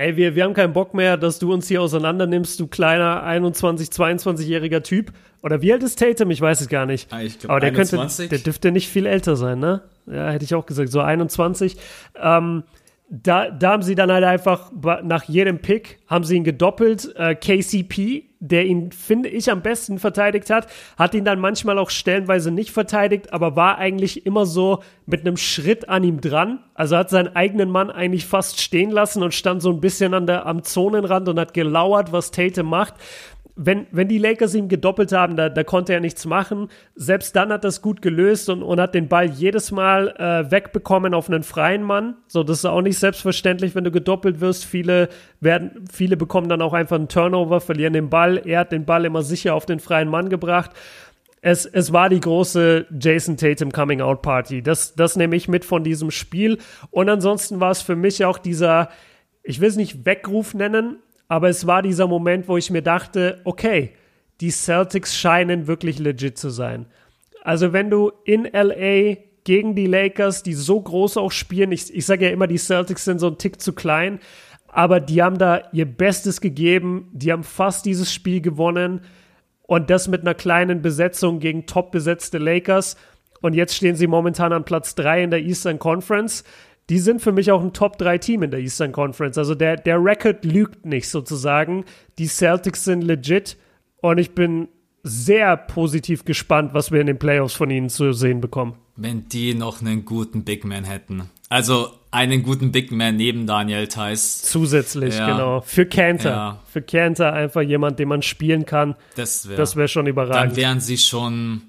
ey, 0.00 0.16
wir, 0.16 0.34
wir 0.34 0.44
haben 0.44 0.54
keinen 0.54 0.72
Bock 0.72 0.94
mehr, 0.94 1.16
dass 1.16 1.38
du 1.38 1.52
uns 1.52 1.68
hier 1.68 1.82
auseinander 1.82 2.26
nimmst, 2.26 2.58
du 2.58 2.66
kleiner 2.66 3.22
21, 3.22 3.88
22-jähriger 3.88 4.82
Typ. 4.82 5.12
Oder 5.42 5.62
wie 5.62 5.72
alt 5.72 5.82
ist 5.82 5.98
Tatum? 5.98 6.30
Ich 6.30 6.40
weiß 6.40 6.60
es 6.60 6.68
gar 6.68 6.86
nicht. 6.86 7.12
Ah, 7.12 7.22
ich 7.22 7.38
glaub, 7.38 7.50
Aber 7.50 7.60
der 7.60 7.70
21. 7.70 8.18
könnte, 8.18 8.28
der 8.28 8.38
dürfte 8.44 8.72
nicht 8.72 8.88
viel 8.88 9.06
älter 9.06 9.36
sein, 9.36 9.58
ne? 9.58 9.82
Ja, 10.06 10.30
hätte 10.30 10.44
ich 10.44 10.54
auch 10.54 10.66
gesagt, 10.66 10.90
so 10.90 11.00
21. 11.00 11.76
Ähm, 12.20 12.64
da, 13.12 13.50
da 13.50 13.72
haben 13.72 13.82
sie 13.82 13.96
dann 13.96 14.12
halt 14.12 14.22
einfach 14.22 14.70
nach 15.02 15.24
jedem 15.24 15.58
Pick 15.58 15.98
haben 16.06 16.22
sie 16.22 16.36
ihn 16.36 16.44
gedoppelt. 16.44 17.12
Äh, 17.16 17.34
KCP, 17.34 18.26
der 18.38 18.66
ihn, 18.66 18.92
finde 18.92 19.28
ich, 19.28 19.50
am 19.50 19.62
besten 19.62 19.98
verteidigt 19.98 20.48
hat, 20.48 20.68
hat 20.96 21.14
ihn 21.14 21.24
dann 21.24 21.40
manchmal 21.40 21.78
auch 21.78 21.90
stellenweise 21.90 22.52
nicht 22.52 22.70
verteidigt, 22.70 23.32
aber 23.32 23.56
war 23.56 23.78
eigentlich 23.78 24.26
immer 24.26 24.46
so 24.46 24.84
mit 25.06 25.22
einem 25.22 25.36
Schritt 25.36 25.88
an 25.88 26.04
ihm 26.04 26.20
dran. 26.20 26.60
Also 26.74 26.96
hat 26.96 27.10
seinen 27.10 27.34
eigenen 27.34 27.68
Mann 27.68 27.90
eigentlich 27.90 28.26
fast 28.26 28.60
stehen 28.60 28.92
lassen 28.92 29.24
und 29.24 29.34
stand 29.34 29.60
so 29.60 29.70
ein 29.70 29.80
bisschen 29.80 30.14
an 30.14 30.28
der, 30.28 30.46
am 30.46 30.62
Zonenrand 30.62 31.28
und 31.28 31.40
hat 31.40 31.52
gelauert, 31.52 32.12
was 32.12 32.30
Tate 32.30 32.62
macht 32.62 32.94
wenn, 33.62 33.86
wenn 33.90 34.08
die 34.08 34.16
Lakers 34.16 34.54
ihm 34.54 34.68
gedoppelt 34.68 35.12
haben, 35.12 35.36
da, 35.36 35.50
da 35.50 35.64
konnte 35.64 35.92
er 35.92 36.00
nichts 36.00 36.24
machen. 36.24 36.68
Selbst 36.94 37.36
dann 37.36 37.52
hat 37.52 37.62
er 37.62 37.68
es 37.68 37.82
gut 37.82 38.00
gelöst 38.00 38.48
und, 38.48 38.62
und 38.62 38.80
hat 38.80 38.94
den 38.94 39.08
Ball 39.08 39.26
jedes 39.26 39.70
Mal 39.70 40.08
äh, 40.16 40.50
wegbekommen 40.50 41.12
auf 41.12 41.28
einen 41.28 41.42
freien 41.42 41.82
Mann. 41.82 42.16
So, 42.26 42.42
das 42.42 42.60
ist 42.60 42.64
auch 42.64 42.80
nicht 42.80 42.98
selbstverständlich, 42.98 43.74
wenn 43.74 43.84
du 43.84 43.90
gedoppelt 43.90 44.40
wirst. 44.40 44.64
Viele 44.64 45.10
werden, 45.40 45.84
viele 45.92 46.16
bekommen 46.16 46.48
dann 46.48 46.62
auch 46.62 46.72
einfach 46.72 46.96
einen 46.96 47.08
Turnover, 47.08 47.60
verlieren 47.60 47.92
den 47.92 48.08
Ball. 48.08 48.40
Er 48.46 48.60
hat 48.60 48.72
den 48.72 48.86
Ball 48.86 49.04
immer 49.04 49.22
sicher 49.22 49.54
auf 49.54 49.66
den 49.66 49.78
freien 49.78 50.08
Mann 50.08 50.30
gebracht. 50.30 50.70
Es, 51.42 51.66
es 51.66 51.92
war 51.92 52.08
die 52.08 52.20
große 52.20 52.86
Jason 52.98 53.36
Tatum 53.36 53.72
Coming 53.72 54.00
Out 54.00 54.22
Party. 54.22 54.62
Das, 54.62 54.94
das 54.94 55.16
nehme 55.16 55.36
ich 55.36 55.48
mit 55.48 55.66
von 55.66 55.84
diesem 55.84 56.10
Spiel. 56.10 56.56
Und 56.90 57.10
ansonsten 57.10 57.60
war 57.60 57.72
es 57.72 57.82
für 57.82 57.96
mich 57.96 58.24
auch 58.24 58.38
dieser, 58.38 58.88
ich 59.42 59.60
will 59.60 59.68
es 59.68 59.76
nicht 59.76 60.06
Weckruf 60.06 60.54
nennen, 60.54 60.96
aber 61.30 61.48
es 61.48 61.64
war 61.64 61.80
dieser 61.80 62.08
Moment, 62.08 62.48
wo 62.48 62.56
ich 62.56 62.72
mir 62.72 62.82
dachte, 62.82 63.40
okay, 63.44 63.92
die 64.40 64.50
Celtics 64.50 65.16
scheinen 65.16 65.68
wirklich 65.68 66.00
legit 66.00 66.36
zu 66.36 66.50
sein. 66.50 66.86
Also 67.42 67.72
wenn 67.72 67.88
du 67.88 68.10
in 68.24 68.48
LA 68.52 69.14
gegen 69.44 69.76
die 69.76 69.86
Lakers, 69.86 70.42
die 70.42 70.54
so 70.54 70.80
groß 70.80 71.18
auch 71.18 71.30
spielen, 71.30 71.70
ich, 71.70 71.94
ich 71.94 72.04
sage 72.04 72.24
ja 72.24 72.32
immer, 72.32 72.48
die 72.48 72.58
Celtics 72.58 73.04
sind 73.04 73.20
so 73.20 73.28
ein 73.28 73.38
Tick 73.38 73.60
zu 73.60 73.74
klein, 73.74 74.18
aber 74.66 74.98
die 74.98 75.22
haben 75.22 75.38
da 75.38 75.62
ihr 75.72 75.86
Bestes 75.86 76.40
gegeben, 76.40 77.08
die 77.12 77.30
haben 77.30 77.44
fast 77.44 77.86
dieses 77.86 78.12
Spiel 78.12 78.40
gewonnen 78.40 79.02
und 79.62 79.88
das 79.88 80.08
mit 80.08 80.22
einer 80.22 80.34
kleinen 80.34 80.82
Besetzung 80.82 81.38
gegen 81.38 81.64
top 81.64 81.92
besetzte 81.92 82.38
Lakers. 82.38 82.96
Und 83.40 83.54
jetzt 83.54 83.76
stehen 83.76 83.94
sie 83.94 84.08
momentan 84.08 84.52
an 84.52 84.64
Platz 84.64 84.96
3 84.96 85.22
in 85.22 85.30
der 85.30 85.42
Eastern 85.42 85.78
Conference 85.78 86.42
die 86.90 86.98
sind 86.98 87.22
für 87.22 87.30
mich 87.30 87.52
auch 87.52 87.62
ein 87.62 87.72
Top-3-Team 87.72 88.42
in 88.42 88.50
der 88.50 88.60
Eastern 88.60 88.90
Conference. 88.90 89.38
Also 89.38 89.54
der, 89.54 89.76
der 89.76 90.04
Record 90.04 90.44
lügt 90.44 90.84
nicht 90.84 91.08
sozusagen. 91.08 91.84
Die 92.18 92.26
Celtics 92.26 92.84
sind 92.84 93.02
legit 93.02 93.56
und 94.02 94.18
ich 94.18 94.34
bin 94.34 94.68
sehr 95.04 95.56
positiv 95.56 96.24
gespannt, 96.24 96.74
was 96.74 96.90
wir 96.90 97.00
in 97.00 97.06
den 97.06 97.18
Playoffs 97.18 97.54
von 97.54 97.70
ihnen 97.70 97.88
zu 97.88 98.12
sehen 98.12 98.40
bekommen. 98.40 98.74
Wenn 98.96 99.28
die 99.28 99.54
noch 99.54 99.80
einen 99.80 100.04
guten 100.04 100.44
Big 100.44 100.64
Man 100.64 100.84
hätten. 100.84 101.30
Also 101.48 101.90
einen 102.10 102.42
guten 102.42 102.72
Big 102.72 102.90
Man 102.90 103.16
neben 103.16 103.46
Daniel 103.46 103.86
Theiss. 103.86 104.42
Zusätzlich, 104.42 105.16
ja. 105.16 105.30
genau. 105.30 105.60
Für 105.60 105.86
Cantor. 105.86 106.30
Ja. 106.30 106.60
Für 106.66 106.82
Cantor 106.82 107.32
einfach 107.32 107.62
jemand, 107.62 108.00
den 108.00 108.08
man 108.08 108.22
spielen 108.22 108.66
kann. 108.66 108.96
Das 109.14 109.48
wäre 109.48 109.76
wär 109.76 109.88
schon 109.88 110.08
überragend. 110.08 110.52
Dann 110.52 110.56
wären 110.56 110.80
sie 110.80 110.98
schon 110.98 111.62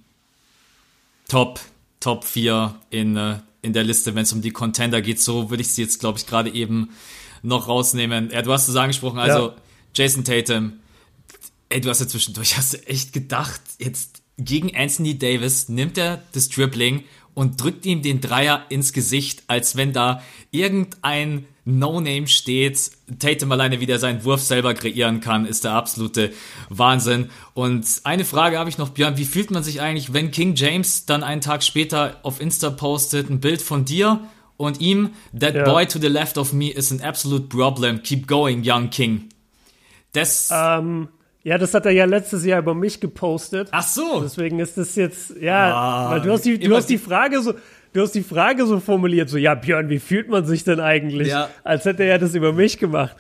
Top, 1.30 1.59
Top 1.99 2.24
4 2.24 2.76
in 2.89 3.15
äh, 3.15 3.36
in 3.62 3.74
der 3.74 3.84
Liste, 3.84 4.16
wenn 4.16 4.24
es 4.24 4.34
um 4.34 4.41
die 4.41 4.51
Contender 4.51 5.01
geht. 5.01 5.20
So 5.20 5.49
würde 5.49 5.62
ich 5.62 5.70
sie 5.70 5.82
jetzt, 5.82 5.99
glaube 5.99 6.18
ich, 6.18 6.28
gerade 6.28 6.49
eben 6.49 6.89
noch 7.43 7.68
rausnehmen. 7.68 8.30
Ja, 8.32 8.41
du 8.41 8.51
hast 8.51 8.68
es 8.68 8.76
angesprochen, 8.76 9.20
also 9.20 9.49
ja. 9.49 9.55
Jason 9.93 10.24
Tatum. 10.24 10.74
Ey, 11.70 11.82
du 11.82 11.89
hast 11.89 12.01
ja 12.01 12.07
zwischendurch 12.07 12.57
hast 12.57 12.74
du 12.74 12.88
echt 12.88 13.14
gedacht, 13.14 13.62
jetzt 13.80 14.22
gegen 14.38 14.76
Anthony 14.76 15.18
Davis 15.18 15.70
nimmt 15.70 15.97
er 15.97 16.24
das 16.34 16.49
Dribbling 16.49 17.03
und 17.34 17.62
drückt 17.62 17.86
ihm 17.86 18.01
den 18.01 18.22
Dreier 18.22 18.66
ins 18.70 18.93
Gesicht, 18.93 19.43
als 19.47 19.76
wenn 19.76 19.93
da 19.93 20.22
irgendein 20.51 21.45
No-Name 21.66 22.28
steht. 22.28 22.91
Tatum 23.20 23.51
alleine 23.51 23.80
wieder 23.80 23.99
seinen 23.99 24.24
Wurf 24.24 24.41
selber 24.41 24.74
kreieren 24.74 25.22
kann, 25.22 25.45
ist 25.45 25.64
der 25.64 25.74
absolute 25.74 26.32
Wahnsinn. 26.70 27.30
Und 27.53 27.86
eine 28.03 28.26
Frage 28.26 28.57
habe 28.57 28.70
ich 28.70 28.78
noch, 28.78 28.89
Björn, 28.89 29.18
wie 29.18 29.26
fühlt 29.26 29.51
man 29.51 29.64
sich 29.64 29.82
eigentlich, 29.82 30.14
wenn 30.14 30.32
King 30.32 30.55
James 30.55 31.05
dann 31.05 31.24
einen 31.24 31.41
Tag 31.41 31.64
später 31.64 32.18
auf 32.24 32.41
Insta 32.41 32.70
postet, 32.72 33.30
ein 33.30 33.39
Bild 33.39 33.62
von 33.62 33.86
dir 33.86 34.22
und 34.57 34.82
ihm, 34.82 35.12
that 35.39 35.55
ja. 35.55 35.64
boy 35.64 35.86
to 35.86 35.99
the 35.99 36.07
left 36.07 36.38
of 36.38 36.53
me 36.53 36.70
is 36.70 36.91
an 36.91 37.01
absolute 37.01 37.45
problem, 37.45 38.01
keep 38.01 38.28
going, 38.28 38.64
young 38.66 38.89
King. 38.89 39.30
Das... 40.14 40.49
Ähm, 40.51 41.09
ja, 41.43 41.57
das 41.57 41.74
hat 41.74 41.88
er 41.88 41.91
ja 41.91 42.05
letztes 42.05 42.45
Jahr 42.45 42.59
über 42.59 42.76
mich 42.76 42.99
gepostet. 42.99 43.70
Ach 43.72 43.88
so. 43.88 44.22
Deswegen 44.22 44.59
ist 44.59 44.78
das 44.78 44.95
jetzt, 44.95 45.36
ja, 45.41 45.74
ah, 45.74 46.12
weil 46.12 46.22
du 46.22 46.32
hast 46.32 46.45
die, 46.45 46.59
du 46.59 46.76
hast 46.76 46.88
die 46.88 46.99
Frage 46.99 47.41
so, 47.41 47.55
du 47.93 48.01
hast 48.01 48.13
die 48.13 48.23
Frage 48.23 48.65
so 48.65 48.79
formuliert, 48.79 49.29
so, 49.29 49.37
ja, 49.37 49.55
Björn, 49.55 49.89
wie 49.89 49.99
fühlt 49.99 50.29
man 50.29 50.45
sich 50.45 50.63
denn 50.63 50.79
eigentlich? 50.79 51.29
Ja. 51.29 51.49
Als 51.63 51.85
hätte 51.85 52.03
er 52.03 52.19
das 52.19 52.35
über 52.35 52.53
mich 52.53 52.77
gemacht. 52.77 53.15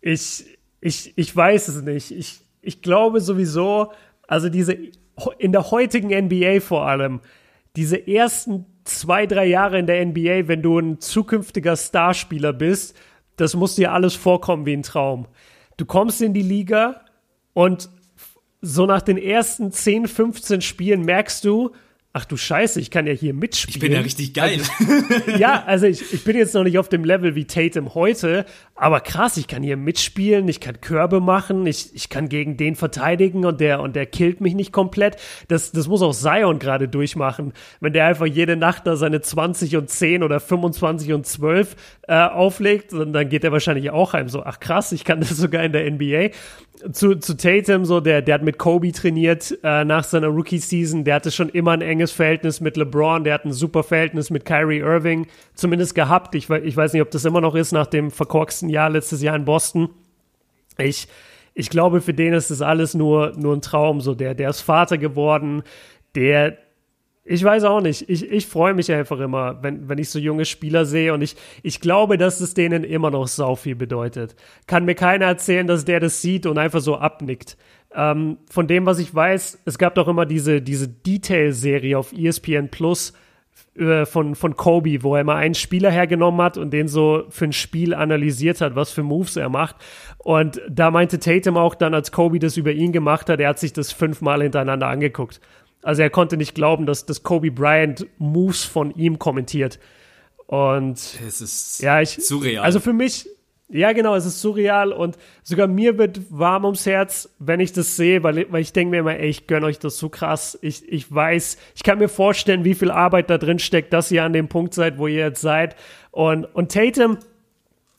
Ich, 0.00 0.44
ich, 0.80 1.12
ich 1.16 1.34
weiß 1.34 1.68
es 1.68 1.82
nicht. 1.82 2.10
Ich, 2.10 2.40
ich 2.62 2.82
glaube 2.82 3.20
sowieso, 3.20 3.92
also 4.26 4.48
diese, 4.48 4.76
in 5.38 5.52
der 5.52 5.70
heutigen 5.70 6.08
NBA 6.08 6.60
vor 6.60 6.86
allem, 6.86 7.20
diese 7.76 8.06
ersten 8.06 8.66
zwei, 8.84 9.26
drei 9.26 9.46
Jahre 9.46 9.78
in 9.78 9.86
der 9.86 10.04
NBA, 10.04 10.48
wenn 10.48 10.62
du 10.62 10.78
ein 10.78 11.00
zukünftiger 11.00 11.76
Starspieler 11.76 12.52
bist, 12.52 12.96
das 13.36 13.54
muss 13.54 13.76
dir 13.76 13.92
alles 13.92 14.14
vorkommen 14.14 14.66
wie 14.66 14.72
ein 14.72 14.82
Traum. 14.82 15.26
Du 15.76 15.84
kommst 15.86 16.20
in 16.20 16.34
die 16.34 16.42
Liga 16.42 17.02
und 17.54 17.88
so 18.60 18.84
nach 18.86 19.02
den 19.02 19.16
ersten 19.16 19.72
10, 19.72 20.08
15 20.08 20.60
Spielen 20.60 21.02
merkst 21.02 21.44
du, 21.44 21.72
ach 22.12 22.24
du 22.24 22.36
Scheiße, 22.36 22.80
ich 22.80 22.90
kann 22.90 23.06
ja 23.06 23.12
hier 23.12 23.34
mitspielen. 23.34 23.76
Ich 23.76 23.80
bin 23.80 23.92
ja 23.92 24.00
richtig 24.00 24.34
geil. 24.34 24.60
Also, 24.78 25.30
ja, 25.38 25.62
also 25.64 25.86
ich, 25.86 26.12
ich 26.12 26.24
bin 26.24 26.36
jetzt 26.36 26.54
noch 26.54 26.64
nicht 26.64 26.78
auf 26.78 26.88
dem 26.88 27.04
Level 27.04 27.36
wie 27.36 27.44
Tatum 27.44 27.94
heute, 27.94 28.46
aber 28.74 29.00
krass, 29.00 29.36
ich 29.36 29.46
kann 29.46 29.62
hier 29.62 29.76
mitspielen, 29.76 30.48
ich 30.48 30.58
kann 30.58 30.80
Körbe 30.80 31.20
machen, 31.20 31.66
ich, 31.66 31.94
ich 31.94 32.08
kann 32.08 32.28
gegen 32.28 32.56
den 32.56 32.74
verteidigen 32.74 33.44
und 33.44 33.60
der, 33.60 33.80
und 33.80 33.94
der 33.94 34.06
killt 34.06 34.40
mich 34.40 34.54
nicht 34.54 34.72
komplett. 34.72 35.18
Das, 35.46 35.70
das 35.70 35.86
muss 35.86 36.02
auch 36.02 36.14
Zion 36.14 36.58
gerade 36.58 36.88
durchmachen. 36.88 37.52
Wenn 37.78 37.92
der 37.92 38.06
einfach 38.06 38.26
jede 38.26 38.56
Nacht 38.56 38.86
da 38.88 38.96
seine 38.96 39.20
20 39.20 39.76
und 39.76 39.88
10 39.88 40.24
oder 40.24 40.40
25 40.40 41.12
und 41.12 41.26
12 41.26 41.76
äh, 42.08 42.14
auflegt, 42.14 42.92
dann, 42.92 43.12
dann 43.12 43.28
geht 43.28 43.44
er 43.44 43.52
wahrscheinlich 43.52 43.90
auch 43.90 44.14
heim 44.14 44.28
so, 44.28 44.42
ach 44.42 44.58
krass, 44.58 44.90
ich 44.90 45.04
kann 45.04 45.20
das 45.20 45.30
sogar 45.30 45.62
in 45.62 45.72
der 45.72 45.88
NBA. 45.88 46.30
Zu, 46.92 47.16
zu 47.16 47.36
Tatum, 47.36 47.84
so, 47.84 48.00
der, 48.00 48.22
der 48.22 48.34
hat 48.36 48.42
mit 48.42 48.58
Kobe 48.58 48.92
trainiert 48.92 49.58
äh, 49.62 49.84
nach 49.84 50.04
seiner 50.04 50.28
Rookie-Season. 50.28 51.04
Der 51.04 51.16
hatte 51.16 51.30
schon 51.30 51.48
immer 51.48 51.72
ein 51.72 51.82
enges 51.82 52.12
Verhältnis 52.12 52.60
mit 52.60 52.76
LeBron. 52.76 53.24
Der 53.24 53.34
hat 53.34 53.44
ein 53.44 53.52
super 53.52 53.82
Verhältnis 53.82 54.30
mit 54.30 54.44
Kyrie 54.44 54.78
Irving 54.78 55.26
zumindest 55.54 55.94
gehabt. 55.94 56.34
Ich, 56.34 56.48
ich 56.50 56.76
weiß 56.76 56.92
nicht, 56.92 57.02
ob 57.02 57.10
das 57.10 57.24
immer 57.24 57.40
noch 57.40 57.54
ist 57.54 57.72
nach 57.72 57.86
dem 57.86 58.10
verkorksten 58.10 58.68
Jahr 58.68 58.90
letztes 58.90 59.22
Jahr 59.22 59.36
in 59.36 59.44
Boston. 59.44 59.90
Ich, 60.78 61.08
ich 61.54 61.70
glaube, 61.70 62.00
für 62.00 62.14
den 62.14 62.32
ist 62.32 62.50
das 62.50 62.62
alles 62.62 62.94
nur, 62.94 63.32
nur 63.36 63.54
ein 63.54 63.62
Traum. 63.62 64.00
So, 64.00 64.14
der, 64.14 64.34
der 64.34 64.50
ist 64.50 64.60
Vater 64.60 64.98
geworden. 64.98 65.62
Der, 66.14 66.56
ich 67.30 67.44
weiß 67.44 67.62
auch 67.62 67.80
nicht. 67.80 68.10
Ich, 68.10 68.28
ich 68.28 68.46
freue 68.46 68.74
mich 68.74 68.90
einfach 68.90 69.20
immer, 69.20 69.62
wenn, 69.62 69.88
wenn 69.88 69.98
ich 69.98 70.10
so 70.10 70.18
junge 70.18 70.44
Spieler 70.44 70.84
sehe 70.84 71.14
und 71.14 71.22
ich, 71.22 71.36
ich 71.62 71.80
glaube, 71.80 72.18
dass 72.18 72.40
es 72.40 72.54
denen 72.54 72.82
immer 72.82 73.12
noch 73.12 73.28
sau 73.28 73.54
viel 73.54 73.76
bedeutet. 73.76 74.34
Kann 74.66 74.84
mir 74.84 74.96
keiner 74.96 75.26
erzählen, 75.26 75.68
dass 75.68 75.84
der 75.84 76.00
das 76.00 76.22
sieht 76.22 76.44
und 76.44 76.58
einfach 76.58 76.80
so 76.80 76.96
abnickt. 76.96 77.56
Ähm, 77.94 78.38
von 78.50 78.66
dem, 78.66 78.84
was 78.84 78.98
ich 78.98 79.14
weiß, 79.14 79.60
es 79.64 79.78
gab 79.78 79.94
doch 79.94 80.08
immer 80.08 80.26
diese, 80.26 80.60
diese 80.60 80.88
Detail-Serie 80.88 81.96
auf 81.96 82.12
ESPN 82.12 82.68
Plus 82.68 83.12
äh, 83.76 84.06
von, 84.06 84.34
von 84.34 84.56
Kobe, 84.56 85.04
wo 85.04 85.14
er 85.14 85.20
immer 85.20 85.36
einen 85.36 85.54
Spieler 85.54 85.92
hergenommen 85.92 86.42
hat 86.42 86.58
und 86.58 86.72
den 86.72 86.88
so 86.88 87.26
für 87.28 87.44
ein 87.44 87.52
Spiel 87.52 87.94
analysiert 87.94 88.60
hat, 88.60 88.74
was 88.74 88.90
für 88.90 89.04
Moves 89.04 89.36
er 89.36 89.48
macht. 89.48 89.76
Und 90.18 90.60
da 90.68 90.90
meinte 90.90 91.20
Tatum 91.20 91.56
auch 91.56 91.76
dann, 91.76 91.94
als 91.94 92.10
Kobe 92.10 92.40
das 92.40 92.56
über 92.56 92.72
ihn 92.72 92.90
gemacht 92.90 93.28
hat, 93.28 93.38
er 93.38 93.50
hat 93.50 93.60
sich 93.60 93.72
das 93.72 93.92
fünfmal 93.92 94.42
hintereinander 94.42 94.88
angeguckt. 94.88 95.40
Also 95.82 96.02
er 96.02 96.10
konnte 96.10 96.36
nicht 96.36 96.54
glauben, 96.54 96.86
dass, 96.86 97.06
dass 97.06 97.22
Kobe 97.22 97.50
Bryant 97.50 98.06
Moves 98.18 98.64
von 98.64 98.94
ihm 98.96 99.18
kommentiert. 99.18 99.78
Und 100.46 100.98
es 101.26 101.40
ist 101.40 101.80
ja, 101.80 102.00
ich, 102.00 102.10
surreal. 102.10 102.64
Also 102.64 102.80
für 102.80 102.92
mich, 102.92 103.28
ja 103.68 103.92
genau, 103.92 104.16
es 104.16 104.26
ist 104.26 104.40
surreal 104.40 104.92
und 104.92 105.16
sogar 105.42 105.68
mir 105.68 105.96
wird 105.96 106.20
warm 106.28 106.64
ums 106.64 106.86
Herz, 106.86 107.30
wenn 107.38 107.60
ich 107.60 107.72
das 107.72 107.96
sehe, 107.96 108.22
weil, 108.24 108.46
weil 108.50 108.60
ich 108.60 108.72
denke 108.72 108.90
mir 108.90 109.00
immer, 109.00 109.16
ey, 109.16 109.28
ich 109.28 109.46
gönne 109.46 109.66
euch 109.66 109.78
das 109.78 109.96
so 109.96 110.08
krass. 110.08 110.58
Ich, 110.60 110.86
ich 110.90 111.12
weiß, 111.14 111.56
ich 111.76 111.82
kann 111.82 111.98
mir 111.98 112.08
vorstellen, 112.08 112.64
wie 112.64 112.74
viel 112.74 112.90
Arbeit 112.90 113.30
da 113.30 113.38
drin 113.38 113.60
steckt, 113.60 113.92
dass 113.92 114.10
ihr 114.10 114.24
an 114.24 114.32
dem 114.32 114.48
Punkt 114.48 114.74
seid, 114.74 114.98
wo 114.98 115.06
ihr 115.06 115.24
jetzt 115.24 115.40
seid. 115.40 115.76
Und, 116.10 116.44
und 116.46 116.72
Tatum, 116.72 117.18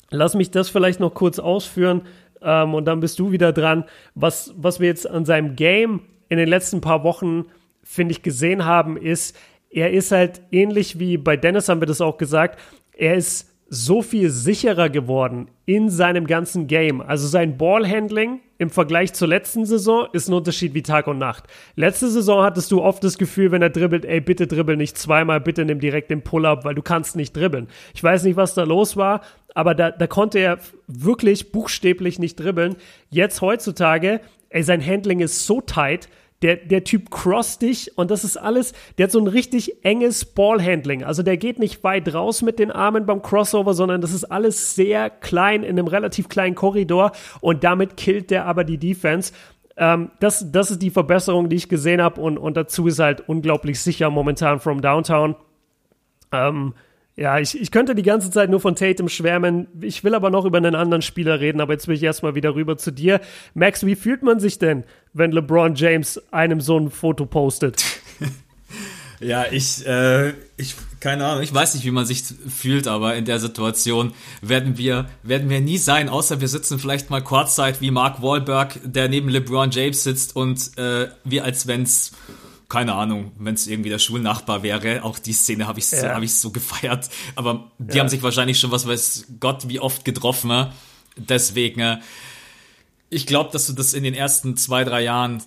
lass 0.10 0.36
mich 0.36 0.52
das 0.52 0.70
vielleicht 0.70 1.00
noch 1.00 1.14
kurz 1.14 1.40
ausführen 1.40 2.02
ähm, 2.42 2.74
und 2.74 2.86
dann 2.86 3.00
bist 3.00 3.18
du 3.18 3.32
wieder 3.32 3.54
dran. 3.54 3.86
Was, 4.14 4.54
was 4.58 4.80
wir 4.80 4.88
jetzt 4.88 5.10
an 5.10 5.26
seinem 5.26 5.56
Game 5.56 6.02
in 6.28 6.38
den 6.38 6.50
letzten 6.50 6.82
paar 6.82 7.04
Wochen 7.04 7.46
finde 7.84 8.14
ich, 8.14 8.24
gesehen 8.24 8.66
haben, 8.66 8.98
ist, 8.98 9.38
er 9.70 9.92
ist 9.92 10.12
halt 10.12 10.42
ähnlich 10.52 11.00
wie 11.00 11.18
bei 11.18 11.38
Dennis 11.38 11.70
haben 11.70 11.82
wir 11.82 11.88
das 11.88 12.02
auch 12.02 12.18
gesagt, 12.18 12.60
er 12.96 13.16
ist 13.16 13.52
so 13.74 14.02
viel 14.02 14.30
sicherer 14.30 14.90
geworden 14.90 15.48
in 15.66 15.90
seinem 15.90 16.28
ganzen 16.28 16.68
Game. 16.68 17.00
Also 17.00 17.26
sein 17.26 17.58
Ballhandling 17.58 18.42
im 18.58 18.70
Vergleich 18.70 19.14
zur 19.14 19.30
letzten 19.30 19.66
Saison 19.66 20.08
ist 20.12 20.28
ein 20.28 20.34
Unterschied 20.34 20.74
wie 20.74 20.84
Tag 20.84 21.08
und 21.08 21.18
Nacht. 21.18 21.46
Letzte 21.78 22.10
Saison 22.10 22.44
hattest 22.44 22.70
du 22.74 22.82
oft 22.82 23.02
das 23.02 23.18
Gefühl, 23.18 23.52
wenn 23.52 23.62
er 23.62 23.70
dribbelt, 23.70 24.04
ey, 24.04 24.20
bitte 24.20 24.46
dribbel 24.46 24.76
nicht 24.76 24.98
zweimal, 24.98 25.40
bitte 25.40 25.64
nimm 25.64 25.80
direkt 25.80 26.12
den 26.12 26.22
Pull-up, 26.22 26.66
weil 26.66 26.76
du 26.76 26.82
kannst 26.82 27.16
nicht 27.16 27.34
dribbeln. 27.34 27.70
Ich 27.94 28.04
weiß 28.04 28.24
nicht, 28.26 28.36
was 28.36 28.56
da 28.56 28.64
los 28.64 28.98
war, 28.98 29.22
aber 29.56 29.74
da, 29.74 29.90
da 29.90 30.06
konnte 30.06 30.40
er 30.40 30.60
wirklich 30.88 31.54
buchstäblich 31.54 32.20
nicht 32.20 32.38
dribbeln. 32.38 32.76
Jetzt 33.10 33.40
heutzutage, 33.40 34.20
ey, 34.50 34.64
sein 34.64 34.86
Handling 34.86 35.22
ist 35.22 35.46
so 35.46 35.62
tight, 35.62 36.10
der, 36.42 36.56
der 36.58 36.84
Typ 36.84 37.12
cross 37.12 37.60
dich 37.60 37.98
und 37.98 38.10
das 38.10 38.24
ist 38.24 38.38
alles, 38.38 38.74
der 38.98 39.06
hat 39.06 39.12
so 39.12 39.20
ein 39.20 39.28
richtig 39.28 39.84
enges 39.86 40.26
Ballhandling. 40.26 41.04
Also 41.04 41.24
der 41.24 41.38
geht 41.38 41.60
nicht 41.60 41.84
weit 41.84 42.14
raus 42.14 42.42
mit 42.42 42.60
den 42.60 42.72
Armen 42.72 43.06
beim 43.06 43.22
Crossover, 43.22 43.74
sondern 43.74 44.02
das 44.02 44.14
ist 44.14 44.26
alles 44.26 44.76
sehr 44.76 45.10
klein 45.10 45.64
in 45.64 45.78
einem 45.78 45.88
relativ 45.88 46.30
kleinen 46.30 46.56
Korridor 46.56 47.12
und 47.42 47.64
damit 47.64 47.98
killt 47.98 48.32
der 48.32 48.46
aber 48.46 48.64
die 48.64 48.78
Defense. 48.78 49.34
Ähm, 49.78 50.12
das, 50.20 50.52
das 50.52 50.72
ist 50.72 50.82
die 50.82 50.90
Verbesserung, 50.90 51.50
die 51.50 51.56
ich 51.56 51.70
gesehen 51.70 52.02
habe 52.02 52.20
und, 52.22 52.38
und 52.38 52.58
dazu 52.58 52.88
ist 52.88 53.00
halt 53.00 53.28
unglaublich 53.28 53.80
sicher 53.80 54.10
momentan 54.10 54.60
from 54.60 54.82
Downtown. 54.82 55.36
Ähm, 56.32 56.74
ja, 57.22 57.38
ich, 57.38 57.60
ich 57.60 57.70
könnte 57.70 57.94
die 57.94 58.02
ganze 58.02 58.32
Zeit 58.32 58.50
nur 58.50 58.60
von 58.60 58.76
Tatum 58.76 59.08
schwärmen. 59.08 59.68
Ich 59.80 60.04
will 60.04 60.16
aber 60.16 60.32
noch 60.32 60.44
über 60.44 60.58
einen 60.58 60.74
anderen 60.74 61.04
Spieler 61.04 61.40
reden, 61.40 61.62
aber 61.62 61.74
jetzt 61.74 61.88
will 61.88 61.96
ich 61.96 62.02
erstmal 62.02 62.34
wieder 62.34 62.56
rüber 62.56 62.80
zu 62.80 62.90
dir. 62.90 63.22
Max, 63.54 63.86
wie 63.86 63.96
fühlt 63.96 64.24
man 64.24 64.40
sich 64.40 64.58
denn, 64.58 64.86
wenn 65.14 65.32
LeBron 65.32 65.76
James 65.76 66.20
einem 66.32 66.62
so 66.62 66.80
ein 66.80 66.90
Foto 66.90 67.28
postet? 67.28 67.84
ja, 69.20 69.46
ich, 69.52 69.86
äh, 69.86 70.30
ich, 70.58 70.74
keine 71.00 71.28
Ahnung, 71.28 71.44
ich 71.44 71.54
weiß 71.54 71.76
nicht, 71.76 71.86
wie 71.86 71.92
man 71.92 72.08
sich 72.08 72.24
fühlt, 72.24 72.88
aber 72.88 73.14
in 73.14 73.26
der 73.26 73.38
Situation 73.38 74.14
werden 74.42 74.80
wir, 74.80 75.06
werden 75.22 75.48
wir 75.48 75.62
nie 75.62 75.78
sein, 75.78 76.10
außer 76.10 76.42
wir 76.42 76.48
sitzen 76.48 76.80
vielleicht 76.80 77.12
mal 77.12 77.22
kurzzeit 77.22 77.82
wie 77.82 77.92
Mark 77.92 78.24
Wahlberg, 78.24 78.80
der 78.84 79.10
neben 79.10 79.30
LeBron 79.30 79.70
James 79.70 80.04
sitzt 80.04 80.36
und 80.36 80.76
äh, 80.80 81.08
wir 81.24 81.44
als 81.44 81.68
wenn's 81.68 82.14
keine 82.72 82.94
Ahnung, 82.94 83.34
wenn 83.38 83.54
es 83.54 83.68
irgendwie 83.68 83.90
der 83.90 84.00
Schulnachbar 84.00 84.64
wäre, 84.64 85.04
auch 85.04 85.20
die 85.20 85.34
Szene 85.34 85.68
habe 85.68 85.80
ich, 85.80 85.92
ja. 85.92 86.16
hab 86.16 86.24
ich 86.24 86.36
so 86.36 86.52
gefeiert. 86.52 87.10
Aber 87.36 87.70
die 87.80 87.98
ja. 87.98 88.00
haben 88.02 88.08
sich 88.08 88.24
wahrscheinlich 88.24 88.60
schon, 88.60 88.72
was 88.72 88.88
weiß 88.88 89.26
Gott, 89.42 89.68
wie 89.68 89.82
oft 89.82 90.06
getroffen. 90.06 90.48
Ne? 90.48 90.72
Deswegen, 91.18 91.82
äh, 91.82 91.98
ich 93.10 93.28
glaube, 93.28 93.52
dass 93.52 93.68
du 93.68 93.74
das 93.74 93.94
in 93.94 94.04
den 94.04 94.14
ersten 94.14 94.56
zwei, 94.56 94.86
drei 94.86 95.02
Jahren 95.02 95.44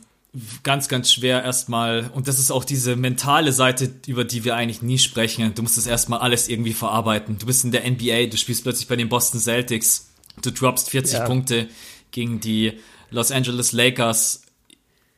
ganz, 0.64 0.88
ganz 0.88 1.10
schwer 1.10 1.42
erstmal, 1.42 2.10
und 2.12 2.28
das 2.28 2.38
ist 2.38 2.50
auch 2.50 2.64
diese 2.64 2.94
mentale 2.94 3.52
Seite, 3.52 3.90
über 4.06 4.24
die 4.24 4.44
wir 4.44 4.54
eigentlich 4.54 4.82
nie 4.82 4.98
sprechen. 4.98 5.54
Du 5.54 5.62
musst 5.62 5.78
das 5.78 5.86
erstmal 5.86 6.18
alles 6.18 6.48
irgendwie 6.48 6.74
verarbeiten. 6.74 7.38
Du 7.38 7.46
bist 7.46 7.64
in 7.64 7.72
der 7.72 7.90
NBA, 7.90 8.26
du 8.26 8.36
spielst 8.36 8.64
plötzlich 8.64 8.86
bei 8.86 8.96
den 8.96 9.08
Boston 9.08 9.40
Celtics, 9.40 10.10
du 10.42 10.50
droppst 10.50 10.90
40 10.90 11.14
ja. 11.14 11.24
Punkte 11.24 11.68
gegen 12.10 12.40
die 12.40 12.74
Los 13.10 13.30
Angeles 13.30 13.72
Lakers. 13.72 14.42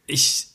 Ich, 0.06 0.46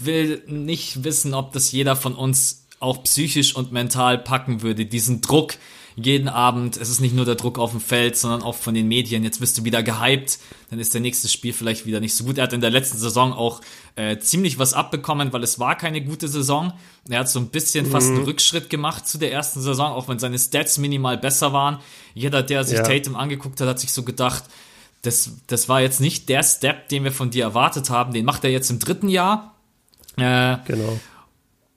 will 0.00 0.42
nicht 0.46 1.04
wissen, 1.04 1.34
ob 1.34 1.52
das 1.52 1.72
jeder 1.72 1.96
von 1.96 2.14
uns 2.14 2.66
auch 2.80 3.02
psychisch 3.04 3.54
und 3.54 3.72
mental 3.72 4.18
packen 4.18 4.62
würde. 4.62 4.86
Diesen 4.86 5.20
Druck 5.20 5.54
jeden 5.96 6.28
Abend. 6.28 6.76
Es 6.76 6.88
ist 6.88 7.00
nicht 7.00 7.14
nur 7.14 7.24
der 7.24 7.34
Druck 7.34 7.58
auf 7.58 7.70
dem 7.70 7.80
Feld, 7.80 8.16
sondern 8.16 8.42
auch 8.42 8.54
von 8.54 8.74
den 8.74 8.88
Medien. 8.88 9.24
Jetzt 9.24 9.40
wirst 9.40 9.58
du 9.58 9.64
wieder 9.64 9.82
gehypt, 9.82 10.38
dann 10.70 10.78
ist 10.78 10.94
der 10.94 11.00
nächste 11.00 11.28
Spiel 11.28 11.52
vielleicht 11.52 11.86
wieder 11.86 12.00
nicht 12.00 12.14
so 12.14 12.24
gut. 12.24 12.38
Er 12.38 12.44
hat 12.44 12.52
in 12.52 12.60
der 12.60 12.70
letzten 12.70 12.98
Saison 12.98 13.32
auch 13.32 13.60
äh, 13.96 14.18
ziemlich 14.18 14.58
was 14.58 14.74
abbekommen, 14.74 15.32
weil 15.32 15.42
es 15.42 15.58
war 15.58 15.76
keine 15.76 16.02
gute 16.02 16.28
Saison. 16.28 16.72
Er 17.08 17.20
hat 17.20 17.28
so 17.28 17.38
ein 17.38 17.48
bisschen 17.48 17.86
mhm. 17.86 17.90
fast 17.90 18.08
einen 18.08 18.24
Rückschritt 18.24 18.70
gemacht 18.70 19.06
zu 19.06 19.18
der 19.18 19.32
ersten 19.32 19.60
Saison, 19.60 19.92
auch 19.92 20.08
wenn 20.08 20.18
seine 20.18 20.38
Stats 20.38 20.78
minimal 20.78 21.18
besser 21.18 21.52
waren. 21.52 21.78
Jeder, 22.14 22.42
der 22.42 22.64
sich 22.64 22.78
ja. 22.78 22.84
Tatum 22.84 23.16
angeguckt 23.16 23.60
hat, 23.60 23.68
hat 23.68 23.80
sich 23.80 23.92
so 23.92 24.02
gedacht, 24.02 24.44
das, 25.02 25.32
das 25.48 25.68
war 25.68 25.80
jetzt 25.80 26.00
nicht 26.00 26.28
der 26.28 26.44
Step, 26.44 26.88
den 26.88 27.04
wir 27.04 27.12
von 27.12 27.30
dir 27.30 27.44
erwartet 27.44 27.90
haben. 27.90 28.12
Den 28.12 28.24
macht 28.24 28.44
er 28.44 28.50
jetzt 28.50 28.70
im 28.70 28.78
dritten 28.78 29.08
Jahr 29.08 29.51
äh, 30.16 30.58
genau. 30.66 30.98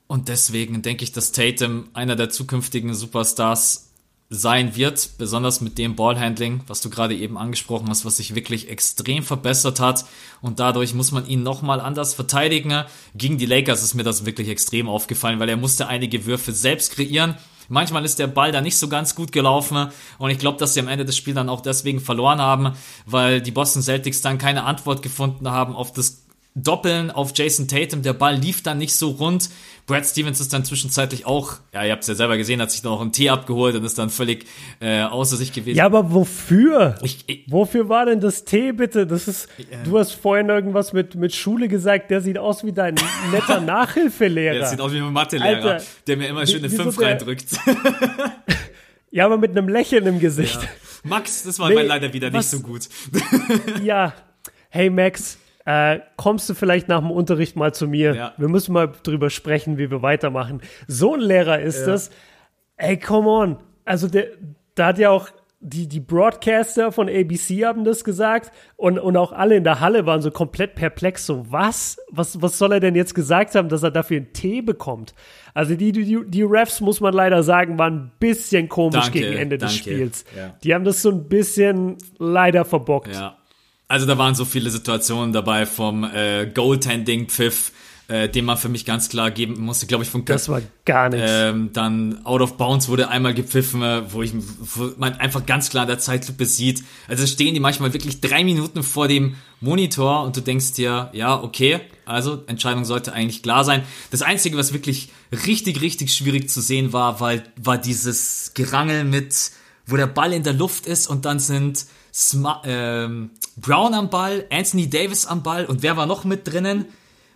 Und 0.06 0.28
deswegen 0.28 0.82
denke 0.82 1.04
ich, 1.04 1.12
dass 1.12 1.32
Tatum 1.32 1.88
einer 1.92 2.16
der 2.16 2.30
zukünftigen 2.30 2.94
Superstars 2.94 3.86
sein 4.28 4.74
wird, 4.74 5.18
besonders 5.18 5.60
mit 5.60 5.78
dem 5.78 5.94
Ballhandling, 5.94 6.62
was 6.66 6.80
du 6.80 6.90
gerade 6.90 7.14
eben 7.14 7.38
angesprochen 7.38 7.88
hast, 7.88 8.04
was 8.04 8.16
sich 8.16 8.34
wirklich 8.34 8.68
extrem 8.68 9.22
verbessert 9.22 9.78
hat 9.78 10.04
und 10.40 10.58
dadurch 10.58 10.94
muss 10.94 11.12
man 11.12 11.26
ihn 11.28 11.44
nochmal 11.44 11.80
anders 11.80 12.14
verteidigen. 12.14 12.84
Gegen 13.14 13.38
die 13.38 13.46
Lakers 13.46 13.84
ist 13.84 13.94
mir 13.94 14.02
das 14.02 14.26
wirklich 14.26 14.48
extrem 14.48 14.88
aufgefallen, 14.88 15.38
weil 15.38 15.48
er 15.48 15.56
musste 15.56 15.86
einige 15.86 16.26
Würfe 16.26 16.50
selbst 16.50 16.92
kreieren. 16.92 17.36
Manchmal 17.68 18.04
ist 18.04 18.18
der 18.18 18.26
Ball 18.26 18.50
da 18.50 18.60
nicht 18.60 18.76
so 18.76 18.88
ganz 18.88 19.14
gut 19.14 19.30
gelaufen 19.30 19.88
und 20.18 20.30
ich 20.30 20.38
glaube, 20.38 20.58
dass 20.58 20.74
sie 20.74 20.80
am 20.80 20.88
Ende 20.88 21.04
des 21.04 21.16
Spiels 21.16 21.36
dann 21.36 21.48
auch 21.48 21.60
deswegen 21.60 22.00
verloren 22.00 22.40
haben, 22.40 22.72
weil 23.06 23.40
die 23.40 23.52
Boston 23.52 23.82
Celtics 23.82 24.22
dann 24.22 24.38
keine 24.38 24.64
Antwort 24.64 25.02
gefunden 25.02 25.50
haben 25.50 25.74
auf 25.74 25.92
das 25.92 26.25
Doppeln 26.56 27.10
auf 27.10 27.32
Jason 27.34 27.68
Tatum. 27.68 28.02
Der 28.02 28.14
Ball 28.14 28.34
lief 28.34 28.62
dann 28.62 28.78
nicht 28.78 28.94
so 28.94 29.10
rund. 29.10 29.50
Brad 29.86 30.04
Stevens 30.04 30.40
ist 30.40 30.52
dann 30.52 30.64
zwischenzeitlich 30.64 31.26
auch, 31.26 31.58
ja, 31.72 31.84
ihr 31.84 31.92
habt 31.92 32.02
es 32.02 32.08
ja 32.08 32.14
selber 32.14 32.36
gesehen, 32.36 32.60
hat 32.60 32.72
sich 32.72 32.82
dann 32.82 32.90
auch 32.92 33.00
einen 33.00 33.12
Tee 33.12 33.30
abgeholt 33.30 33.76
und 33.76 33.84
ist 33.84 33.98
dann 33.98 34.10
völlig 34.10 34.46
äh, 34.80 35.02
außer 35.02 35.36
sich 35.36 35.52
gewesen. 35.52 35.76
Ja, 35.76 35.84
aber 35.84 36.12
wofür? 36.12 36.96
Ich, 37.02 37.24
ich, 37.28 37.44
wofür 37.46 37.88
war 37.88 38.06
denn 38.06 38.20
das 38.20 38.44
Tee 38.44 38.72
bitte? 38.72 39.06
Das 39.06 39.28
ist, 39.28 39.48
äh, 39.58 39.84
du 39.84 39.98
hast 39.98 40.12
vorhin 40.12 40.48
irgendwas 40.48 40.92
mit, 40.92 41.14
mit 41.14 41.34
Schule 41.34 41.68
gesagt, 41.68 42.10
der 42.10 42.20
sieht 42.20 42.38
aus 42.38 42.64
wie 42.64 42.72
dein 42.72 42.96
netter 43.30 43.60
Nachhilfelehrer. 43.60 44.54
Der 44.54 44.66
sieht 44.66 44.80
aus 44.80 44.92
wie 44.92 44.98
ein 44.98 45.12
Mathelehrer, 45.12 45.72
Alter, 45.72 45.84
der 46.06 46.16
mir 46.16 46.28
immer 46.28 46.46
schön 46.46 46.64
eine 46.64 46.70
5 46.70 47.00
reindrückt. 47.00 47.46
ja, 49.12 49.26
aber 49.26 49.36
mit 49.36 49.50
einem 49.50 49.68
Lächeln 49.68 50.06
im 50.06 50.18
Gesicht. 50.18 50.60
Ja. 50.60 50.68
Max, 51.04 51.44
das 51.44 51.60
war 51.60 51.68
nee, 51.68 51.82
leider 51.82 52.12
wieder 52.12 52.32
was, 52.32 52.52
nicht 52.52 52.62
so 52.62 52.66
gut. 52.66 52.88
ja, 53.84 54.14
hey 54.70 54.90
Max, 54.90 55.38
äh, 55.66 55.98
kommst 56.16 56.48
du 56.48 56.54
vielleicht 56.54 56.88
nach 56.88 57.00
dem 57.00 57.10
Unterricht 57.10 57.56
mal 57.56 57.74
zu 57.74 57.88
mir? 57.88 58.14
Ja. 58.14 58.32
Wir 58.36 58.48
müssen 58.48 58.72
mal 58.72 58.90
drüber 59.02 59.30
sprechen, 59.30 59.78
wie 59.78 59.90
wir 59.90 60.00
weitermachen. 60.00 60.62
So 60.86 61.14
ein 61.14 61.20
Lehrer 61.20 61.60
ist 61.60 61.80
ja. 61.80 61.86
das. 61.86 62.10
Ey, 62.76 62.98
come 62.98 63.28
on. 63.28 63.56
Also 63.84 64.08
der, 64.08 64.28
da 64.76 64.86
hat 64.86 64.98
ja 64.98 65.10
auch 65.10 65.28
die, 65.58 65.88
die 65.88 65.98
Broadcaster 65.98 66.92
von 66.92 67.08
ABC 67.08 67.64
haben 67.64 67.82
das 67.82 68.04
gesagt 68.04 68.52
und, 68.76 69.00
und 69.00 69.16
auch 69.16 69.32
alle 69.32 69.56
in 69.56 69.64
der 69.64 69.80
Halle 69.80 70.06
waren 70.06 70.22
so 70.22 70.30
komplett 70.30 70.76
perplex. 70.76 71.26
So, 71.26 71.50
was? 71.50 71.96
Was, 72.12 72.40
was 72.40 72.58
soll 72.58 72.72
er 72.72 72.80
denn 72.80 72.94
jetzt 72.94 73.14
gesagt 73.14 73.56
haben, 73.56 73.68
dass 73.68 73.82
er 73.82 73.90
dafür 73.90 74.18
einen 74.18 74.32
Tee 74.32 74.62
bekommt? 74.62 75.14
Also 75.52 75.74
die, 75.74 75.90
die, 75.90 76.18
die 76.28 76.42
Refs, 76.42 76.80
muss 76.80 77.00
man 77.00 77.12
leider 77.12 77.42
sagen, 77.42 77.76
waren 77.76 77.94
ein 77.94 78.12
bisschen 78.20 78.68
komisch 78.68 79.06
danke, 79.06 79.18
gegen 79.18 79.36
Ende 79.36 79.58
danke. 79.58 79.74
des 79.74 79.76
Spiels. 79.76 80.24
Ja. 80.36 80.54
Die 80.62 80.74
haben 80.74 80.84
das 80.84 81.02
so 81.02 81.10
ein 81.10 81.28
bisschen 81.28 81.96
leider 82.18 82.64
verbockt. 82.64 83.14
Ja. 83.14 83.36
Also 83.88 84.06
da 84.06 84.18
waren 84.18 84.34
so 84.34 84.44
viele 84.44 84.70
Situationen 84.70 85.32
dabei 85.32 85.64
vom 85.64 86.02
äh, 86.04 86.46
Goaltending-Pfiff, 86.46 87.70
äh, 88.08 88.28
den 88.28 88.44
man 88.44 88.56
für 88.56 88.68
mich 88.68 88.84
ganz 88.84 89.08
klar 89.08 89.30
geben 89.30 89.60
musste, 89.60 89.86
glaube 89.86 90.02
ich, 90.02 90.10
von 90.10 90.24
Das 90.24 90.48
war 90.48 90.60
gar 90.84 91.08
nichts. 91.08 91.30
Ähm, 91.32 91.70
dann 91.72 92.24
Out 92.24 92.40
of 92.40 92.56
Bounds 92.56 92.88
wurde 92.88 93.08
einmal 93.08 93.34
gepfiffen, 93.34 93.82
äh, 93.82 94.12
wo, 94.12 94.22
ich, 94.22 94.32
wo 94.34 94.90
man 94.96 95.14
einfach 95.14 95.46
ganz 95.46 95.70
klar 95.70 95.84
in 95.84 95.88
der 95.88 95.98
Zeitlupe 96.00 96.46
sieht. 96.46 96.82
Also 97.06 97.26
stehen 97.26 97.54
die 97.54 97.60
manchmal 97.60 97.92
wirklich 97.92 98.20
drei 98.20 98.42
Minuten 98.42 98.82
vor 98.82 99.06
dem 99.06 99.36
Monitor 99.60 100.24
und 100.24 100.36
du 100.36 100.40
denkst 100.40 100.72
dir, 100.72 101.10
ja, 101.12 101.40
okay, 101.40 101.80
also 102.04 102.42
Entscheidung 102.46 102.84
sollte 102.84 103.12
eigentlich 103.12 103.42
klar 103.42 103.64
sein. 103.64 103.82
Das 104.10 104.22
Einzige, 104.22 104.56
was 104.56 104.72
wirklich 104.72 105.10
richtig, 105.46 105.80
richtig 105.80 106.12
schwierig 106.12 106.50
zu 106.50 106.60
sehen 106.60 106.92
war, 106.92 107.20
war, 107.20 107.34
war 107.56 107.78
dieses 107.78 108.52
Gerangel 108.54 109.04
mit, 109.04 109.52
wo 109.86 109.96
der 109.96 110.06
Ball 110.06 110.32
in 110.32 110.42
der 110.42 110.52
Luft 110.52 110.86
ist 110.86 111.06
und 111.08 111.24
dann 111.24 111.38
sind 111.38 111.86
Sma 112.16 112.62
ähm, 112.64 113.30
Brown 113.58 113.92
am 113.92 114.08
Ball, 114.08 114.46
Anthony 114.50 114.88
Davis 114.88 115.26
am 115.26 115.42
Ball 115.42 115.66
und 115.66 115.82
wer 115.82 115.98
war 115.98 116.06
noch 116.06 116.24
mit 116.24 116.48
drinnen? 116.48 116.86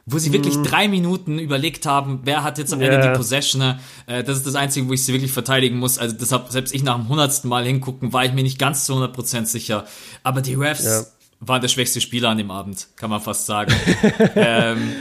wo 0.07 0.19
sie 0.19 0.33
wirklich 0.33 0.57
mhm. 0.57 0.65
drei 0.65 0.89
Minuten 0.89 1.39
überlegt 1.39 1.87
haben, 1.87 2.21
wer 2.25 2.43
hat 2.43 2.59
jetzt 2.59 2.73
am 2.73 2.81
Ende 2.81 2.97
yeah. 2.97 3.13
die 3.13 3.17
Possession. 3.17 3.79
Äh, 4.07 4.25
das 4.25 4.39
ist 4.39 4.47
das 4.47 4.55
Einzige, 4.57 4.89
wo 4.89 4.93
ich 4.93 5.05
sie 5.05 5.13
wirklich 5.13 5.31
verteidigen 5.31 5.79
muss. 5.79 5.99
Also 5.99 6.17
deshalb, 6.19 6.51
selbst 6.51 6.75
ich 6.75 6.83
nach 6.83 6.97
dem 6.97 7.09
hundertsten 7.09 7.49
Mal 7.49 7.65
hingucken, 7.65 8.13
war 8.13 8.25
ich 8.25 8.33
mir 8.33 8.43
nicht 8.43 8.59
ganz 8.59 8.87
zu 8.87 8.95
100% 8.95 9.45
sicher. 9.45 9.87
Aber 10.25 10.41
die 10.41 10.55
Refs 10.55 10.85
ja. 10.85 11.03
waren 11.39 11.61
der 11.61 11.69
schwächste 11.69 12.01
Spieler 12.01 12.31
an 12.31 12.39
dem 12.39 12.51
Abend, 12.51 12.89
kann 12.97 13.11
man 13.11 13.21
fast 13.21 13.47
sagen. 13.47 13.73
ähm, 14.35 14.93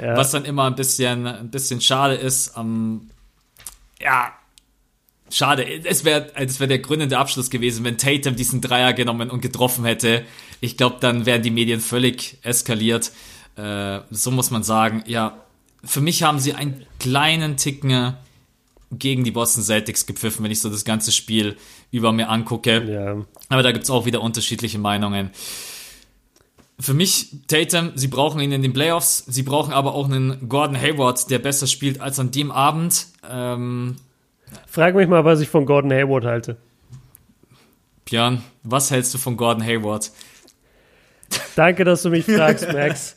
ja. 0.00 0.16
Was 0.16 0.30
dann 0.30 0.46
immer 0.46 0.64
ein 0.64 0.76
bisschen, 0.76 1.26
ein 1.26 1.50
bisschen 1.50 1.82
schade 1.82 2.14
ist. 2.14 2.54
Ähm, 2.56 3.10
ja, 4.00 4.32
schade. 5.34 5.66
Es 5.84 6.04
wäre 6.04 6.30
es 6.34 6.60
wär 6.60 6.66
der 6.66 6.78
gründende 6.78 7.18
Abschluss 7.18 7.50
gewesen, 7.50 7.84
wenn 7.84 7.98
Tatum 7.98 8.36
diesen 8.36 8.60
Dreier 8.60 8.92
genommen 8.92 9.30
und 9.30 9.40
getroffen 9.40 9.84
hätte. 9.84 10.24
Ich 10.60 10.76
glaube, 10.76 10.96
dann 11.00 11.26
wären 11.26 11.42
die 11.42 11.50
Medien 11.50 11.80
völlig 11.80 12.38
eskaliert. 12.42 13.12
Äh, 13.56 14.00
so 14.10 14.30
muss 14.30 14.50
man 14.50 14.62
sagen, 14.62 15.02
ja, 15.06 15.36
für 15.84 16.00
mich 16.00 16.22
haben 16.22 16.38
sie 16.38 16.54
einen 16.54 16.86
kleinen 16.98 17.56
Ticken 17.56 18.14
gegen 18.90 19.24
die 19.24 19.32
Boston 19.32 19.62
Celtics 19.62 20.06
gepfiffen, 20.06 20.44
wenn 20.44 20.50
ich 20.50 20.60
so 20.60 20.70
das 20.70 20.84
ganze 20.84 21.12
Spiel 21.12 21.56
über 21.90 22.12
mir 22.12 22.28
angucke. 22.28 22.84
Ja. 22.84 23.24
Aber 23.48 23.62
da 23.62 23.72
gibt 23.72 23.84
es 23.84 23.90
auch 23.90 24.06
wieder 24.06 24.22
unterschiedliche 24.22 24.78
Meinungen. 24.78 25.30
Für 26.78 26.94
mich, 26.94 27.28
Tatum, 27.46 27.92
sie 27.94 28.08
brauchen 28.08 28.40
ihn 28.40 28.50
in 28.50 28.62
den 28.62 28.72
Playoffs, 28.72 29.24
sie 29.26 29.42
brauchen 29.42 29.72
aber 29.72 29.94
auch 29.94 30.06
einen 30.06 30.48
Gordon 30.48 30.80
Hayward, 30.80 31.30
der 31.30 31.38
besser 31.38 31.66
spielt 31.66 32.00
als 32.00 32.18
an 32.18 32.30
dem 32.30 32.50
Abend. 32.50 33.06
Ähm, 33.28 33.96
Frag 34.66 34.94
mich 34.94 35.08
mal, 35.08 35.24
was 35.24 35.40
ich 35.40 35.48
von 35.48 35.66
Gordon 35.66 35.92
Hayward 35.92 36.24
halte. 36.24 36.56
Björn, 38.04 38.42
was 38.62 38.90
hältst 38.90 39.14
du 39.14 39.18
von 39.18 39.36
Gordon 39.36 39.64
Hayward? 39.64 40.10
Danke, 41.56 41.84
dass 41.84 42.02
du 42.02 42.10
mich 42.10 42.24
fragst, 42.24 42.72
Max. 42.72 43.16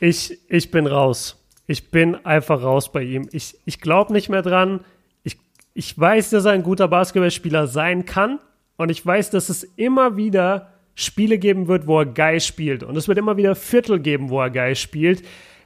Ich, 0.00 0.38
ich 0.48 0.70
bin 0.70 0.86
raus. 0.86 1.42
Ich 1.66 1.90
bin 1.90 2.14
einfach 2.24 2.62
raus 2.62 2.92
bei 2.92 3.02
ihm. 3.02 3.28
Ich, 3.32 3.56
ich 3.64 3.80
glaube 3.80 4.12
nicht 4.12 4.28
mehr 4.28 4.42
dran. 4.42 4.80
Ich, 5.22 5.38
ich 5.74 5.98
weiß, 5.98 6.30
dass 6.30 6.44
er 6.44 6.52
ein 6.52 6.62
guter 6.62 6.88
Basketballspieler 6.88 7.66
sein 7.66 8.04
kann. 8.04 8.38
Und 8.76 8.90
ich 8.90 9.04
weiß, 9.04 9.30
dass 9.30 9.48
es 9.48 9.62
immer 9.62 10.16
wieder 10.16 10.72
Spiele 10.94 11.38
geben 11.38 11.68
wird, 11.68 11.86
wo 11.86 12.00
er 12.00 12.06
geil 12.06 12.40
spielt. 12.40 12.82
Und 12.82 12.96
es 12.96 13.08
wird 13.08 13.18
immer 13.18 13.36
wieder 13.36 13.54
Viertel 13.54 14.00
geben, 14.00 14.30
wo 14.30 14.40
er 14.40 14.50
geil 14.50 14.76
spielt. 14.76 15.22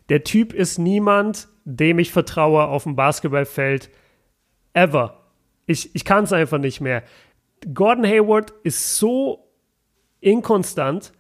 Der 0.09 0.23
Typ 0.23 0.53
ist 0.53 0.79
niemand, 0.79 1.49
dem 1.65 1.99
ich 1.99 2.13
vertraue 2.13 2.67
auf 2.67 2.85
dem 2.85 2.95
Basketballfeld. 2.95 3.91
Ever. 4.77 5.23
Ich, 5.67 5.95
ich 5.95 6.05
kann 6.05 6.25
es 6.25 6.33
einfach 6.33 6.59
nicht 6.59 6.81
mehr. 6.81 7.03
Gordon 7.73 8.07
Hayward 8.07 8.53
ist 8.63 8.99
so 8.99 9.49
inkonstant 10.21 11.13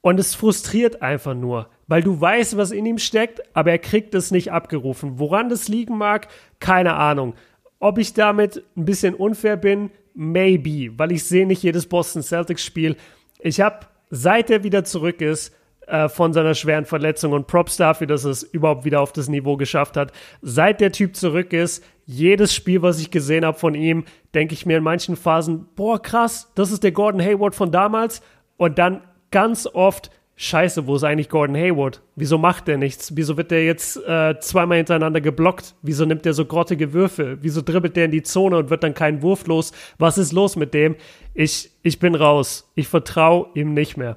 und 0.00 0.20
es 0.20 0.34
frustriert 0.34 1.02
einfach 1.02 1.34
nur 1.34 1.68
weil 1.90 2.04
du 2.04 2.20
weißt, 2.20 2.56
was 2.56 2.70
in 2.70 2.86
ihm 2.86 2.98
steckt, 2.98 3.42
aber 3.52 3.72
er 3.72 3.80
kriegt 3.80 4.14
es 4.14 4.30
nicht 4.30 4.52
abgerufen. 4.52 5.18
Woran 5.18 5.48
das 5.48 5.66
liegen 5.66 5.98
mag, 5.98 6.28
keine 6.60 6.94
Ahnung. 6.94 7.34
Ob 7.80 7.98
ich 7.98 8.14
damit 8.14 8.62
ein 8.76 8.84
bisschen 8.84 9.12
unfair 9.12 9.56
bin, 9.56 9.90
maybe, 10.14 10.96
weil 10.96 11.10
ich 11.10 11.24
sehe 11.24 11.48
nicht 11.48 11.64
jedes 11.64 11.86
Boston 11.86 12.22
Celtics 12.22 12.64
Spiel. 12.64 12.94
Ich 13.40 13.60
habe, 13.60 13.86
seit 14.08 14.50
er 14.50 14.62
wieder 14.62 14.84
zurück 14.84 15.20
ist, 15.20 15.52
äh, 15.86 16.08
von 16.08 16.32
seiner 16.32 16.54
schweren 16.54 16.84
Verletzung 16.84 17.32
und 17.32 17.46
Props 17.46 17.76
dafür, 17.76 18.06
dass 18.06 18.24
es 18.24 18.42
überhaupt 18.42 18.84
wieder 18.84 19.00
auf 19.00 19.12
das 19.12 19.28
Niveau 19.28 19.56
geschafft 19.56 19.96
hat. 19.96 20.12
Seit 20.42 20.80
der 20.80 20.92
Typ 20.92 21.16
zurück 21.16 21.52
ist, 21.52 21.84
jedes 22.06 22.54
Spiel, 22.54 22.82
was 22.82 23.00
ich 23.00 23.10
gesehen 23.10 23.44
habe 23.44 23.58
von 23.58 23.74
ihm, 23.74 24.04
denke 24.34 24.54
ich 24.54 24.66
mir 24.66 24.78
in 24.78 24.84
manchen 24.84 25.16
Phasen, 25.16 25.68
boah, 25.76 26.00
krass, 26.00 26.50
das 26.54 26.72
ist 26.72 26.82
der 26.82 26.92
Gordon 26.92 27.20
Hayward 27.20 27.54
von 27.54 27.70
damals. 27.70 28.22
Und 28.56 28.78
dann 28.78 29.02
ganz 29.30 29.66
oft, 29.66 30.10
Scheiße, 30.42 30.86
wo 30.86 30.96
ist 30.96 31.04
eigentlich 31.04 31.28
Gordon 31.28 31.54
Hayward? 31.54 32.00
Wieso 32.16 32.38
macht 32.38 32.66
der 32.66 32.78
nichts? 32.78 33.14
Wieso 33.14 33.36
wird 33.36 33.50
der 33.50 33.66
jetzt 33.66 33.98
äh, 34.08 34.40
zweimal 34.40 34.78
hintereinander 34.78 35.20
geblockt? 35.20 35.74
Wieso 35.82 36.06
nimmt 36.06 36.24
der 36.24 36.32
so 36.32 36.46
grottige 36.46 36.94
Würfe? 36.94 37.36
Wieso 37.42 37.60
dribbelt 37.60 37.94
der 37.94 38.06
in 38.06 38.10
die 38.10 38.22
Zone 38.22 38.56
und 38.56 38.70
wird 38.70 38.82
dann 38.82 38.94
keinen 38.94 39.20
Wurf 39.20 39.46
los? 39.46 39.72
Was 39.98 40.16
ist 40.16 40.32
los 40.32 40.56
mit 40.56 40.72
dem? 40.72 40.96
Ich, 41.34 41.70
ich 41.82 41.98
bin 41.98 42.14
raus. 42.14 42.72
Ich 42.74 42.88
vertraue 42.88 43.48
ihm 43.52 43.74
nicht 43.74 43.98
mehr. 43.98 44.16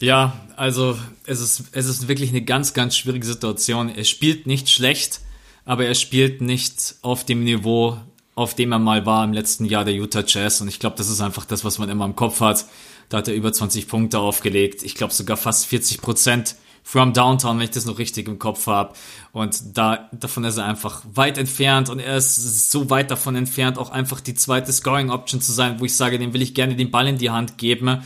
Ja, 0.00 0.38
also 0.56 0.98
es 1.24 1.40
ist, 1.40 1.64
es 1.72 1.86
ist 1.86 2.08
wirklich 2.08 2.30
eine 2.30 2.42
ganz, 2.42 2.74
ganz 2.74 2.96
schwierige 2.96 3.26
Situation. 3.26 3.88
Er 3.88 4.04
spielt 4.04 4.46
nicht 4.46 4.68
schlecht, 4.68 5.20
aber 5.64 5.86
er 5.86 5.94
spielt 5.94 6.40
nicht 6.40 6.96
auf 7.02 7.24
dem 7.24 7.44
Niveau, 7.44 7.98
auf 8.34 8.54
dem 8.54 8.72
er 8.72 8.78
mal 8.78 9.06
war 9.06 9.24
im 9.24 9.32
letzten 9.32 9.64
Jahr 9.64 9.84
der 9.84 9.94
Utah 9.94 10.24
Jazz. 10.26 10.60
Und 10.60 10.68
ich 10.68 10.78
glaube, 10.78 10.96
das 10.96 11.08
ist 11.08 11.20
einfach 11.20 11.44
das, 11.46 11.64
was 11.64 11.78
man 11.78 11.88
immer 11.88 12.04
im 12.04 12.14
Kopf 12.14 12.40
hat 12.40 12.66
da 13.08 13.18
hat 13.18 13.28
er 13.28 13.34
über 13.34 13.52
20 13.52 13.88
Punkte 13.88 14.18
aufgelegt. 14.18 14.82
Ich 14.82 14.94
glaube 14.94 15.12
sogar 15.12 15.36
fast 15.36 15.66
40 15.66 16.00
Prozent 16.00 16.56
from 16.82 17.12
Downtown, 17.12 17.58
wenn 17.58 17.64
ich 17.64 17.70
das 17.70 17.84
noch 17.84 17.98
richtig 17.98 18.28
im 18.28 18.38
Kopf 18.38 18.66
habe. 18.66 18.94
Und 19.32 19.76
da 19.76 20.08
davon 20.12 20.44
ist 20.44 20.56
er 20.56 20.66
einfach 20.66 21.02
weit 21.14 21.36
entfernt 21.38 21.88
und 21.88 21.98
er 21.98 22.16
ist 22.16 22.70
so 22.70 22.90
weit 22.90 23.10
davon 23.10 23.34
entfernt, 23.34 23.78
auch 23.78 23.90
einfach 23.90 24.20
die 24.20 24.34
zweite 24.34 24.72
Scoring 24.72 25.10
Option 25.10 25.40
zu 25.40 25.52
sein, 25.52 25.80
wo 25.80 25.84
ich 25.84 25.96
sage, 25.96 26.18
dem 26.18 26.32
will 26.32 26.42
ich 26.42 26.54
gerne 26.54 26.76
den 26.76 26.90
Ball 26.90 27.08
in 27.08 27.18
die 27.18 27.30
Hand 27.30 27.58
geben. 27.58 28.02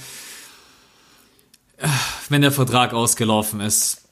Wenn 2.29 2.43
der 2.43 2.53
Vertrag 2.53 2.93
ausgelaufen 2.93 3.61
ist, 3.61 4.03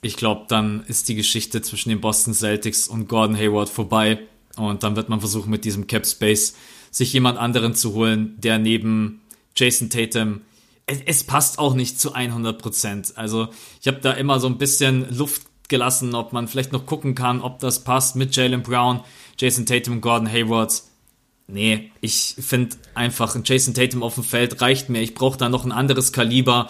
ich 0.00 0.16
glaube, 0.16 0.46
dann 0.48 0.84
ist 0.86 1.08
die 1.08 1.14
Geschichte 1.14 1.60
zwischen 1.62 1.88
den 1.88 2.00
Boston 2.00 2.34
Celtics 2.34 2.88
und 2.88 3.08
Gordon 3.08 3.36
Hayward 3.36 3.68
vorbei. 3.68 4.20
Und 4.56 4.82
dann 4.82 4.96
wird 4.96 5.08
man 5.08 5.20
versuchen, 5.20 5.50
mit 5.50 5.64
diesem 5.64 5.86
Cap 5.86 6.06
Space 6.06 6.54
sich 6.90 7.12
jemand 7.12 7.38
anderen 7.38 7.74
zu 7.74 7.94
holen, 7.94 8.34
der 8.38 8.58
neben 8.58 9.22
Jason 9.56 9.90
Tatum, 9.90 10.42
es, 10.86 11.00
es 11.04 11.24
passt 11.24 11.58
auch 11.58 11.74
nicht 11.74 12.00
zu 12.00 12.12
100 12.12 12.60
Prozent. 12.60 13.12
Also 13.16 13.48
ich 13.80 13.86
habe 13.86 13.98
da 14.00 14.12
immer 14.12 14.40
so 14.40 14.46
ein 14.46 14.58
bisschen 14.58 15.06
Luft 15.14 15.42
gelassen, 15.68 16.14
ob 16.14 16.32
man 16.32 16.48
vielleicht 16.48 16.72
noch 16.72 16.86
gucken 16.86 17.14
kann, 17.14 17.42
ob 17.42 17.58
das 17.60 17.84
passt 17.84 18.16
mit 18.16 18.34
Jalen 18.34 18.62
Brown, 18.62 19.00
Jason 19.38 19.66
Tatum 19.66 19.94
und 19.94 20.00
Gordon 20.00 20.30
Hayward. 20.30 20.82
Nee, 21.46 21.92
ich 22.00 22.36
finde 22.38 22.76
einfach 22.94 23.34
ein 23.34 23.42
Jason 23.44 23.74
Tatum 23.74 24.02
auf 24.02 24.14
dem 24.14 24.24
Feld 24.24 24.60
reicht 24.60 24.88
mir. 24.88 25.00
Ich 25.00 25.14
brauche 25.14 25.38
da 25.38 25.48
noch 25.48 25.64
ein 25.64 25.72
anderes 25.72 26.12
Kaliber. 26.12 26.68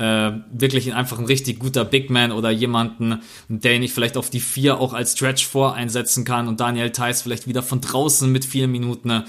Äh, 0.00 0.32
wirklich 0.50 0.94
einfach 0.94 1.18
ein 1.18 1.26
richtig 1.26 1.58
guter 1.58 1.84
Big 1.84 2.08
Man 2.08 2.32
oder 2.32 2.50
jemanden, 2.50 3.20
den 3.48 3.82
ich 3.82 3.92
vielleicht 3.92 4.16
auf 4.16 4.30
die 4.30 4.40
vier 4.40 4.80
auch 4.80 4.94
als 4.94 5.12
Stretch 5.12 5.46
vor 5.46 5.74
einsetzen 5.74 6.24
kann 6.24 6.48
und 6.48 6.58
Daniel 6.58 6.90
Theiss 6.90 7.20
vielleicht 7.20 7.46
wieder 7.46 7.62
von 7.62 7.82
draußen 7.82 8.32
mit 8.32 8.46
vier 8.46 8.66
Minuten. 8.66 9.24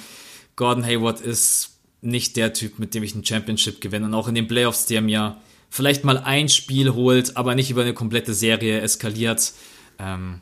Gordon 0.56 0.86
Hayward 0.86 1.20
ist 1.20 1.72
nicht 2.00 2.38
der 2.38 2.54
Typ, 2.54 2.80
mit 2.80 2.96
dem 2.96 3.04
ich 3.04 3.14
ein 3.14 3.26
Championship 3.26 3.82
gewinne. 3.82 4.06
Und 4.06 4.14
auch 4.14 4.30
in 4.30 4.36
den 4.36 4.48
Playoffs, 4.48 4.86
der 4.86 5.02
mir 5.02 5.36
vielleicht 5.70 6.06
mal 6.06 6.18
ein 6.20 6.48
Spiel 6.48 6.94
holt, 6.94 7.36
aber 7.36 7.54
nicht 7.54 7.70
über 7.70 7.82
eine 7.82 7.94
komplette 7.94 8.34
Serie 8.34 8.80
eskaliert. 8.80 9.52
Ähm, 10.00 10.40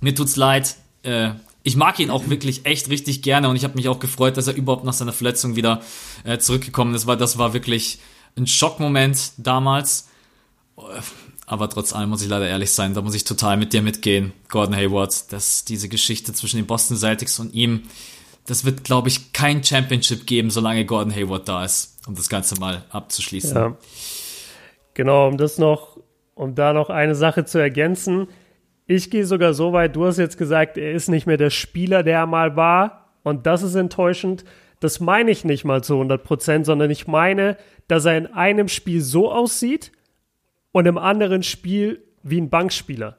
mir 0.00 0.14
tut's 0.14 0.36
leid. 0.36 0.76
Äh, 1.02 1.30
ich 1.64 1.74
mag 1.74 1.98
ihn 1.98 2.10
auch 2.10 2.28
wirklich 2.30 2.64
echt 2.64 2.90
richtig 2.90 3.22
gerne 3.22 3.48
und 3.48 3.56
ich 3.56 3.64
habe 3.64 3.74
mich 3.74 3.88
auch 3.88 3.98
gefreut, 3.98 4.36
dass 4.36 4.46
er 4.46 4.54
überhaupt 4.54 4.84
nach 4.84 4.92
seiner 4.92 5.12
Verletzung 5.12 5.56
wieder 5.56 5.82
äh, 6.22 6.38
zurückgekommen 6.38 6.94
ist, 6.94 7.08
weil 7.08 7.16
das 7.16 7.38
war 7.38 7.54
wirklich 7.54 7.98
ein 8.36 8.46
Schockmoment 8.46 9.32
damals. 9.38 10.08
Aber 11.46 11.68
trotz 11.70 11.94
allem 11.94 12.10
muss 12.10 12.22
ich 12.22 12.28
leider 12.28 12.46
ehrlich 12.46 12.70
sein, 12.70 12.94
da 12.94 13.02
muss 13.02 13.14
ich 13.14 13.24
total 13.24 13.56
mit 13.56 13.72
dir 13.72 13.82
mitgehen, 13.82 14.32
Gordon 14.48 14.76
Hayward, 14.76 15.32
dass 15.32 15.64
diese 15.64 15.88
Geschichte 15.88 16.32
zwischen 16.32 16.56
den 16.56 16.66
Boston 16.66 16.96
Celtics 16.96 17.38
und 17.38 17.54
ihm, 17.54 17.84
das 18.46 18.64
wird, 18.64 18.84
glaube 18.84 19.08
ich, 19.08 19.32
kein 19.32 19.64
Championship 19.64 20.26
geben, 20.26 20.50
solange 20.50 20.84
Gordon 20.84 21.14
Hayward 21.14 21.48
da 21.48 21.64
ist, 21.64 21.96
um 22.06 22.14
das 22.14 22.28
Ganze 22.28 22.60
mal 22.60 22.84
abzuschließen. 22.90 23.56
Ja. 23.56 23.76
Genau, 24.94 25.28
um 25.28 25.36
das 25.36 25.58
noch, 25.58 25.98
um 26.34 26.54
da 26.54 26.72
noch 26.72 26.90
eine 26.90 27.14
Sache 27.14 27.44
zu 27.44 27.58
ergänzen. 27.58 28.28
Ich 28.86 29.10
gehe 29.10 29.26
sogar 29.26 29.54
so 29.54 29.72
weit, 29.72 29.96
du 29.96 30.06
hast 30.06 30.18
jetzt 30.18 30.38
gesagt, 30.38 30.76
er 30.76 30.92
ist 30.92 31.08
nicht 31.08 31.26
mehr 31.26 31.36
der 31.36 31.50
Spieler, 31.50 32.02
der 32.02 32.18
er 32.18 32.26
mal 32.26 32.56
war. 32.56 33.10
Und 33.22 33.46
das 33.46 33.62
ist 33.62 33.74
enttäuschend. 33.74 34.44
Das 34.80 35.00
meine 35.00 35.30
ich 35.30 35.44
nicht 35.44 35.64
mal 35.64 35.82
zu 35.82 35.94
100 35.94 36.22
Prozent, 36.22 36.66
sondern 36.66 36.90
ich 36.90 37.06
meine, 37.06 37.56
dass 37.88 38.04
er 38.04 38.16
in 38.16 38.26
einem 38.26 38.68
Spiel 38.68 39.00
so 39.00 39.30
aussieht 39.32 39.92
und 40.72 40.86
im 40.86 40.98
anderen 40.98 41.42
Spiel 41.42 42.02
wie 42.22 42.40
ein 42.40 42.50
Bankspieler. 42.50 43.18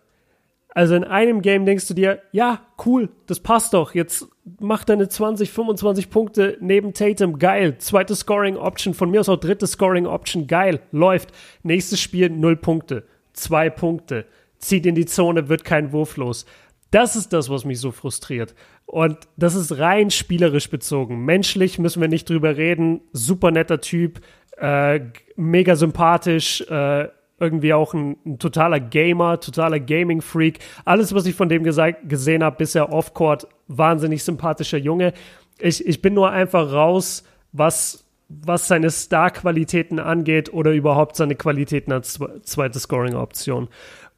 Also 0.69 0.95
in 0.95 1.03
einem 1.03 1.41
Game 1.41 1.65
denkst 1.65 1.87
du 1.87 1.93
dir, 1.93 2.21
ja, 2.31 2.61
cool, 2.85 3.09
das 3.25 3.39
passt 3.39 3.73
doch. 3.73 3.95
Jetzt 3.95 4.27
macht 4.59 4.89
deine 4.89 5.09
20, 5.09 5.51
25 5.51 6.09
Punkte 6.09 6.57
neben 6.61 6.93
Tatum, 6.93 7.39
geil. 7.39 7.77
Zweite 7.79 8.15
Scoring 8.15 8.55
Option, 8.55 8.93
von 8.93 9.09
mir 9.09 9.19
aus 9.19 9.29
auch 9.29 9.37
dritte 9.37 9.67
Scoring 9.67 10.05
Option, 10.05 10.47
geil, 10.47 10.79
läuft. 10.91 11.31
Nächstes 11.63 11.99
Spiel, 11.99 12.29
null 12.29 12.55
Punkte, 12.55 13.03
zwei 13.33 13.69
Punkte, 13.69 14.25
zieht 14.59 14.85
in 14.85 14.95
die 14.95 15.05
Zone, 15.07 15.49
wird 15.49 15.63
kein 15.63 15.91
Wurf 15.91 16.17
los. 16.17 16.45
Das 16.91 17.15
ist 17.15 17.33
das, 17.33 17.49
was 17.49 17.65
mich 17.65 17.79
so 17.79 17.91
frustriert. 17.91 18.55
Und 18.89 19.19
das 19.37 19.53
ist 19.53 19.77
rein 19.77 20.09
spielerisch 20.09 20.67
bezogen. 20.67 21.23
Menschlich 21.23 21.77
müssen 21.77 22.01
wir 22.01 22.07
nicht 22.07 22.27
drüber 22.27 22.57
reden. 22.57 23.01
Super 23.13 23.51
netter 23.51 23.81
Typ, 23.81 24.19
äh, 24.57 25.01
mega 25.35 25.75
sympathisch, 25.75 26.61
äh, 26.61 27.07
irgendwie 27.39 27.71
auch 27.75 27.93
ein, 27.93 28.17
ein, 28.25 28.39
totaler 28.39 28.79
Gamer, 28.79 29.39
totaler 29.39 29.79
Gaming-Freak. 29.79 30.57
Alles, 30.85 31.13
was 31.13 31.27
ich 31.27 31.35
von 31.35 31.49
dem 31.49 31.63
gesehen 31.63 32.43
habe, 32.43 32.55
bisher 32.57 32.91
off-court, 32.91 33.47
wahnsinnig 33.67 34.23
sympathischer 34.23 34.79
Junge. 34.79 35.13
Ich, 35.59 35.85
ich 35.85 36.01
bin 36.01 36.15
nur 36.15 36.31
einfach 36.31 36.73
raus, 36.73 37.23
was, 37.51 38.05
was 38.27 38.67
seine 38.67 38.89
Star-Qualitäten 38.89 39.99
angeht 39.99 40.51
oder 40.51 40.71
überhaupt 40.71 41.15
seine 41.15 41.35
Qualitäten 41.35 41.91
als 41.91 42.17
zweite 42.41 42.79
Scoring-Option. 42.79 43.67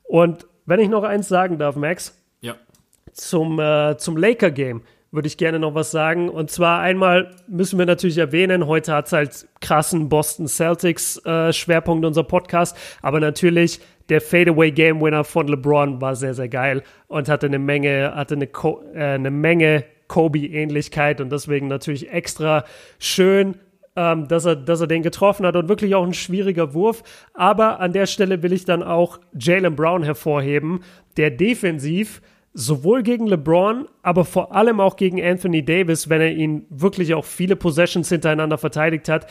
Und 0.03 0.48
wenn 0.65 0.80
ich 0.80 0.88
noch 0.88 1.03
eins 1.03 1.27
sagen 1.27 1.57
darf, 1.57 1.76
Max. 1.76 2.20
Zum, 3.14 3.60
äh, 3.60 3.98
zum 3.98 4.18
Laker-Game 4.18 4.82
würde 5.12 5.28
ich 5.28 5.38
gerne 5.38 5.60
noch 5.60 5.76
was 5.76 5.92
sagen. 5.92 6.30
Und 6.30 6.50
zwar 6.50 6.80
einmal 6.80 7.36
müssen 7.48 7.78
wir 7.78 7.86
natürlich 7.86 8.18
erwähnen, 8.18 8.66
heute 8.66 8.94
hat 8.94 9.08
es 9.08 9.14
halt 9.14 9.48
krassen 9.60 10.10
Boston 10.10 10.48
Celtics 10.48 11.24
äh, 11.26 11.52
Schwerpunkt 11.52 12.06
unser 12.06 12.24
Podcast, 12.24 12.78
aber 13.02 13.20
natürlich 13.20 13.82
der 14.10 14.22
Fadeaway 14.22 14.72
Game 14.72 15.02
Winner 15.02 15.24
von 15.24 15.48
LeBron 15.48 16.02
war 16.02 16.16
sehr, 16.16 16.34
sehr 16.34 16.50
geil 16.50 16.84
und 17.08 17.30
hatte 17.30 17.48
eine 17.48 17.60
Menge, 17.60 18.14
hatte 18.16 18.36
eine, 18.36 18.48
Co 18.48 18.82
äh, 18.94 19.00
eine 19.00 19.32
Menge 19.32 19.84
Kobe-Ähnlichkeit 20.08 21.22
und 21.22 21.32
deswegen 21.32 21.68
natürlich 21.68 22.12
extra 22.12 22.66
schön, 23.00 23.56
ähm, 23.96 24.28
dass, 24.28 24.46
er, 24.46 24.58
dass 24.58 24.82
er 24.82 24.88
den 24.88 25.04
getroffen 25.04 25.46
hat 25.46 25.56
und 25.56 25.70
wirklich 25.70 25.96
auch 25.96 26.06
ein 26.06 26.14
schwieriger 26.14 26.74
Wurf. 26.74 27.04
Aber 27.34 27.80
an 27.80 27.94
der 27.94 28.06
Stelle 28.06 28.44
will 28.44 28.52
ich 28.52 28.66
dann 28.66 28.84
auch 28.84 29.20
Jalen 29.38 29.76
Brown 29.76 30.04
hervorheben, 30.04 30.82
der 31.16 31.32
defensiv 31.32 32.22
sowohl 32.53 33.03
gegen 33.03 33.28
LeBron, 33.28 33.88
aber 34.02 34.26
vor 34.26 34.53
allem 34.56 34.80
auch 34.80 34.95
gegen 34.95 35.22
Anthony 35.23 35.64
Davis, 35.64 36.10
wenn 36.10 36.22
er 36.22 36.32
ihn 36.32 36.65
wirklich 36.69 37.14
auch 37.14 37.26
viele 37.26 37.56
Possessions 37.56 38.10
hintereinander 38.10 38.57
verteidigt 38.57 39.07
hat, 39.10 39.28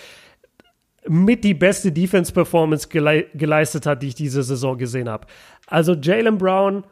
mit 1.07 1.45
die 1.45 1.55
beste 1.55 1.93
Defense-Performance 1.93 2.89
gele 2.89 3.27
geleistet 3.35 3.87
hat, 3.87 4.03
die 4.03 4.09
ich 4.09 4.15
diese 4.15 4.43
Saison 4.43 4.77
gesehen 4.77 5.09
habe. 5.09 5.27
Also 5.67 5.95
Jalen 5.95 6.39
Brown, 6.39 6.85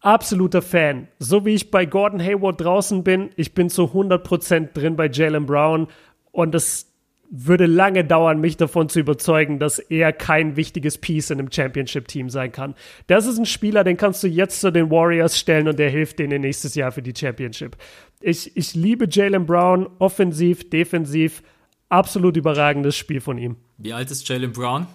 absoluter 0.00 0.62
Fan. 0.62 1.08
So 1.18 1.44
wie 1.44 1.54
ich 1.54 1.70
bei 1.70 1.86
Gordon 1.86 2.20
Hayward 2.20 2.60
draußen 2.60 3.04
bin, 3.04 3.30
ich 3.36 3.54
bin 3.54 3.70
zu 3.70 3.84
100% 3.84 4.72
drin 4.72 4.96
bei 4.96 5.08
Jalen 5.08 5.46
Brown 5.46 5.88
und 6.32 6.52
das 6.52 6.93
würde 7.30 7.66
lange 7.66 8.04
dauern, 8.04 8.40
mich 8.40 8.56
davon 8.56 8.88
zu 8.88 9.00
überzeugen, 9.00 9.58
dass 9.58 9.78
er 9.78 10.12
kein 10.12 10.56
wichtiges 10.56 10.98
Piece 10.98 11.30
in 11.30 11.38
einem 11.38 11.50
Championship-Team 11.50 12.30
sein 12.30 12.52
kann. 12.52 12.74
Das 13.06 13.26
ist 13.26 13.38
ein 13.38 13.46
Spieler, 13.46 13.84
den 13.84 13.96
kannst 13.96 14.22
du 14.22 14.28
jetzt 14.28 14.60
zu 14.60 14.70
den 14.70 14.90
Warriors 14.90 15.38
stellen 15.38 15.68
und 15.68 15.78
der 15.78 15.90
hilft 15.90 16.18
denen 16.18 16.42
nächstes 16.42 16.74
Jahr 16.74 16.92
für 16.92 17.02
die 17.02 17.14
Championship. 17.16 17.76
Ich, 18.20 18.56
ich 18.56 18.74
liebe 18.74 19.06
Jalen 19.10 19.46
Brown, 19.46 19.88
offensiv, 19.98 20.70
defensiv, 20.70 21.42
absolut 21.88 22.36
überragendes 22.36 22.96
Spiel 22.96 23.20
von 23.20 23.38
ihm. 23.38 23.56
Wie 23.78 23.92
alt 23.92 24.10
ist 24.10 24.28
Jalen 24.28 24.52
Brown? 24.52 24.86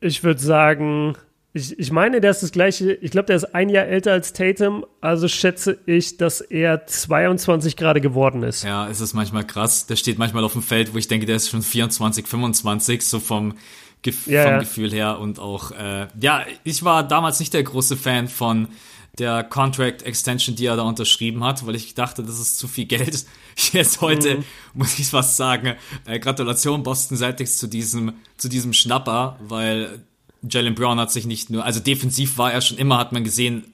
ich 0.00 0.24
würde 0.24 0.40
sagen 0.40 1.14
ich, 1.54 1.78
ich 1.78 1.90
meine, 1.90 2.20
der 2.20 2.30
ist 2.30 2.42
das 2.42 2.50
gleiche, 2.50 2.92
ich 2.94 3.10
glaube, 3.10 3.26
der 3.26 3.36
ist 3.36 3.54
ein 3.54 3.68
Jahr 3.68 3.84
älter 3.84 4.12
als 4.12 4.32
Tatum, 4.32 4.86
also 5.02 5.28
schätze 5.28 5.78
ich, 5.84 6.16
dass 6.16 6.40
er 6.40 6.86
22 6.86 7.76
gerade 7.76 8.00
geworden 8.00 8.42
ist. 8.42 8.64
Ja, 8.64 8.88
es 8.88 9.00
ist 9.00 9.12
manchmal 9.12 9.46
krass. 9.46 9.86
Der 9.86 9.96
steht 9.96 10.18
manchmal 10.18 10.44
auf 10.44 10.52
dem 10.52 10.62
Feld, 10.62 10.94
wo 10.94 10.98
ich 10.98 11.08
denke, 11.08 11.26
der 11.26 11.36
ist 11.36 11.50
schon 11.50 11.62
24, 11.62 12.26
25, 12.26 13.02
so 13.06 13.20
vom, 13.20 13.54
Gef 14.00 14.26
ja, 14.26 14.44
vom 14.44 14.52
ja. 14.52 14.58
Gefühl 14.60 14.92
her. 14.92 15.18
Und 15.18 15.38
auch, 15.38 15.72
äh, 15.72 16.08
ja, 16.18 16.44
ich 16.64 16.84
war 16.84 17.06
damals 17.06 17.38
nicht 17.38 17.52
der 17.52 17.62
große 17.62 17.98
Fan 17.98 18.28
von 18.28 18.68
der 19.18 19.44
Contract 19.44 20.04
Extension, 20.04 20.56
die 20.56 20.64
er 20.64 20.76
da 20.76 20.82
unterschrieben 20.82 21.44
hat, 21.44 21.66
weil 21.66 21.74
ich 21.74 21.94
dachte, 21.94 22.22
das 22.22 22.40
ist 22.40 22.58
zu 22.58 22.66
viel 22.66 22.86
Geld. 22.86 23.26
Jetzt 23.72 24.00
heute 24.00 24.38
mhm. 24.38 24.44
muss 24.72 24.98
ich 24.98 25.12
was 25.12 25.36
sagen. 25.36 25.74
Äh, 26.06 26.18
Gratulation 26.18 26.82
Boston 26.82 27.18
Celtics 27.18 27.58
zu 27.58 27.66
diesem, 27.66 28.14
zu 28.38 28.48
diesem 28.48 28.72
Schnapper, 28.72 29.38
weil 29.42 30.02
Jalen 30.48 30.74
Brown 30.74 30.98
hat 30.98 31.12
sich 31.12 31.26
nicht 31.26 31.50
nur, 31.50 31.64
also 31.64 31.80
defensiv 31.80 32.38
war 32.38 32.52
er 32.52 32.60
schon 32.60 32.78
immer, 32.78 32.98
hat 32.98 33.12
man 33.12 33.24
gesehen, 33.24 33.72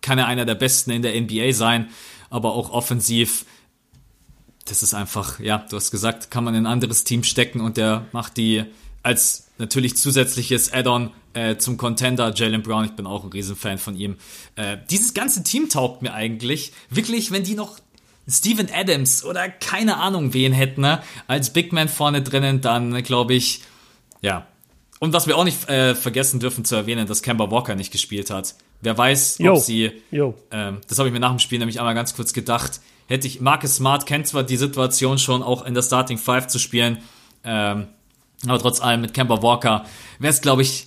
kann 0.00 0.18
er 0.18 0.26
einer 0.26 0.44
der 0.44 0.54
Besten 0.54 0.90
in 0.90 1.02
der 1.02 1.20
NBA 1.20 1.52
sein, 1.52 1.88
aber 2.30 2.52
auch 2.54 2.70
offensiv, 2.70 3.46
das 4.64 4.82
ist 4.82 4.94
einfach, 4.94 5.40
ja, 5.40 5.58
du 5.68 5.76
hast 5.76 5.90
gesagt, 5.90 6.30
kann 6.30 6.44
man 6.44 6.54
in 6.54 6.66
ein 6.66 6.72
anderes 6.72 7.04
Team 7.04 7.24
stecken 7.24 7.60
und 7.60 7.76
der 7.76 8.06
macht 8.12 8.36
die 8.36 8.64
als 9.02 9.48
natürlich 9.58 9.96
zusätzliches 9.96 10.72
Add-on 10.72 11.10
äh, 11.34 11.56
zum 11.56 11.76
Contender 11.76 12.32
Jalen 12.34 12.62
Brown. 12.62 12.84
Ich 12.84 12.92
bin 12.92 13.06
auch 13.06 13.24
ein 13.24 13.30
Riesenfan 13.30 13.78
von 13.78 13.96
ihm. 13.96 14.16
Äh, 14.56 14.78
dieses 14.90 15.14
ganze 15.14 15.44
Team 15.44 15.68
taugt 15.68 16.02
mir 16.02 16.14
eigentlich. 16.14 16.72
Wirklich, 16.90 17.30
wenn 17.30 17.44
die 17.44 17.54
noch 17.54 17.78
Steven 18.26 18.68
Adams 18.72 19.24
oder 19.24 19.48
keine 19.48 19.98
Ahnung 19.98 20.32
wen 20.32 20.52
hätten, 20.52 20.80
ne, 20.80 21.02
als 21.26 21.52
Big 21.52 21.72
Man 21.72 21.88
vorne 21.88 22.22
drinnen, 22.22 22.60
dann 22.60 23.02
glaube 23.02 23.34
ich, 23.34 23.62
ja, 24.22 24.46
und 25.04 25.12
was 25.12 25.26
wir 25.26 25.36
auch 25.36 25.44
nicht 25.44 25.68
äh, 25.68 25.94
vergessen 25.94 26.40
dürfen 26.40 26.64
zu 26.64 26.74
erwähnen, 26.76 27.06
dass 27.06 27.20
Kemba 27.20 27.50
Walker 27.50 27.74
nicht 27.74 27.92
gespielt 27.92 28.30
hat. 28.30 28.54
Wer 28.80 28.96
weiß, 28.96 29.36
ob 29.40 29.44
Yo. 29.44 29.56
sie. 29.56 29.92
Yo. 30.10 30.34
Ähm, 30.50 30.78
das 30.88 30.98
habe 30.98 31.10
ich 31.10 31.12
mir 31.12 31.20
nach 31.20 31.28
dem 31.28 31.40
Spiel 31.40 31.58
nämlich 31.58 31.78
einmal 31.78 31.94
ganz 31.94 32.16
kurz 32.16 32.32
gedacht. 32.32 32.80
Hätte 33.06 33.26
ich. 33.26 33.38
Marcus 33.42 33.76
Smart 33.76 34.06
kennt 34.06 34.26
zwar 34.26 34.44
die 34.44 34.56
Situation 34.56 35.18
schon, 35.18 35.42
auch 35.42 35.66
in 35.66 35.74
der 35.74 35.82
Starting 35.82 36.16
Five 36.16 36.46
zu 36.46 36.58
spielen, 36.58 37.02
ähm, 37.44 37.88
aber 38.46 38.58
trotz 38.58 38.80
allem 38.80 39.02
mit 39.02 39.12
Kemba 39.12 39.42
Walker 39.42 39.84
wäre 40.20 40.32
es, 40.32 40.40
glaube 40.40 40.62
ich, 40.62 40.86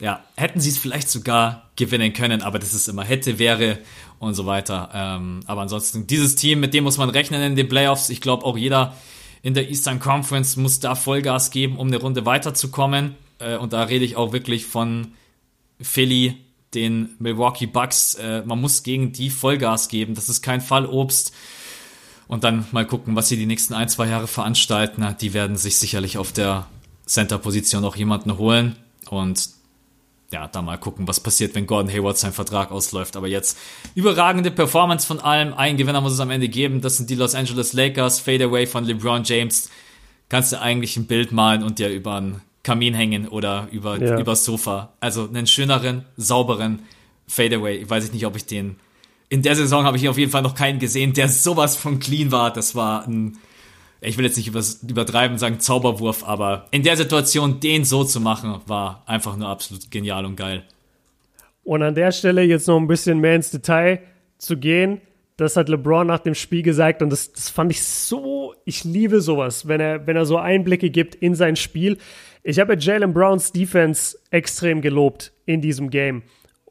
ja, 0.00 0.24
hätten 0.34 0.58
sie 0.58 0.70
es 0.70 0.78
vielleicht 0.78 1.08
sogar 1.08 1.70
gewinnen 1.76 2.12
können, 2.12 2.42
aber 2.42 2.58
das 2.58 2.74
ist 2.74 2.88
immer 2.88 3.04
hätte, 3.04 3.38
wäre 3.38 3.78
und 4.18 4.34
so 4.34 4.46
weiter. 4.46 4.90
Ähm, 4.92 5.44
aber 5.46 5.60
ansonsten, 5.62 6.08
dieses 6.08 6.34
Team, 6.34 6.58
mit 6.58 6.74
dem 6.74 6.82
muss 6.82 6.98
man 6.98 7.10
rechnen 7.10 7.40
in 7.40 7.54
den 7.54 7.68
Playoffs. 7.68 8.10
Ich 8.10 8.20
glaube, 8.20 8.44
auch 8.44 8.56
jeder 8.56 8.96
in 9.46 9.54
der 9.54 9.70
Eastern 9.70 10.00
Conference 10.00 10.56
muss 10.56 10.80
da 10.80 10.96
Vollgas 10.96 11.52
geben, 11.52 11.76
um 11.76 11.86
eine 11.86 11.98
Runde 11.98 12.26
weiterzukommen. 12.26 13.14
Äh, 13.38 13.56
und 13.58 13.72
da 13.72 13.84
rede 13.84 14.04
ich 14.04 14.16
auch 14.16 14.32
wirklich 14.32 14.66
von 14.66 15.12
Philly, 15.80 16.34
den 16.74 17.10
Milwaukee 17.20 17.66
Bucks. 17.66 18.14
Äh, 18.14 18.42
man 18.44 18.60
muss 18.60 18.82
gegen 18.82 19.12
die 19.12 19.30
Vollgas 19.30 19.88
geben. 19.88 20.16
Das 20.16 20.28
ist 20.28 20.42
kein 20.42 20.60
Fallobst. 20.60 21.32
Und 22.26 22.42
dann 22.42 22.66
mal 22.72 22.84
gucken, 22.84 23.14
was 23.14 23.28
sie 23.28 23.36
die 23.36 23.46
nächsten 23.46 23.72
ein, 23.74 23.88
zwei 23.88 24.08
Jahre 24.08 24.26
veranstalten. 24.26 25.06
Die 25.20 25.32
werden 25.32 25.56
sich 25.56 25.76
sicherlich 25.76 26.18
auf 26.18 26.32
der 26.32 26.66
Center-Position 27.06 27.84
auch 27.84 27.94
jemanden 27.94 28.38
holen. 28.38 28.74
Und 29.10 29.48
ja, 30.32 30.48
da 30.48 30.60
mal 30.62 30.76
gucken, 30.76 31.06
was 31.06 31.20
passiert, 31.20 31.54
wenn 31.54 31.66
Gordon 31.66 31.92
Hayward 31.92 32.18
sein 32.18 32.32
Vertrag 32.32 32.72
ausläuft. 32.72 33.16
Aber 33.16 33.28
jetzt 33.28 33.56
überragende 33.94 34.50
Performance 34.50 35.06
von 35.06 35.20
allem. 35.20 35.54
Ein 35.54 35.76
Gewinner 35.76 36.00
muss 36.00 36.12
es 36.12 36.20
am 36.20 36.30
Ende 36.30 36.48
geben. 36.48 36.80
Das 36.80 36.96
sind 36.96 37.10
die 37.10 37.14
Los 37.14 37.34
Angeles 37.34 37.72
Lakers. 37.72 38.20
Fadeaway 38.20 38.66
von 38.66 38.84
LeBron 38.84 39.22
James. 39.24 39.70
Kannst 40.28 40.52
du 40.52 40.60
eigentlich 40.60 40.96
ein 40.96 41.06
Bild 41.06 41.30
malen 41.30 41.62
und 41.62 41.78
dir 41.78 41.88
über 41.90 42.16
einen 42.16 42.42
Kamin 42.64 42.94
hängen 42.94 43.28
oder 43.28 43.68
über 43.70 44.02
ja. 44.02 44.18
übers 44.18 44.44
Sofa. 44.44 44.94
Also 44.98 45.28
einen 45.28 45.46
schöneren, 45.46 46.04
sauberen 46.16 46.80
Fadeaway. 47.28 47.76
Ich 47.76 47.88
weiß 47.88 48.12
nicht, 48.12 48.26
ob 48.26 48.34
ich 48.34 48.46
den 48.46 48.76
in 49.28 49.42
der 49.42 49.56
Saison 49.56 49.84
habe 49.84 49.96
ich 49.96 50.08
auf 50.08 50.18
jeden 50.18 50.30
Fall 50.30 50.42
noch 50.42 50.54
keinen 50.54 50.78
gesehen, 50.78 51.12
der 51.12 51.28
sowas 51.28 51.76
von 51.76 51.98
clean 51.98 52.30
war. 52.30 52.52
Das 52.52 52.74
war 52.74 53.06
ein 53.06 53.38
ich 54.00 54.18
will 54.18 54.24
jetzt 54.24 54.36
nicht 54.36 54.48
übertreiben 54.88 55.34
und 55.34 55.38
sagen 55.38 55.60
Zauberwurf, 55.60 56.24
aber 56.24 56.66
in 56.70 56.82
der 56.82 56.96
Situation 56.96 57.60
den 57.60 57.84
so 57.84 58.04
zu 58.04 58.20
machen, 58.20 58.60
war 58.66 59.02
einfach 59.06 59.36
nur 59.36 59.48
absolut 59.48 59.90
genial 59.90 60.24
und 60.24 60.36
geil. 60.36 60.64
Und 61.64 61.82
an 61.82 61.94
der 61.94 62.12
Stelle 62.12 62.42
jetzt 62.42 62.68
noch 62.68 62.78
ein 62.78 62.86
bisschen 62.86 63.18
mehr 63.18 63.34
ins 63.34 63.50
Detail 63.50 64.00
zu 64.38 64.56
gehen, 64.56 65.00
das 65.36 65.56
hat 65.56 65.68
LeBron 65.68 66.06
nach 66.06 66.20
dem 66.20 66.34
Spiel 66.34 66.62
gesagt 66.62 67.02
und 67.02 67.10
das, 67.10 67.32
das 67.32 67.50
fand 67.50 67.70
ich 67.70 67.82
so, 67.84 68.54
ich 68.64 68.84
liebe 68.84 69.20
sowas, 69.20 69.68
wenn 69.68 69.80
er, 69.80 70.06
wenn 70.06 70.16
er 70.16 70.24
so 70.24 70.38
Einblicke 70.38 70.90
gibt 70.90 71.14
in 71.14 71.34
sein 71.34 71.56
Spiel. 71.56 71.98
Ich 72.42 72.58
habe 72.58 72.76
Jalen 72.78 73.12
Browns 73.12 73.52
Defense 73.52 74.18
extrem 74.30 74.80
gelobt 74.80 75.32
in 75.44 75.60
diesem 75.60 75.90
Game. 75.90 76.22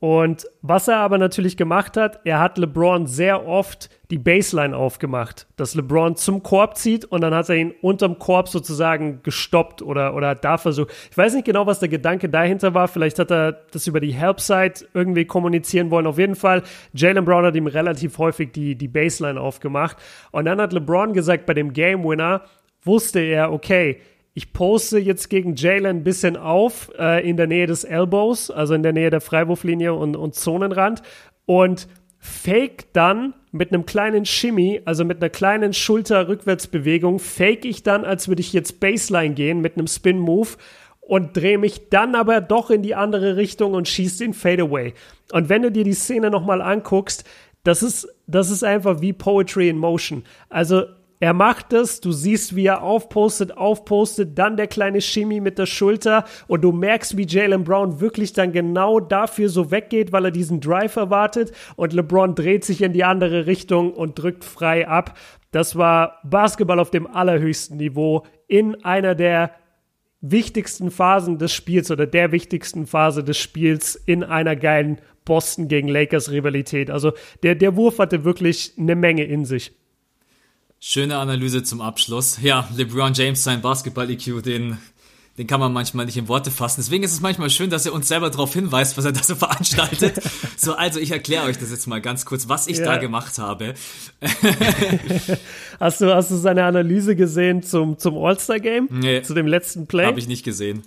Und 0.06 0.46
was 0.62 0.88
er 0.88 0.98
aber 0.98 1.18
natürlich 1.18 1.58
gemacht 1.58 1.98
hat, 1.98 2.20
er 2.26 2.40
hat 2.40 2.60
LeBron 2.60 3.08
sehr 3.08 3.48
oft 3.48 3.90
die 4.12 4.20
Baseline 4.20 4.78
aufgemacht, 4.78 5.48
dass 5.56 5.74
LeBron 5.74 6.16
zum 6.16 6.44
Korb 6.44 6.78
zieht 6.78 7.06
und 7.06 7.22
dann 7.22 7.34
hat 7.34 7.50
er 7.50 7.56
ihn 7.56 7.74
unterm 7.82 8.20
Korb 8.20 8.48
sozusagen 8.48 9.24
gestoppt 9.24 9.82
oder, 9.82 10.14
oder 10.14 10.28
hat 10.28 10.46
da 10.46 10.60
versucht. 10.60 10.92
Ich 11.10 11.18
weiß 11.18 11.34
nicht 11.34 11.46
genau, 11.46 11.66
was 11.66 11.80
der 11.80 11.90
Gedanke 11.90 12.30
dahinter 12.30 12.76
war. 12.76 12.88
Vielleicht 12.88 13.18
hat 13.18 13.32
er 13.32 13.54
das 13.72 13.88
über 13.88 14.00
die 14.00 14.14
Help-Side 14.14 14.86
irgendwie 14.94 15.26
kommunizieren 15.26 15.90
wollen. 15.90 16.06
Auf 16.06 16.20
jeden 16.20 16.36
Fall, 16.36 16.62
Jalen 16.94 17.26
Brown 17.26 17.44
hat 17.44 17.56
ihm 17.56 17.66
relativ 17.66 18.20
häufig 18.20 18.52
die, 18.52 18.76
die 18.76 18.88
Baseline 18.88 19.42
aufgemacht. 19.42 19.98
Und 20.30 20.46
dann 20.46 20.62
hat 20.62 20.72
LeBron 20.72 21.14
gesagt, 21.14 21.48
bei 21.48 21.56
dem 21.56 21.74
Game 21.74 22.04
Winner 22.04 22.44
wusste 22.84 23.22
er, 23.22 23.52
okay, 23.52 24.02
ich 24.36 24.52
poste 24.52 25.00
jetzt 25.00 25.30
gegen 25.30 25.56
Jalen 25.56 25.98
ein 25.98 26.04
bisschen 26.04 26.36
auf 26.36 26.92
äh, 27.00 27.28
in 27.28 27.38
der 27.38 27.48
Nähe 27.48 27.68
des 27.68 27.86
Elbows, 27.86 28.52
also 28.52 28.74
in 28.74 28.84
der 28.84 28.92
Nähe 28.92 29.10
der 29.10 29.22
Freiwurflinie 29.22 29.94
und, 29.94 30.18
und 30.18 30.36
Zonenrand 30.36 31.02
und 31.46 31.88
fake 32.20 32.92
dann 32.92 33.34
mit 33.54 33.72
einem 33.72 33.86
kleinen 33.86 34.26
Shimmy, 34.26 34.82
also 34.84 35.06
mit 35.06 35.22
einer 35.22 35.30
kleinen 35.30 35.72
Schulter-Rückwärtsbewegung, 35.72 37.20
fake 37.20 37.64
ich 37.64 37.82
dann, 37.82 38.04
als 38.04 38.28
würde 38.28 38.42
ich 38.42 38.52
jetzt 38.52 38.82
Baseline 38.82 39.36
gehen 39.36 39.62
mit 39.62 39.78
einem 39.78 39.88
Spin-Move 39.88 40.50
und 41.00 41.38
drehe 41.38 41.58
mich 41.58 41.88
dann 41.90 42.14
aber 42.14 42.42
doch 42.42 42.70
in 42.70 42.82
die 42.82 42.96
andere 42.96 43.38
Richtung 43.38 43.74
und 43.74 43.88
schieße 43.88 44.26
den 44.26 44.34
Fadeaway. 44.34 44.94
Und 45.32 45.48
wenn 45.48 45.62
du 45.62 45.72
dir 45.72 45.86
die 45.86 45.94
Szene 45.94 46.30
nochmal 46.30 46.62
anguckst, 46.62 47.24
das 47.64 47.84
ist, 47.84 48.14
das 48.28 48.50
ist 48.50 48.64
einfach 48.66 49.00
wie 49.00 49.14
Poetry 49.14 49.70
in 49.70 49.78
Motion. 49.78 50.24
Also 50.50 50.84
er 51.20 51.34
macht 51.34 51.72
es, 51.72 52.02
du 52.02 52.12
siehst, 52.12 52.56
wie 52.56 52.66
er 52.66 52.84
aufpostet, 52.84 53.56
aufpostet, 53.56 54.38
dann 54.38 54.58
der 54.58 54.68
kleine 54.68 55.00
Shimmy 55.00 55.40
mit 55.40 55.58
der 55.58 55.66
Schulter 55.66 56.26
und 56.48 56.62
du 56.62 56.72
merkst, 56.72 57.16
wie 57.16 57.26
Jalen 57.26 57.64
Brown 57.64 58.02
wirklich 58.02 58.34
dann 58.34 58.52
genau 58.52 59.00
dafür 59.00 59.50
so 59.50 59.72
weggeht, 59.72 60.12
weil 60.12 60.26
er 60.26 60.32
diesen 60.32 60.60
Drive 60.60 60.98
erwartet 60.98 61.54
und 61.78 61.94
LeBron 61.94 62.36
dreht 62.36 62.66
sich 62.66 62.82
in 62.82 62.94
die 62.94 63.06
andere 63.06 63.46
Richtung 63.46 63.94
und 63.94 64.20
drückt 64.20 64.44
frei 64.44 64.88
ab. 64.88 65.18
Das 65.52 65.78
war 65.78 66.20
Basketball 66.24 66.80
auf 66.80 66.92
dem 66.92 67.08
allerhöchsten 67.08 67.78
Niveau 67.78 68.26
in 68.48 68.84
einer 68.84 69.16
der 69.16 69.52
wichtigsten 70.20 70.92
Phasen 70.92 71.38
des 71.38 71.54
Spiels 71.54 71.92
oder 71.92 72.08
der 72.08 72.32
wichtigsten 72.32 72.88
Phase 72.88 73.24
des 73.24 73.38
Spiels 73.38 73.96
in 73.96 74.24
einer 74.24 74.56
geilen 74.56 75.00
Boston 75.24 75.68
gegen 75.68 75.88
Lakers 75.88 76.32
Rivalität. 76.32 76.90
Also 76.90 77.14
der, 77.44 77.56
der 77.56 77.76
Wurf 77.76 78.00
hatte 78.00 78.26
wirklich 78.26 78.74
eine 78.78 78.96
Menge 78.96 79.24
in 79.24 79.46
sich. 79.46 79.74
Schöne 80.88 81.18
Analyse 81.18 81.64
zum 81.64 81.82
Abschluss. 81.82 82.38
Ja, 82.44 82.70
LeBron 82.78 83.12
James, 83.16 83.44
sein 83.44 83.60
Basketball-EQ, 83.60 84.44
den, 84.44 84.78
den 85.36 85.48
kann 85.48 85.60
man 85.60 85.74
manchmal 85.74 86.06
nicht 86.06 86.16
in 86.16 86.28
Worte 86.28 86.52
fassen. 86.52 86.76
Deswegen 86.78 87.04
ist 87.04 87.12
es 87.12 87.22
manchmal 87.22 87.50
schön, 87.50 87.72
dass 87.72 87.88
er 87.88 87.94
uns 87.94 88.08
selber 88.08 88.30
darauf 88.30 88.54
hinweist, 88.54 88.96
was 88.96 89.04
er 89.04 89.12
da 89.12 89.24
so 89.24 89.34
veranstaltet. 89.36 90.22
so, 90.58 90.76
also 90.76 91.00
ich 91.00 91.10
erkläre 91.10 91.46
euch 91.46 91.58
das 91.58 91.72
jetzt 91.72 91.88
mal 91.88 92.02
ganz 92.02 92.24
kurz, 92.26 92.50
was 92.50 92.68
ich 92.68 92.78
ja. 92.78 92.86
da 92.86 92.98
gemacht 92.98 93.40
habe. 93.40 93.74
hast, 95.80 96.02
du, 96.02 96.14
hast 96.14 96.30
du 96.30 96.36
seine 96.36 96.66
Analyse 96.66 97.16
gesehen 97.16 97.64
zum, 97.64 97.98
zum 97.98 98.16
All-Star-Game? 98.16 98.88
Nee. 98.92 99.24
Zu 99.24 99.34
dem 99.34 99.48
letzten 99.48 99.88
Play? 99.88 100.06
Habe 100.06 100.20
ich 100.20 100.28
nicht 100.28 100.46
gesehen. 100.46 100.84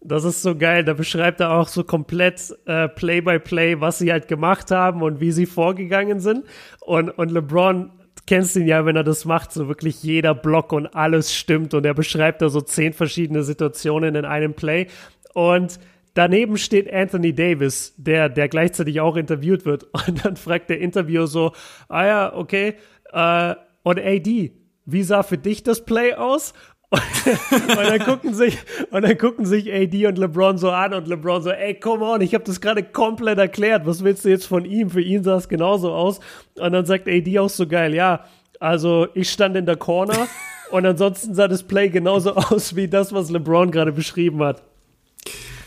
Das 0.00 0.24
ist 0.24 0.42
so 0.42 0.56
geil. 0.56 0.82
Da 0.82 0.94
beschreibt 0.94 1.38
er 1.38 1.52
auch 1.52 1.68
so 1.68 1.84
komplett 1.84 2.52
äh, 2.66 2.88
Play 2.88 3.20
by 3.20 3.38
Play, 3.38 3.80
was 3.80 3.98
sie 3.98 4.10
halt 4.10 4.26
gemacht 4.26 4.72
haben 4.72 5.02
und 5.02 5.20
wie 5.20 5.30
sie 5.30 5.46
vorgegangen 5.46 6.18
sind. 6.18 6.46
Und, 6.80 7.10
und 7.10 7.30
LeBron 7.30 7.92
kennst 8.30 8.54
ihn 8.54 8.68
ja, 8.68 8.86
wenn 8.86 8.94
er 8.94 9.02
das 9.02 9.24
macht, 9.24 9.50
so 9.50 9.66
wirklich 9.66 10.04
jeder 10.04 10.36
Block 10.36 10.72
und 10.72 10.86
alles 10.94 11.34
stimmt 11.34 11.74
und 11.74 11.84
er 11.84 11.94
beschreibt 11.94 12.40
da 12.42 12.48
so 12.48 12.60
zehn 12.60 12.92
verschiedene 12.92 13.42
Situationen 13.42 14.14
in 14.14 14.24
einem 14.24 14.54
Play 14.54 14.86
und 15.34 15.80
daneben 16.14 16.56
steht 16.56 16.92
Anthony 16.92 17.34
Davis, 17.34 17.92
der, 17.96 18.28
der 18.28 18.48
gleichzeitig 18.48 19.00
auch 19.00 19.16
interviewt 19.16 19.64
wird 19.66 19.82
und 20.06 20.24
dann 20.24 20.36
fragt 20.36 20.70
der 20.70 20.78
Interviewer 20.78 21.26
so, 21.26 21.50
ah 21.88 22.06
ja, 22.06 22.32
okay, 22.32 22.74
äh, 23.12 23.56
und 23.82 23.98
AD, 23.98 24.52
wie 24.86 25.02
sah 25.02 25.24
für 25.24 25.38
dich 25.38 25.64
das 25.64 25.84
Play 25.84 26.14
aus? 26.14 26.54
Und, 26.90 27.00
und, 27.52 27.76
dann 27.76 28.00
gucken 28.00 28.34
sich 28.34 28.58
und 28.90 29.02
dann 29.02 29.16
gucken 29.16 29.46
sich 29.46 29.72
AD 29.72 30.06
und 30.08 30.18
LeBron 30.18 30.58
so 30.58 30.70
an 30.70 30.92
und 30.92 31.06
LeBron 31.06 31.40
so, 31.40 31.50
ey, 31.50 31.78
come 31.78 32.04
on, 32.04 32.20
ich 32.20 32.34
habe 32.34 32.42
das 32.42 32.60
gerade 32.60 32.82
komplett 32.82 33.38
erklärt. 33.38 33.86
Was 33.86 34.02
willst 34.02 34.24
du 34.24 34.28
jetzt 34.28 34.46
von 34.46 34.64
ihm? 34.64 34.90
Für 34.90 35.00
ihn 35.00 35.22
sah 35.22 35.36
es 35.36 35.48
genauso 35.48 35.92
aus. 35.92 36.18
Und 36.58 36.72
dann 36.72 36.86
sagt 36.86 37.08
AD 37.08 37.38
auch 37.38 37.48
so 37.48 37.68
geil, 37.68 37.94
ja, 37.94 38.24
also 38.58 39.06
ich 39.14 39.30
stand 39.30 39.56
in 39.56 39.66
der 39.66 39.76
Corner 39.76 40.26
und 40.72 40.84
ansonsten 40.84 41.34
sah 41.34 41.46
das 41.46 41.62
Play 41.62 41.90
genauso 41.90 42.34
aus 42.34 42.74
wie 42.74 42.88
das, 42.88 43.12
was 43.12 43.30
LeBron 43.30 43.70
gerade 43.70 43.92
beschrieben 43.92 44.42
hat. 44.42 44.62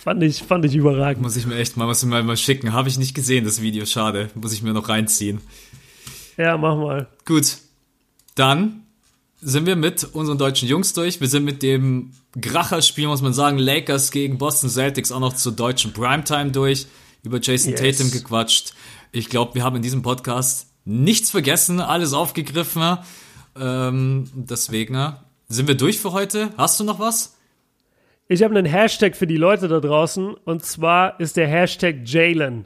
Fand 0.03 0.21
ich, 0.21 0.43
fand 0.43 0.65
ich 0.65 0.75
überragend. 0.75 1.23
Muss 1.23 1.37
ich 1.37 1.47
mir 1.47 1.55
echt 1.55 1.77
mal 1.77 1.87
was 1.87 2.03
mal, 2.03 2.21
mal 2.23 2.35
schicken. 2.35 2.73
Habe 2.73 2.89
ich 2.89 2.97
nicht 2.99 3.13
gesehen, 3.13 3.45
das 3.45 3.61
Video. 3.61 3.85
Schade. 3.85 4.29
Muss 4.35 4.51
ich 4.51 4.61
mir 4.61 4.73
noch 4.73 4.89
reinziehen. 4.89 5.39
Ja, 6.35 6.57
mach 6.57 6.75
mal. 6.75 7.07
Gut. 7.23 7.59
Dann 8.35 8.82
sind 9.45 9.65
wir 9.65 9.75
mit 9.75 10.03
unseren 10.03 10.37
deutschen 10.37 10.67
Jungs 10.67 10.93
durch. 10.93 11.19
Wir 11.19 11.27
sind 11.27 11.45
mit 11.45 11.63
dem 11.63 12.11
Gracherspiel, 12.39 13.07
muss 13.07 13.21
man 13.21 13.33
sagen, 13.33 13.57
Lakers 13.57 14.11
gegen 14.11 14.37
Boston 14.37 14.69
Celtics 14.69 15.11
auch 15.11 15.19
noch 15.19 15.33
zur 15.33 15.51
deutschen 15.51 15.93
Primetime 15.93 16.51
durch. 16.51 16.87
Über 17.23 17.39
Jason 17.41 17.71
yes. 17.71 17.81
Tatum 17.81 18.11
gequatscht. 18.11 18.73
Ich 19.11 19.29
glaube, 19.29 19.55
wir 19.55 19.63
haben 19.63 19.75
in 19.75 19.81
diesem 19.81 20.01
Podcast 20.01 20.67
nichts 20.85 21.31
vergessen, 21.31 21.79
alles 21.79 22.13
aufgegriffen. 22.13 22.97
Ähm, 23.59 24.29
deswegen 24.33 25.15
sind 25.47 25.67
wir 25.67 25.75
durch 25.75 25.99
für 25.99 26.11
heute. 26.11 26.49
Hast 26.57 26.79
du 26.79 26.83
noch 26.83 26.99
was? 26.99 27.37
Ich 28.27 28.41
habe 28.43 28.57
einen 28.57 28.65
Hashtag 28.65 29.15
für 29.15 29.27
die 29.27 29.37
Leute 29.37 29.67
da 29.67 29.79
draußen 29.79 30.33
und 30.33 30.65
zwar 30.65 31.19
ist 31.19 31.37
der 31.37 31.47
Hashtag 31.47 31.97
Jalen. 32.05 32.65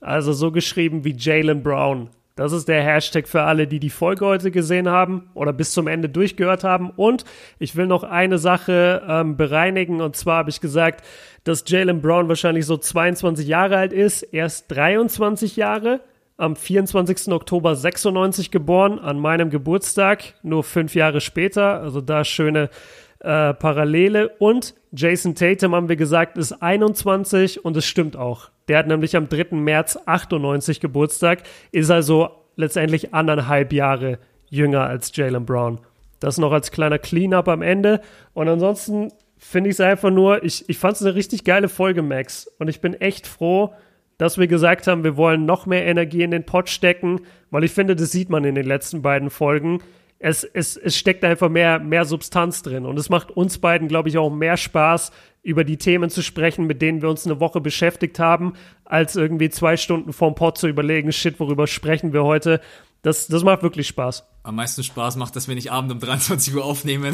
Also 0.00 0.32
so 0.32 0.52
geschrieben 0.52 1.04
wie 1.04 1.14
Jalen 1.16 1.62
Brown. 1.62 2.10
Das 2.38 2.52
ist 2.52 2.68
der 2.68 2.84
Hashtag 2.84 3.26
für 3.26 3.42
alle, 3.42 3.66
die 3.66 3.80
die 3.80 3.90
Folge 3.90 4.24
heute 4.24 4.52
gesehen 4.52 4.88
haben 4.88 5.28
oder 5.34 5.52
bis 5.52 5.72
zum 5.72 5.88
Ende 5.88 6.08
durchgehört 6.08 6.62
haben. 6.62 6.90
Und 6.90 7.24
ich 7.58 7.74
will 7.74 7.88
noch 7.88 8.04
eine 8.04 8.38
Sache 8.38 9.02
ähm, 9.08 9.36
bereinigen. 9.36 10.00
Und 10.00 10.14
zwar 10.14 10.36
habe 10.36 10.50
ich 10.50 10.60
gesagt, 10.60 11.04
dass 11.42 11.64
Jalen 11.66 12.00
Brown 12.00 12.28
wahrscheinlich 12.28 12.64
so 12.64 12.76
22 12.76 13.48
Jahre 13.48 13.76
alt 13.76 13.92
ist. 13.92 14.22
Er 14.22 14.46
ist 14.46 14.68
23 14.68 15.56
Jahre. 15.56 16.00
Am 16.36 16.54
24. 16.54 17.32
Oktober 17.32 17.74
96 17.74 18.52
geboren, 18.52 19.00
an 19.00 19.18
meinem 19.18 19.50
Geburtstag, 19.50 20.34
nur 20.44 20.62
fünf 20.62 20.94
Jahre 20.94 21.20
später. 21.20 21.80
Also 21.80 22.00
da 22.00 22.22
schöne 22.22 22.70
äh, 23.20 23.54
Parallele. 23.54 24.28
Und 24.38 24.74
Jason 24.92 25.34
Tatum, 25.34 25.74
haben 25.74 25.88
wir 25.88 25.96
gesagt, 25.96 26.38
ist 26.38 26.52
21 26.52 27.64
und 27.64 27.76
es 27.76 27.86
stimmt 27.86 28.16
auch. 28.16 28.50
Der 28.68 28.78
hat 28.78 28.86
nämlich 28.86 29.16
am 29.16 29.28
3. 29.28 29.56
März 29.56 29.98
98 30.06 30.80
Geburtstag, 30.80 31.42
ist 31.72 31.90
also 31.90 32.30
letztendlich 32.56 33.14
anderthalb 33.14 33.72
Jahre 33.72 34.18
jünger 34.50 34.84
als 34.84 35.14
Jalen 35.14 35.46
Brown. 35.46 35.80
Das 36.20 36.38
noch 36.38 36.52
als 36.52 36.70
kleiner 36.70 36.98
Cleanup 36.98 37.48
am 37.48 37.62
Ende. 37.62 38.00
Und 38.34 38.48
ansonsten 38.48 39.12
finde 39.38 39.70
ich 39.70 39.76
es 39.76 39.80
einfach 39.80 40.10
nur, 40.10 40.42
ich, 40.42 40.68
ich 40.68 40.78
fand 40.78 40.96
es 40.96 41.02
eine 41.02 41.14
richtig 41.14 41.44
geile 41.44 41.68
Folge, 41.68 42.02
Max. 42.02 42.50
Und 42.58 42.68
ich 42.68 42.80
bin 42.80 42.94
echt 42.94 43.26
froh, 43.26 43.72
dass 44.18 44.36
wir 44.36 44.48
gesagt 44.48 44.88
haben, 44.88 45.04
wir 45.04 45.16
wollen 45.16 45.46
noch 45.46 45.66
mehr 45.66 45.86
Energie 45.86 46.24
in 46.24 46.32
den 46.32 46.44
Pot 46.44 46.68
stecken, 46.68 47.20
weil 47.50 47.62
ich 47.62 47.70
finde, 47.70 47.94
das 47.94 48.10
sieht 48.10 48.30
man 48.30 48.44
in 48.44 48.56
den 48.56 48.66
letzten 48.66 49.00
beiden 49.00 49.30
Folgen 49.30 49.80
es, 50.18 50.44
es, 50.44 50.76
es 50.76 50.96
steckt 50.96 51.24
einfach 51.24 51.48
mehr, 51.48 51.78
mehr 51.78 52.04
Substanz 52.04 52.62
drin. 52.62 52.86
Und 52.86 52.98
es 52.98 53.08
macht 53.08 53.30
uns 53.30 53.58
beiden, 53.58 53.88
glaube 53.88 54.08
ich, 54.08 54.18
auch 54.18 54.30
mehr 54.30 54.56
Spaß, 54.56 55.12
über 55.42 55.64
die 55.64 55.76
Themen 55.76 56.10
zu 56.10 56.22
sprechen, 56.22 56.66
mit 56.66 56.82
denen 56.82 57.00
wir 57.00 57.08
uns 57.08 57.24
eine 57.24 57.40
Woche 57.40 57.60
beschäftigt 57.60 58.18
haben, 58.18 58.54
als 58.84 59.16
irgendwie 59.16 59.48
zwei 59.48 59.76
Stunden 59.76 60.12
vorm 60.12 60.34
Pod 60.34 60.58
zu 60.58 60.68
überlegen, 60.68 61.12
shit, 61.12 61.38
worüber 61.38 61.66
sprechen 61.66 62.12
wir 62.12 62.24
heute. 62.24 62.60
Das, 63.02 63.28
das 63.28 63.44
macht 63.44 63.62
wirklich 63.62 63.86
Spaß. 63.86 64.24
Am 64.42 64.56
meisten 64.56 64.82
Spaß 64.82 65.16
macht 65.16 65.36
das, 65.36 65.46
wenn 65.46 65.56
ich 65.56 65.70
abend 65.70 65.92
um 65.92 66.00
23 66.00 66.54
Uhr 66.54 66.64
aufnehme. 66.64 67.12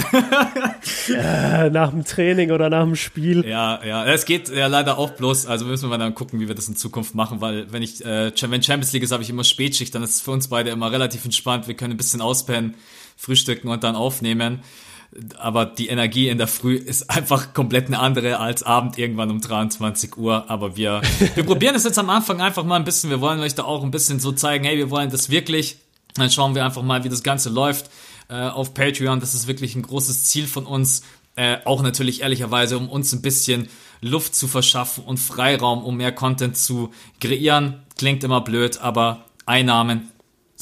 ja, 1.08 1.68
nach 1.70 1.90
dem 1.90 2.04
Training 2.04 2.52
oder 2.52 2.70
nach 2.70 2.84
dem 2.84 2.96
Spiel. 2.96 3.44
Ja, 3.46 3.84
ja. 3.84 4.06
Es 4.06 4.24
geht 4.24 4.48
ja 4.48 4.68
leider 4.68 4.96
auch 4.96 5.10
bloß, 5.10 5.46
also 5.46 5.66
müssen 5.66 5.90
wir 5.90 5.98
dann 5.98 6.14
gucken, 6.14 6.40
wie 6.40 6.48
wir 6.48 6.54
das 6.54 6.68
in 6.68 6.76
Zukunft 6.76 7.14
machen, 7.14 7.40
weil 7.40 7.70
wenn 7.70 7.82
ich, 7.82 8.04
äh, 8.04 8.32
wenn 8.48 8.62
Champions 8.62 8.92
League 8.92 9.02
ist, 9.02 9.12
habe 9.12 9.22
ich 9.22 9.30
immer 9.30 9.44
Spätschicht, 9.44 9.94
dann 9.94 10.02
ist 10.02 10.14
es 10.14 10.20
für 10.22 10.30
uns 10.30 10.48
beide 10.48 10.70
immer 10.70 10.90
relativ 10.90 11.24
entspannt. 11.24 11.68
Wir 11.68 11.74
können 11.74 11.94
ein 11.94 11.98
bisschen 11.98 12.22
auspennen, 12.22 12.76
frühstücken 13.16 13.68
und 13.68 13.84
dann 13.84 13.94
aufnehmen. 13.94 14.60
Aber 15.38 15.66
die 15.66 15.88
Energie 15.88 16.28
in 16.28 16.38
der 16.38 16.48
Früh 16.48 16.74
ist 16.74 17.10
einfach 17.10 17.54
komplett 17.54 17.86
eine 17.86 17.98
andere 17.98 18.40
als 18.40 18.62
Abend 18.62 18.98
irgendwann 18.98 19.30
um 19.30 19.40
23 19.40 20.16
Uhr. 20.16 20.50
Aber 20.50 20.76
wir, 20.76 21.02
wir 21.34 21.44
probieren 21.44 21.74
es 21.74 21.84
jetzt 21.84 21.98
am 21.98 22.10
Anfang 22.10 22.40
einfach 22.40 22.64
mal 22.64 22.76
ein 22.76 22.84
bisschen. 22.84 23.10
Wir 23.10 23.20
wollen 23.20 23.40
euch 23.40 23.54
da 23.54 23.64
auch 23.64 23.82
ein 23.82 23.90
bisschen 23.90 24.20
so 24.20 24.32
zeigen, 24.32 24.64
hey, 24.64 24.76
wir 24.76 24.90
wollen 24.90 25.10
das 25.10 25.30
wirklich. 25.30 25.78
Dann 26.14 26.30
schauen 26.30 26.54
wir 26.54 26.64
einfach 26.64 26.82
mal, 26.82 27.04
wie 27.04 27.08
das 27.08 27.22
Ganze 27.22 27.50
läuft 27.50 27.90
äh, 28.28 28.48
auf 28.48 28.74
Patreon. 28.74 29.20
Das 29.20 29.34
ist 29.34 29.46
wirklich 29.46 29.74
ein 29.74 29.82
großes 29.82 30.24
Ziel 30.24 30.46
von 30.46 30.66
uns. 30.66 31.02
Äh, 31.36 31.58
auch 31.64 31.82
natürlich 31.82 32.22
ehrlicherweise, 32.22 32.78
um 32.78 32.88
uns 32.88 33.12
ein 33.12 33.22
bisschen 33.22 33.68
Luft 34.00 34.34
zu 34.34 34.46
verschaffen 34.46 35.04
und 35.04 35.18
Freiraum, 35.18 35.82
um 35.82 35.96
mehr 35.96 36.12
Content 36.12 36.56
zu 36.56 36.90
kreieren. 37.20 37.82
Klingt 37.96 38.22
immer 38.22 38.40
blöd, 38.40 38.78
aber 38.78 39.24
Einnahmen 39.46 40.10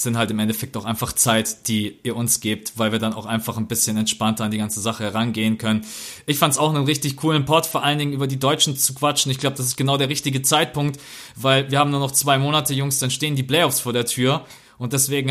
sind 0.03 0.16
halt 0.16 0.31
im 0.31 0.39
Endeffekt 0.39 0.77
auch 0.77 0.85
einfach 0.85 1.12
Zeit, 1.12 1.69
die 1.69 1.99
ihr 2.03 2.16
uns 2.16 2.41
gebt, 2.41 2.79
weil 2.79 2.93
wir 2.93 2.99
dann 2.99 3.12
auch 3.12 3.27
einfach 3.27 3.57
ein 3.57 3.66
bisschen 3.66 3.97
entspannter 3.97 4.45
an 4.45 4.51
die 4.51 4.59
ganze 4.59 4.81
Sache 4.81 5.05
herangehen 5.05 5.59
können. 5.59 5.85
Ich 6.27 6.39
fand 6.39 6.53
es 6.53 6.59
auch 6.59 6.74
einen 6.74 6.85
richtig 6.85 7.16
coolen 7.16 7.45
Pod, 7.45 7.66
vor 7.66 7.83
allen 7.83 7.99
Dingen 7.99 8.12
über 8.12 8.27
die 8.27 8.39
Deutschen 8.39 8.77
zu 8.77 8.95
quatschen. 8.95 9.31
Ich 9.31 9.39
glaube, 9.39 9.57
das 9.57 9.66
ist 9.66 9.77
genau 9.77 9.97
der 9.97 10.09
richtige 10.09 10.43
Zeitpunkt, 10.43 11.01
weil 11.37 11.70
wir 11.70 11.79
haben 11.79 11.91
nur 11.91 12.01
noch 12.01 12.12
zwei 12.12 12.39
Monate, 12.39 12.74
Jungs, 12.74 12.99
dann 12.99 13.11
stehen 13.11 13.37
die 13.37 13.43
Playoffs 13.43 13.81
vor 13.81 13.93
der 13.93 14.07
Tür 14.07 14.45
und 14.79 14.93
deswegen 14.93 15.31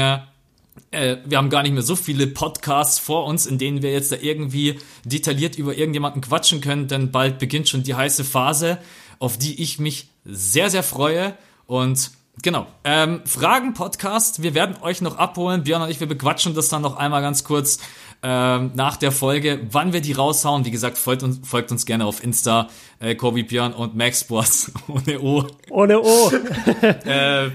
äh, 0.92 1.18
wir 1.26 1.38
haben 1.38 1.50
gar 1.50 1.64
nicht 1.64 1.74
mehr 1.74 1.84
so 1.84 1.96
viele 1.96 2.28
Podcasts 2.28 3.00
vor 3.00 3.26
uns, 3.26 3.46
in 3.46 3.58
denen 3.58 3.82
wir 3.82 3.92
jetzt 3.92 4.12
da 4.12 4.18
irgendwie 4.22 4.80
detailliert 5.06 5.58
über 5.58 5.76
irgendjemanden 5.76 6.22
quatschen 6.22 6.62
können, 6.62 6.88
denn 6.88 7.12
bald 7.12 7.40
beginnt 7.40 7.70
schon 7.70 7.84
die 7.84 7.96
heiße 7.96 8.24
Phase, 8.24 8.78
auf 9.20 9.38
die 9.38 9.62
ich 9.62 9.80
mich 9.80 10.10
sehr, 10.26 10.70
sehr 10.70 10.84
freue 10.84 11.36
und 11.68 12.12
Genau. 12.42 12.66
Ähm, 12.84 13.22
Fragen-Podcast. 13.26 14.42
Wir 14.42 14.54
werden 14.54 14.78
euch 14.82 15.02
noch 15.02 15.18
abholen. 15.18 15.64
Björn 15.64 15.82
und 15.82 15.90
ich, 15.90 16.00
wir 16.00 16.08
bequatschen 16.08 16.56
das 16.56 16.70
dann 16.70 16.82
noch 16.82 16.96
einmal 16.98 17.22
ganz 17.22 17.44
kurz. 17.44 17.80
ähm, 18.24 18.72
nach 18.76 18.98
der 18.98 19.12
Folge, 19.12 19.68
wann 19.72 19.94
wir 19.94 20.02
die 20.02 20.14
raushauen. 20.14 20.66
Wie 20.66 20.72
gesagt, 20.72 20.98
folgt 20.98 21.24
uns, 21.24 21.48
folgt 21.48 21.72
uns 21.72 21.86
gerne 21.86 22.06
auf 22.06 22.24
Insta, 22.24 22.70
äh, 23.00 23.16
Kobi 23.16 23.44
Björn 23.44 23.74
und 23.74 23.96
Max 23.96 24.22
Sports 24.22 24.72
ohne 24.88 25.20
O. 25.22 25.48
Ohne 25.70 26.00
O. 26.02 26.32
äh, 27.06 27.50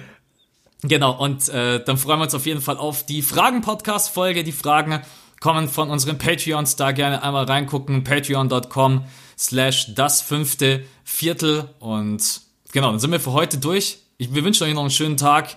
genau, 0.82 1.18
und 1.18 1.48
äh, 1.48 1.82
dann 1.84 1.96
freuen 1.96 2.18
wir 2.18 2.24
uns 2.24 2.34
auf 2.34 2.46
jeden 2.46 2.60
Fall 2.60 2.78
auf 2.78 3.06
die 3.06 3.22
Fragen-Podcast-Folge. 3.22 4.42
Die 4.44 4.52
Fragen 4.52 5.02
kommen 5.40 5.68
von 5.68 5.90
unseren 5.90 6.18
Patreons, 6.18 6.76
da 6.76 6.92
gerne 6.92 7.22
einmal 7.22 7.44
reingucken, 7.44 8.02
patreon.com 8.02 9.04
slash 9.38 9.94
das 9.94 10.20
fünfte 10.20 10.84
Viertel. 11.04 11.70
Und 11.78 12.40
genau, 12.72 12.90
dann 12.90 12.98
sind 12.98 13.12
wir 13.12 13.20
für 13.20 13.32
heute 13.32 13.58
durch. 13.58 13.98
Ich, 14.18 14.34
wir 14.34 14.44
wünschen 14.44 14.64
euch 14.64 14.74
noch 14.74 14.82
einen 14.82 14.90
schönen 14.90 15.16
Tag. 15.16 15.56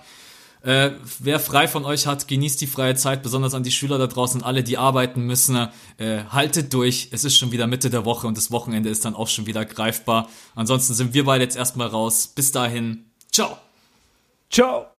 Äh, 0.62 0.90
wer 1.18 1.40
frei 1.40 1.68
von 1.68 1.86
euch 1.86 2.06
hat, 2.06 2.28
genießt 2.28 2.60
die 2.60 2.66
freie 2.66 2.94
Zeit, 2.94 3.22
besonders 3.22 3.54
an 3.54 3.62
die 3.62 3.70
Schüler 3.70 3.96
da 3.96 4.06
draußen, 4.06 4.42
alle, 4.42 4.62
die 4.62 4.76
arbeiten 4.76 5.22
müssen. 5.22 5.68
Äh, 5.96 6.24
haltet 6.28 6.74
durch, 6.74 7.08
es 7.12 7.24
ist 7.24 7.38
schon 7.38 7.50
wieder 7.50 7.66
Mitte 7.66 7.88
der 7.88 8.04
Woche 8.04 8.26
und 8.26 8.36
das 8.36 8.50
Wochenende 8.50 8.90
ist 8.90 9.04
dann 9.04 9.14
auch 9.14 9.28
schon 9.28 9.46
wieder 9.46 9.64
greifbar. 9.64 10.28
Ansonsten 10.54 10.92
sind 10.92 11.14
wir 11.14 11.24
beide 11.24 11.44
jetzt 11.44 11.56
erstmal 11.56 11.88
raus. 11.88 12.26
Bis 12.26 12.52
dahin, 12.52 13.06
ciao. 13.32 13.56
Ciao. 14.50 14.86